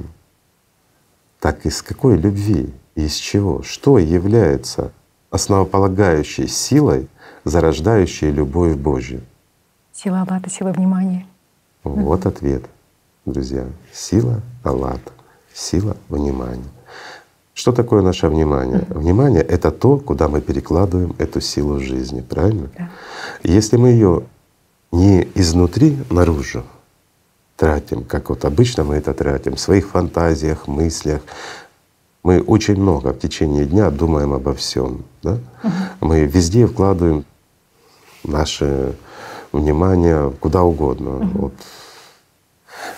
Так 1.40 1.66
из 1.66 1.82
какой 1.82 2.16
любви? 2.16 2.72
Из 2.94 3.14
чего? 3.14 3.62
Что 3.62 3.98
является 3.98 4.92
основополагающей 5.30 6.46
силой, 6.46 7.08
зарождающей 7.44 8.30
любовь 8.30 8.76
Божью? 8.76 9.22
Сила 9.92 10.22
Аллата, 10.22 10.50
сила 10.50 10.70
внимания. 10.70 11.26
Вот 11.82 12.26
ответ, 12.26 12.64
друзья. 13.24 13.66
Сила 13.92 14.40
Аллата, 14.62 15.12
сила 15.52 15.96
внимания. 16.08 16.70
Что 17.58 17.72
такое 17.72 18.02
наше 18.02 18.28
внимание? 18.28 18.84
Внимание— 18.88 19.42
это 19.56 19.72
то, 19.72 19.96
куда 19.96 20.28
мы 20.28 20.40
перекладываем 20.40 21.16
эту 21.18 21.40
силу 21.40 21.80
жизни, 21.80 22.20
правильно? 22.20 22.70
Да. 22.78 22.88
Если 23.42 23.76
мы 23.76 23.88
ее 23.88 24.22
не 24.92 25.26
изнутри 25.34 25.98
наружу 26.08 26.62
тратим, 27.56 28.04
как 28.04 28.30
вот 28.30 28.44
обычно 28.44 28.84
мы 28.84 28.94
это 28.94 29.12
тратим, 29.12 29.56
в 29.56 29.60
своих 29.60 29.88
фантазиях, 29.88 30.68
мыслях, 30.68 31.20
мы 32.22 32.40
очень 32.40 32.80
много 32.80 33.12
в 33.12 33.18
течение 33.18 33.64
дня 33.66 33.90
думаем 33.90 34.34
обо 34.34 34.54
всем. 34.54 35.02
Да? 35.24 35.38
Мы 36.00 36.26
везде 36.26 36.64
вкладываем 36.64 37.24
наше 38.22 38.94
внимание 39.50 40.30
куда 40.38 40.62
угодно. 40.62 41.28
Вот. 41.34 41.54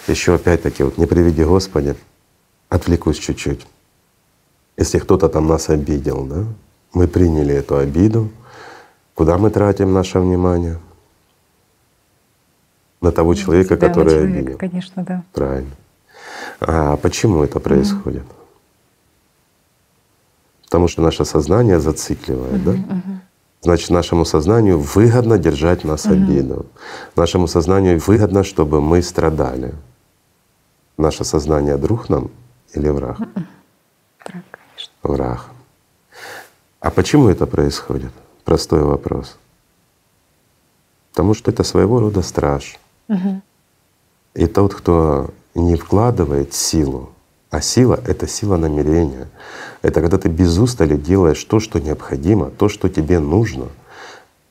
Еще 0.06 0.34
опять-таки, 0.34 0.82
вот 0.82 0.98
не 0.98 1.06
приведи 1.06 1.44
Господи, 1.44 1.96
отвлекусь 2.68 3.16
чуть-чуть. 3.16 3.66
Если 4.80 4.98
кто-то 4.98 5.28
там 5.28 5.46
нас 5.46 5.68
обидел, 5.68 6.24
да, 6.24 6.44
мы 6.94 7.06
приняли 7.06 7.54
эту 7.54 7.76
обиду, 7.76 8.30
куда 9.14 9.36
мы 9.36 9.50
тратим 9.50 9.92
наше 9.92 10.18
внимание? 10.18 10.78
На 13.02 13.12
того 13.12 13.34
человека, 13.34 13.76
Себя, 13.76 13.88
который 13.88 14.10
человека, 14.10 14.38
обидел. 14.38 14.58
Конечно, 14.58 15.04
да. 15.04 15.22
Правильно. 15.34 15.70
А 16.60 16.96
почему 16.96 17.42
это 17.42 17.60
происходит? 17.60 18.24
Потому 20.64 20.88
что 20.88 21.02
наше 21.02 21.26
сознание 21.26 21.78
зацикливает, 21.78 22.64
да? 22.64 22.74
Значит, 23.60 23.90
нашему 23.90 24.24
сознанию 24.24 24.78
выгодно 24.78 25.36
держать 25.36 25.84
нас 25.84 26.06
обиду. 26.06 26.64
Нашему 27.16 27.48
сознанию 27.48 28.00
выгодно, 28.00 28.44
чтобы 28.44 28.80
мы 28.80 29.02
страдали. 29.02 29.74
Наше 30.96 31.24
сознание 31.24 31.76
друг 31.76 32.08
нам 32.08 32.30
или 32.72 32.88
враг? 32.88 33.18
Так, 33.18 33.44
Враг. 35.02 35.46
А 36.80 36.90
почему 36.90 37.28
это 37.28 37.46
происходит? 37.46 38.12
Простой 38.44 38.82
вопрос. 38.82 39.36
Потому 41.10 41.34
что 41.34 41.50
это 41.50 41.64
своего 41.64 42.00
рода 42.00 42.22
страж. 42.22 42.78
И 44.34 44.46
тот, 44.46 44.74
кто 44.74 45.30
не 45.54 45.76
вкладывает 45.76 46.54
силу, 46.54 47.10
а 47.50 47.60
сила— 47.60 47.98
это 48.06 48.28
сила 48.28 48.56
намерения. 48.56 49.28
Это 49.82 50.00
когда 50.00 50.18
ты 50.18 50.28
без 50.28 50.56
устали 50.56 50.96
делаешь 50.96 51.42
то, 51.44 51.58
что 51.58 51.80
необходимо, 51.80 52.50
то, 52.50 52.68
что 52.68 52.88
тебе 52.88 53.18
нужно. 53.18 53.66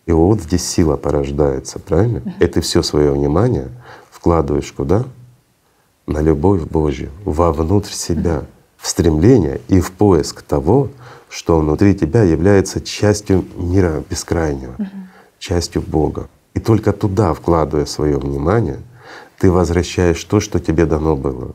И 0.06 0.12
вот 0.12 0.42
здесь 0.42 0.68
сила 0.68 0.98
порождается, 0.98 1.80
правильно? 1.80 2.22
И 2.40 2.48
ты 2.48 2.60
все 2.62 2.84
свое 2.84 3.12
внимание 3.12 3.70
вкладываешь 4.12 4.72
куда? 4.74 5.06
На 6.08 6.20
любовь 6.20 6.64
Божью, 6.64 7.10
вовнутрь 7.24 7.92
себя, 7.92 8.44
в 8.80 8.88
стремление 8.88 9.62
и 9.68 9.80
в 9.80 9.92
поиск 9.92 10.42
того, 10.42 10.90
что 11.30 11.60
внутри 11.60 11.94
тебя 11.94 12.24
является 12.24 12.82
частью 12.82 13.46
мира 13.56 14.04
бескрайнего, 14.10 14.76
частью 15.38 15.82
Бога. 15.82 16.28
И 16.54 16.60
только 16.60 16.92
туда, 16.92 17.34
вкладывая 17.34 17.86
свое 17.86 18.18
внимание, 18.18 18.80
ты 19.38 19.52
возвращаешь 19.52 20.24
то, 20.24 20.40
что 20.40 20.60
тебе 20.60 20.86
дано 20.86 21.16
было. 21.16 21.54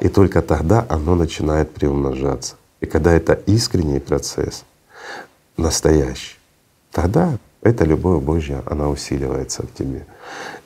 И 0.00 0.08
только 0.08 0.42
тогда 0.42 0.84
оно 0.88 1.14
начинает 1.14 1.72
приумножаться. 1.72 2.56
И 2.80 2.86
когда 2.86 3.12
это 3.12 3.34
искренний 3.46 4.00
процесс, 4.00 4.64
настоящий, 5.56 6.36
тогда 6.90 7.36
эта 7.62 7.84
любовь 7.84 8.22
Божья, 8.22 8.62
она 8.66 8.88
усиливается 8.88 9.62
в 9.62 9.74
тебе 9.74 10.06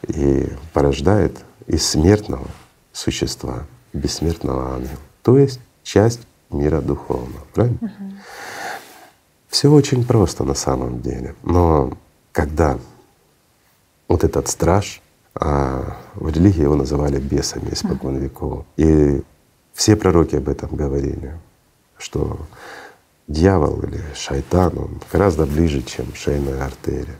и 0.06 0.48
порождает 0.72 1.38
из 1.66 1.86
смертного 1.88 2.46
существа 2.92 3.64
бессмертного 3.92 4.74
ангела, 4.74 4.98
то 5.22 5.38
есть 5.38 5.60
часть 5.84 6.26
мира 6.50 6.80
духовного. 6.80 7.46
Правильно? 7.54 7.92
Все 9.48 9.70
очень 9.70 10.04
просто 10.04 10.42
на 10.42 10.54
самом 10.54 11.00
деле. 11.00 11.36
Но 11.44 11.92
когда 12.32 12.78
вот 14.08 14.24
этот 14.24 14.48
страж 14.48 15.00
а 15.34 15.96
в 16.14 16.28
религии 16.28 16.62
его 16.62 16.76
называли 16.76 17.18
бесами 17.18 17.70
испокон 17.72 18.16
веков. 18.18 18.64
И 18.76 19.22
все 19.72 19.96
пророки 19.96 20.36
об 20.36 20.48
этом 20.48 20.74
говорили, 20.76 21.36
что 21.98 22.38
дьявол 23.26 23.80
или 23.82 24.00
шайтан, 24.14 24.78
он 24.78 25.00
гораздо 25.12 25.46
ближе, 25.46 25.82
чем 25.82 26.14
шейная 26.14 26.64
артерия. 26.64 27.16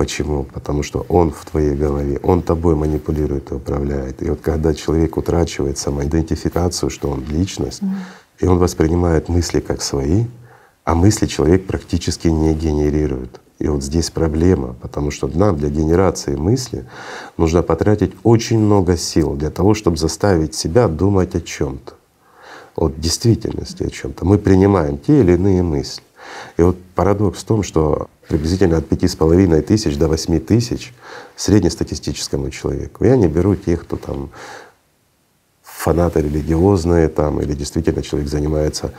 Почему? 0.00 0.44
Потому 0.44 0.82
что 0.82 1.04
он 1.10 1.30
в 1.30 1.44
твоей 1.44 1.74
голове, 1.74 2.18
он 2.22 2.40
тобой 2.40 2.74
манипулирует 2.74 3.50
и 3.50 3.54
управляет. 3.54 4.22
И 4.22 4.30
вот 4.30 4.40
когда 4.40 4.72
человек 4.72 5.18
утрачивает 5.18 5.76
самоидентификацию, 5.76 6.88
что 6.88 7.10
он 7.10 7.22
личность, 7.28 7.82
и 8.38 8.46
он 8.46 8.56
воспринимает 8.56 9.28
мысли 9.28 9.60
как 9.60 9.82
свои, 9.82 10.24
а 10.84 10.94
мысли 10.94 11.26
человек 11.26 11.66
практически 11.66 12.28
не 12.28 12.54
генерирует. 12.54 13.42
И 13.58 13.68
вот 13.68 13.82
здесь 13.82 14.08
проблема, 14.08 14.74
потому 14.80 15.10
что 15.10 15.28
нам 15.28 15.58
для 15.58 15.68
генерации 15.68 16.34
мысли 16.34 16.86
нужно 17.36 17.60
потратить 17.60 18.12
очень 18.22 18.58
много 18.58 18.96
сил 18.96 19.34
для 19.34 19.50
того, 19.50 19.74
чтобы 19.74 19.98
заставить 19.98 20.54
себя 20.54 20.88
думать 20.88 21.34
о 21.34 21.42
чем 21.42 21.76
то 21.76 21.92
от 22.74 22.98
действительности 22.98 23.82
о 23.82 23.90
чем 23.90 24.14
то 24.14 24.24
Мы 24.24 24.38
принимаем 24.38 24.96
те 24.96 25.20
или 25.20 25.32
иные 25.34 25.62
мысли. 25.62 26.02
И 26.56 26.62
вот 26.62 26.78
парадокс 26.94 27.40
в 27.40 27.44
том, 27.44 27.62
что 27.62 28.08
приблизительно 28.30 28.76
от 28.76 28.88
пяти 28.88 29.08
с 29.08 29.16
половиной 29.16 29.60
тысяч 29.60 29.96
до 29.98 30.06
восьми 30.06 30.38
тысяч 30.38 30.94
среднестатистическому 31.34 32.50
человеку. 32.50 33.04
Я 33.04 33.16
не 33.16 33.26
беру 33.26 33.56
тех, 33.56 33.82
кто 33.82 33.96
там 33.96 34.30
фанаты 35.62 36.20
религиозные 36.20 37.08
там, 37.08 37.40
или 37.40 37.54
действительно 37.54 38.02
человек 38.02 38.30
занимается 38.30 38.92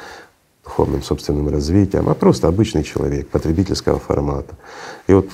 духовным 0.65 1.01
собственным 1.01 1.47
развитием, 1.47 2.09
а 2.09 2.13
просто 2.13 2.49
обычный 2.49 2.83
человек 2.83 3.29
потребительского 3.29 3.99
формата. 3.99 4.57
И 5.07 5.13
вот 5.13 5.29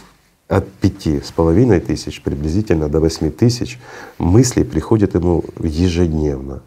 от 0.48 0.69
пяти 0.74 1.19
с 1.19 1.32
половиной 1.32 1.80
тысяч 1.80 2.22
приблизительно 2.22 2.90
до 2.90 2.99
восьми 2.99 3.32
тысяч 3.32 3.80
мыслей 4.19 4.64
приходят 4.64 5.15
ему 5.15 5.44
ежедневно. 5.60 6.61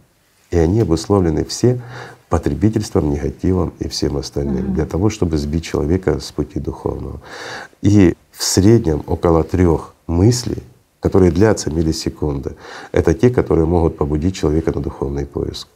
И 0.50 0.58
они 0.58 0.80
обусловлены 0.80 1.44
все 1.44 1.80
потребительством, 2.30 3.10
негативом 3.10 3.74
и 3.80 3.88
всем 3.88 4.16
остальным, 4.16 4.66
mm-hmm. 4.66 4.74
для 4.74 4.86
того, 4.86 5.10
чтобы 5.10 5.36
сбить 5.36 5.64
человека 5.64 6.20
с 6.20 6.30
пути 6.30 6.60
духовного. 6.60 7.20
И 7.82 8.14
в 8.30 8.44
среднем 8.44 9.02
около 9.06 9.42
трех 9.42 9.94
мыслей, 10.06 10.62
которые 11.00 11.32
длятся 11.32 11.70
миллисекунды, 11.70 12.54
это 12.92 13.14
те, 13.14 13.30
которые 13.30 13.66
могут 13.66 13.98
побудить 13.98 14.36
человека 14.36 14.72
на 14.72 14.80
духовный 14.80 15.26
поиск. 15.26 15.68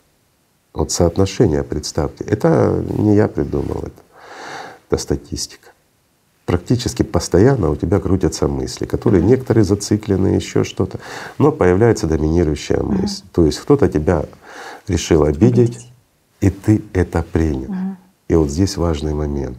Вот 0.73 0.93
соотношение, 0.93 1.63
представьте, 1.65 2.25
это 2.25 2.85
не 2.99 3.17
я 3.17 3.29
придумал 3.29 3.79
это, 3.79 4.03
это 4.89 5.03
статистика. 5.03 5.71
Практически 6.47 7.03
постоянно 7.03 7.71
у 7.71 7.77
тебя 7.77 7.99
крутятся 7.99 8.49
мысли, 8.49 8.85
которые 8.85 9.25
некоторые 9.25 9.65
зациклены, 9.65 10.29
еще 10.29 10.63
что-то, 10.63 11.01
но 11.39 11.51
появляется 11.51 12.07
доминирующая 12.07 12.83
мысль. 12.83 13.23
Mm-hmm. 13.23 13.33
То 13.33 13.47
есть 13.47 13.59
кто-то 13.59 13.89
тебя 13.89 14.25
решил 14.87 15.25
обидеть, 15.25 15.91
и 16.45 16.51
ты 16.51 16.83
это 16.93 17.23
принял. 17.23 17.71
Mm-hmm. 17.71 17.95
И 18.29 18.35
вот 18.35 18.51
здесь 18.51 18.77
важный 18.77 19.15
момент. 19.15 19.57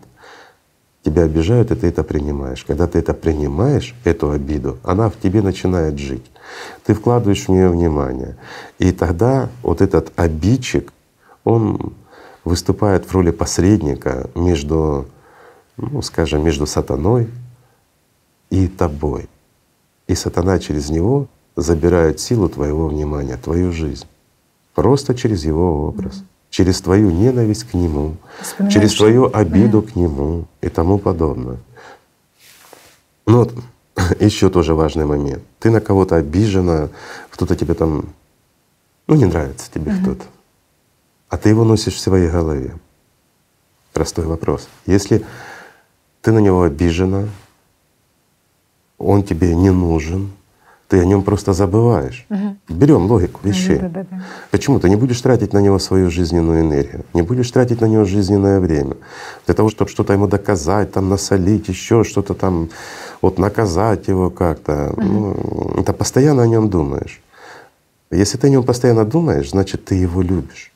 Тебя 1.03 1.23
обижают, 1.23 1.71
и 1.71 1.75
ты 1.75 1.87
это 1.87 2.03
принимаешь. 2.03 2.63
Когда 2.63 2.85
ты 2.85 2.99
это 2.99 3.15
принимаешь, 3.15 3.95
эту 4.03 4.29
обиду, 4.29 4.77
она 4.83 5.09
в 5.09 5.19
тебе 5.19 5.41
начинает 5.41 5.97
жить. 5.97 6.25
Ты 6.83 6.93
вкладываешь 6.93 7.45
в 7.45 7.49
нее 7.49 7.69
внимание. 7.69 8.37
И 8.77 8.91
тогда 8.91 9.49
вот 9.63 9.81
этот 9.81 10.13
обидчик, 10.15 10.93
он 11.43 11.93
выступает 12.43 13.05
в 13.05 13.11
роли 13.13 13.31
посредника 13.31 14.29
между, 14.35 15.07
ну, 15.77 16.03
скажем, 16.03 16.43
между 16.43 16.67
сатаной 16.67 17.27
и 18.51 18.67
тобой. 18.67 19.27
И 20.05 20.13
сатана 20.13 20.59
через 20.59 20.91
него 20.91 21.29
забирает 21.55 22.19
силу 22.19 22.47
твоего 22.47 22.89
внимания, 22.89 23.37
твою 23.37 23.71
жизнь. 23.71 24.05
Просто 24.75 25.15
через 25.15 25.45
его 25.45 25.87
образ, 25.87 26.17
mm-hmm. 26.17 26.34
Через 26.55 26.79
твою 26.81 27.11
ненависть 27.11 27.65
к 27.65 27.73
нему, 27.73 28.15
через 28.71 28.95
твою 28.95 29.29
обиду 29.33 29.81
mm-hmm. 29.81 29.91
к 29.91 29.95
нему 29.95 30.45
и 30.61 30.69
тому 30.69 30.97
подобное. 30.97 31.57
Ну 33.27 33.39
вот 33.39 33.53
еще 34.21 34.49
тоже 34.49 34.73
важный 34.73 35.05
момент. 35.05 35.43
Ты 35.59 35.69
на 35.69 35.81
кого-то 35.81 36.15
обижена, 36.15 36.87
кто-то 37.29 37.55
тебе 37.57 37.73
там, 37.73 38.05
ну 39.07 39.15
не 39.15 39.25
нравится 39.25 39.69
тебе 39.69 39.91
mm-hmm. 39.91 40.01
кто-то 40.01 40.25
а 41.35 41.37
ты 41.37 41.49
его 41.49 41.65
носишь 41.65 41.95
в 41.95 41.99
своей 41.99 42.29
голове. 42.29 42.77
Простой 43.91 44.25
вопрос. 44.25 44.69
Если 44.85 45.25
ты 46.21 46.31
на 46.31 46.39
него 46.39 46.63
обижена, 46.63 47.27
он 48.97 49.21
тебе 49.23 49.53
не 49.53 49.69
нужен, 49.69 50.31
ты 50.87 50.99
о 50.99 51.05
нем 51.05 51.23
просто 51.23 51.53
забываешь. 51.53 52.25
Угу. 52.29 52.75
Берем 52.77 53.11
логику 53.11 53.39
вещей. 53.43 53.79
Да, 53.79 53.89
да, 53.89 54.05
да. 54.09 54.23
Почему 54.51 54.79
ты 54.79 54.89
не 54.89 54.95
будешь 54.95 55.19
тратить 55.21 55.53
на 55.53 55.59
него 55.59 55.79
свою 55.79 56.11
жизненную 56.11 56.61
энергию, 56.61 57.05
не 57.13 57.23
будешь 57.23 57.49
тратить 57.51 57.81
на 57.81 57.85
него 57.85 58.05
жизненное 58.05 58.59
время 58.59 58.95
для 59.45 59.55
того, 59.55 59.69
чтобы 59.69 59.89
что-то 59.89 60.13
ему 60.13 60.27
доказать, 60.27 60.91
там 60.91 61.09
насолить, 61.09 61.67
еще 61.69 62.03
что-то 62.03 62.33
там, 62.33 62.69
вот 63.21 63.39
наказать 63.39 64.07
его 64.07 64.29
как-то. 64.29 64.93
Угу. 64.95 65.01
Ну, 65.01 65.73
это 65.81 65.93
постоянно 65.93 66.43
о 66.43 66.47
нем 66.47 66.69
думаешь. 66.69 67.21
Если 68.11 68.37
ты 68.37 68.47
о 68.47 68.49
нем 68.51 68.63
постоянно 68.63 69.05
думаешь, 69.05 69.49
значит 69.49 69.85
ты 69.85 69.95
его 69.95 70.21
любишь. 70.21 70.71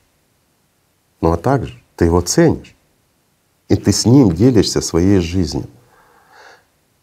Ну 1.21 1.31
а 1.31 1.37
также 1.37 1.79
ты 1.95 2.05
его 2.05 2.21
ценишь, 2.21 2.75
и 3.67 3.75
ты 3.75 3.91
с 3.91 4.05
ним 4.05 4.31
делишься 4.31 4.81
своей 4.81 5.19
жизнью. 5.19 5.67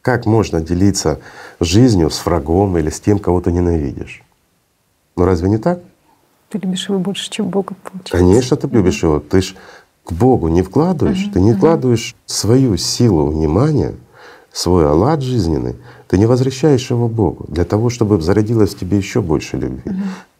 Как 0.06 0.24
можно 0.24 0.60
делиться 0.60 1.18
жизнью 1.58 2.10
с 2.10 2.24
врагом 2.24 2.78
или 2.78 2.90
с 2.90 3.00
тем, 3.00 3.18
кого 3.18 3.40
ты 3.40 3.50
ненавидишь? 3.50 4.22
Ну 5.16 5.24
разве 5.24 5.48
не 5.48 5.58
так? 5.58 5.80
Ты 6.48 6.58
любишь 6.58 6.88
его 6.88 7.00
больше, 7.00 7.28
чем 7.28 7.48
Бога, 7.48 7.74
получается. 7.82 8.16
Конечно, 8.16 8.56
ты 8.56 8.68
любишь 8.68 9.02
его. 9.02 9.18
Ты 9.18 9.42
ж 9.42 9.56
к 10.04 10.12
Богу 10.12 10.46
не 10.46 10.62
вкладываешь, 10.62 11.28
ты 11.34 11.40
не 11.40 11.54
вкладываешь 11.54 12.14
свою 12.24 12.76
силу 12.76 13.26
внимания, 13.26 13.96
свой 14.52 14.88
аллат 14.88 15.22
жизненный, 15.22 15.74
ты 16.06 16.18
не 16.18 16.26
возвращаешь 16.26 16.88
его 16.88 17.08
Богу 17.08 17.44
для 17.48 17.64
того, 17.64 17.90
чтобы 17.90 18.20
зародилось 18.20 18.76
в 18.76 18.78
тебе 18.78 18.98
еще 18.98 19.20
больше 19.20 19.56
любви, 19.56 19.90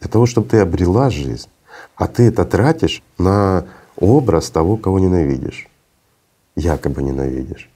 для 0.01 0.09
того, 0.09 0.27
чтобы 0.27 0.49
ты 0.49 0.61
обрела 0.61 1.11
жизнь. 1.11 1.49
А 1.97 2.07
ты 2.07 2.29
это 2.29 2.45
тратишь 2.45 3.03
на 3.19 3.65
образ 3.97 4.49
того, 4.49 4.77
кого 4.77 5.01
ненавидишь, 5.01 5.69
якобы 6.55 7.03
ненавидишь. 7.03 7.69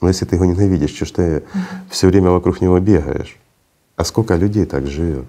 Но 0.00 0.08
если 0.08 0.24
ты 0.24 0.36
его 0.36 0.44
ненавидишь, 0.44 0.94
что 0.94 1.04
ж 1.04 1.10
ты 1.10 1.42
все 1.90 2.06
время 2.06 2.30
вокруг 2.30 2.60
него 2.60 2.78
бегаешь? 2.78 3.36
А 3.96 4.04
сколько 4.04 4.36
людей 4.36 4.64
так 4.64 4.86
живет? 4.86 5.24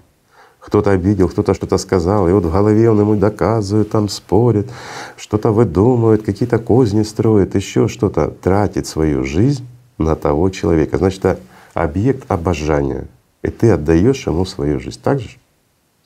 Кто-то 0.60 0.90
обидел, 0.90 1.28
кто-то 1.28 1.54
что-то 1.54 1.78
сказал, 1.78 2.28
и 2.28 2.32
вот 2.32 2.44
в 2.44 2.52
голове 2.52 2.90
он 2.90 3.00
ему 3.00 3.16
доказывает, 3.16 3.90
там 3.90 4.08
спорит, 4.08 4.70
что-то 5.16 5.52
выдумывает, 5.52 6.22
какие-то 6.22 6.58
козни 6.58 7.02
строит, 7.02 7.54
еще 7.54 7.88
что-то, 7.88 8.28
тратит 8.30 8.86
свою 8.86 9.24
жизнь 9.24 9.66
на 9.96 10.14
того 10.16 10.50
человека. 10.50 10.98
Значит, 10.98 11.24
это 11.24 11.40
объект 11.72 12.30
обожания, 12.30 13.06
и 13.42 13.48
ты 13.48 13.70
отдаешь 13.70 14.26
ему 14.26 14.44
свою 14.44 14.78
жизнь. 14.80 15.00
Так 15.02 15.20
же? 15.20 15.30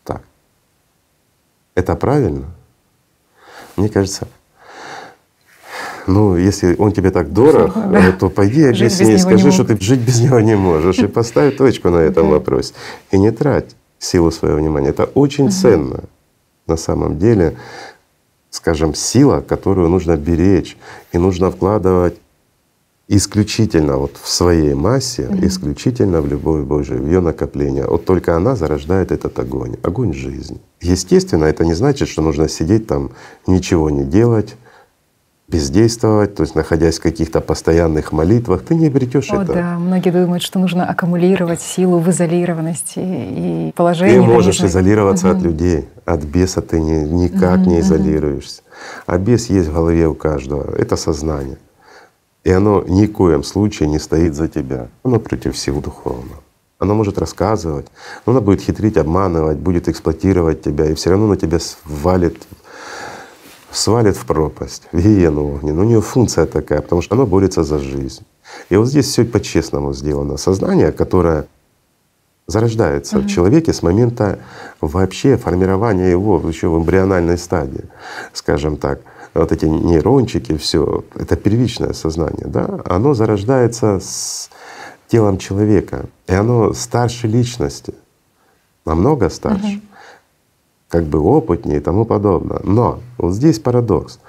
Так. 0.05 0.23
Это 1.75 1.97
правильно? 1.97 2.47
Мне 3.77 3.89
кажется, 3.89 4.29
ну, 6.07 6.37
если 6.37 6.75
он 6.79 6.93
тебе 6.93 7.11
так 7.11 7.33
дорог, 7.33 7.73
да. 7.75 8.13
то 8.13 8.29
пойди 8.29 8.65
объясни, 8.65 9.17
скажи, 9.19 9.51
что 9.53 9.65
ты 9.65 9.81
жить 9.81 10.01
без 10.01 10.21
него 10.21 10.41
не 10.41 10.57
можешь, 10.57 10.99
и 10.99 11.07
поставь 11.07 11.57
точку 11.57 11.91
на 11.91 11.99
этом 11.99 12.31
вопросе. 12.31 12.75
И 13.11 13.19
не 13.19 13.31
трать 13.31 13.75
силу 13.99 14.31
своего 14.31 14.59
внимания. 14.59 14.91
Это 14.91 15.05
очень 15.05 15.51
ценно 15.51 16.05
на 16.67 16.77
самом 16.77 17.19
деле, 17.19 17.57
скажем, 18.51 18.95
сила, 18.95 19.41
которую 19.41 19.89
нужно 19.89 20.17
беречь 20.17 20.77
и 21.13 21.19
нужно 21.19 21.51
вкладывать 21.51 22.17
исключительно 23.07 23.99
вот 23.99 24.17
в 24.23 24.29
своей 24.29 24.73
массе, 24.75 25.25
mm-hmm. 25.25 25.47
исключительно 25.47 26.23
в 26.23 26.27
любовь 26.27 26.65
Божию, 26.65 27.03
в 27.03 27.07
ее 27.07 27.21
накопление. 27.21 27.87
Вот 27.87 28.07
только 28.07 28.35
она 28.35 28.57
зарождает 28.57 29.13
этот 29.13 29.39
огонь, 29.39 29.77
огонь 29.83 30.15
жизни. 30.15 30.59
Естественно, 30.81 31.45
это 31.45 31.67
не 31.67 31.75
значит, 31.75 32.09
что 32.09 32.23
нужно 32.23 32.49
сидеть 32.49 32.87
там, 32.87 33.11
ничего 33.47 33.91
не 33.91 34.05
делать, 34.05 34.57
бездействовать, 35.47 36.35
то 36.35 36.43
есть 36.43 36.55
находясь 36.55 36.99
в 36.99 37.03
каких-то 37.03 37.41
постоянных 37.41 38.13
молитвах, 38.13 38.63
ты 38.63 38.75
не 38.75 38.87
обретешь 38.87 39.31
О, 39.31 39.43
это. 39.43 39.53
Да, 39.53 39.79
многие 39.79 40.11
думают, 40.11 40.43
что 40.43 40.59
нужно 40.59 40.89
аккумулировать 40.89 41.61
силу 41.61 41.99
в 41.99 42.11
изолированности 42.11 42.99
и 42.99 43.73
положении. 43.77 44.15
Ты 44.15 44.23
можешь 44.23 44.61
изолироваться 44.63 45.29
угу. 45.29 45.37
от 45.37 45.43
людей, 45.43 45.89
от 46.07 46.25
беса 46.25 46.63
ты 46.63 46.81
не, 46.81 47.05
никак 47.05 47.61
угу, 47.61 47.71
не 47.71 47.81
изолируешься. 47.81 48.63
А 49.07 49.19
бес 49.19 49.51
есть 49.51 49.69
в 49.69 49.75
голове 49.75 50.09
у 50.09 50.15
каждого, 50.15 50.75
это 50.77 50.97
сознание. 50.97 51.59
И 52.43 52.51
оно 52.51 52.83
ни 52.87 53.07
в 53.07 53.13
коем 53.13 53.43
случае 53.43 53.89
не 53.89 53.99
стоит 53.99 54.35
за 54.35 54.49
тебя. 54.49 54.89
Оно 55.03 55.19
против 55.19 55.55
всего 55.55 55.81
духовного. 55.81 56.43
Оно 56.79 56.95
может 56.95 57.19
рассказывать, 57.19 57.87
но 58.27 58.33
оно 58.33 58.41
будет 58.41 58.61
хитрить, 58.61 58.97
обманывать, 58.97 59.59
будет 59.59 59.89
эксплуатировать 59.89 60.63
тебя, 60.63 60.87
и 60.87 60.95
все 60.95 61.11
равно 61.11 61.29
на 61.29 61.37
тебя 61.37 61.59
свалит 61.59 62.37
свалит 63.75 64.17
в 64.17 64.25
пропасть, 64.25 64.83
в 64.93 64.99
гиену 64.99 65.55
огненную. 65.55 65.87
У 65.87 65.89
нее 65.89 66.01
функция 66.01 66.47
такая, 66.47 66.81
потому 66.81 67.03
что 67.03 67.15
оно 67.15 67.27
борется 67.27 67.65
за 67.65 67.79
жизнь. 67.79 68.25
И 68.71 68.77
вот 68.77 68.87
здесь 68.87 69.07
все 69.07 69.25
по-честному 69.25 69.93
сделано. 69.93 70.37
Сознание, 70.37 70.93
которое 70.93 71.47
зарождается 72.47 73.17
mm-hmm. 73.17 73.23
в 73.23 73.27
человеке 73.27 73.73
с 73.73 73.83
момента 73.83 74.39
вообще 74.81 75.37
формирования 75.37 76.11
его 76.11 76.41
еще 76.47 76.69
в 76.69 76.79
эмбриональной 76.79 77.39
стадии, 77.39 77.85
скажем 78.33 78.77
так. 78.77 79.01
Вот 79.33 79.51
эти 79.51 79.65
нейрончики, 79.65 80.57
все 80.57 81.03
это 81.17 81.35
первичное 81.35 81.93
сознание, 81.93 82.47
да, 82.47 82.81
оно 82.85 83.15
зарождается 83.15 83.99
с 83.99 84.49
телом 85.09 85.39
человека, 85.39 86.05
и 86.29 86.35
оно 86.35 86.73
старше 86.73 87.27
личности, 87.27 87.95
намного 88.85 89.29
старше. 89.31 89.67
Mm-hmm 89.67 89.94
как 90.95 91.07
бы 91.07 91.19
опытнее 91.19 91.79
и 91.79 91.81
тому 91.81 92.05
подобное. 92.05 92.61
Но 92.63 93.01
вот 93.19 93.33
здесь 93.33 93.59
парадокс. 93.59 94.21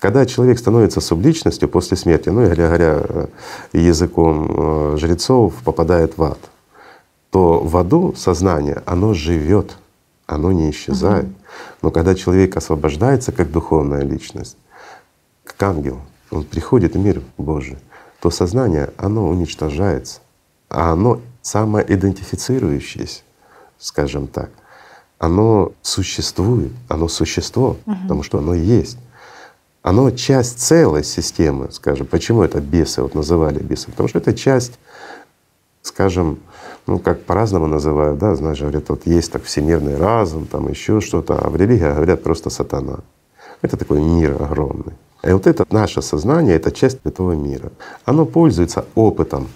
Когда 0.00 0.26
человек 0.26 0.58
становится 0.58 1.00
субличностью 1.00 1.68
после 1.68 1.96
смерти, 1.96 2.28
ну, 2.28 2.44
или 2.44 2.56
говоря 2.56 3.02
э, 3.08 3.26
языком 3.72 4.48
э, 4.50 4.96
жрецов, 4.98 5.54
попадает 5.64 6.18
в 6.18 6.22
ад, 6.24 6.40
то 7.30 7.60
в 7.60 7.76
аду 7.76 8.14
сознание, 8.16 8.82
оно 8.84 9.14
живет, 9.14 9.76
оно 10.26 10.50
не 10.50 10.72
исчезает. 10.72 11.26
Но 11.82 11.92
когда 11.92 12.16
человек 12.16 12.56
освобождается 12.56 13.30
как 13.30 13.52
духовная 13.52 14.02
личность, 14.02 14.56
как 15.44 15.62
ангел, 15.62 16.00
он 16.32 16.42
приходит 16.42 16.96
в 16.96 16.98
мир 16.98 17.22
Божий, 17.36 17.78
то 18.20 18.30
сознание, 18.30 18.90
оно 18.96 19.28
уничтожается, 19.28 20.18
а 20.68 20.90
оно 20.90 21.20
самоидентифицирующееся, 21.42 23.22
скажем 23.78 24.26
так— 24.26 24.50
оно 25.18 25.72
существует, 25.82 26.72
оно 26.88 27.08
существо, 27.08 27.76
угу. 27.86 27.96
потому 28.02 28.22
что 28.22 28.38
оно 28.38 28.54
есть. 28.54 28.98
Оно 29.82 30.10
часть 30.10 30.60
целой 30.60 31.04
системы, 31.04 31.68
скажем. 31.70 32.06
Почему 32.06 32.42
это 32.42 32.60
бесы 32.60 33.02
вот 33.02 33.14
называли 33.14 33.58
бесы? 33.58 33.90
Потому 33.90 34.08
что 34.08 34.18
это 34.18 34.34
часть, 34.34 34.78
скажем, 35.82 36.38
ну 36.86 36.98
как 36.98 37.22
по-разному 37.22 37.66
называют, 37.66 38.18
да, 38.18 38.34
знаешь, 38.34 38.60
говорят, 38.60 38.88
вот 38.88 39.06
есть 39.06 39.32
так 39.32 39.44
всемирный 39.44 39.96
разум, 39.96 40.46
там 40.46 40.68
еще 40.68 41.00
что-то, 41.00 41.38
а 41.38 41.48
в 41.48 41.56
религии 41.56 41.94
говорят 41.94 42.22
просто 42.22 42.50
сатана. 42.50 43.00
Это 43.62 43.76
такой 43.76 44.00
мир 44.00 44.40
огромный. 44.40 44.94
И 45.24 45.30
вот 45.30 45.46
это 45.46 45.64
наше 45.70 46.00
сознание, 46.02 46.56
это 46.56 46.70
часть 46.70 46.98
этого 47.04 47.32
мира. 47.32 47.72
Оно 48.04 48.24
пользуется 48.24 48.84
опытом 48.94 49.48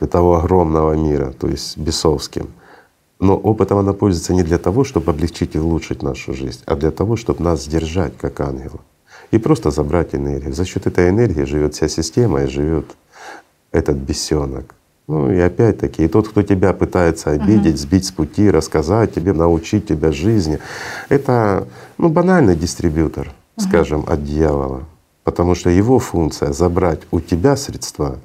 этого 0.00 0.38
огромного 0.38 0.94
мира, 0.94 1.32
то 1.32 1.46
есть 1.46 1.76
бесовским. 1.76 2.48
Но 3.22 3.36
опытом 3.36 3.78
она 3.78 3.92
пользуется 3.92 4.34
не 4.34 4.42
для 4.42 4.58
того, 4.58 4.82
чтобы 4.82 5.12
облегчить 5.12 5.54
и 5.54 5.58
улучшить 5.58 6.02
нашу 6.02 6.34
жизнь, 6.34 6.60
а 6.66 6.74
для 6.74 6.90
того, 6.90 7.14
чтобы 7.14 7.44
нас 7.44 7.62
сдержать 7.62 8.14
как 8.20 8.40
ангела 8.40 8.80
и 9.30 9.38
просто 9.38 9.70
забрать 9.70 10.12
энергию. 10.16 10.52
За 10.52 10.64
счет 10.64 10.88
этой 10.88 11.08
энергии 11.08 11.44
живет 11.44 11.76
вся 11.76 11.86
система 11.86 12.42
и 12.42 12.48
живет 12.48 12.86
этот 13.70 13.96
бесенок. 13.96 14.74
Ну 15.06 15.30
и 15.30 15.38
опять-таки, 15.38 16.04
и 16.04 16.08
тот, 16.08 16.28
кто 16.28 16.42
тебя 16.42 16.72
пытается 16.72 17.30
обидеть, 17.30 17.78
сбить 17.78 18.06
с 18.06 18.10
пути, 18.10 18.50
рассказать 18.50 19.14
тебе, 19.14 19.32
научить 19.32 19.86
тебя 19.86 20.10
жизни, 20.10 20.58
это 21.08 21.68
ну, 21.98 22.08
банальный 22.08 22.56
дистрибьютор, 22.56 23.32
скажем, 23.56 24.04
от 24.08 24.24
дьявола. 24.24 24.82
Потому 25.22 25.54
что 25.54 25.70
его 25.70 26.00
функция— 26.00 26.52
забрать 26.52 27.02
у 27.12 27.20
тебя 27.20 27.54
средства, 27.54 28.18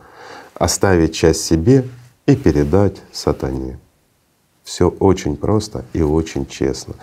оставить 0.56 1.14
часть 1.14 1.46
себе 1.46 1.86
и 2.26 2.36
передать 2.36 2.96
сатане. 3.12 3.78
Все 4.68 4.90
очень 4.90 5.38
просто 5.38 5.86
и 5.94 6.02
очень 6.02 6.46
честно. 6.46 6.96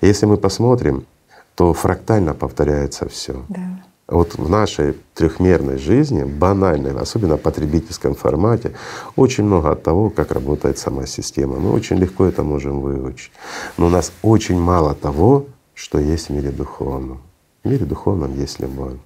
Если 0.00 0.26
мы 0.26 0.36
посмотрим, 0.36 1.06
то 1.54 1.72
фрактально 1.72 2.34
повторяется 2.34 3.08
все. 3.08 3.44
Да. 3.48 3.60
Вот 4.08 4.34
в 4.34 4.50
нашей 4.50 4.96
трехмерной 5.14 5.78
жизни, 5.78 6.24
банальной, 6.24 6.98
особенно 6.98 7.36
в 7.36 7.40
потребительском 7.40 8.16
формате, 8.16 8.72
очень 9.14 9.44
много 9.44 9.70
от 9.70 9.84
того, 9.84 10.10
как 10.10 10.32
работает 10.32 10.78
сама 10.78 11.06
система. 11.06 11.60
Мы 11.60 11.70
очень 11.70 11.96
легко 11.96 12.24
это 12.24 12.42
можем 12.42 12.80
выучить. 12.80 13.30
Но 13.76 13.86
у 13.86 13.88
нас 13.88 14.12
очень 14.22 14.58
мало 14.58 14.96
того, 14.96 15.46
что 15.74 16.00
есть 16.00 16.26
в 16.28 16.32
мире 16.32 16.50
духовном. 16.50 17.22
В 17.62 17.68
мире 17.68 17.86
духовном 17.86 18.36
есть 18.36 18.58
любовь, 18.58 18.96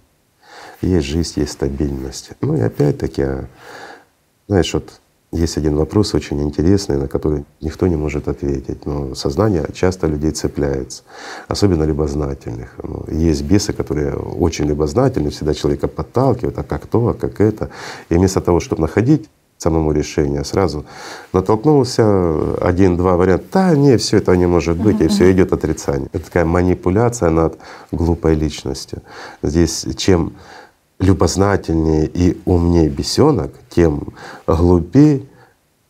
есть 0.81 1.07
жизнь, 1.07 1.41
есть 1.41 1.53
стабильность. 1.53 2.31
Ну 2.41 2.57
и 2.57 2.61
опять-таки, 2.63 3.47
знаешь, 4.49 4.73
вот 4.73 5.01
есть 5.37 5.59
один 5.59 5.77
вопрос 5.77 6.15
очень 6.15 6.43
интересный, 6.43 6.97
на 6.97 7.09
который 7.09 7.45
никто 7.61 7.87
не 7.87 7.97
может 7.97 8.29
ответить. 8.29 8.87
Но 8.87 9.15
сознание 9.15 9.67
часто 9.73 10.07
людей 10.07 10.31
цепляется, 10.31 11.03
особенно 11.49 11.85
любознательных. 11.85 12.75
Ну, 12.83 13.05
есть 13.09 13.43
бесы, 13.43 13.73
которые 13.73 14.15
очень 14.15 14.67
любознательны, 14.67 15.31
всегда 15.31 15.55
человека 15.55 15.89
подталкивают, 15.89 16.59
а 16.59 16.63
как 16.63 16.87
то, 16.87 17.09
а 17.09 17.15
как 17.15 17.41
это. 17.41 17.71
И 18.09 18.15
вместо 18.15 18.41
того, 18.41 18.61
чтобы 18.61 18.83
находить 18.83 19.29
самому 19.59 19.93
решение, 19.93 20.45
сразу 20.45 20.85
натолкнулся 21.33 22.57
один-два 22.61 23.17
варианта, 23.17 23.47
да, 23.53 23.77
не, 23.77 23.97
все 23.97 24.19
это 24.19 24.37
не 24.37 24.47
может 24.47 24.77
быть, 24.77 25.01
и 25.01 25.09
все 25.09 25.33
идет 25.33 25.53
отрицание. 25.53 26.09
Это 26.13 26.25
такая 26.25 26.45
манипуляция 26.45 27.31
над 27.31 27.59
глупой 27.93 28.35
личностью. 28.35 29.03
Здесь 29.43 29.87
чем 29.97 30.33
любознательнее 30.99 32.07
и 32.07 32.41
умнее 32.45 32.89
бесенок, 32.89 33.53
тем 33.69 34.15
глупее 34.47 35.23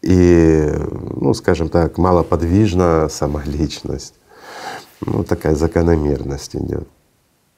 и, 0.03 0.73
ну, 1.15 1.35
скажем 1.35 1.69
так, 1.69 1.99
малоподвижна 1.99 3.09
сама 3.09 3.43
личность. 3.45 4.15
Ну, 5.01 5.24
такая 5.24 5.55
закономерность 5.55 6.57
идет. 6.57 6.89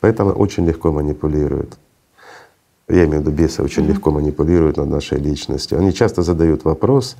Поэтому 0.00 0.32
очень 0.32 0.66
легко 0.66 0.92
манипулируют. 0.92 1.78
Я 2.88 3.04
имею 3.04 3.22
в 3.22 3.26
виду 3.26 3.30
бесы 3.32 3.62
очень 3.62 3.84
mm-hmm. 3.84 3.88
легко 3.88 4.10
манипулируют 4.10 4.76
над 4.76 4.88
нашей 4.88 5.18
личностью. 5.18 5.78
Они 5.78 5.92
часто 5.92 6.22
задают 6.22 6.64
вопрос, 6.64 7.16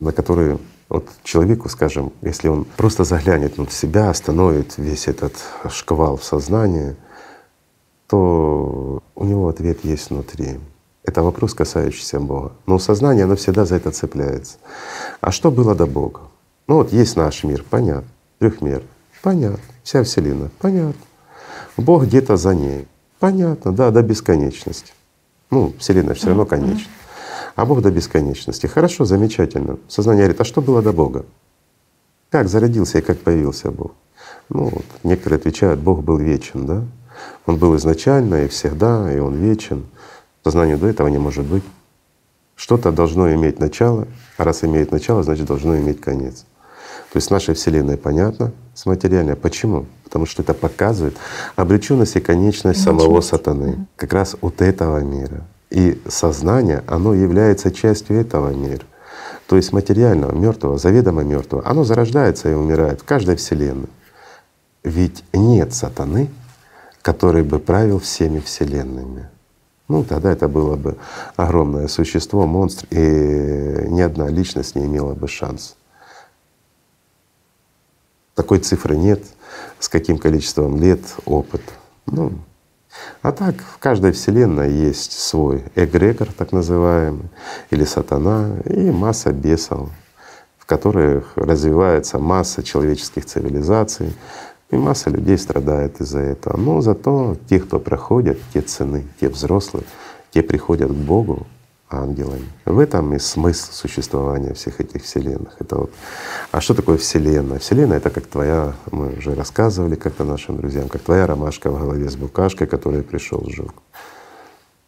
на 0.00 0.12
который 0.12 0.58
вот 0.88 1.08
человеку, 1.24 1.68
скажем, 1.68 2.12
если 2.22 2.48
он 2.48 2.64
просто 2.76 3.04
заглянет 3.04 3.56
внутрь 3.56 3.72
себя, 3.72 4.08
остановит 4.08 4.78
весь 4.78 5.08
этот 5.08 5.34
шквал 5.70 6.16
в 6.16 6.24
сознании— 6.24 6.96
то 8.08 9.02
у 9.14 9.24
него 9.24 9.48
ответ 9.48 9.84
есть 9.84 10.10
внутри. 10.10 10.58
Это 11.04 11.22
вопрос, 11.22 11.54
касающийся 11.54 12.18
Бога. 12.20 12.52
Но 12.66 12.78
сознание, 12.78 13.24
оно 13.24 13.36
всегда 13.36 13.64
за 13.64 13.76
это 13.76 13.90
цепляется. 13.90 14.56
А 15.20 15.30
что 15.30 15.50
было 15.50 15.74
до 15.74 15.86
Бога? 15.86 16.20
Ну 16.66 16.76
вот 16.76 16.92
есть 16.92 17.16
наш 17.16 17.44
мир, 17.44 17.64
понятно. 17.68 18.08
Трехмер, 18.38 18.82
понятно. 19.22 19.60
Вся 19.82 20.02
Вселенная, 20.02 20.50
понятно. 20.58 21.00
Бог 21.76 22.04
где-то 22.04 22.36
за 22.36 22.54
ней. 22.54 22.88
Понятно, 23.18 23.72
да, 23.72 23.90
до 23.90 24.02
бесконечности. 24.02 24.92
Ну, 25.50 25.72
Вселенная 25.78 26.14
все 26.14 26.28
равно 26.28 26.44
конечна. 26.44 26.90
А 27.54 27.64
Бог 27.64 27.80
до 27.80 27.90
бесконечности. 27.90 28.66
Хорошо, 28.66 29.04
замечательно. 29.04 29.78
Сознание 29.88 30.24
говорит, 30.24 30.40
а 30.40 30.44
что 30.44 30.60
было 30.60 30.82
до 30.82 30.92
Бога? 30.92 31.24
Как 32.30 32.48
зародился 32.48 32.98
и 32.98 33.00
как 33.00 33.18
появился 33.20 33.70
Бог? 33.70 33.92
Ну 34.48 34.64
вот, 34.64 34.84
некоторые 35.04 35.38
отвечают, 35.38 35.80
Бог 35.80 36.02
был 36.02 36.18
вечен, 36.18 36.66
да? 36.66 36.84
Он 37.46 37.56
был 37.56 37.76
изначально 37.76 38.44
и 38.44 38.48
всегда, 38.48 39.12
и 39.12 39.18
Он 39.18 39.34
вечен. 39.34 39.86
Сознанию 40.44 40.78
до 40.78 40.86
этого 40.86 41.08
не 41.08 41.18
может 41.18 41.44
быть. 41.44 41.64
Что-то 42.54 42.90
должно 42.90 43.32
иметь 43.34 43.58
начало, 43.58 44.08
а 44.38 44.44
раз 44.44 44.64
имеет 44.64 44.92
начало, 44.92 45.22
значит 45.22 45.46
должно 45.46 45.76
иметь 45.78 46.00
конец. 46.00 46.44
То 47.12 47.18
есть 47.18 47.30
нашей 47.30 47.54
Вселенной 47.54 47.96
понятно, 47.96 48.52
с 48.74 48.86
материальной. 48.86 49.36
Почему? 49.36 49.86
Потому 50.04 50.26
что 50.26 50.42
это 50.42 50.54
показывает 50.54 51.16
обреченность 51.54 52.16
и 52.16 52.20
конечность 52.20 52.82
самого 52.82 53.20
сатаны, 53.20 53.86
как 53.96 54.12
раз 54.12 54.36
от 54.40 54.60
этого 54.62 54.98
мира. 54.98 55.42
И 55.70 56.00
сознание, 56.08 56.82
оно 56.86 57.14
является 57.14 57.70
частью 57.70 58.20
этого 58.20 58.50
мира. 58.52 58.84
То 59.46 59.56
есть 59.56 59.72
материального, 59.72 60.32
мертвого, 60.32 60.78
заведомо 60.78 61.22
мертвого, 61.22 61.62
оно 61.66 61.84
зарождается 61.84 62.50
и 62.50 62.54
умирает 62.54 63.00
в 63.00 63.04
каждой 63.04 63.36
Вселенной. 63.36 63.88
Ведь 64.82 65.24
нет 65.32 65.74
сатаны, 65.74 66.28
который 67.06 67.44
бы 67.44 67.60
правил 67.60 68.00
всеми 68.00 68.40
Вселенными. 68.40 69.28
Ну, 69.86 70.02
тогда 70.02 70.32
это 70.32 70.48
было 70.48 70.74
бы 70.74 70.96
огромное 71.36 71.86
существо, 71.86 72.48
монстр, 72.48 72.88
и 72.90 73.86
ни 73.86 74.00
одна 74.00 74.26
личность 74.26 74.74
не 74.74 74.86
имела 74.86 75.14
бы 75.14 75.28
шанс. 75.28 75.76
Такой 78.34 78.58
цифры 78.58 78.96
нет, 78.96 79.22
с 79.78 79.88
каким 79.88 80.18
количеством 80.18 80.80
лет, 80.80 81.00
опыт. 81.26 81.62
Ну, 82.06 82.32
а 83.22 83.30
так 83.30 83.54
в 83.54 83.78
каждой 83.78 84.10
вселенной 84.10 84.72
есть 84.72 85.12
свой 85.12 85.62
эгрегор, 85.76 86.32
так 86.36 86.50
называемый, 86.50 87.28
или 87.70 87.84
сатана, 87.84 88.56
и 88.64 88.90
масса 88.90 89.30
бесов, 89.30 89.90
в 90.58 90.66
которых 90.66 91.34
развивается 91.36 92.18
масса 92.18 92.64
человеческих 92.64 93.26
цивилизаций, 93.26 94.12
и 94.70 94.76
масса 94.76 95.10
людей 95.10 95.38
страдает 95.38 96.00
из-за 96.00 96.20
этого. 96.20 96.56
Но 96.56 96.80
зато 96.80 97.36
те, 97.48 97.60
кто 97.60 97.78
проходят, 97.78 98.38
те 98.52 98.60
цены, 98.60 99.06
те 99.20 99.28
взрослые, 99.28 99.84
те 100.30 100.42
приходят 100.42 100.90
к 100.90 100.94
Богу 100.94 101.46
ангелами. 101.88 102.46
В 102.64 102.78
этом 102.80 103.14
и 103.14 103.18
смысл 103.18 103.72
существования 103.72 104.54
всех 104.54 104.80
этих 104.80 105.04
вселенных. 105.04 105.56
Это 105.60 105.76
вот. 105.76 105.92
А 106.50 106.60
что 106.60 106.74
такое 106.74 106.96
вселенная? 106.98 107.58
Вселенная— 107.58 107.96
это 107.98 108.10
как 108.10 108.26
твоя, 108.26 108.74
мы 108.90 109.16
уже 109.16 109.34
рассказывали 109.34 109.94
как-то 109.94 110.24
нашим 110.24 110.56
друзьям, 110.56 110.88
как 110.88 111.02
твоя 111.02 111.26
ромашка 111.26 111.70
в 111.70 111.78
голове 111.78 112.10
с 112.10 112.16
букашкой, 112.16 112.66
который 112.66 113.02
пришел 113.02 113.44
сжег. 113.48 113.72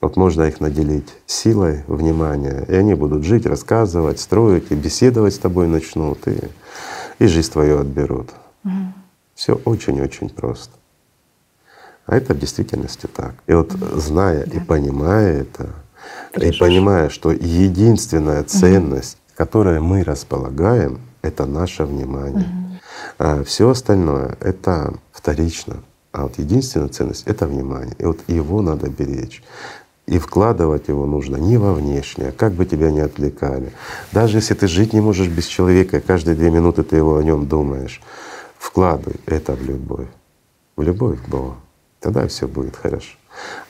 Вот 0.01 0.17
можно 0.17 0.43
их 0.43 0.61
наделить 0.61 1.09
силой 1.27 1.83
внимания, 1.89 2.65
и 2.69 2.75
они 2.75 2.95
будут 2.95 3.25
жить, 3.25 3.47
рассказывать, 3.47 4.21
строить, 4.21 4.71
и 4.71 4.75
беседовать 4.75 5.35
с 5.35 5.39
тобой 5.39 5.67
начнут, 5.67 6.27
и, 6.27 6.39
и 7.19 7.27
жизнь 7.27 7.53
твою 7.53 7.81
отберут. 7.81 8.31
Угу. 8.65 8.73
Все 9.39 9.55
очень-очень 9.55 10.31
просто. 10.31 10.73
А 12.07 12.17
это 12.17 12.35
в 12.35 12.41
действительности 12.41 13.07
так. 13.07 13.35
И 13.47 13.53
вот 13.53 13.71
зная 13.71 14.45
да. 14.45 14.57
и 14.57 14.59
понимая 14.59 15.43
это, 15.43 15.71
и 16.35 16.51
понимая, 16.51 17.09
что 17.09 17.31
единственная 17.31 18.43
ценность, 18.43 19.15
угу. 19.15 19.35
которой 19.37 19.79
мы 19.79 20.03
располагаем, 20.03 21.01
это 21.23 21.47
наше 21.47 21.85
внимание. 21.85 22.49
Угу. 22.49 22.81
А 23.19 23.45
все 23.45 23.71
остальное 23.71 24.37
это 24.41 24.95
вторично. 25.13 25.85
А 26.11 26.25
вот 26.25 26.37
единственная 26.39 26.89
ценность— 26.89 27.23
это 27.27 27.47
внимание. 27.47 27.95
И 28.01 28.07
вот 28.07 28.19
его 28.27 28.61
надо 28.61 28.91
беречь. 28.91 29.45
И 30.09 30.19
вкладывать 30.19 30.89
его 30.89 31.07
нужно 31.07 31.37
не 31.37 31.59
во 31.59 31.75
внешнее, 31.75 32.33
как 32.33 32.55
бы 32.55 32.67
тебя 32.67 32.91
ни 32.91 32.99
отвлекали. 32.99 33.73
Даже 34.11 34.39
если 34.39 34.55
ты 34.55 34.67
жить 34.67 34.95
не 34.95 35.01
можешь 35.01 35.29
без 35.29 35.47
человека, 35.47 36.01
каждые 36.01 36.35
две 36.35 36.51
минуты 36.51 36.83
ты 36.83 36.97
его 36.97 37.19
о 37.19 37.23
нем 37.23 37.47
думаешь, 37.47 38.01
вкладывай 38.59 39.21
это 39.27 39.55
в 39.55 39.63
любовь, 39.63 40.09
в 40.77 40.83
любовь 40.83 41.23
к 41.25 41.29
Богу. 41.29 41.57
Тогда 42.01 42.27
все 42.29 42.47
будет 42.47 42.77
хорошо. 42.77 43.17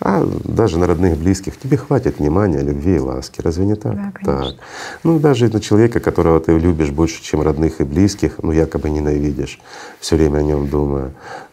А 0.00 0.24
даже 0.44 0.78
на 0.78 0.86
родных, 0.86 1.18
близких 1.18 1.58
тебе 1.58 1.76
хватит 1.76 2.18
внимания, 2.18 2.60
любви 2.60 2.96
и 2.96 2.98
ласки. 2.98 3.40
Разве 3.40 3.66
не 3.66 3.74
так? 3.74 3.94
Да, 3.94 4.12
так. 4.24 4.54
Ну 5.02 5.18
даже 5.18 5.48
на 5.48 5.60
человека, 5.60 6.00
которого 6.00 6.40
ты 6.40 6.56
любишь 6.58 6.90
больше, 6.90 7.22
чем 7.22 7.42
родных 7.42 7.80
и 7.80 7.84
близких, 7.84 8.38
ну 8.42 8.52
якобы 8.52 8.90
ненавидишь, 8.90 9.60
все 10.00 10.16
время 10.16 10.38
о 10.38 10.42
нем 10.42 10.68
думая, 10.68 11.12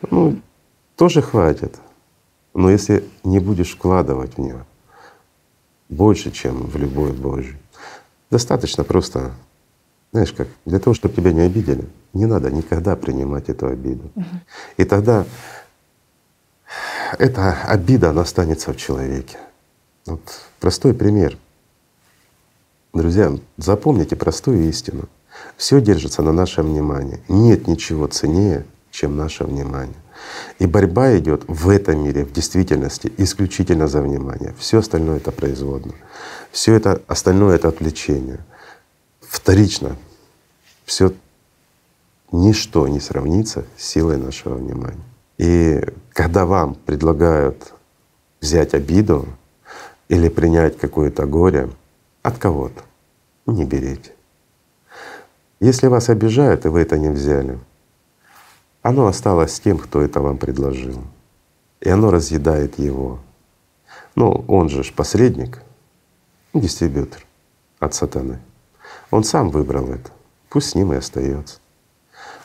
ну 0.10 0.40
тоже 0.96 1.22
хватит. 1.22 1.76
Но 2.54 2.70
если 2.70 3.04
не 3.24 3.40
будешь 3.40 3.74
вкладывать 3.76 4.38
в 4.38 4.42
него 4.42 4.62
больше, 5.90 6.32
чем 6.32 6.68
в 6.68 6.78
любовь 6.78 7.12
Божью, 7.12 7.58
достаточно 8.32 8.84
просто, 8.84 9.32
знаешь 10.16 10.32
как, 10.32 10.48
для 10.64 10.80
того, 10.80 10.94
чтобы 10.94 11.14
тебя 11.14 11.34
не 11.34 11.42
обидели, 11.42 11.84
не 12.14 12.26
надо 12.26 12.50
никогда 12.50 12.96
принимать 12.96 13.50
эту 13.50 13.68
обиду. 13.68 14.10
И 14.78 14.86
тогда 14.86 15.26
эта 17.20 17.52
обида, 17.64 18.12
она 18.12 18.22
останется 18.22 18.72
в 18.72 18.78
человеке. 18.78 19.38
Вот 20.06 20.22
простой 20.62 20.94
пример. 20.94 21.38
Друзья, 22.94 23.38
запомните 23.58 24.16
простую 24.16 24.70
истину. 24.70 25.10
Все 25.58 25.82
держится 25.82 26.22
на 26.22 26.32
нашем 26.32 26.68
внимании. 26.68 27.20
Нет 27.28 27.68
ничего 27.68 28.08
ценнее, 28.08 28.66
чем 28.92 29.18
наше 29.18 29.44
внимание. 29.44 29.98
И 30.60 30.66
борьба 30.66 31.18
идет 31.18 31.44
в 31.50 31.68
этом 31.68 32.06
мире, 32.06 32.24
в 32.24 32.32
действительности, 32.32 33.12
исключительно 33.18 33.90
за 33.90 34.02
внимание. 34.02 34.56
Все 34.58 34.80
остальное 34.80 35.18
это 35.18 35.34
производно. 35.34 35.94
Все 36.54 36.74
это 36.74 37.02
остальное 37.08 37.56
это 37.56 37.68
отвлечение. 37.68 38.40
Вторично. 39.36 39.98
Все 40.86 41.14
ничто 42.32 42.88
не 42.88 43.02
сравнится 43.02 43.66
с 43.78 43.84
силой 43.84 44.18
нашего 44.18 44.56
внимания. 44.56 45.04
И 45.38 45.84
когда 46.14 46.46
вам 46.46 46.74
предлагают 46.74 47.74
взять 48.40 48.74
обиду 48.74 49.28
или 50.08 50.30
принять 50.30 50.78
какое-то 50.78 51.26
горе 51.26 51.70
от 52.24 52.38
кого-то, 52.38 52.82
не 53.46 53.66
берите. 53.66 54.14
Если 55.60 55.88
вас 55.88 56.08
обижают, 56.08 56.66
и 56.66 56.70
вы 56.70 56.80
это 56.80 56.98
не 56.98 57.10
взяли, 57.10 57.60
оно 58.84 59.06
осталось 59.06 59.54
с 59.54 59.60
тем, 59.60 59.78
кто 59.78 60.02
это 60.02 60.22
вам 60.22 60.38
предложил. 60.38 61.04
И 61.82 61.90
оно 61.90 62.10
разъедает 62.10 62.80
его. 62.80 63.20
Ну, 64.16 64.46
он 64.48 64.70
же 64.70 64.82
ж 64.84 64.94
посредник, 64.94 65.62
дистрибьютор 66.54 67.26
от 67.80 67.94
сатаны. 67.94 68.40
Он 69.16 69.24
сам 69.24 69.50
выбрал 69.50 69.88
это. 69.92 70.12
Пусть 70.50 70.72
с 70.72 70.76
ним 70.76 70.92
и 70.92 70.98
остается. 70.98 71.60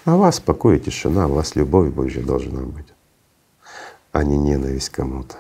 А 0.05 0.17
вас 0.17 0.39
покой 0.39 0.77
и 0.77 0.81
тишина, 0.81 1.27
у 1.27 1.33
вас 1.33 1.57
любовь 1.57 1.93
Божья 1.93 2.23
должна 2.23 2.61
быть, 2.61 2.87
а 4.13 4.23
не 4.23 4.39
ненависть 4.39 4.91
кому-то. 4.91 5.35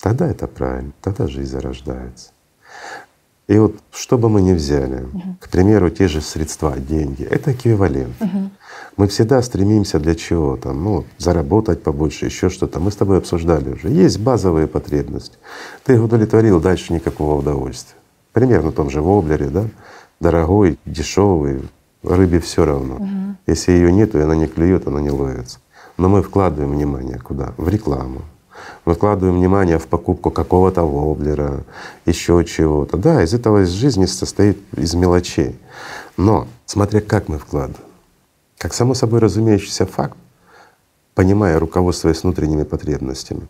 Тогда 0.00 0.28
это 0.28 0.46
правильно, 0.46 0.92
тогда 1.02 1.26
жизнь 1.26 1.50
зарождается. 1.50 2.30
И 3.48 3.58
вот 3.58 3.74
что 3.90 4.18
бы 4.18 4.28
мы 4.28 4.40
ни 4.40 4.52
взяли, 4.52 5.02
угу. 5.02 5.36
к 5.40 5.48
примеру, 5.48 5.90
те 5.90 6.06
же 6.06 6.20
средства, 6.20 6.78
деньги, 6.78 7.24
это 7.24 7.52
эквивалент. 7.52 8.14
Угу. 8.20 8.50
Мы 8.98 9.08
всегда 9.08 9.42
стремимся 9.42 9.98
для 9.98 10.14
чего-то, 10.14 10.72
ну, 10.72 11.04
заработать 11.18 11.82
побольше, 11.82 12.26
еще 12.26 12.50
что-то. 12.50 12.78
Мы 12.78 12.92
с 12.92 12.96
тобой 12.96 13.18
обсуждали 13.18 13.70
уже. 13.70 13.88
Есть 13.88 14.20
базовые 14.20 14.68
потребности. 14.68 15.38
Ты 15.82 15.94
их 15.94 16.04
удовлетворил, 16.04 16.60
дальше 16.60 16.92
никакого 16.92 17.40
удовольствия. 17.40 17.96
Примерно 18.32 18.70
в 18.70 18.74
том 18.74 18.90
же 18.90 19.02
воблере, 19.02 19.48
да, 19.48 19.66
дорогой, 20.22 20.78
дешевый, 20.86 21.68
рыбе 22.02 22.40
все 22.40 22.64
равно. 22.64 22.94
Угу. 22.94 23.36
Если 23.46 23.72
ее 23.72 23.92
нету, 23.92 24.18
и 24.18 24.22
она 24.22 24.34
не 24.34 24.46
клюет, 24.46 24.86
она 24.86 25.00
не 25.00 25.10
ловится. 25.10 25.58
Но 25.98 26.08
мы 26.08 26.22
вкладываем 26.22 26.72
внимание 26.72 27.18
куда? 27.18 27.52
В 27.58 27.68
рекламу. 27.68 28.22
Мы 28.84 28.94
вкладываем 28.94 29.36
внимание 29.38 29.78
в 29.78 29.86
покупку 29.86 30.30
какого-то 30.30 30.82
воблера, 30.82 31.64
еще 32.06 32.44
чего-то. 32.44 32.96
Да, 32.96 33.22
из 33.22 33.34
этого 33.34 33.66
жизнь 33.66 34.06
состоит 34.06 34.58
из 34.76 34.94
мелочей. 34.94 35.58
Но 36.16 36.46
смотря 36.66 37.00
как 37.00 37.28
мы 37.28 37.38
вкладываем, 37.38 37.84
как 38.58 38.72
само 38.72 38.94
собой 38.94 39.20
разумеющийся 39.20 39.86
факт, 39.86 40.16
понимая, 41.14 41.58
руководствуясь 41.58 42.22
внутренними 42.22 42.62
потребностями. 42.62 43.48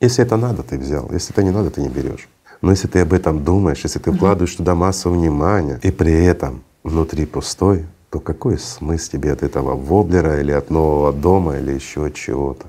Если 0.00 0.24
это 0.24 0.36
надо, 0.36 0.62
ты 0.62 0.78
взял. 0.78 1.10
Если 1.10 1.32
это 1.32 1.42
не 1.42 1.50
надо, 1.50 1.70
ты 1.70 1.80
не 1.80 1.88
берешь. 1.88 2.28
Но 2.60 2.70
если 2.72 2.88
ты 2.88 3.00
об 3.00 3.12
этом 3.12 3.44
думаешь, 3.44 3.82
если 3.84 3.98
ты 3.98 4.12
вкладываешь 4.12 4.54
туда 4.54 4.74
массу 4.74 5.10
внимания, 5.10 5.78
и 5.82 5.90
при 5.90 6.24
этом 6.24 6.62
внутри 6.82 7.26
пустой, 7.26 7.86
то 8.10 8.20
какой 8.20 8.58
смысл 8.58 9.12
тебе 9.12 9.32
от 9.32 9.42
этого 9.42 9.74
воблера 9.76 10.40
или 10.40 10.52
от 10.52 10.70
нового 10.70 11.12
дома 11.12 11.58
или 11.58 11.72
еще 11.72 12.06
от 12.06 12.14
чего-то? 12.14 12.66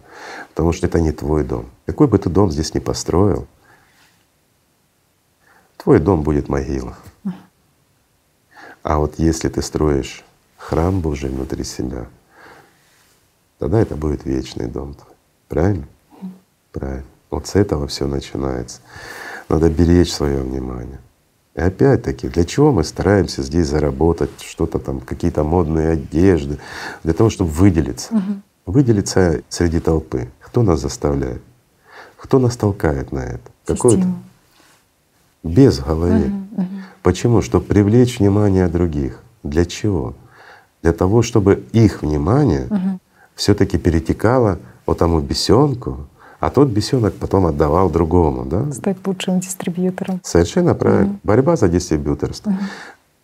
Потому 0.49 0.73
что 0.73 0.85
это 0.85 0.99
не 0.99 1.11
твой 1.11 1.43
дом. 1.43 1.65
Какой 1.85 2.07
бы 2.07 2.19
ты 2.19 2.29
дом 2.29 2.51
здесь 2.51 2.73
ни 2.73 2.79
построил, 2.79 3.47
твой 5.77 5.99
дом 5.99 6.23
будет 6.23 6.49
могила. 6.49 6.97
А 8.83 8.99
вот 8.99 9.15
если 9.17 9.49
ты 9.49 9.61
строишь 9.61 10.23
храм 10.57 10.99
Божий 10.99 11.29
внутри 11.29 11.63
себя, 11.63 12.07
тогда 13.57 13.79
это 13.79 13.95
будет 13.95 14.25
вечный 14.25 14.67
дом 14.67 14.93
твой. 14.93 15.15
Правильно? 15.47 15.87
Правильно. 16.71 17.05
Вот 17.29 17.47
с 17.47 17.55
этого 17.55 17.87
все 17.87 18.07
начинается. 18.07 18.81
Надо 19.49 19.69
беречь 19.69 20.13
свое 20.13 20.41
внимание. 20.41 20.99
И 21.55 21.61
опять-таки, 21.61 22.29
для 22.29 22.45
чего 22.45 22.71
мы 22.71 22.83
стараемся 22.83 23.41
здесь 23.43 23.67
заработать 23.67 24.29
что-то 24.39 24.79
там, 24.79 25.01
какие-то 25.01 25.43
модные 25.43 25.89
одежды, 25.89 26.59
для 27.03 27.13
того, 27.13 27.29
чтобы 27.29 27.49
выделиться. 27.49 28.13
Угу. 28.13 28.23
Выделиться 28.67 29.41
среди 29.49 29.79
толпы. 29.79 30.29
Кто 30.39 30.61
нас 30.61 30.79
заставляет? 30.79 31.41
Кто 32.15 32.37
нас 32.39 32.55
толкает 32.55 33.11
на 33.11 33.19
это? 33.19 33.51
Какой-то 33.65 34.07
без 35.43 35.79
головы. 35.79 36.27
Угу, 36.27 36.61
угу. 36.61 36.67
Почему? 37.01 37.41
Чтобы 37.41 37.65
привлечь 37.65 38.19
внимание 38.19 38.67
других. 38.67 39.23
Для 39.43 39.65
чего? 39.65 40.13
Для 40.83 40.93
того, 40.93 41.23
чтобы 41.23 41.65
их 41.71 42.03
внимание 42.03 42.67
угу. 42.69 42.99
все-таки 43.35 43.77
перетекало 43.77 44.59
вот 44.85 44.99
тому 44.99 45.19
бесенку, 45.19 46.07
а 46.39 46.49
тот 46.49 46.69
бесенок 46.69 47.15
потом 47.15 47.45
отдавал 47.45 47.89
другому, 47.89 48.45
да? 48.45 48.71
Стать 48.71 48.97
лучшим 49.05 49.39
дистрибьютором. 49.39 50.21
Совершенно 50.23 50.73
правильно. 50.73 51.11
Угу. 51.11 51.19
Борьба 51.23 51.55
за 51.55 51.67
дистрибьюторство. 51.67 52.51
Угу. 52.51 52.59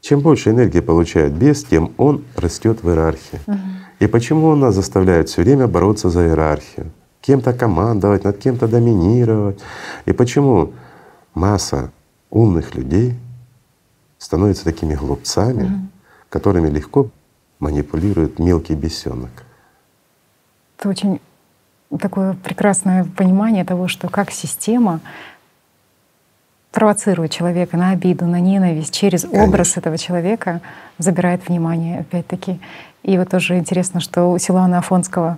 Чем 0.01 0.19
больше 0.19 0.49
энергии 0.49 0.81
получает 0.81 1.33
бес, 1.33 1.63
тем 1.63 1.91
он 1.97 2.23
растет 2.35 2.83
в 2.83 2.89
иерархии. 2.89 3.39
Угу. 3.47 3.57
И 3.99 4.07
почему 4.07 4.47
он 4.47 4.59
нас 4.59 4.75
заставляет 4.75 5.29
все 5.29 5.43
время 5.43 5.67
бороться 5.67 6.09
за 6.09 6.27
иерархию? 6.27 6.91
Кем-то 7.21 7.53
командовать, 7.53 8.23
над 8.23 8.37
кем-то 8.37 8.67
доминировать. 8.67 9.59
И 10.05 10.11
почему 10.11 10.73
масса 11.33 11.91
умных 12.29 12.75
людей 12.75 13.15
становятся 14.17 14.65
такими 14.65 14.95
глупцами, 14.95 15.63
угу. 15.63 15.73
которыми 16.29 16.69
легко 16.69 17.09
манипулирует 17.59 18.39
мелкий 18.39 18.75
бесенок. 18.75 19.31
Это 20.77 20.89
очень 20.89 21.21
такое 21.99 22.33
прекрасное 22.33 23.05
понимание 23.05 23.63
того, 23.63 23.87
что 23.87 24.09
как 24.09 24.31
система 24.31 24.99
провоцирует 26.71 27.31
человека 27.31 27.77
на 27.77 27.91
обиду, 27.91 28.25
на 28.25 28.39
ненависть 28.39 28.93
через 28.93 29.21
Конечно. 29.21 29.43
образ 29.43 29.77
этого 29.77 29.97
человека, 29.97 30.59
забирает 30.97 31.47
внимание 31.47 32.01
опять-таки. 32.01 32.59
И 33.03 33.17
вот 33.17 33.29
тоже 33.29 33.57
интересно, 33.57 34.01
что 34.01 34.31
у 34.31 34.37
Силуана 34.37 34.79
Афонского 34.79 35.37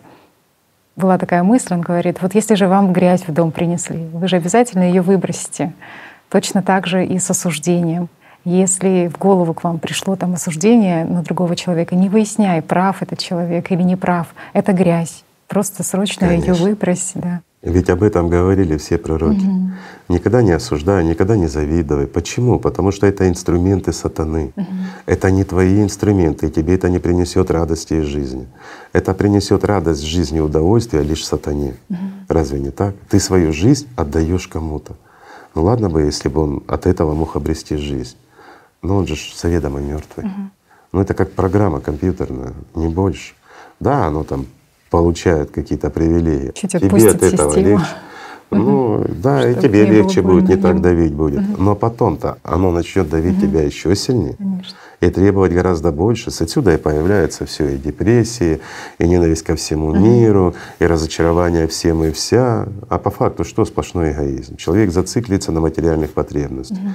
была 0.95 1.19
такая 1.19 1.43
мысль, 1.43 1.75
он 1.75 1.81
говорит, 1.81 2.23
вот 2.23 2.33
если 2.33 2.55
же 2.55 2.67
вам 2.67 2.91
грязь 2.91 3.27
в 3.27 3.31
дом 3.31 3.51
принесли, 3.51 4.07
вы 4.07 4.27
же 4.27 4.37
обязательно 4.37 4.83
ее 4.83 5.01
выбросите. 5.01 5.73
Точно 6.29 6.63
так 6.63 6.87
же 6.87 7.05
и 7.05 7.19
с 7.19 7.29
осуждением. 7.29 8.09
Если 8.43 9.07
в 9.13 9.19
голову 9.19 9.53
к 9.53 9.63
вам 9.63 9.77
пришло 9.77 10.15
там 10.15 10.33
осуждение 10.33 11.05
на 11.05 11.21
другого 11.21 11.55
человека, 11.55 11.95
не 11.95 12.09
выясняй, 12.09 12.61
прав 12.61 13.03
этот 13.03 13.19
человек 13.19 13.71
или 13.71 13.83
не 13.83 13.95
прав. 13.95 14.33
Это 14.53 14.73
грязь. 14.73 15.23
Просто 15.47 15.83
срочно 15.83 16.25
ее 16.25 16.53
выбрось. 16.53 17.11
Да. 17.15 17.41
Ведь 17.61 17.89
об 17.89 18.03
этом 18.03 18.29
говорили 18.29 18.77
все 18.77 18.97
пророки. 18.97 19.45
Угу. 19.45 19.71
Никогда 20.09 20.41
не 20.41 20.51
осуждай, 20.51 21.03
никогда 21.03 21.35
не 21.35 21.47
завидуй. 21.47 22.05
Почему? 22.05 22.59
Потому 22.59 22.91
что 22.91 23.07
это 23.07 23.27
инструменты 23.27 23.93
сатаны. 23.93 24.53
Угу. 24.55 24.65
Это 25.05 25.31
не 25.31 25.43
твои 25.43 25.81
инструменты, 25.81 26.47
и 26.47 26.51
тебе 26.51 26.75
это 26.75 26.89
не 26.89 26.99
принесет 26.99 27.49
радости 27.49 27.95
из 27.95 28.05
жизни. 28.05 28.47
Это 28.93 29.13
принесет 29.13 29.65
радость 29.65 30.03
жизни 30.03 30.37
и 30.37 30.41
удовольствие 30.41 31.01
лишь 31.01 31.25
сатане. 31.25 31.75
Угу. 31.89 31.97
Разве 32.29 32.59
не 32.59 32.69
так? 32.69 32.93
Ты 33.09 33.19
свою 33.19 33.51
жизнь 33.53 33.87
отдаешь 33.95 34.47
кому-то. 34.47 34.95
Ну 35.55 35.63
ладно 35.63 35.89
бы, 35.89 36.03
если 36.03 36.29
бы 36.29 36.41
он 36.41 36.63
от 36.67 36.85
этого 36.85 37.15
мог 37.15 37.35
обрести 37.35 37.77
жизнь. 37.77 38.15
Но 38.83 38.97
он 38.97 39.07
же 39.07 39.15
заведомо 39.35 39.79
мертвый. 39.79 40.27
Угу. 40.27 40.41
Ну 40.93 41.01
это 41.01 41.13
как 41.15 41.31
программа 41.31 41.79
компьютерная, 41.79 42.53
не 42.75 42.87
больше. 42.87 43.33
Да, 43.79 44.05
оно 44.05 44.23
там 44.23 44.45
получает 44.89 45.51
какие-то 45.51 45.89
привилегии. 45.89 46.51
Чуть 46.53 46.71
Тебе 46.71 47.09
от 47.09 47.23
этого 47.23 47.49
систему. 47.51 47.77
легче. 47.77 47.87
Ну 48.49 49.03
да, 49.09 49.41
Чтобы 49.41 49.51
и 49.51 49.61
тебе 49.61 49.85
легче 49.85 50.21
будет, 50.21 50.47
не 50.47 50.55
так 50.55 50.81
давить 50.81 51.13
будет. 51.13 51.41
Угу. 51.41 51.61
Но 51.61 51.75
потом-то 51.75 52.37
оно 52.43 52.71
начнет 52.71 53.09
давить 53.09 53.37
угу. 53.37 53.41
тебя 53.41 53.63
еще 53.63 53.93
сильнее. 53.93 54.35
Конечно. 54.37 54.77
И 55.01 55.09
требовать 55.09 55.51
гораздо 55.51 55.91
больше. 55.91 56.31
С 56.31 56.41
отсюда 56.41 56.73
и 56.73 56.77
появляются 56.77 57.45
все 57.45 57.67
и 57.75 57.77
депрессии, 57.77 58.61
и 58.99 59.07
ненависть 59.07 59.43
ко 59.43 59.55
всему 59.57 59.89
угу. 59.89 59.97
миру, 59.97 60.55
и 60.79 60.85
разочарование 60.85 61.67
всем 61.67 62.05
и 62.05 62.11
вся. 62.11 62.67
А 62.87 62.97
по 62.97 63.09
факту 63.09 63.43
что 63.43 63.65
сплошной 63.65 64.13
эгоизм? 64.13 64.55
Человек 64.55 64.91
зациклится 64.91 65.51
на 65.51 65.59
материальных 65.59 66.11
потребностях. 66.11 66.77
Угу. 66.77 66.87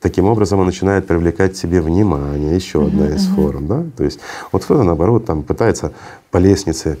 Таким 0.00 0.26
образом 0.26 0.60
он 0.60 0.66
начинает 0.66 1.06
привлекать 1.06 1.54
к 1.54 1.56
себе 1.56 1.80
внимание, 1.80 2.54
еще 2.54 2.84
одна 2.84 3.08
из 3.08 3.26
форм. 3.28 3.66
Да? 3.66 3.84
То 3.96 4.04
есть 4.04 4.20
вот 4.52 4.62
кто-то 4.62 4.82
наоборот 4.82 5.24
там 5.24 5.42
пытается 5.42 5.92
по 6.30 6.36
лестнице 6.36 6.98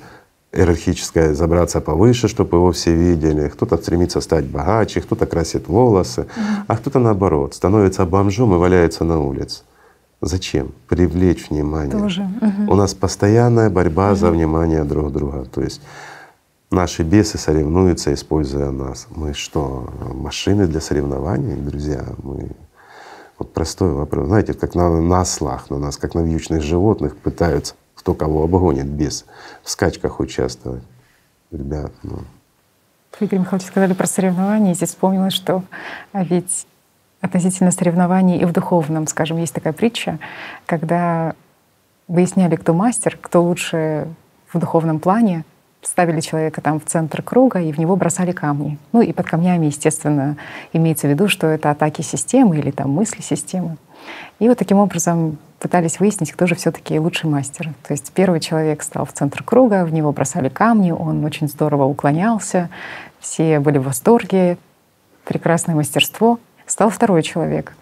иерархической 0.56 1.34
забраться 1.34 1.80
повыше, 1.80 2.28
чтобы 2.28 2.56
его 2.56 2.72
все 2.72 2.94
видели, 2.94 3.48
кто-то 3.48 3.76
стремится 3.76 4.20
стать 4.20 4.44
богаче, 4.44 5.00
кто-то 5.00 5.26
красит 5.26 5.68
волосы, 5.68 6.26
а 6.66 6.76
кто-то 6.76 6.98
наоборот 6.98 7.54
становится 7.54 8.04
бомжом 8.06 8.54
и 8.54 8.58
валяется 8.58 9.04
на 9.04 9.20
улице. 9.20 9.62
Зачем? 10.20 10.72
Привлечь 10.88 11.50
внимание. 11.50 11.92
Тоже. 11.92 12.22
Угу. 12.22 12.72
У 12.72 12.74
нас 12.74 12.94
постоянная 12.94 13.68
борьба 13.70 14.08
угу. 14.08 14.16
за 14.16 14.30
внимание 14.30 14.84
друг 14.84 15.12
друга. 15.12 15.44
То 15.44 15.60
есть 15.60 15.82
наши 16.70 17.02
бесы 17.02 17.38
соревнуются, 17.38 18.14
используя 18.14 18.70
нас. 18.70 19.06
Мы 19.10 19.34
что, 19.34 19.90
машины 20.14 20.66
для 20.66 20.80
соревнований, 20.80 21.56
друзья? 21.56 22.04
Мы 22.22 22.50
вот 23.38 23.52
простой 23.52 23.92
вопрос. 23.92 24.28
Знаете, 24.28 24.54
как 24.54 24.74
на, 24.74 25.00
на 25.00 25.20
ослах 25.20 25.68
на 25.68 25.78
нас, 25.78 25.98
как 25.98 26.14
на 26.14 26.20
вьючных 26.20 26.62
животных 26.62 27.16
пытаются 27.16 27.74
кто 28.06 28.14
кого 28.14 28.44
обгонит 28.44 28.86
без 28.86 29.26
в 29.64 29.70
скачках 29.70 30.20
участвовать. 30.20 30.84
Ребят, 31.50 31.90
ну. 32.04 32.20
Игорь 33.18 33.40
Михайлович, 33.40 33.66
сказали 33.66 33.94
про 33.94 34.06
соревнования, 34.06 34.70
и 34.70 34.74
здесь 34.76 34.90
вспомнилось, 34.90 35.32
что 35.32 35.64
а 36.12 36.22
ведь 36.22 36.68
относительно 37.20 37.72
соревнований 37.72 38.38
и 38.38 38.44
в 38.44 38.52
духовном, 38.52 39.08
скажем, 39.08 39.38
есть 39.38 39.54
такая 39.54 39.72
притча, 39.72 40.20
когда 40.66 41.34
выясняли, 42.06 42.54
кто 42.54 42.74
мастер, 42.74 43.18
кто 43.20 43.42
лучше 43.42 44.06
в 44.52 44.60
духовном 44.60 45.00
плане, 45.00 45.44
ставили 45.82 46.20
человека 46.20 46.60
там 46.60 46.78
в 46.78 46.84
центр 46.84 47.22
круга 47.22 47.60
и 47.60 47.72
в 47.72 47.78
него 47.78 47.96
бросали 47.96 48.30
камни. 48.30 48.78
Ну 48.92 49.00
и 49.00 49.12
под 49.12 49.26
камнями, 49.26 49.66
естественно, 49.66 50.36
имеется 50.72 51.08
в 51.08 51.10
виду, 51.10 51.26
что 51.26 51.48
это 51.48 51.72
атаки 51.72 52.02
системы 52.02 52.56
или 52.56 52.70
там 52.70 52.90
мысли 52.90 53.20
системы. 53.20 53.78
И 54.38 54.48
вот 54.48 54.58
таким 54.58 54.78
образом 54.78 55.38
пытались 55.58 55.98
выяснить, 55.98 56.32
кто 56.32 56.46
же 56.46 56.54
все-таки 56.54 56.98
лучший 56.98 57.30
мастер. 57.30 57.72
То 57.86 57.92
есть 57.92 58.12
первый 58.12 58.40
человек 58.40 58.82
стал 58.82 59.04
в 59.04 59.12
центр 59.12 59.42
круга, 59.42 59.84
в 59.84 59.92
него 59.92 60.12
бросали 60.12 60.48
камни, 60.48 60.90
он 60.90 61.24
очень 61.24 61.48
здорово 61.48 61.84
уклонялся, 61.84 62.68
все 63.20 63.60
были 63.60 63.78
в 63.78 63.84
восторге, 63.84 64.58
прекрасное 65.24 65.74
мастерство. 65.74 66.38
Стал 66.66 66.90
второй 66.90 67.22
человек. 67.22 67.74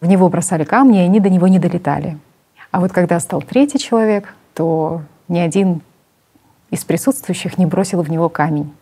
В 0.00 0.06
него 0.06 0.28
бросали 0.28 0.64
камни, 0.64 0.98
и 0.98 1.04
они 1.04 1.18
до 1.18 1.30
него 1.30 1.48
не 1.48 1.58
долетали. 1.58 2.18
А 2.70 2.80
вот 2.80 2.92
когда 2.92 3.18
стал 3.20 3.40
третий 3.42 3.78
человек, 3.78 4.34
то 4.54 5.02
ни 5.28 5.38
один 5.38 5.80
из 6.70 6.84
присутствующих 6.84 7.58
не 7.58 7.66
бросил 7.66 8.02
в 8.02 8.10
него 8.10 8.28
камень. 8.28 8.72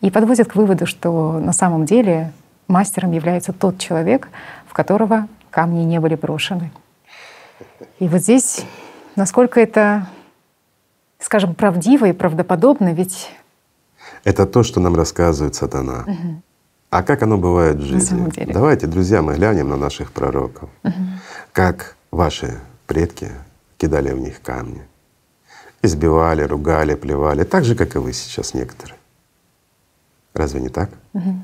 И 0.00 0.10
подводит 0.10 0.48
к 0.48 0.56
выводу, 0.56 0.86
что 0.86 1.38
на 1.38 1.52
самом 1.52 1.84
деле 1.84 2.32
мастером 2.66 3.12
является 3.12 3.52
тот 3.52 3.78
человек, 3.78 4.28
в 4.66 4.72
которого 4.72 5.28
камни 5.50 5.84
не 5.84 6.00
были 6.00 6.14
брошены. 6.14 6.70
И 7.98 8.08
вот 8.08 8.20
здесь, 8.20 8.64
насколько 9.16 9.60
это, 9.60 10.06
скажем, 11.18 11.54
правдиво 11.54 12.06
и 12.06 12.12
правдоподобно, 12.12 12.92
ведь... 12.92 13.30
Это 14.24 14.46
то, 14.46 14.62
что 14.62 14.80
нам 14.80 14.96
рассказывает 14.96 15.54
сатана. 15.54 16.04
Угу. 16.06 16.42
А 16.90 17.02
как 17.02 17.22
оно 17.22 17.38
бывает 17.38 17.76
в 17.76 17.84
жизни? 17.84 18.46
Давайте, 18.52 18.86
друзья, 18.86 19.22
мы 19.22 19.34
глянем 19.34 19.68
на 19.68 19.76
наших 19.76 20.12
пророков. 20.12 20.68
Угу. 20.82 20.94
Как 21.52 21.96
ваши 22.10 22.60
предки 22.86 23.30
кидали 23.78 24.12
в 24.12 24.18
них 24.18 24.40
камни 24.42 24.82
избивали, 25.82 26.42
ругали, 26.42 26.94
плевали, 26.94 27.44
так 27.44 27.64
же, 27.64 27.74
как 27.74 27.94
и 27.94 27.98
вы 27.98 28.12
сейчас 28.12 28.54
некоторые. 28.54 28.98
Разве 30.34 30.60
не 30.60 30.68
так? 30.68 30.90
Угу. 31.14 31.34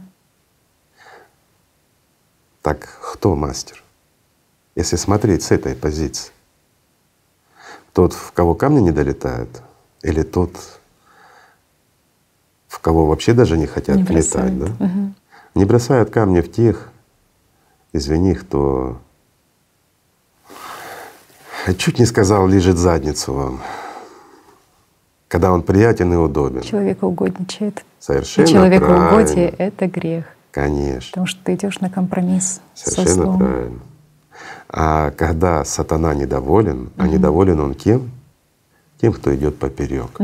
Так 2.63 2.99
кто 3.13 3.35
мастер? 3.35 3.83
Если 4.77 4.97
смотреть 4.97 5.43
с 5.43 5.51
этой 5.51 5.75
позиции, 5.75 6.31
тот, 7.93 8.13
в 8.13 8.31
кого 8.31 8.55
камни 8.55 8.81
не 8.81 8.93
долетают, 8.93 9.63
или 10.03 10.23
тот, 10.23 10.53
в 12.69 12.79
кого 12.79 13.07
вообще 13.07 13.33
даже 13.33 13.59
не 13.59 13.67
хотят 13.67 13.97
не 13.97 14.05
летать, 14.05 14.57
да? 14.57 14.67
Угу. 14.67 15.15
Не 15.57 15.65
бросают 15.65 16.11
камни 16.11 16.41
в 16.41 16.53
тех, 16.53 16.91
извини, 17.93 18.35
кто 18.35 19.01
чуть 21.79 21.99
не 21.99 22.07
сказал, 22.07 22.47
лежит 22.47 22.77
задницу 22.77 23.33
вам 23.33 23.61
когда 25.29 25.53
он 25.53 25.63
приятен 25.63 26.13
и 26.13 26.17
удобен. 26.17 26.63
Человека 26.63 27.05
угодничает. 27.05 27.85
Совершенно 27.99 28.45
и 28.45 28.49
человекоугодие— 28.49 29.49
это 29.59 29.87
грех. 29.87 30.25
Конечно. 30.51 31.11
Потому 31.11 31.27
что 31.27 31.45
ты 31.45 31.55
идешь 31.55 31.81
на 31.81 31.91
компромисс 31.91 32.61
Совершенно 32.75 33.33
со 33.33 33.39
правильно. 33.39 33.81
А 34.69 35.11
когда 35.13 35.65
сатана 35.65 36.15
недоволен, 36.15 36.91
а 36.97 37.07
недоволен 37.09 37.61
он 37.61 37.75
кем? 37.75 38.11
Тем, 39.01 39.13
кто 39.13 39.35
идет 39.35 39.59
поперек, 39.59 40.19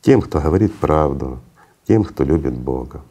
тем, 0.00 0.22
кто 0.22 0.40
говорит 0.40 0.74
правду, 0.76 1.40
тем, 1.86 2.04
кто 2.04 2.24
любит 2.24 2.54
Бога. 2.54 3.02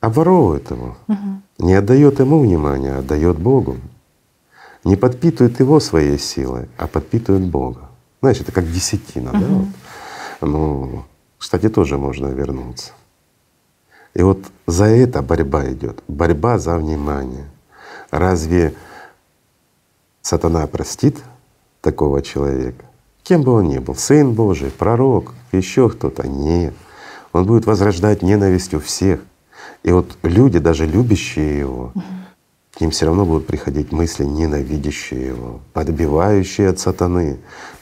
Обворовывает 0.00 0.70
его, 0.70 0.96
не 1.58 1.74
отдает 1.74 2.20
ему 2.20 2.40
внимания, 2.40 2.94
а 2.94 2.98
отдает 3.00 3.38
Богу. 3.38 3.76
Не 4.82 4.96
подпитывает 4.96 5.60
его 5.60 5.78
своей 5.78 6.18
силой, 6.18 6.68
а 6.78 6.86
подпитывает 6.86 7.44
Бога. 7.44 7.90
Знаешь, 8.22 8.40
это 8.40 8.50
как 8.50 8.70
десятина, 8.70 9.30
да? 9.32 9.46
Вот. 9.46 9.66
Ну, 10.40 11.04
кстати, 11.36 11.68
тоже 11.68 11.98
можно 11.98 12.28
вернуться. 12.28 12.92
И 14.14 14.22
вот 14.22 14.38
за 14.66 14.84
это 14.84 15.22
борьба 15.22 15.70
идет, 15.70 16.02
борьба 16.08 16.58
за 16.58 16.78
внимание. 16.78 17.44
Разве 18.10 18.74
сатана 20.22 20.66
простит 20.66 21.18
такого 21.80 22.22
человека? 22.22 22.84
Кем 23.22 23.42
бы 23.42 23.52
он 23.52 23.68
ни 23.68 23.78
был, 23.78 23.94
сын 23.94 24.32
Божий, 24.32 24.70
пророк, 24.70 25.34
еще 25.52 25.88
кто-то, 25.88 26.26
нет. 26.26 26.74
Он 27.32 27.44
будет 27.44 27.66
возрождать 27.66 28.22
ненависть 28.22 28.74
у 28.74 28.80
всех. 28.80 29.20
И 29.82 29.92
вот 29.92 30.16
люди, 30.22 30.58
даже 30.58 30.86
любящие 30.86 31.58
его, 31.58 31.92
к 32.72 32.80
ним 32.80 32.90
все 32.90 33.06
равно 33.06 33.24
будут 33.24 33.46
приходить 33.46 33.92
мысли, 33.92 34.24
ненавидящие 34.24 35.26
его, 35.28 35.60
подбивающие 35.72 36.68
от 36.68 36.78
сатаны, 36.78 37.38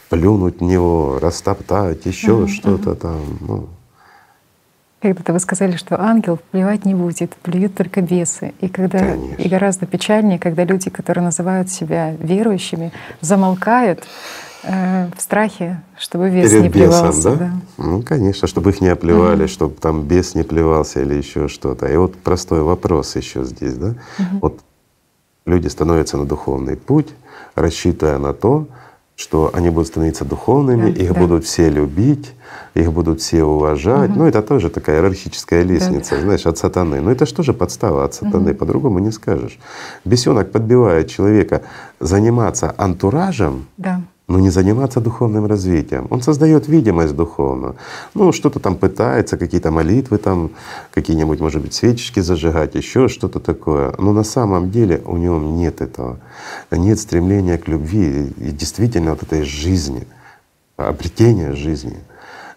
плюнуть 0.08 0.60
в 0.60 0.64
него, 0.64 1.18
растоптать, 1.20 2.04
еще 2.06 2.32
угу, 2.32 2.48
что-то 2.48 2.90
угу. 2.90 2.98
там. 2.98 3.38
Ну. 3.40 3.68
Когда-то 5.00 5.32
вы 5.32 5.38
сказали, 5.38 5.76
что 5.76 6.00
ангел 6.00 6.40
плевать 6.50 6.84
не 6.84 6.94
будет, 6.94 7.36
плюют 7.36 7.76
только 7.76 8.02
бесы. 8.02 8.52
И 8.60 8.68
когда 8.68 9.14
и 9.14 9.48
гораздо 9.48 9.86
печальнее, 9.86 10.40
когда 10.40 10.64
люди, 10.64 10.90
которые 10.90 11.22
называют 11.22 11.70
себя 11.70 12.16
верующими, 12.18 12.92
замолкают 13.20 14.04
э, 14.64 15.08
в 15.16 15.20
страхе, 15.20 15.80
чтобы 15.96 16.30
бес 16.30 16.50
Перед 16.50 16.62
не 16.64 16.70
плевался. 16.70 17.30
Бесом, 17.30 17.38
да? 17.38 17.44
да? 17.76 17.84
Ну, 17.84 18.02
конечно, 18.02 18.48
чтобы 18.48 18.70
их 18.70 18.80
не 18.80 18.88
оплевали, 18.88 19.44
mm 19.44 19.48
чтобы 19.48 19.74
там 19.76 20.02
бес 20.02 20.34
не 20.34 20.42
плевался 20.42 21.00
или 21.00 21.14
еще 21.14 21.46
что-то. 21.46 21.86
И 21.86 21.96
вот 21.96 22.16
простой 22.16 22.62
вопрос 22.62 23.14
еще 23.14 23.44
здесь, 23.44 23.74
да? 23.74 23.94
mm 24.18 24.38
Вот 24.40 24.60
люди 25.46 25.68
становятся 25.68 26.16
на 26.16 26.24
духовный 26.24 26.76
путь, 26.76 27.14
рассчитывая 27.54 28.18
на 28.18 28.32
то, 28.32 28.66
что 29.18 29.50
они 29.52 29.68
будут 29.70 29.88
становиться 29.88 30.24
духовными, 30.24 30.92
да, 30.92 31.02
их 31.02 31.12
да. 31.12 31.20
будут 31.20 31.44
все 31.44 31.68
любить, 31.68 32.34
их 32.74 32.92
будут 32.92 33.20
все 33.20 33.42
уважать. 33.42 34.10
Угу. 34.10 34.18
Ну, 34.20 34.26
это 34.26 34.42
тоже 34.42 34.70
такая 34.70 34.98
иерархическая 34.98 35.64
лестница, 35.64 36.14
да. 36.14 36.22
знаешь, 36.22 36.46
от 36.46 36.56
сатаны. 36.56 37.00
Но 37.00 37.10
это 37.10 37.26
же 37.42 37.52
подстава 37.52 38.04
от 38.04 38.14
сатаны, 38.14 38.52
угу. 38.52 38.58
по-другому 38.58 39.00
не 39.00 39.10
скажешь. 39.10 39.58
Бесенок 40.04 40.52
подбивает 40.52 41.08
человека 41.08 41.62
заниматься 41.98 42.72
антуражем. 42.78 43.66
Да 43.76 44.02
но 44.28 44.38
не 44.38 44.50
заниматься 44.50 45.00
духовным 45.00 45.46
развитием. 45.46 46.06
Он 46.10 46.20
создает 46.20 46.68
видимость 46.68 47.16
духовную. 47.16 47.76
Ну, 48.14 48.32
что-то 48.32 48.60
там 48.60 48.76
пытается, 48.76 49.38
какие-то 49.38 49.70
молитвы 49.70 50.18
там, 50.18 50.50
какие-нибудь, 50.92 51.40
может 51.40 51.62
быть, 51.62 51.72
свечечки 51.72 52.20
зажигать, 52.20 52.74
еще 52.74 53.08
что-то 53.08 53.40
такое. 53.40 53.94
Но 53.98 54.12
на 54.12 54.24
самом 54.24 54.70
деле 54.70 55.00
у 55.06 55.16
него 55.16 55.38
нет 55.38 55.80
этого. 55.80 56.18
Нет 56.70 57.00
стремления 57.00 57.56
к 57.56 57.68
любви 57.68 58.30
и 58.36 58.50
действительно 58.50 59.12
вот 59.12 59.22
этой 59.22 59.44
жизни, 59.44 60.06
обретения 60.76 61.54
жизни. 61.54 61.96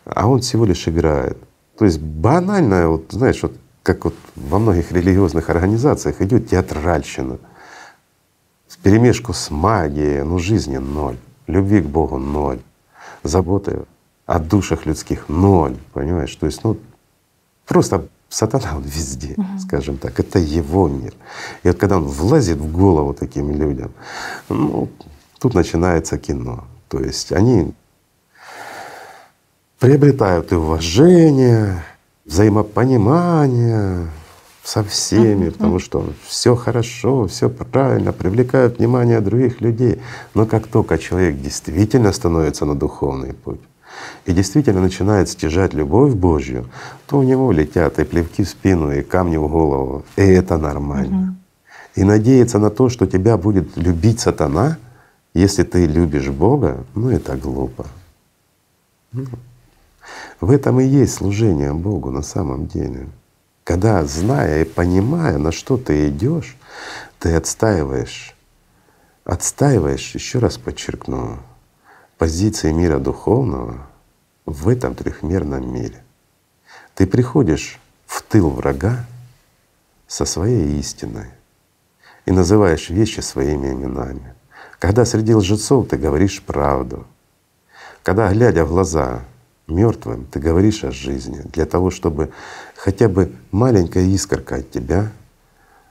А 0.04 0.28
он 0.28 0.42
всего 0.42 0.66
лишь 0.66 0.90
играет. 0.90 1.38
То 1.78 1.86
есть 1.86 2.02
банально, 2.02 2.90
вот 2.90 3.06
знаешь, 3.12 3.42
вот 3.42 3.54
как 3.82 4.04
вот 4.04 4.16
во 4.36 4.60
многих 4.60 4.92
религиозных 4.92 5.50
организациях 5.50 6.22
идет 6.22 6.50
театральщина 6.50 7.38
в 8.68 8.78
перемешку 8.80 9.32
с 9.32 9.50
магией, 9.50 10.24
ну 10.24 10.38
жизни 10.38 10.78
ноль 10.78 11.18
любви 11.48 11.82
к 11.82 11.86
Богу 11.86 12.18
ноль, 12.18 12.60
заботы 13.24 13.84
о 14.26 14.40
душах 14.40 14.86
людских 14.86 15.30
ноль, 15.30 15.78
понимаешь? 15.94 16.36
То 16.36 16.46
есть, 16.46 16.64
ну, 16.64 16.78
просто 17.66 18.08
сатана 18.30 18.78
он 18.78 18.84
везде, 18.84 19.34
угу. 19.38 19.60
скажем 19.60 19.98
так, 19.98 20.20
это 20.20 20.40
его 20.40 20.88
мир. 20.88 21.14
И 21.64 21.68
вот 21.68 21.78
когда 21.78 21.98
он 21.98 22.06
влазит 22.06 22.58
в 22.58 22.72
голову 22.72 23.14
таким 23.14 23.52
людям, 23.52 23.92
ну, 24.50 24.90
тут 25.40 25.54
начинается 25.54 26.18
кино. 26.18 26.66
То 26.88 27.00
есть 27.00 27.32
они 27.32 27.74
приобретают 29.80 30.52
и 30.52 30.56
уважение, 30.56 31.84
взаимопонимание, 32.26 34.08
со 34.64 34.84
всеми, 34.84 35.46
mm-hmm. 35.46 35.52
потому 35.52 35.80
что 35.80 36.06
все 36.28 36.56
хорошо, 36.56 37.28
все 37.28 37.50
правильно, 37.50 38.14
привлекают 38.14 38.78
внимание 38.78 39.20
других 39.20 39.62
людей. 39.62 40.00
Но 40.34 40.46
как 40.46 40.68
только 40.68 40.98
человек 40.98 41.42
действительно 41.42 42.12
становится 42.12 42.66
на 42.66 42.76
духовный 42.76 43.34
путь 43.34 43.62
и 44.26 44.34
действительно 44.34 44.82
начинает 44.82 45.30
стяжать 45.30 45.74
любовь 45.74 46.14
Божью, 46.14 46.66
то 47.08 47.18
у 47.18 47.24
него 47.24 47.52
летят 47.52 48.00
и 48.00 48.04
плевки 48.04 48.44
в 48.44 48.50
спину, 48.50 48.92
и 48.92 49.02
камни 49.02 49.38
в 49.38 49.48
голову, 49.48 50.06
и 50.16 50.22
это 50.22 50.58
нормально. 50.58 51.36
Mm-hmm. 51.96 52.02
И 52.02 52.04
надеяться 52.04 52.60
на 52.60 52.70
то, 52.70 52.90
что 52.90 53.06
тебя 53.06 53.38
будет 53.38 53.76
любить 53.76 54.20
сатана, 54.20 54.78
если 55.34 55.64
ты 55.64 55.86
любишь 55.86 56.30
Бога, 56.30 56.86
ну 56.96 57.10
это 57.10 57.36
глупо. 57.36 57.86
В 60.40 60.52
этом 60.52 60.80
и 60.80 60.86
есть 60.86 61.14
служение 61.14 61.74
Богу 61.74 62.12
на 62.12 62.22
самом 62.22 62.68
деле. 62.68 63.08
Когда, 63.64 64.04
зная 64.06 64.64
и 64.64 64.66
понимая, 64.66 65.38
на 65.38 65.52
что 65.52 65.78
ты 65.78 66.10
идешь, 66.10 66.58
ты 67.20 67.36
отстаиваешь, 67.36 68.36
отстаиваешь, 69.24 70.16
еще 70.16 70.40
раз 70.40 70.58
подчеркну, 70.58 71.38
позиции 72.18 72.72
мира 72.72 72.98
духовного 72.98 73.88
в 74.46 74.68
этом 74.68 74.96
трехмерном 74.96 75.74
мире. 75.74 76.04
Ты 76.96 77.06
приходишь 77.06 77.80
в 78.06 78.24
тыл 78.24 78.50
врага 78.50 79.06
со 80.08 80.26
своей 80.26 80.80
истиной 80.80 81.30
и 82.26 82.32
называешь 82.32 82.90
вещи 82.90 83.20
своими 83.20 83.68
именами. 83.72 84.34
Когда 84.80 85.06
среди 85.06 85.36
лжецов 85.36 85.88
ты 85.88 85.98
говоришь 85.98 86.42
правду, 86.42 87.06
когда, 88.04 88.34
глядя 88.34 88.66
в 88.66 88.70
глаза 88.70 89.22
мертвым, 89.76 90.26
ты 90.26 90.40
говоришь 90.40 90.84
о 90.84 90.92
жизни 90.92 91.42
для 91.54 91.66
того, 91.66 91.90
чтобы 91.90 92.32
хотя 92.76 93.10
бы 93.10 93.32
маленькая 93.52 94.06
искорка 94.06 94.58
от 94.58 94.72
тебя 94.72 95.12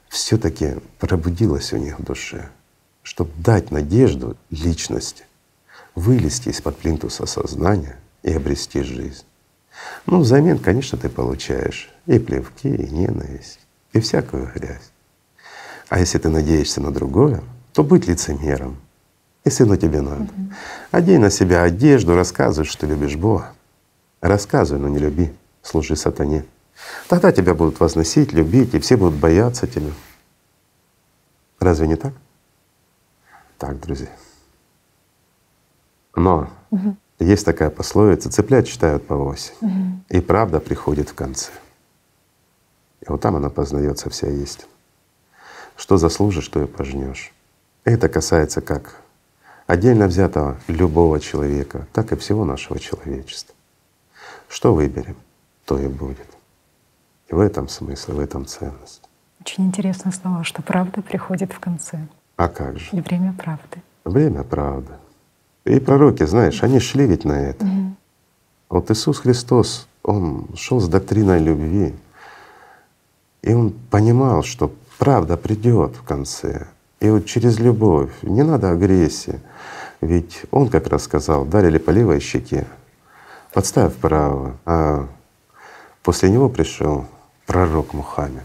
все 0.08 0.36
таки 0.38 0.74
пробудилась 0.98 1.72
у 1.72 1.76
них 1.76 1.98
в 1.98 2.04
душе, 2.04 2.48
чтобы 3.02 3.30
дать 3.36 3.70
надежду 3.70 4.36
личности, 4.50 5.24
вылезти 5.94 6.48
из-под 6.48 6.76
плинтуса 6.76 7.26
сознания 7.26 7.96
и 8.22 8.32
обрести 8.32 8.82
жизнь. 8.82 9.24
Ну, 10.06 10.20
взамен, 10.20 10.58
конечно, 10.58 10.98
ты 10.98 11.08
получаешь 11.08 11.90
и 12.06 12.18
плевки, 12.18 12.68
и 12.68 12.90
ненависть, 12.90 13.60
и 13.92 14.00
всякую 14.00 14.50
грязь. 14.54 14.90
А 15.88 15.98
если 15.98 16.18
ты 16.18 16.28
надеешься 16.28 16.80
на 16.80 16.90
другое, 16.90 17.42
то 17.72 17.82
будь 17.82 18.06
лицемером, 18.06 18.76
если 19.44 19.64
оно 19.64 19.76
тебе 19.76 20.00
надо. 20.00 20.24
Угу. 20.24 20.52
Одень 20.90 21.20
на 21.20 21.30
себя 21.30 21.62
одежду, 21.62 22.14
рассказывай, 22.14 22.66
что 22.66 22.86
любишь 22.86 23.16
Бога. 23.16 23.52
Рассказывай, 24.20 24.80
но 24.80 24.88
не 24.88 24.98
люби, 24.98 25.32
служи 25.62 25.96
сатане. 25.96 26.44
Тогда 27.08 27.32
тебя 27.32 27.54
будут 27.54 27.80
возносить, 27.80 28.32
любить, 28.32 28.74
и 28.74 28.78
все 28.78 28.96
будут 28.96 29.18
бояться 29.18 29.66
тебя. 29.66 29.92
Разве 31.58 31.88
не 31.88 31.96
так? 31.96 32.12
Так, 33.58 33.78
друзья. 33.80 34.08
Но 36.14 36.50
угу. 36.70 36.96
есть 37.18 37.44
такая 37.44 37.70
пословица: 37.70 38.30
цыплят 38.30 38.66
читают 38.66 39.06
по 39.06 39.14
оси, 39.14 39.52
угу. 39.60 40.02
и 40.08 40.20
правда 40.20 40.60
приходит 40.60 41.10
в 41.10 41.14
конце. 41.14 41.50
И 43.00 43.06
вот 43.08 43.20
там 43.20 43.36
она 43.36 43.48
познается 43.48 44.10
вся 44.10 44.28
истина. 44.28 44.68
Что 45.76 45.96
заслужишь, 45.96 46.48
то 46.48 46.62
и 46.62 46.66
пожнешь. 46.66 47.32
Это 47.84 48.08
касается 48.10 48.60
как 48.60 48.96
отдельно 49.66 50.06
взятого 50.06 50.58
любого 50.66 51.20
человека, 51.20 51.86
так 51.92 52.12
и 52.12 52.16
всего 52.16 52.44
нашего 52.44 52.78
человечества. 52.78 53.54
Что 54.50 54.74
выберем, 54.74 55.14
то 55.64 55.78
и 55.78 55.86
будет. 55.86 56.26
И 57.28 57.34
в 57.34 57.38
этом 57.38 57.68
смысл, 57.68 58.14
в 58.14 58.18
этом 58.18 58.46
ценность. 58.46 59.08
Очень 59.40 59.66
интересные 59.66 60.12
слова, 60.12 60.42
что 60.42 60.60
правда 60.60 61.02
приходит 61.02 61.52
в 61.52 61.60
конце. 61.60 62.08
А 62.36 62.48
как 62.48 62.76
же? 62.76 62.88
И 62.90 63.00
время 63.00 63.32
правды. 63.32 63.80
Время 64.04 64.42
правды. 64.42 64.92
И 65.64 65.78
пророки, 65.78 66.24
знаешь, 66.24 66.64
они 66.64 66.80
шли 66.80 67.06
ведь 67.06 67.24
на 67.24 67.40
это. 67.40 67.64
Угу. 67.64 67.94
Вот 68.70 68.90
Иисус 68.90 69.20
Христос, 69.20 69.86
Он 70.02 70.48
шел 70.56 70.80
с 70.80 70.88
доктриной 70.88 71.38
любви. 71.38 71.94
И 73.42 73.54
Он 73.54 73.70
понимал, 73.70 74.42
что 74.42 74.72
правда 74.98 75.36
придет 75.36 75.94
в 75.94 76.02
конце. 76.02 76.66
И 76.98 77.08
вот 77.08 77.24
через 77.24 77.60
любовь, 77.60 78.10
не 78.22 78.42
надо 78.42 78.72
агрессии. 78.72 79.38
Ведь 80.00 80.42
Он 80.50 80.68
как 80.68 80.88
раз 80.88 81.04
сказал, 81.04 81.44
дарили 81.44 81.78
по 81.78 81.90
левой 81.90 82.18
щеке, 82.18 82.66
подставь 83.52 83.92
вправо. 83.92 84.56
А 84.64 85.06
после 86.02 86.30
него 86.30 86.48
пришел 86.48 87.04
пророк 87.46 87.92
Мухаммед. 87.92 88.44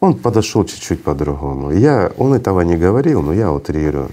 Он 0.00 0.14
подошел 0.18 0.64
чуть-чуть 0.64 1.02
по-другому. 1.02 1.72
Я, 1.72 2.12
он 2.18 2.34
этого 2.34 2.60
не 2.60 2.76
говорил, 2.76 3.22
но 3.22 3.32
я 3.32 3.50
утрирую. 3.50 4.10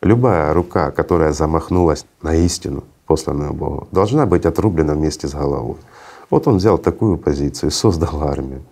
Любая 0.00 0.54
рука, 0.54 0.90
которая 0.90 1.32
замахнулась 1.32 2.06
на 2.22 2.34
истину, 2.34 2.84
посланную 3.06 3.52
Богу, 3.52 3.88
должна 3.92 4.26
быть 4.26 4.46
отрублена 4.46 4.94
вместе 4.94 5.28
с 5.28 5.34
головой. 5.34 5.76
Вот 6.30 6.46
он 6.46 6.56
взял 6.56 6.78
такую 6.78 7.18
позицию, 7.18 7.70
создал 7.70 8.22
армию. 8.22 8.62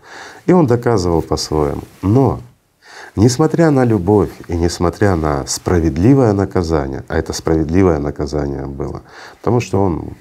И 0.46 0.52
он 0.52 0.66
доказывал 0.66 1.22
по-своему. 1.22 1.82
Но 2.02 2.40
несмотря 3.16 3.70
на 3.70 3.84
любовь 3.84 4.30
и 4.48 4.56
несмотря 4.56 5.16
на 5.16 5.46
справедливое 5.46 6.32
наказание, 6.32 7.04
а 7.08 7.18
это 7.18 7.32
справедливое 7.32 7.98
наказание 7.98 8.66
было, 8.66 9.02
потому 9.40 9.60
что 9.60 9.82
он 9.82 10.16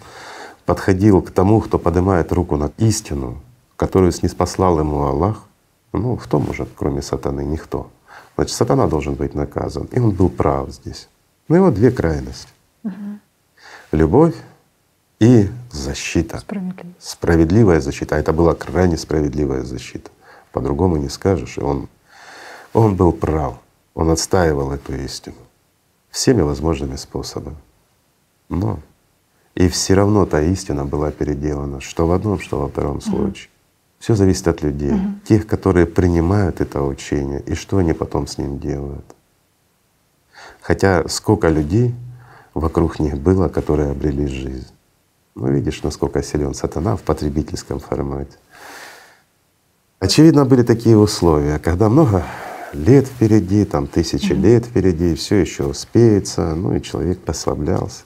подходил 0.66 1.22
к 1.22 1.32
тому, 1.32 1.62
кто 1.62 1.80
поднимает 1.80 2.32
руку 2.32 2.58
на 2.58 2.72
истину, 2.78 3.42
которую 3.76 4.12
снеспослал 4.12 4.80
ему 4.80 5.04
Аллах, 5.04 5.44
ну 5.94 6.18
кто 6.18 6.40
может, 6.40 6.70
кроме 6.76 7.02
сатаны? 7.02 7.42
Никто. 7.46 7.90
Значит, 8.36 8.56
сатана 8.56 8.88
должен 8.88 9.16
быть 9.16 9.34
наказан. 9.34 9.86
И 9.92 10.00
он 10.00 10.12
был 10.12 10.30
прав 10.30 10.70
здесь. 10.70 11.08
Ну 11.48 11.56
и 11.56 11.60
вот 11.60 11.74
две 11.74 11.92
крайности. 11.92 12.50
Угу. 12.84 12.94
Любовь 13.92 14.36
и 15.20 15.50
защита. 15.72 16.40
Справедливая. 16.40 16.94
Справедливая 17.00 17.80
защита. 17.82 18.16
А 18.16 18.20
это 18.20 18.34
была 18.34 18.56
крайне 18.56 18.98
справедливая 18.98 19.64
защита. 19.64 20.12
По-другому 20.52 20.98
не 20.98 21.10
скажешь. 21.10 21.58
И 21.58 21.62
он, 21.62 21.88
он 22.74 22.96
был 22.96 23.14
прав. 23.14 23.58
Он 23.94 24.10
отстаивал 24.10 24.74
эту 24.74 24.94
истину 24.96 25.38
всеми 26.10 26.42
возможными 26.42 26.96
способами. 26.96 27.58
Но 28.50 28.80
и 29.56 29.70
все 29.70 29.94
равно 29.94 30.26
та 30.26 30.42
истина 30.42 30.86
была 30.86 31.12
переделана, 31.12 31.80
что 31.80 32.08
в 32.08 32.12
одном, 32.12 32.40
что 32.40 32.60
во 32.60 32.68
втором 32.68 33.02
случае. 33.02 33.50
Все 34.00 34.14
зависит 34.14 34.48
от 34.48 34.62
людей, 34.62 34.92
угу. 34.92 35.20
тех, 35.24 35.48
которые 35.48 35.86
принимают 35.86 36.62
это 36.62 36.82
учение, 36.84 37.42
и 37.42 37.56
что 37.56 37.78
они 37.78 37.94
потом 37.94 38.28
с 38.28 38.38
ним 38.38 38.60
делают. 38.60 39.06
Хотя 40.62 41.08
сколько 41.08 41.48
людей 41.48 41.96
вокруг 42.54 43.00
них 43.00 43.18
было, 43.18 43.48
которые 43.48 43.92
обрели 43.92 44.28
жизнь. 44.28 44.68
Ну, 45.36 45.52
видишь, 45.52 45.84
насколько 45.84 46.22
силен 46.22 46.54
сатана 46.54 46.96
в 46.96 47.04
потребительском 47.04 47.80
формате. 47.80 48.38
Очевидно, 50.00 50.46
были 50.46 50.64
такие 50.64 50.98
условия, 50.98 51.60
когда 51.60 51.90
много 51.90 52.26
лет 52.74 53.08
впереди, 53.08 53.66
там 53.66 53.88
тысячи 53.88 54.32
mm-hmm. 54.32 54.42
лет 54.42 54.66
впереди, 54.66 55.16
все 55.16 55.38
еще 55.38 55.66
успеется, 55.66 56.54
ну 56.56 56.76
и 56.76 56.82
человек 56.82 57.20
послаблялся. 57.20 58.04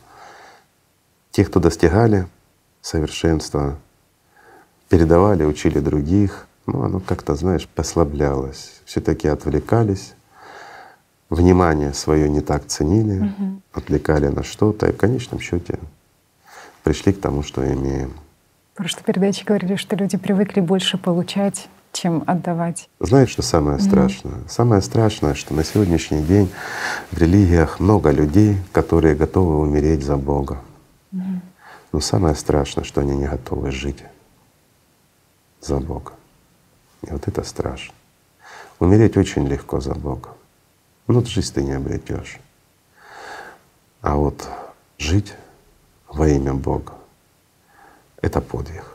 Те, 1.40 1.46
кто 1.46 1.62
достигали 1.62 2.28
совершенства, 2.82 3.78
передавали, 4.90 5.46
учили 5.46 5.80
других, 5.80 6.48
ну 6.66 6.84
оно 6.84 7.00
как-то, 7.00 7.34
знаешь, 7.34 7.66
послаблялось. 7.66 8.82
все 8.84 9.00
таки 9.00 9.30
отвлекались, 9.30 10.16
внимание 11.30 11.94
свое 11.94 12.28
не 12.30 12.42
так 12.42 12.68
ценили, 12.68 13.20
угу. 13.22 13.62
отвлекали 13.72 14.28
на 14.28 14.44
что-то, 14.44 14.88
и 14.88 14.92
в 14.92 14.98
конечном 14.98 15.40
счете 15.40 15.80
пришли 16.84 17.14
к 17.14 17.22
тому, 17.22 17.42
что 17.42 17.66
имеем. 17.66 18.12
В 18.74 18.76
прошлой 18.76 19.04
передаче 19.04 19.46
говорили, 19.46 19.78
что 19.78 19.96
люди 19.96 20.18
привыкли 20.18 20.60
больше 20.60 20.98
получать, 20.98 21.70
чем 21.94 22.22
отдавать. 22.28 22.90
Знаешь, 23.00 23.30
что 23.30 23.44
самое 23.44 23.80
страшное? 23.80 24.34
Mm. 24.34 24.50
Самое 24.50 24.82
страшное, 24.82 25.36
что 25.36 25.54
на 25.54 25.64
сегодняшний 25.64 26.22
день 26.22 26.50
в 27.12 27.18
религиях 27.18 27.80
много 27.80 28.12
людей, 28.12 28.58
которые 28.74 29.16
готовы 29.16 29.62
умереть 29.62 30.04
за 30.04 30.18
Бога. 30.18 30.60
Но 31.12 32.00
самое 32.00 32.36
страшное, 32.36 32.84
что 32.84 33.02
они 33.02 33.16
не 33.16 33.28
готовы 33.28 33.72
жить 33.72 34.04
за 35.62 35.80
Бога. 35.80 36.14
И 37.02 37.12
вот 37.12 37.28
это 37.28 37.44
страшно. 37.44 37.94
Умереть 38.80 39.18
очень 39.18 39.48
легко 39.48 39.80
за 39.80 39.94
Бога. 39.94 40.30
Ну, 41.08 41.26
жизнь 41.26 41.54
ты 41.54 41.64
не 41.64 41.74
обретешь. 41.74 42.40
А 44.02 44.16
вот 44.16 44.48
жить 44.98 45.34
во 46.08 46.28
имя 46.28 46.54
Бога— 46.54 46.94
это 48.22 48.42
подвиг. 48.42 48.86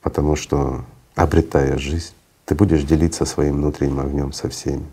Потому 0.00 0.36
что, 0.36 0.84
обретая 1.14 1.78
жизнь, 1.78 2.14
ты 2.44 2.54
будешь 2.54 2.82
делиться 2.82 3.24
своим 3.24 3.56
внутренним 3.56 4.00
огнем 4.00 4.32
со 4.32 4.48
всеми. 4.48 4.84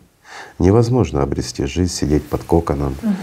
Невозможно 0.59 1.23
обрести 1.23 1.65
жизнь, 1.65 1.91
сидеть 1.91 2.27
под 2.29 2.43
коконом, 2.43 2.93
угу. 3.01 3.15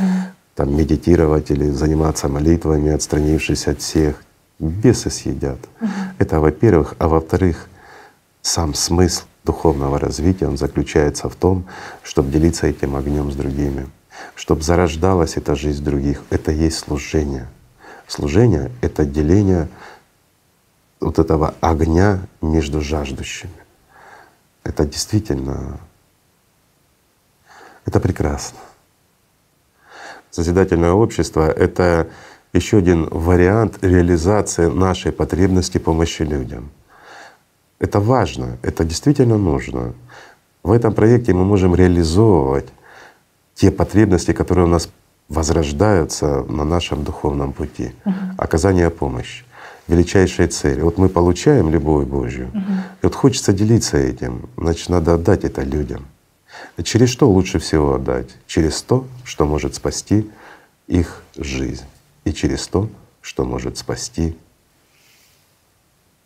Там 0.57 0.75
медитировать 0.75 1.51
или 1.51 1.69
заниматься 1.71 2.29
молитвами, 2.29 2.91
отстранившись 2.91 3.69
от 3.69 3.81
всех. 3.81 4.23
Бесы 4.59 5.11
съедят. 5.11 5.59
Угу. 5.81 5.91
Это 6.19 6.41
во-первых. 6.41 6.95
А 6.99 7.09
во-вторых, 7.09 7.69
сам 8.41 8.73
смысл 8.73 9.25
духовного 9.45 9.99
развития, 9.99 10.49
он 10.49 10.57
заключается 10.57 11.29
в 11.29 11.37
том, 11.37 11.67
чтобы 12.03 12.33
делиться 12.33 12.67
этим 12.67 12.97
огнем 12.97 13.31
с 13.31 13.37
другими, 13.37 13.87
чтобы 14.35 14.63
зарождалась 14.63 15.37
эта 15.37 15.55
жизнь 15.55 15.85
других. 15.85 16.23
Это 16.31 16.53
есть 16.53 16.79
служение. 16.79 17.49
Служение— 18.07 18.73
это 18.81 19.05
деление 19.05 19.69
вот 21.01 21.19
этого 21.19 21.55
огня 21.61 22.21
между 22.41 22.81
жаждущими. 22.81 23.53
Это 24.65 24.87
действительно, 24.87 25.79
это 27.85 28.01
прекрасно. 28.01 28.59
Созидательное 30.37 30.93
общество— 30.93 31.51
это 31.65 32.09
еще 32.53 32.77
один 32.77 33.09
вариант 33.11 33.79
реализации 33.81 34.67
нашей 34.67 35.11
потребности 35.11 35.79
помощи 35.79 36.21
людям— 36.21 36.69
это 37.79 38.01
важно, 38.01 38.59
это 38.63 38.85
действительно 38.85 39.39
нужно. 39.39 39.95
В 40.63 40.73
этом 40.73 40.93
проекте 40.93 41.33
мы 41.33 41.47
можем 41.47 41.75
реализовывать 41.75 42.67
те 43.55 43.71
потребности, 43.71 44.33
которые 44.33 44.67
у 44.67 44.69
нас 44.69 44.91
возрождаются 45.31 46.45
на 46.45 46.65
нашем 46.65 47.03
духовном 47.03 47.55
пути. 47.55 47.93
Uh-huh. 48.05 48.13
Оказание 48.37 48.91
помощи— 48.91 49.43
величайшая 49.89 50.49
цель. 50.49 50.83
Вот 50.83 50.99
мы 50.99 51.09
получаем 51.09 51.71
любовь 51.71 52.07
Божью, 52.07 52.51
uh-huh. 52.53 53.01
и 53.01 53.07
вот 53.07 53.15
хочется 53.15 53.55
делиться 53.55 53.97
этим, 53.97 54.51
значит, 54.59 54.91
надо 54.91 55.15
отдать 55.15 55.45
это 55.45 55.63
людям. 55.63 56.05
Через 56.83 57.09
что 57.09 57.31
лучше 57.31 57.59
всего 57.59 57.95
отдать? 57.95 58.37
Через 58.47 58.83
то, 58.83 59.07
что 59.25 59.47
может 59.47 59.75
спасти 59.75 60.31
их 60.87 61.23
жизнь, 61.37 61.85
и 62.25 62.33
через 62.33 62.67
то, 62.69 62.89
что 63.21 63.45
может 63.45 63.79
спасти 63.79 64.37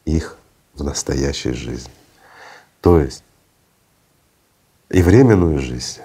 их 0.04 0.36
в 0.74 0.82
настоящей 0.82 1.52
жизни. 1.52 1.92
То 2.80 2.98
есть 3.00 3.22
и 4.90 5.02
временную 5.02 5.60
жизнь, 5.60 6.00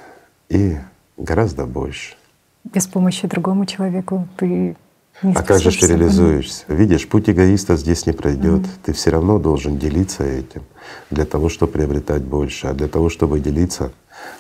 и 0.50 0.78
гораздо 1.18 1.66
больше. 1.66 2.16
Без 2.64 2.88
помощи 2.88 3.28
другому 3.28 3.66
человеку 3.66 4.28
ты 4.38 4.76
не 5.24 5.34
А 5.34 5.44
как 5.44 5.62
же 5.62 5.72
ты 5.72 5.88
реализуешься? 5.88 6.66
Видишь, 6.68 7.08
путь 7.08 7.30
эгоиста 7.30 7.78
здесь 7.78 8.06
не 8.06 8.12
пройдет. 8.12 8.62
Mm-hmm. 8.62 8.80
Ты 8.84 8.94
все 8.94 9.12
равно 9.12 9.40
должен 9.40 9.78
делиться 9.78 10.24
этим 10.24 10.64
для 11.10 11.26
того, 11.26 11.50
чтобы 11.50 11.74
приобретать 11.74 12.22
больше. 12.22 12.68
А 12.68 12.74
для 12.74 12.88
того, 12.88 13.10
чтобы 13.10 13.40
делиться, 13.40 13.92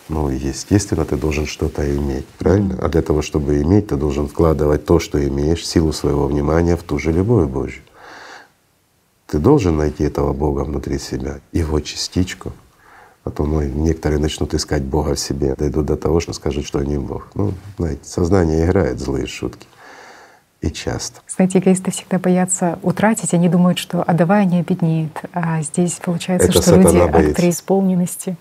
ну, 0.09 0.29
естественно, 0.29 1.05
ты 1.05 1.15
должен 1.15 1.45
что-то 1.45 1.89
иметь, 1.95 2.25
правильно? 2.37 2.73
Mm-hmm. 2.73 2.85
А 2.85 2.89
для 2.89 3.01
того, 3.01 3.21
чтобы 3.21 3.61
иметь, 3.61 3.87
ты 3.87 3.95
должен 3.95 4.27
вкладывать 4.27 4.85
то, 4.85 4.99
что 4.99 5.25
имеешь, 5.25 5.65
силу 5.65 5.93
своего 5.93 6.27
внимания 6.27 6.75
в 6.75 6.83
ту 6.83 6.99
же 6.99 7.11
любовь 7.11 7.47
Божью. 7.47 7.83
Ты 9.27 9.39
должен 9.39 9.77
найти 9.77 10.03
этого 10.03 10.33
Бога 10.33 10.61
внутри 10.61 10.99
себя, 10.99 11.39
Его 11.51 11.79
частичку. 11.79 12.51
А 13.23 13.31
то 13.31 13.43
ну, 13.43 13.61
некоторые 13.63 14.19
начнут 14.19 14.53
искать 14.53 14.83
Бога 14.83 15.15
в 15.15 15.19
себе, 15.19 15.55
дойдут 15.55 15.87
до 15.87 15.95
того, 15.97 16.19
что 16.19 16.31
скажут, 16.33 16.65
что 16.67 16.77
они 16.77 16.97
Бог. 16.99 17.29
Ну, 17.33 17.53
знаете, 17.77 18.01
сознание 18.03 18.65
играет 18.65 18.99
злые 18.99 19.25
шутки. 19.25 19.67
И 20.61 20.71
часто. 20.71 21.21
Знаете, 21.27 21.59
эгоисты 21.59 21.91
всегда 21.91 22.17
боятся 22.17 22.79
утратить, 22.81 23.33
они 23.33 23.49
думают, 23.49 23.77
что 23.77 24.01
отдавая 24.01 24.45
не 24.45 24.59
обеднеет. 24.59 25.21
А 25.33 25.61
здесь 25.61 25.99
получается, 26.03 26.49
Это 26.49 26.61
что 26.61 26.75
люди 26.75 26.97
боится. 26.97 27.31
от 27.31 27.35
преисполненности. 27.35 28.37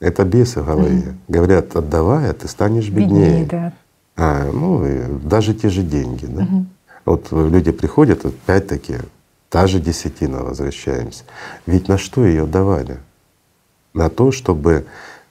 Это 0.00 0.24
бесы 0.24 0.62
в 0.62 0.66
голове. 0.66 0.98
Угу. 0.98 1.14
Говорят, 1.28 1.74
отдавая, 1.74 2.32
ты 2.32 2.46
станешь 2.46 2.88
беднее. 2.88 3.40
беднее 3.40 3.46
да. 3.46 3.72
А, 4.16 4.50
ну, 4.52 5.18
даже 5.24 5.54
те 5.54 5.68
же 5.68 5.82
деньги. 5.82 6.26
Да? 6.26 6.42
Угу. 6.42 6.66
Вот 7.06 7.32
люди 7.32 7.72
приходят, 7.72 8.24
опять-таки, 8.24 8.98
Та 9.48 9.66
же 9.66 9.80
десятина, 9.80 10.42
возвращаемся. 10.42 11.24
Ведь 11.66 11.88
на 11.88 11.96
что 11.96 12.26
ее 12.26 12.46
давали? 12.46 12.98
На 13.94 14.10
то, 14.10 14.30
чтобы 14.30 14.86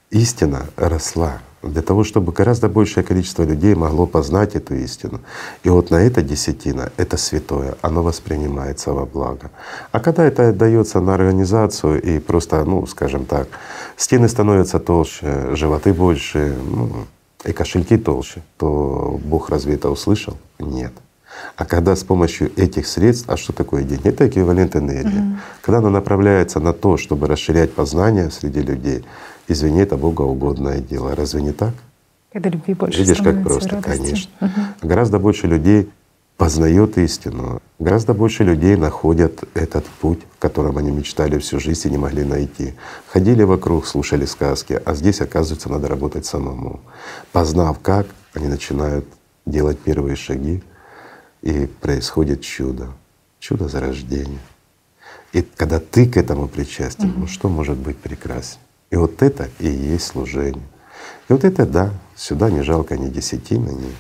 истина 0.09 0.65
росла, 0.75 1.39
для 1.67 1.81
того, 1.81 2.03
чтобы 2.03 2.31
гораздо 2.31 2.69
большее 2.69 3.03
количество 3.03 3.43
людей 3.43 3.75
могло 3.75 4.05
познать 4.05 4.55
эту 4.55 4.75
истину. 4.75 5.19
И 5.63 5.69
вот 5.69 5.91
на 5.91 5.97
это 5.97 6.21
десятина, 6.21 6.91
это 6.97 7.17
святое, 7.17 7.75
оно 7.81 8.03
воспринимается 8.03 8.93
во 8.93 9.05
благо. 9.05 9.51
А 9.91 9.99
когда 9.99 10.25
это 10.25 10.49
отдается 10.49 10.99
на 11.01 11.13
организацию 11.13 12.01
и 12.01 12.19
просто, 12.19 12.63
ну, 12.63 12.85
скажем 12.87 13.25
так, 13.25 13.47
стены 13.95 14.29
становятся 14.29 14.79
толще, 14.79 15.55
животы 15.55 15.93
больше, 15.93 16.55
ну, 16.69 16.89
и 17.45 17.53
кошельки 17.53 17.97
толще, 17.97 18.41
то 18.57 19.19
Бог 19.23 19.49
разве 19.49 19.75
это 19.75 19.89
услышал? 19.89 20.37
Нет. 20.59 20.93
А 21.55 21.65
когда 21.65 21.95
с 21.95 22.03
помощью 22.03 22.51
этих 22.59 22.87
средств, 22.87 23.29
а 23.29 23.37
что 23.37 23.53
такое 23.53 23.83
деньги? 23.83 24.07
Это 24.07 24.27
эквивалент 24.27 24.75
энергии. 24.75 25.19
Угу. 25.19 25.37
Когда 25.61 25.77
она 25.79 25.89
направляется 25.89 26.59
на 26.59 26.73
то, 26.73 26.97
чтобы 26.97 27.27
расширять 27.27 27.73
познание 27.73 28.31
среди 28.31 28.61
людей, 28.61 29.05
извини, 29.47 29.81
это 29.81 29.97
богоугодное 29.97 30.79
дело. 30.79 31.15
Разве 31.15 31.41
не 31.41 31.51
так? 31.51 31.73
Когда 32.31 32.49
любви 32.49 32.73
больше 32.73 32.99
Видишь, 32.99 33.17
как 33.17 33.43
просто, 33.43 33.75
радости. 33.75 33.97
конечно. 33.97 34.31
Угу. 34.41 34.87
Гораздо 34.87 35.19
больше 35.19 35.47
людей 35.47 35.89
познает 36.35 36.97
истину. 36.97 37.61
Гораздо 37.79 38.13
больше 38.13 38.43
людей 38.43 38.75
находят 38.75 39.43
этот 39.55 39.85
путь, 39.85 40.19
в 40.35 40.39
котором 40.39 40.77
они 40.77 40.91
мечтали 40.91 41.39
всю 41.39 41.59
жизнь 41.59 41.87
и 41.87 41.91
не 41.91 41.97
могли 41.97 42.23
найти. 42.23 42.73
Ходили 43.07 43.43
вокруг, 43.43 43.87
слушали 43.87 44.25
сказки, 44.25 44.79
а 44.85 44.93
здесь, 44.93 45.21
оказывается, 45.21 45.69
надо 45.69 45.87
работать 45.87 46.25
самому. 46.25 46.79
Познав 47.31 47.79
как, 47.79 48.07
они 48.33 48.47
начинают 48.47 49.05
делать 49.45 49.79
первые 49.79 50.15
шаги, 50.15 50.61
и 51.41 51.65
происходит 51.65 52.41
чудо, 52.41 52.89
чудо 53.39 53.67
зарождения. 53.67 54.39
И 55.33 55.41
когда 55.41 55.79
ты 55.79 56.07
к 56.07 56.17
этому 56.17 56.47
причастен, 56.47 57.09
угу. 57.09 57.21
ну 57.21 57.27
что 57.27 57.49
может 57.49 57.77
быть 57.77 57.97
прекраснее? 57.97 58.61
И 58.89 58.95
вот 58.95 59.21
это 59.21 59.49
и 59.59 59.67
есть 59.67 60.07
служение. 60.07 60.63
И 61.29 61.33
вот 61.33 61.43
это 61.43 61.65
да, 61.65 61.91
сюда 62.15 62.49
не 62.49 62.61
жалко 62.61 62.97
ни 62.97 63.09
десятины, 63.09 63.69
ни, 63.71 63.91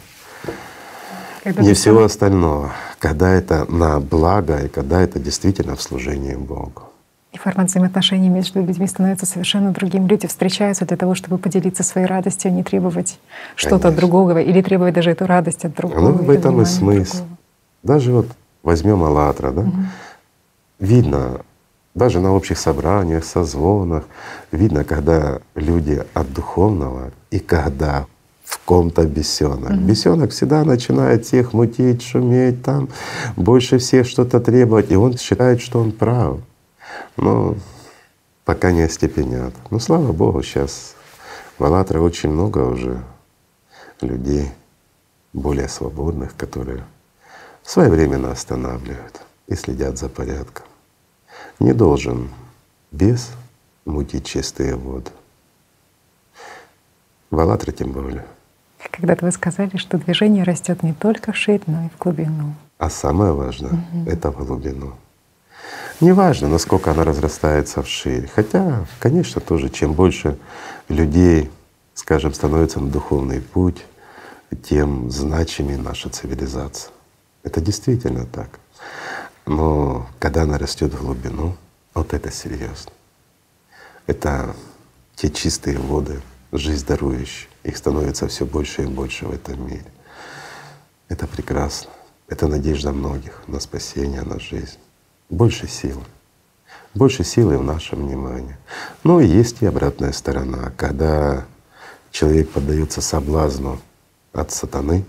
когда 1.43 1.61
не 1.61 1.73
всего 1.73 1.97
сам... 1.97 2.05
остального. 2.05 2.71
Когда 2.99 3.29
это 3.29 3.71
на 3.71 3.99
благо 3.99 4.57
и 4.65 4.67
когда 4.67 5.01
это 5.01 5.19
действительно 5.19 5.75
в 5.75 5.81
служении 5.81 6.35
Богу. 6.35 6.83
И 7.33 7.37
формат 7.37 7.67
взаимоотношений 7.67 8.29
между 8.29 8.63
людьми 8.63 8.87
становится 8.87 9.25
совершенно 9.25 9.71
другим. 9.71 10.07
Люди 10.07 10.27
встречаются 10.27 10.85
для 10.85 10.97
того, 10.97 11.13
чтобы 11.13 11.37
поделиться 11.37 11.83
своей 11.83 12.07
радостью, 12.07 12.49
а 12.49 12.53
не 12.53 12.63
требовать 12.63 13.19
что-то 13.55 13.89
от 13.89 13.95
другого 13.95 14.41
или 14.41 14.61
требовать 14.61 14.93
даже 14.93 15.11
эту 15.11 15.27
радость 15.27 15.65
от 15.65 15.75
другого. 15.75 15.99
Ну, 15.99 16.11
в 16.13 16.29
этом 16.29 16.61
и 16.61 16.65
смысл. 16.65 17.25
Даже 17.83 18.11
вот 18.11 18.27
возьмем 18.63 19.03
«АЛЛАТРА», 19.03 19.51
да? 19.51 19.61
Угу. 19.61 19.71
Видно, 20.79 21.41
даже 21.97 22.19
на 22.19 22.33
общих 22.33 22.59
собраниях, 22.59 23.25
созвонах, 23.25 24.03
видно, 24.51 24.83
когда 24.83 25.39
люди 25.55 26.03
от 26.13 26.31
духовного 26.31 27.11
и 27.31 27.39
когда 27.39 28.05
в 28.43 28.59
ком-то 28.59 29.03
бесенок. 29.03 29.71
Mm-hmm. 29.71 29.85
Бесенок 29.85 30.31
всегда 30.31 30.63
начинает 30.63 31.25
всех 31.25 31.53
мутить, 31.53 32.03
шуметь, 32.03 32.63
там 32.63 32.89
больше 33.35 33.79
всех 33.79 34.07
что-то 34.07 34.39
требовать, 34.39 34.91
и 34.91 34.95
он 34.95 35.17
считает, 35.17 35.59
что 35.59 35.79
он 35.79 35.91
прав. 35.91 36.37
Но 37.17 37.55
пока 38.45 38.71
не 38.71 38.83
остепенят. 38.83 39.53
Но 39.71 39.79
слава 39.79 40.11
Богу, 40.13 40.43
сейчас 40.43 40.93
в 41.57 41.63
«АЛЛАТРА» 41.65 41.99
очень 41.99 42.29
много 42.29 42.59
уже 42.59 43.01
людей 44.01 44.51
более 45.33 45.67
свободных, 45.67 46.35
которые 46.37 46.83
своевременно 47.63 48.31
останавливают 48.31 49.19
и 49.47 49.55
следят 49.55 49.97
за 49.97 50.09
порядком. 50.09 50.66
Не 51.59 51.73
должен 51.73 52.29
без 52.91 53.31
мутить 53.85 54.25
чистые 54.25 54.75
воды. 54.75 55.11
В 57.31 57.39
«АЛЛАТРА» 57.39 57.71
тем 57.71 57.91
более. 57.91 58.25
Когда-то 58.91 59.25
вы 59.25 59.31
сказали, 59.31 59.77
что 59.77 59.97
движение 59.97 60.43
растет 60.43 60.83
не 60.83 60.93
только 60.93 61.31
в 61.31 61.37
ширь, 61.37 61.61
но 61.65 61.85
и 61.85 61.89
в 61.89 61.97
глубину. 61.99 62.53
А 62.77 62.89
самое 62.89 63.33
важное 63.33 63.71
угу.— 63.71 64.03
это 64.09 64.31
в 64.31 64.45
глубину. 64.45 64.93
Неважно, 65.99 66.47
насколько 66.47 66.91
она 66.91 67.03
разрастается 67.03 67.81
вширь. 67.81 68.29
Хотя, 68.33 68.85
конечно, 68.99 69.41
тоже 69.41 69.69
чем 69.69 69.93
больше 69.93 70.37
людей, 70.89 71.49
скажем, 71.95 72.33
становится 72.33 72.79
на 72.79 72.89
духовный 72.89 73.41
путь, 73.41 73.83
тем 74.63 75.09
значимее 75.09 75.77
наша 75.77 76.09
цивилизация. 76.09 76.91
Это 77.43 77.61
действительно 77.61 78.25
так. 78.25 78.59
Но 79.47 80.07
когда 80.19 80.43
она 80.43 80.57
растет 80.57 80.93
в 80.93 81.01
глубину, 81.01 81.55
вот 81.93 82.13
это 82.13 82.31
серьезно. 82.31 82.91
Это 84.05 84.53
те 85.15 85.29
чистые 85.29 85.79
воды, 85.79 86.21
жизнь 86.51 86.85
дарующие. 86.85 87.49
Их 87.63 87.77
становится 87.77 88.27
все 88.27 88.45
больше 88.45 88.83
и 88.83 88.87
больше 88.87 89.25
в 89.25 89.31
этом 89.31 89.65
мире. 89.65 89.85
Это 91.07 91.27
прекрасно. 91.27 91.89
Это 92.27 92.47
надежда 92.47 92.91
многих 92.91 93.41
на 93.47 93.61
спасение, 93.61 94.21
на 94.21 94.37
жизнь. 94.37 94.77
Больше 95.29 95.67
силы. 95.67 96.03
Больше 96.93 97.23
силы 97.23 97.57
в 97.57 97.63
нашем 97.63 98.05
внимании. 98.05 98.57
Но 99.03 99.21
есть 99.21 99.61
и 99.61 99.65
обратная 99.65 100.11
сторона, 100.11 100.73
когда 100.75 101.45
человек 102.11 102.49
поддается 102.49 102.99
соблазну 102.99 103.79
от 104.33 104.51
сатаны, 104.51 105.05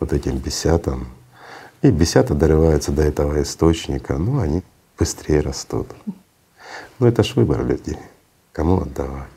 вот 0.00 0.12
этим 0.12 0.38
бесятам, 0.38 1.06
и 1.82 1.90
бесята 1.90 2.34
дорываются 2.34 2.92
до 2.92 3.02
этого 3.02 3.42
источника, 3.42 4.16
ну 4.16 4.40
они 4.40 4.62
быстрее 4.98 5.40
растут. 5.40 5.88
Ну 6.98 7.06
это 7.06 7.22
ж 7.22 7.34
выбор 7.34 7.64
людей, 7.66 7.98
кому 8.52 8.80
отдавать. 8.80 9.28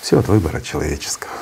Все 0.00 0.18
от 0.18 0.28
выбора 0.28 0.60
человеческого. 0.60 1.32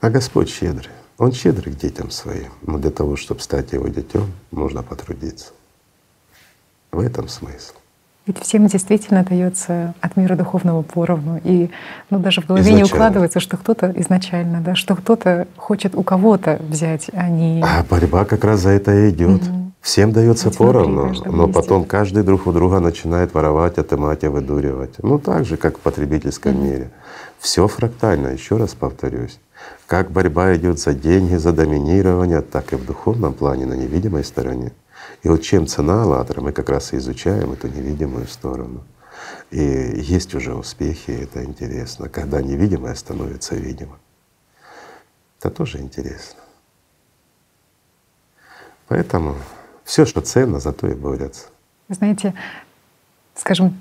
А 0.00 0.10
Господь 0.10 0.48
щедрый. 0.48 0.92
Он 1.18 1.32
щедрый 1.32 1.74
к 1.74 1.76
детям 1.76 2.10
своим, 2.10 2.52
но 2.62 2.78
для 2.78 2.90
того, 2.90 3.16
чтобы 3.16 3.40
стать 3.40 3.72
его 3.72 3.88
детем, 3.88 4.32
нужно 4.50 4.82
потрудиться. 4.82 5.52
В 6.90 7.00
этом 7.00 7.28
смысл. 7.28 7.74
Ведь 8.26 8.38
всем 8.38 8.66
действительно 8.66 9.24
дается 9.24 9.94
от 10.00 10.16
мира 10.16 10.36
духовного 10.36 10.82
поровну. 10.82 11.40
И 11.42 11.70
ну, 12.10 12.18
даже 12.18 12.42
в 12.42 12.46
голове 12.46 12.62
изначально. 12.62 12.86
не 12.86 12.92
укладывается, 12.92 13.40
что 13.40 13.56
кто-то 13.56 13.92
изначально, 13.96 14.60
да, 14.60 14.74
что 14.74 14.94
кто-то 14.94 15.48
хочет 15.56 15.94
у 15.94 16.02
кого-то 16.02 16.60
взять, 16.60 17.10
а 17.14 17.28
не. 17.28 17.62
А 17.62 17.84
борьба 17.88 18.24
как 18.24 18.44
раз 18.44 18.60
за 18.60 18.70
это 18.70 18.92
и 18.92 19.10
идет. 19.10 19.42
Угу. 19.42 19.72
Всем 19.80 20.12
дается 20.12 20.50
поровну, 20.50 21.14
но 21.24 21.48
потом 21.48 21.84
каждый 21.84 22.22
друг 22.22 22.46
у 22.46 22.52
друга 22.52 22.80
начинает 22.80 23.32
воровать, 23.32 23.78
отымать 23.78 24.22
и 24.24 24.26
выдуривать. 24.26 24.96
Ну 25.02 25.18
так 25.18 25.46
же, 25.46 25.56
как 25.56 25.78
в 25.78 25.80
потребительском 25.80 26.54
угу. 26.56 26.64
мире. 26.64 26.90
Все 27.38 27.66
фрактально, 27.66 28.28
еще 28.28 28.58
раз 28.58 28.74
повторюсь. 28.74 29.40
Как 29.86 30.10
борьба 30.10 30.54
идет 30.56 30.78
за 30.78 30.92
деньги, 30.92 31.36
за 31.36 31.52
доминирование, 31.52 32.42
так 32.42 32.72
и 32.74 32.76
в 32.76 32.84
духовном 32.84 33.32
плане 33.32 33.64
на 33.64 33.74
невидимой 33.74 34.24
стороне. 34.24 34.72
И 35.22 35.28
вот 35.28 35.42
чем 35.42 35.66
цена 35.66 36.02
«АЛЛАТРА», 36.02 36.40
мы 36.40 36.52
как 36.52 36.70
раз 36.70 36.92
и 36.92 36.96
изучаем 36.96 37.52
эту 37.52 37.68
невидимую 37.68 38.26
сторону. 38.26 38.84
И 39.50 39.60
есть 39.60 40.34
уже 40.34 40.54
успехи, 40.54 41.10
это 41.10 41.44
интересно, 41.44 42.08
когда 42.08 42.40
невидимое 42.40 42.94
становится 42.94 43.54
видимым. 43.54 43.98
Это 45.38 45.50
тоже 45.50 45.78
интересно. 45.78 46.40
Поэтому 48.88 49.36
все, 49.84 50.06
что 50.06 50.20
ценно, 50.20 50.58
за 50.58 50.72
то 50.72 50.86
и 50.88 50.94
борются. 50.94 51.48
Вы 51.88 51.94
знаете, 51.96 52.34
скажем, 53.34 53.80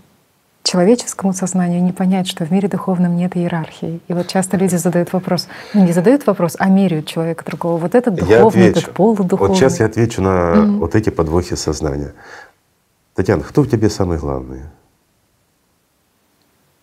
человеческому 0.64 1.34
сознанию 1.34 1.82
не 1.84 1.92
понять, 1.92 2.28
что 2.28 2.46
в 2.46 2.52
мире 2.52 2.68
духовном 2.68 3.16
нет 3.16 3.36
иерархии. 3.36 4.02
И 4.08 4.14
вот 4.14 4.28
часто 4.28 4.58
люди 4.58 4.76
задают 4.76 5.14
вопрос, 5.14 5.48
ну 5.74 5.86
не 5.86 5.94
задают 5.94 6.28
вопрос, 6.28 6.56
а 6.60 6.70
меряют 6.70 7.08
человека 7.08 7.44
другого. 7.46 7.78
Вот 7.78 7.96
этот 7.96 8.16
духовный, 8.16 8.68
этот 8.68 8.92
полудуховный. 8.92 9.50
Вот 9.50 9.58
сейчас 9.58 9.80
я 9.80 9.88
отвечу 9.88 10.22
на 10.22 10.28
mm-hmm. 10.30 10.78
вот 10.78 10.96
эти 10.96 11.10
подвохи 11.10 11.56
сознания. 11.56 12.14
Татьяна, 13.16 13.44
кто 13.44 13.64
в 13.64 13.70
тебе 13.70 13.90
самый 13.90 14.18
главный? 14.18 14.62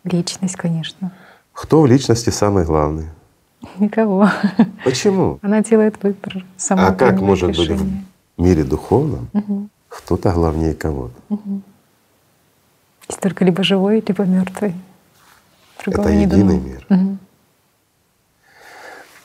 Личность, 0.04 0.56
конечно. 0.56 1.12
Кто 1.52 1.80
в 1.80 1.86
личности 1.86 2.30
самый 2.30 2.64
главный? 2.64 3.06
Никого. 3.78 4.28
Почему? 4.84 5.38
Она 5.42 5.62
делает 5.62 6.02
выбор 6.02 6.44
сама. 6.56 6.88
А 6.88 6.92
как 6.92 7.20
может 7.20 7.50
решение. 7.50 7.76
быть 7.76 7.92
в 8.36 8.42
мире 8.42 8.64
духовном 8.64 9.28
угу. 9.32 9.68
кто-то 9.88 10.32
главнее 10.32 10.74
кого-то? 10.74 11.14
Угу. 11.30 11.62
Есть 13.08 13.20
только 13.20 13.44
либо 13.44 13.62
живой, 13.62 14.02
либо 14.06 14.24
мертвый. 14.24 14.74
Это 15.86 16.08
единый 16.08 16.58
мир. 16.58 16.86
Угу. 16.90 17.18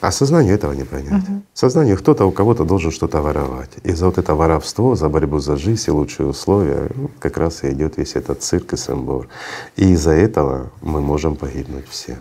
А 0.02 0.12
сознанию 0.12 0.56
этого 0.56 0.74
не 0.74 0.84
понять. 0.84 1.24
Угу. 1.30 1.42
Сознанию 1.54 1.98
кто-то 1.98 2.26
у 2.26 2.32
кого-то 2.32 2.66
должен 2.66 2.92
что-то 2.92 3.22
воровать. 3.22 3.70
И 3.84 3.92
за 3.92 4.08
вот 4.08 4.18
это 4.18 4.34
воровство, 4.34 4.96
за 4.96 5.10
борьбу 5.10 5.40
за 5.40 5.58
жизнь 5.58 5.84
и 5.88 5.92
лучшие 5.92 6.28
условия 6.28 6.90
ну, 6.96 7.12
как 7.20 7.38
раз 7.38 7.64
и 7.64 7.72
идет 7.72 7.98
весь 7.98 8.16
этот 8.16 8.42
цирк 8.42 8.74
и 8.74 8.78
сэмбор. 8.78 9.28
И 9.76 9.92
из-за 9.92 10.12
этого 10.12 10.72
мы 10.82 11.02
можем 11.02 11.36
погибнуть 11.36 11.88
все. 11.88 12.18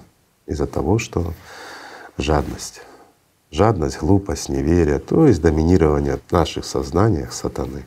Из-за 0.46 0.66
того, 0.66 0.98
что 0.98 1.32
жадность. 2.18 2.82
Жадность, 3.50 3.98
глупость, 3.98 4.50
неверие, 4.50 4.98
то 4.98 5.26
есть 5.26 5.40
доминирование 5.40 6.18
в 6.28 6.32
наших 6.32 6.64
сознаниях 6.66 7.32
сатаны. 7.32 7.84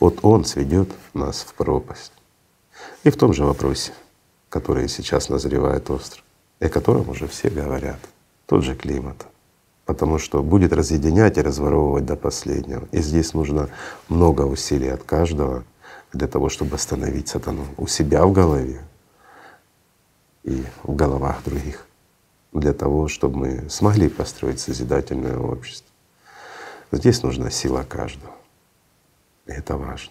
Вот 0.00 0.18
он 0.22 0.44
сведет 0.44 0.90
нас 1.14 1.46
в 1.48 1.54
пропасть. 1.54 2.12
И 3.06 3.10
в 3.10 3.16
том 3.16 3.32
же 3.32 3.44
вопросе, 3.44 3.92
который 4.48 4.88
сейчас 4.88 5.28
назревает 5.28 5.88
остро, 5.90 6.22
и 6.58 6.64
о 6.64 6.68
котором 6.68 7.08
уже 7.08 7.28
все 7.28 7.48
говорят, 7.48 8.00
тот 8.46 8.64
же 8.64 8.74
климат. 8.74 9.28
Потому 9.84 10.18
что 10.18 10.42
будет 10.42 10.72
разъединять 10.72 11.38
и 11.38 11.40
разворовывать 11.40 12.04
до 12.04 12.16
последнего. 12.16 12.88
И 12.90 13.00
здесь 13.00 13.32
нужно 13.32 13.68
много 14.08 14.42
усилий 14.42 14.88
от 14.88 15.04
каждого 15.04 15.62
для 16.12 16.26
того, 16.26 16.48
чтобы 16.48 16.74
остановить 16.74 17.28
сатану 17.28 17.64
у 17.76 17.86
себя 17.86 18.26
в 18.26 18.32
голове 18.32 18.82
и 20.42 20.64
в 20.82 20.96
головах 20.96 21.44
других, 21.44 21.86
для 22.52 22.72
того, 22.72 23.06
чтобы 23.06 23.38
мы 23.38 23.70
смогли 23.70 24.08
построить 24.08 24.58
созидательное 24.58 25.38
общество. 25.38 25.92
Здесь 26.90 27.22
нужна 27.22 27.50
сила 27.50 27.84
каждого. 27.88 28.34
И 29.46 29.52
это 29.52 29.76
важно. 29.76 30.10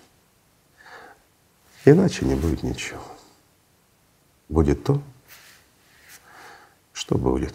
Иначе 1.86 2.26
не 2.26 2.36
будет 2.36 2.64
ничего. 2.64 3.00
Будет 4.50 4.84
то, 4.84 5.02
что 6.94 7.18
будет. 7.18 7.54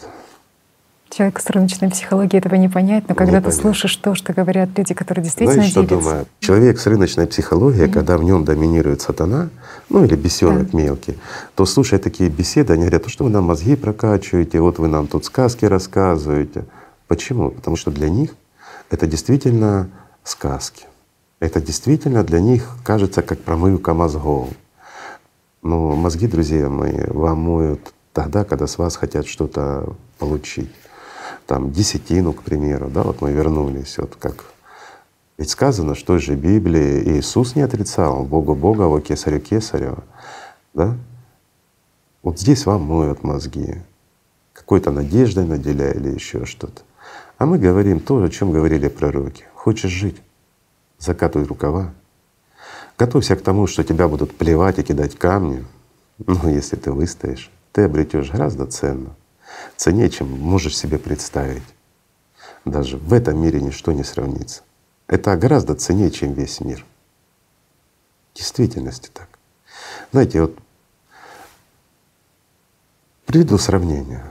Человек 1.11 1.41
с 1.41 1.51
рыночной 1.51 1.91
психологией 1.91 2.39
этого 2.39 2.55
не 2.55 2.69
понять, 2.69 3.09
но 3.09 3.17
когда 3.17 3.39
не 3.39 3.39
ты 3.39 3.51
понять. 3.51 3.61
слушаешь 3.61 3.97
то, 3.97 4.15
что 4.15 4.33
говорят 4.33 4.69
люди, 4.79 4.95
которые 4.95 5.25
действительно 5.25 5.55
Знаешь, 5.55 5.73
что 5.73 5.83
думаю? 5.83 6.27
Человек 6.39 6.79
с 6.79 6.87
рыночной 6.87 7.27
психологией, 7.27 7.89
mm-hmm. 7.89 7.93
когда 7.93 8.17
в 8.17 8.23
нем 8.23 8.45
доминирует 8.45 9.03
сатана, 9.03 9.51
ну 9.89 10.05
или 10.05 10.15
бесенок 10.15 10.71
да. 10.71 10.79
мелкий, 10.79 11.19
то 11.57 11.67
слушая 11.67 11.99
такие 11.99 12.31
беседы, 12.31 12.75
они 12.75 12.83
говорят, 12.83 13.09
что 13.09 13.25
вы 13.25 13.31
нам 13.31 13.45
мозги 13.45 13.75
прокачиваете, 13.75 14.61
вот 14.61 14.79
вы 14.79 14.87
нам 14.87 15.09
тут 15.09 15.25
сказки 15.25 15.65
рассказываете. 15.65 16.65
Почему? 17.09 17.51
Потому 17.51 17.75
что 17.75 17.91
для 17.91 18.09
них 18.09 18.37
это 18.89 19.09
действительно 19.09 19.91
сказки. 20.23 20.87
Это 21.41 21.61
действительно 21.61 22.23
для 22.23 22.41
них 22.41 22.77
кажется 22.85 23.23
как 23.23 23.41
промывка 23.41 23.95
мозгов. 23.95 24.49
Но 25.63 25.97
мозги, 25.97 26.27
друзья 26.27 26.69
мои, 26.69 27.05
вам 27.07 27.39
моют 27.39 27.95
тогда, 28.13 28.45
когда 28.45 28.67
с 28.67 28.77
вас 28.77 28.97
хотят 28.97 29.27
что-то 29.27 29.95
получить 30.19 30.71
там 31.47 31.73
десятину, 31.73 32.35
к 32.35 32.43
примеру, 32.43 32.91
да, 32.91 33.03
вот 33.03 33.23
мы 33.23 33.33
вернулись, 33.33 33.97
вот 33.99 34.17
как 34.17 34.45
ведь 35.39 35.49
сказано, 35.49 35.95
что 35.95 36.19
же 36.19 36.35
Библии 36.35 37.19
Иисус 37.19 37.57
не 37.57 37.63
отрицал 37.63 38.25
Богу 38.25 38.55
Бога, 38.55 38.95
а 38.95 39.01
кесарю 39.01 39.41
кесарева, 39.41 40.05
да? 40.75 40.99
Вот 42.23 42.39
здесь 42.39 42.67
вам 42.67 42.83
моют 42.83 43.25
мозги, 43.25 43.81
какой-то 44.53 44.91
надеждой 44.91 45.47
наделяя 45.47 45.95
или 45.95 46.11
еще 46.11 46.45
что-то. 46.45 46.83
А 47.39 47.47
мы 47.47 47.59
говорим 47.59 48.01
то, 48.01 48.23
о 48.23 48.29
чем 48.29 48.53
говорили 48.53 48.89
пророки. 48.89 49.45
Хочешь 49.55 49.91
жить, 49.91 50.21
закатывай 51.01 51.47
рукава, 51.47 51.93
готовься 52.97 53.35
к 53.35 53.43
тому, 53.43 53.67
что 53.67 53.83
тебя 53.83 54.07
будут 54.07 54.37
плевать 54.37 54.79
и 54.79 54.85
кидать 54.85 55.19
камни. 55.19 55.67
Но 56.19 56.49
если 56.49 56.77
ты 56.77 56.93
выстоишь, 56.93 57.51
ты 57.73 57.83
обретешь 57.83 58.31
гораздо 58.31 58.67
ценно 58.67 59.17
ценнее, 59.77 60.11
чем 60.11 60.29
можешь 60.29 60.77
себе 60.77 60.99
представить. 60.99 61.63
Даже 62.65 62.97
в 62.97 63.13
этом 63.13 63.41
мире 63.41 63.61
ничто 63.61 63.93
не 63.93 64.05
сравнится. 64.05 64.63
Это 65.07 65.37
гораздо 65.37 65.75
ценнее, 65.75 66.11
чем 66.11 66.35
весь 66.35 66.61
мир. 66.61 66.85
В 68.33 68.37
действительности 68.37 69.11
так. 69.13 69.29
Знаете, 70.13 70.43
вот 70.43 70.59
приведу 73.27 73.59
сравнение. 73.59 74.25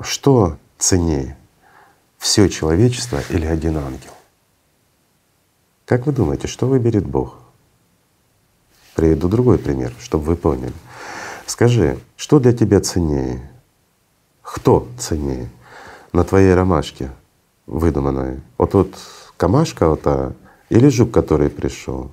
Что 0.00 0.58
ценнее? 0.78 1.36
Все 2.18 2.48
человечество 2.48 3.20
или 3.30 3.46
один 3.46 3.78
ангел? 3.78 4.12
Как 5.90 6.06
вы 6.06 6.12
думаете, 6.12 6.46
что 6.46 6.68
выберет 6.68 7.04
Бог? 7.04 7.34
Приведу 8.94 9.28
другой 9.28 9.58
пример, 9.58 9.92
чтобы 9.98 10.22
вы 10.22 10.36
поняли. 10.36 10.72
Скажи, 11.46 11.98
что 12.14 12.38
для 12.38 12.52
тебя 12.52 12.80
ценнее? 12.80 13.50
Кто 14.40 14.86
ценнее 15.00 15.48
на 16.12 16.22
твоей 16.22 16.54
ромашке 16.54 17.10
выдуманной? 17.66 18.40
Вот 18.56 18.74
вот 18.74 18.94
камашка 19.36 19.88
вот 19.88 20.02
та 20.02 20.32
или 20.68 20.86
жук, 20.90 21.10
который 21.10 21.50
пришел, 21.50 22.12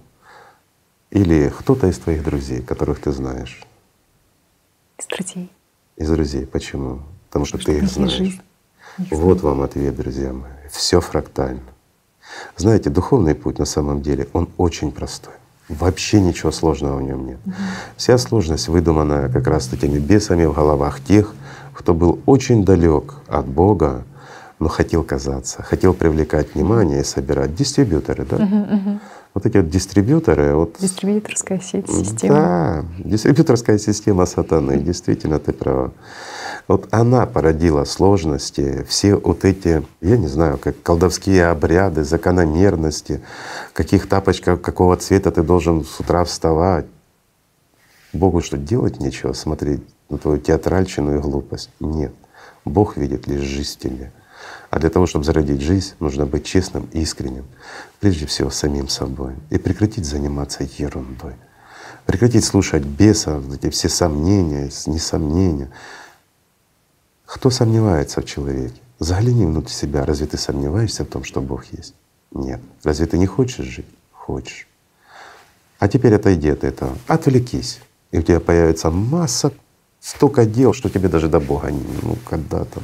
или 1.12 1.54
кто-то 1.56 1.86
из 1.86 2.00
твоих 2.00 2.24
друзей, 2.24 2.64
которых 2.64 3.00
ты 3.00 3.12
знаешь? 3.12 3.64
Из 4.98 5.06
друзей. 5.06 5.52
Из 5.98 6.10
друзей. 6.10 6.48
Почему? 6.48 7.04
Потому 7.28 7.46
что, 7.46 7.60
Потому 7.60 7.78
ты 7.78 7.86
их 7.86 7.92
знаешь. 7.92 8.12
Жизнь. 8.12 8.42
Вот 9.12 9.42
вам 9.42 9.62
ответ, 9.62 9.96
друзья 9.96 10.34
мои. 10.34 10.68
Все 10.72 11.00
фрактально. 11.00 11.77
Знаете, 12.56 12.90
духовный 12.90 13.36
путь 13.36 13.60
на 13.60 13.66
самом 13.66 14.02
деле, 14.02 14.28
он 14.34 14.50
очень 14.58 14.92
простой. 14.92 15.34
Вообще 15.70 16.22
ничего 16.22 16.52
сложного 16.52 16.98
в 16.98 17.04
нем 17.04 17.28
нет. 17.28 17.40
Вся 17.98 18.18
сложность 18.18 18.70
выдуманная 18.70 19.30
как 19.30 19.48
раз 19.48 19.68
такими 19.68 20.00
бесами 20.00 20.46
в 20.46 20.54
головах 20.54 21.02
тех, 21.02 21.34
кто 21.74 21.94
был 21.94 22.20
очень 22.26 22.64
далек 22.64 23.16
от 23.28 23.46
Бога, 23.46 24.04
но 24.60 24.70
хотел 24.70 25.04
казаться, 25.04 25.62
хотел 25.62 25.94
привлекать 25.94 26.56
внимание 26.56 27.02
и 27.02 27.04
собирать. 27.04 27.54
Дистрибьюторы, 27.54 28.26
да? 28.26 28.38
Uh-huh, 28.38 28.70
uh-huh. 28.72 29.00
Вот 29.34 29.46
эти 29.46 29.58
вот 29.58 29.70
дистрибьюторы. 29.70 30.56
Вот, 30.56 30.78
Дистрибьюторская 30.80 31.60
сеть, 31.60 31.90
система. 31.90 32.36
Да, 32.36 32.86
дистрибьюторская 32.98 33.78
система 33.78 34.26
сатаны, 34.26 34.78
действительно 34.78 35.40
ты 35.40 35.54
права. 35.54 35.92
Вот 36.68 36.88
она 36.92 37.26
породила 37.26 37.86
сложности, 37.86 38.86
все 38.90 39.16
вот 39.16 39.46
эти, 39.46 39.86
я 40.02 40.18
не 40.18 40.28
знаю, 40.28 40.58
как 40.58 40.82
колдовские 40.82 41.48
обряды, 41.48 42.04
закономерности, 42.04 43.22
каких 43.74 44.08
тапочках, 44.10 44.60
какого 44.62 44.98
цвета 44.98 45.32
ты 45.32 45.44
должен 45.44 45.86
с 45.86 46.00
утра 46.00 46.26
вставать. 46.26 46.86
Богу 48.12 48.42
что 48.42 48.58
делать 48.58 49.00
нечего, 49.00 49.34
смотреть 49.34 49.82
на 50.10 50.18
твою 50.18 50.40
театральщину 50.40 51.18
и 51.18 51.22
глупость. 51.22 51.70
Нет. 51.80 52.14
Бог 52.66 52.98
видит 52.98 53.28
лишь 53.28 53.42
жизнь 53.42 53.80
тебе. 53.80 54.12
А 54.70 54.80
для 54.80 54.90
того, 54.90 55.06
чтобы 55.06 55.26
зародить 55.26 55.62
жизнь, 55.62 55.94
нужно 56.00 56.26
быть 56.26 56.46
честным 56.46 56.90
и 56.92 57.02
искренним, 57.02 57.46
прежде 58.00 58.26
всего 58.26 58.50
самим 58.50 58.90
собой, 58.90 59.34
и 59.50 59.58
прекратить 59.58 60.06
заниматься 60.06 60.68
ерундой, 60.78 61.36
прекратить 62.06 62.44
слушать 62.44 62.84
бесов, 62.84 63.44
эти 63.54 63.70
все 63.70 63.88
сомнения, 63.88 64.70
несомнения. 64.86 65.70
Кто 67.26 67.50
сомневается 67.50 68.22
в 68.22 68.26
человеке? 68.26 68.80
Загляни 69.00 69.46
внутрь 69.46 69.72
себя. 69.72 70.06
Разве 70.06 70.28
ты 70.28 70.38
сомневаешься 70.38 71.06
в 71.06 71.08
том, 71.08 71.24
что 71.24 71.42
Бог 71.42 71.66
есть? 71.72 71.94
Нет. 72.32 72.60
Разве 72.84 73.06
ты 73.06 73.18
не 73.18 73.28
хочешь 73.28 73.66
жить? 73.66 73.86
Хочешь. 74.12 74.68
А 75.80 75.88
теперь 75.88 76.16
отойди 76.16 76.50
от 76.50 76.64
этого, 76.64 76.98
отвлекись, 77.08 77.80
и 78.12 78.18
у 78.18 78.22
тебя 78.22 78.40
появится 78.40 78.90
масса 78.90 79.52
столько 80.00 80.46
дел, 80.46 80.74
что 80.74 80.90
тебе 80.90 81.08
даже 81.08 81.28
до 81.30 81.40
Бога 81.40 81.70
не, 81.70 81.84
ну 82.02 82.18
когда 82.26 82.66
там, 82.66 82.84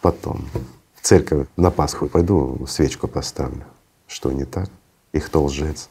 потом. 0.00 0.44
Церковь 1.02 1.48
на 1.56 1.72
Пасху 1.72 2.06
пойду, 2.06 2.64
свечку 2.68 3.08
поставлю. 3.08 3.64
Что 4.06 4.30
не 4.30 4.44
так? 4.44 4.68
И 5.10 5.18
кто 5.18 5.42
лжец? 5.42 5.88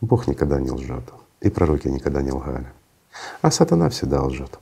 Бог 0.00 0.26
никогда 0.26 0.58
не 0.58 0.72
лжет, 0.72 1.04
и 1.40 1.48
пророки 1.48 1.86
никогда 1.86 2.20
не 2.20 2.32
лгали. 2.32 2.66
А 3.40 3.52
сатана 3.52 3.88
всегда 3.88 4.22
лжет. 4.22 4.58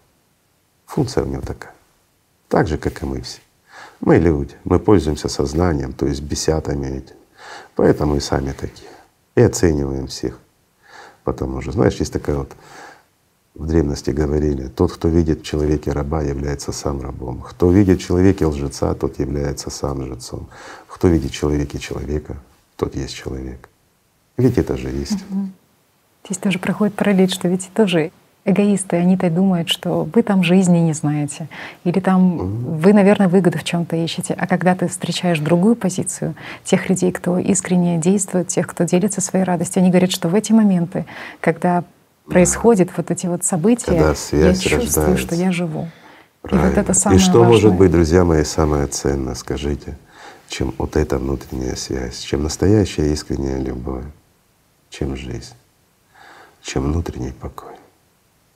Функция 0.84 1.24
у 1.24 1.26
него 1.26 1.40
такая. 1.40 1.72
Так 2.48 2.68
же, 2.68 2.76
как 2.76 3.02
и 3.02 3.06
мы 3.06 3.22
все. 3.22 3.40
Мы 4.00 4.18
люди, 4.18 4.54
мы 4.64 4.78
пользуемся 4.78 5.28
сознанием, 5.28 5.94
то 5.94 6.06
есть 6.06 6.20
бесятами 6.20 6.86
этим. 6.86 7.16
Поэтому 7.74 8.16
и 8.16 8.20
сами 8.20 8.52
такие. 8.52 8.90
И 9.34 9.40
оцениваем 9.40 10.08
всех. 10.08 10.38
Потому 11.24 11.62
что, 11.62 11.72
знаешь, 11.72 11.94
есть 11.94 12.12
такая 12.12 12.36
вот 12.36 12.52
в 13.58 13.66
древности 13.66 14.10
говорили, 14.10 14.68
тот, 14.68 14.92
кто 14.92 15.08
видит 15.08 15.40
в 15.40 15.42
человеке 15.42 15.90
раба, 15.90 16.22
является 16.22 16.70
сам 16.70 17.00
рабом. 17.00 17.42
Кто 17.42 17.72
видит 17.72 18.00
в 18.00 18.06
человеке 18.06 18.46
лжеца, 18.46 18.94
тот 18.94 19.18
является 19.18 19.68
сам 19.68 19.98
лжецом. 19.98 20.48
Кто 20.86 21.08
видит 21.08 21.32
в 21.32 21.34
человеке 21.34 21.78
человека, 21.78 22.36
тот 22.76 22.94
есть 22.94 23.14
человек. 23.14 23.68
Ведь 24.36 24.58
это 24.58 24.76
же 24.76 24.88
есть. 24.88 25.24
Угу. 25.28 25.48
Здесь 26.26 26.38
тоже 26.38 26.60
проходит 26.60 26.94
параллель, 26.94 27.30
что 27.30 27.48
ведь 27.48 27.68
тоже 27.74 28.12
эгоисты, 28.44 28.96
они-то 28.96 29.28
думают, 29.28 29.68
что 29.68 30.08
вы 30.14 30.22
там 30.22 30.44
жизни 30.44 30.78
не 30.78 30.92
знаете, 30.92 31.48
или 31.82 31.98
там 31.98 32.36
угу. 32.36 32.44
вы, 32.76 32.92
наверное, 32.92 33.26
выгоду 33.26 33.58
в 33.58 33.64
чем-то 33.64 33.96
ищете. 33.96 34.34
А 34.38 34.46
когда 34.46 34.76
ты 34.76 34.86
встречаешь 34.86 35.40
другую 35.40 35.74
позицию, 35.74 36.36
тех 36.62 36.88
людей, 36.88 37.10
кто 37.10 37.38
искренне 37.40 37.98
действует, 37.98 38.46
тех, 38.46 38.68
кто 38.68 38.84
делится 38.84 39.20
своей 39.20 39.44
радостью, 39.44 39.80
они 39.80 39.90
говорят, 39.90 40.12
что 40.12 40.28
в 40.28 40.36
эти 40.36 40.52
моменты, 40.52 41.06
когда 41.40 41.82
происходят 42.28 42.90
вот 42.96 43.10
эти 43.10 43.26
вот 43.26 43.44
события, 43.44 43.86
Когда 43.86 44.14
связь 44.14 44.62
я 44.64 44.80
чувствую, 44.80 45.06
рождается. 45.08 45.26
что 45.26 45.34
я 45.34 45.52
живу. 45.52 45.88
Правильно. 46.42 46.66
И 46.66 46.70
вот 46.70 46.78
это 46.78 46.94
самое 46.94 47.20
И 47.20 47.22
что 47.22 47.32
важное. 47.40 47.48
может 47.48 47.74
быть, 47.74 47.90
друзья 47.90 48.24
мои, 48.24 48.44
самое 48.44 48.86
ценное, 48.86 49.34
скажите, 49.34 49.96
чем 50.48 50.74
вот 50.78 50.96
эта 50.96 51.18
внутренняя 51.18 51.74
связь, 51.74 52.18
чем 52.20 52.42
настоящая 52.42 53.12
искренняя 53.12 53.58
любовь, 53.58 54.04
чем 54.90 55.16
жизнь, 55.16 55.54
чем 56.62 56.84
внутренний 56.84 57.32
покой. 57.32 57.74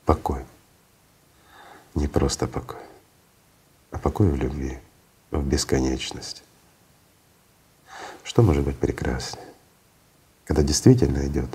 Покой. 0.05 0.43
Не 1.95 2.07
просто 2.09 2.47
покой, 2.47 2.81
а 3.91 3.99
покой 3.99 4.29
в 4.31 4.37
любви, 4.37 4.79
в 5.31 5.45
бесконечности. 5.47 6.43
Что 8.25 8.43
может 8.43 8.65
быть 8.65 8.77
прекраснее, 8.79 9.45
когда 10.47 10.63
действительно 10.63 11.27
идет 11.27 11.51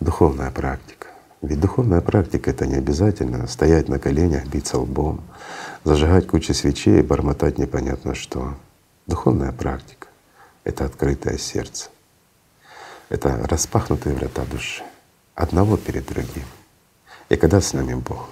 духовная 0.00 0.50
практика, 0.50 1.08
ведь 1.42 1.60
духовная 1.60 2.00
практика— 2.00 2.50
это 2.52 2.66
не 2.66 2.76
обязательно 2.76 3.46
стоять 3.48 3.88
на 3.88 3.98
коленях, 3.98 4.46
биться 4.46 4.78
лбом, 4.78 5.20
зажигать 5.82 6.28
кучу 6.28 6.54
свечей 6.54 7.00
и 7.00 7.02
бормотать 7.02 7.58
непонятно 7.58 8.14
что. 8.14 8.54
Духовная 9.08 9.50
практика— 9.50 10.06
это 10.64 10.84
открытое 10.84 11.36
сердце, 11.38 11.90
это 13.08 13.44
распахнутые 13.48 14.14
врата 14.14 14.44
души, 14.44 14.84
одного 15.34 15.76
перед 15.76 16.06
другим. 16.06 16.46
И 17.28 17.36
когда 17.36 17.60
с 17.60 17.72
нами 17.72 17.94
Бог, 17.94 18.28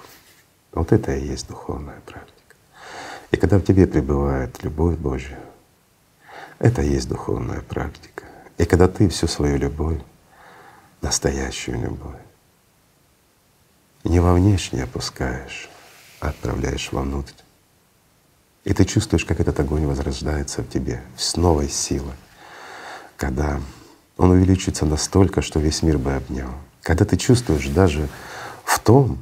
вот 0.72 0.92
это 0.92 1.12
и 1.16 1.26
есть 1.26 1.48
духовная 1.48 2.00
практика. 2.06 2.54
И 3.32 3.36
когда 3.36 3.58
в 3.58 3.62
тебе 3.62 3.88
пребывает 3.88 4.62
любовь 4.62 4.96
Божья, 4.96 5.40
это 6.60 6.82
и 6.82 6.90
есть 6.90 7.08
духовная 7.08 7.62
практика. 7.62 8.24
И 8.56 8.64
когда 8.64 8.86
ты 8.86 9.08
всю 9.08 9.26
свою 9.26 9.56
любовь, 9.56 10.00
настоящую 11.00 11.80
любовь, 11.80 12.20
не 14.04 14.20
во 14.20 14.34
внешне 14.34 14.84
опускаешь, 14.84 15.68
а 16.20 16.28
отправляешь 16.28 16.90
вовнутрь. 16.92 17.34
И 18.64 18.72
ты 18.74 18.84
чувствуешь, 18.84 19.24
как 19.24 19.40
этот 19.40 19.58
огонь 19.60 19.86
возрождается 19.86 20.62
в 20.62 20.68
тебе 20.68 21.02
с 21.16 21.36
новой 21.36 21.68
силой, 21.68 22.14
когда 23.16 23.60
он 24.16 24.30
увеличится 24.30 24.84
настолько, 24.84 25.40
что 25.40 25.60
весь 25.60 25.82
мир 25.82 25.98
бы 25.98 26.14
обнял. 26.14 26.50
Когда 26.82 27.04
ты 27.04 27.16
чувствуешь 27.16 27.68
даже 27.68 28.08
в 28.64 28.78
том, 28.80 29.18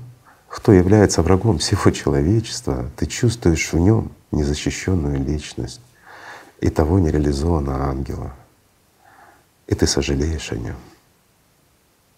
кто 0.49 0.73
является 0.73 1.23
врагом 1.23 1.59
всего 1.59 1.91
человечества, 1.91 2.91
ты 2.97 3.07
чувствуешь 3.07 3.73
в 3.73 3.79
нем 3.79 4.11
незащищенную 4.33 5.25
личность 5.25 5.81
и 6.61 6.71
того 6.71 6.99
нереализованного 6.99 7.85
ангела, 7.85 8.35
и 9.67 9.75
ты 9.75 9.87
сожалеешь 9.87 10.51
о 10.53 10.57
нем. 10.57 10.77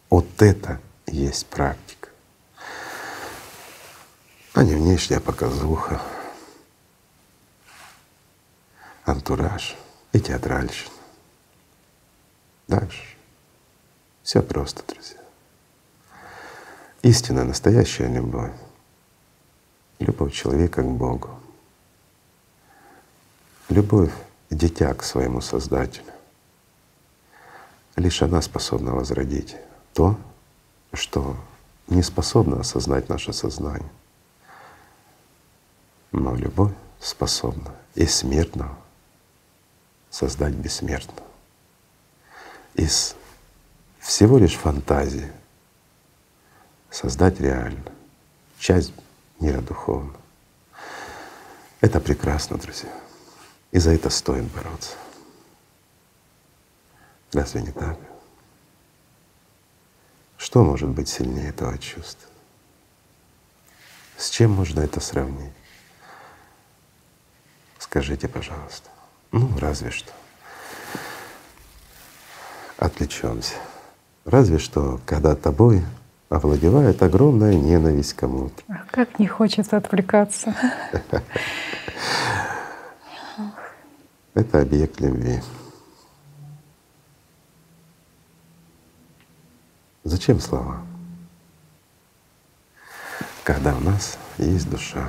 Вот 0.08 0.26
это 0.38 0.80
есть 1.06 1.46
практика, 1.46 1.89
а 4.54 4.64
не 4.64 4.74
внешняя 4.74 5.20
показуха, 5.20 6.00
антураж 9.04 9.76
и 10.12 10.20
театральщина. 10.20 10.92
Дальше. 12.66 13.16
Все 14.22 14.42
просто, 14.42 14.82
друзья. 14.86 15.18
Истинная, 17.02 17.44
настоящая 17.44 18.08
любовь. 18.08 18.52
Любовь 19.98 20.32
человека 20.32 20.82
к 20.82 20.86
Богу. 20.86 21.30
Любовь 23.68 24.12
дитя 24.50 24.92
к 24.94 25.02
своему 25.02 25.40
Создателю. 25.40 26.12
Лишь 27.96 28.22
она 28.22 28.40
способна 28.42 28.92
возродить 28.92 29.56
то, 29.94 30.18
что 30.92 31.36
не 31.88 32.02
способно 32.02 32.60
осознать 32.60 33.08
наше 33.08 33.32
сознание. 33.32 33.90
Но 36.12 36.34
любовь 36.34 36.74
способна 36.98 37.74
из 37.94 38.14
смертного 38.14 38.76
создать 40.10 40.54
бессмертного. 40.54 41.26
Из 42.74 43.14
всего 44.00 44.38
лишь 44.38 44.56
фантазии 44.56 45.30
создать 46.90 47.40
реально 47.40 47.92
часть 48.58 48.92
мира 49.38 49.60
духовного. 49.60 50.18
Это 51.80 52.00
прекрасно, 52.00 52.58
друзья. 52.58 52.92
И 53.70 53.78
за 53.78 53.92
это 53.92 54.10
стоит 54.10 54.44
бороться. 54.52 54.96
Разве 57.32 57.62
не 57.62 57.70
так? 57.70 57.96
Что 60.36 60.64
может 60.64 60.88
быть 60.88 61.08
сильнее 61.08 61.50
этого 61.50 61.78
чувства? 61.78 62.28
С 64.16 64.28
чем 64.30 64.50
можно 64.50 64.80
это 64.80 65.00
сравнить? 65.00 65.52
Скажите, 67.90 68.28
пожалуйста. 68.28 68.88
Ну, 69.32 69.50
разве 69.58 69.90
что. 69.90 70.12
Отвлечемся. 72.76 73.56
Разве 74.24 74.58
что, 74.58 75.00
когда 75.04 75.34
тобой 75.34 75.82
овладевает 76.28 77.02
огромная 77.02 77.54
ненависть 77.54 78.12
кому-то. 78.14 78.62
А 78.68 78.84
как 78.92 79.18
не 79.18 79.26
хочется 79.26 79.76
отвлекаться. 79.76 80.54
Это 84.34 84.60
объект 84.60 85.00
любви. 85.00 85.42
Зачем 90.04 90.38
слова? 90.38 90.80
Когда 93.42 93.74
у 93.74 93.80
нас 93.80 94.16
есть 94.38 94.70
душа, 94.70 95.08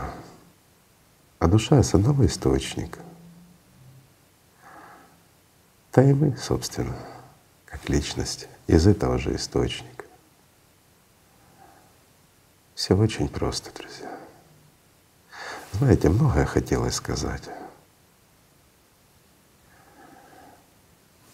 а 1.41 1.47
душа 1.47 1.81
с 1.81 1.95
одного 1.95 2.23
источника, 2.27 2.99
та 5.89 6.03
и 6.03 6.13
мы, 6.13 6.37
собственно, 6.37 6.95
как 7.65 7.89
личность 7.89 8.47
из 8.67 8.85
этого 8.85 9.17
же 9.17 9.35
источника. 9.35 10.05
Все 12.75 12.95
очень 12.95 13.27
просто, 13.27 13.73
друзья. 13.73 14.15
Знаете, 15.73 16.09
многое 16.09 16.45
хотелось 16.45 16.93
сказать. 16.93 17.49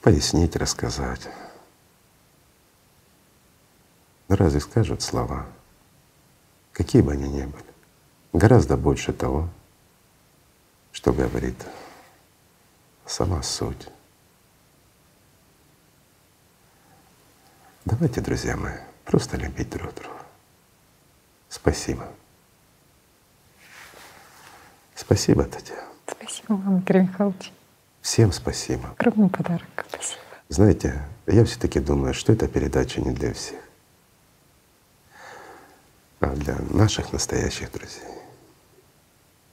Пояснить, 0.02 0.56
рассказать. 0.56 1.28
Но 4.30 4.38
разве 4.38 4.62
скажут 4.62 5.02
слова, 5.02 5.46
какие 6.72 7.02
бы 7.02 7.12
они 7.12 7.28
ни 7.28 7.44
были, 7.44 7.74
гораздо 8.32 8.78
больше 8.78 9.12
того, 9.12 9.50
что 10.98 11.14
говорит 11.14 11.56
сама 13.06 13.44
суть. 13.44 13.88
Давайте, 17.86 18.20
друзья 18.20 18.58
мои, 18.58 18.80
просто 19.06 19.38
любить 19.38 19.70
друг 19.70 19.94
друга. 19.94 20.26
Спасибо. 21.50 22.12
Спасибо, 24.96 25.44
Татьяна. 25.44 25.84
Спасибо 26.08 26.54
вам, 26.54 26.80
Игорь 26.80 27.04
Михайлович. 27.04 27.54
Всем 28.02 28.32
спасибо. 28.32 28.96
Огромный 28.98 29.30
подарок. 29.30 29.86
Спасибо. 29.90 30.22
Знаете, 30.50 31.06
я 31.28 31.46
все 31.46 31.60
таки 31.60 31.80
думаю, 31.80 32.16
что 32.16 32.34
эта 32.34 32.48
передача 32.48 33.02
не 33.02 33.12
для 33.12 33.36
всех, 33.36 33.62
а 36.22 36.36
для 36.36 36.56
наших 36.72 37.14
настоящих 37.14 37.72
друзей. 37.72 38.02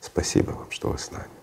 Спасибо 0.01 0.53
вам, 0.53 0.71
что 0.71 0.89
вы 0.89 0.99
с 0.99 1.11
нами. 1.11 1.34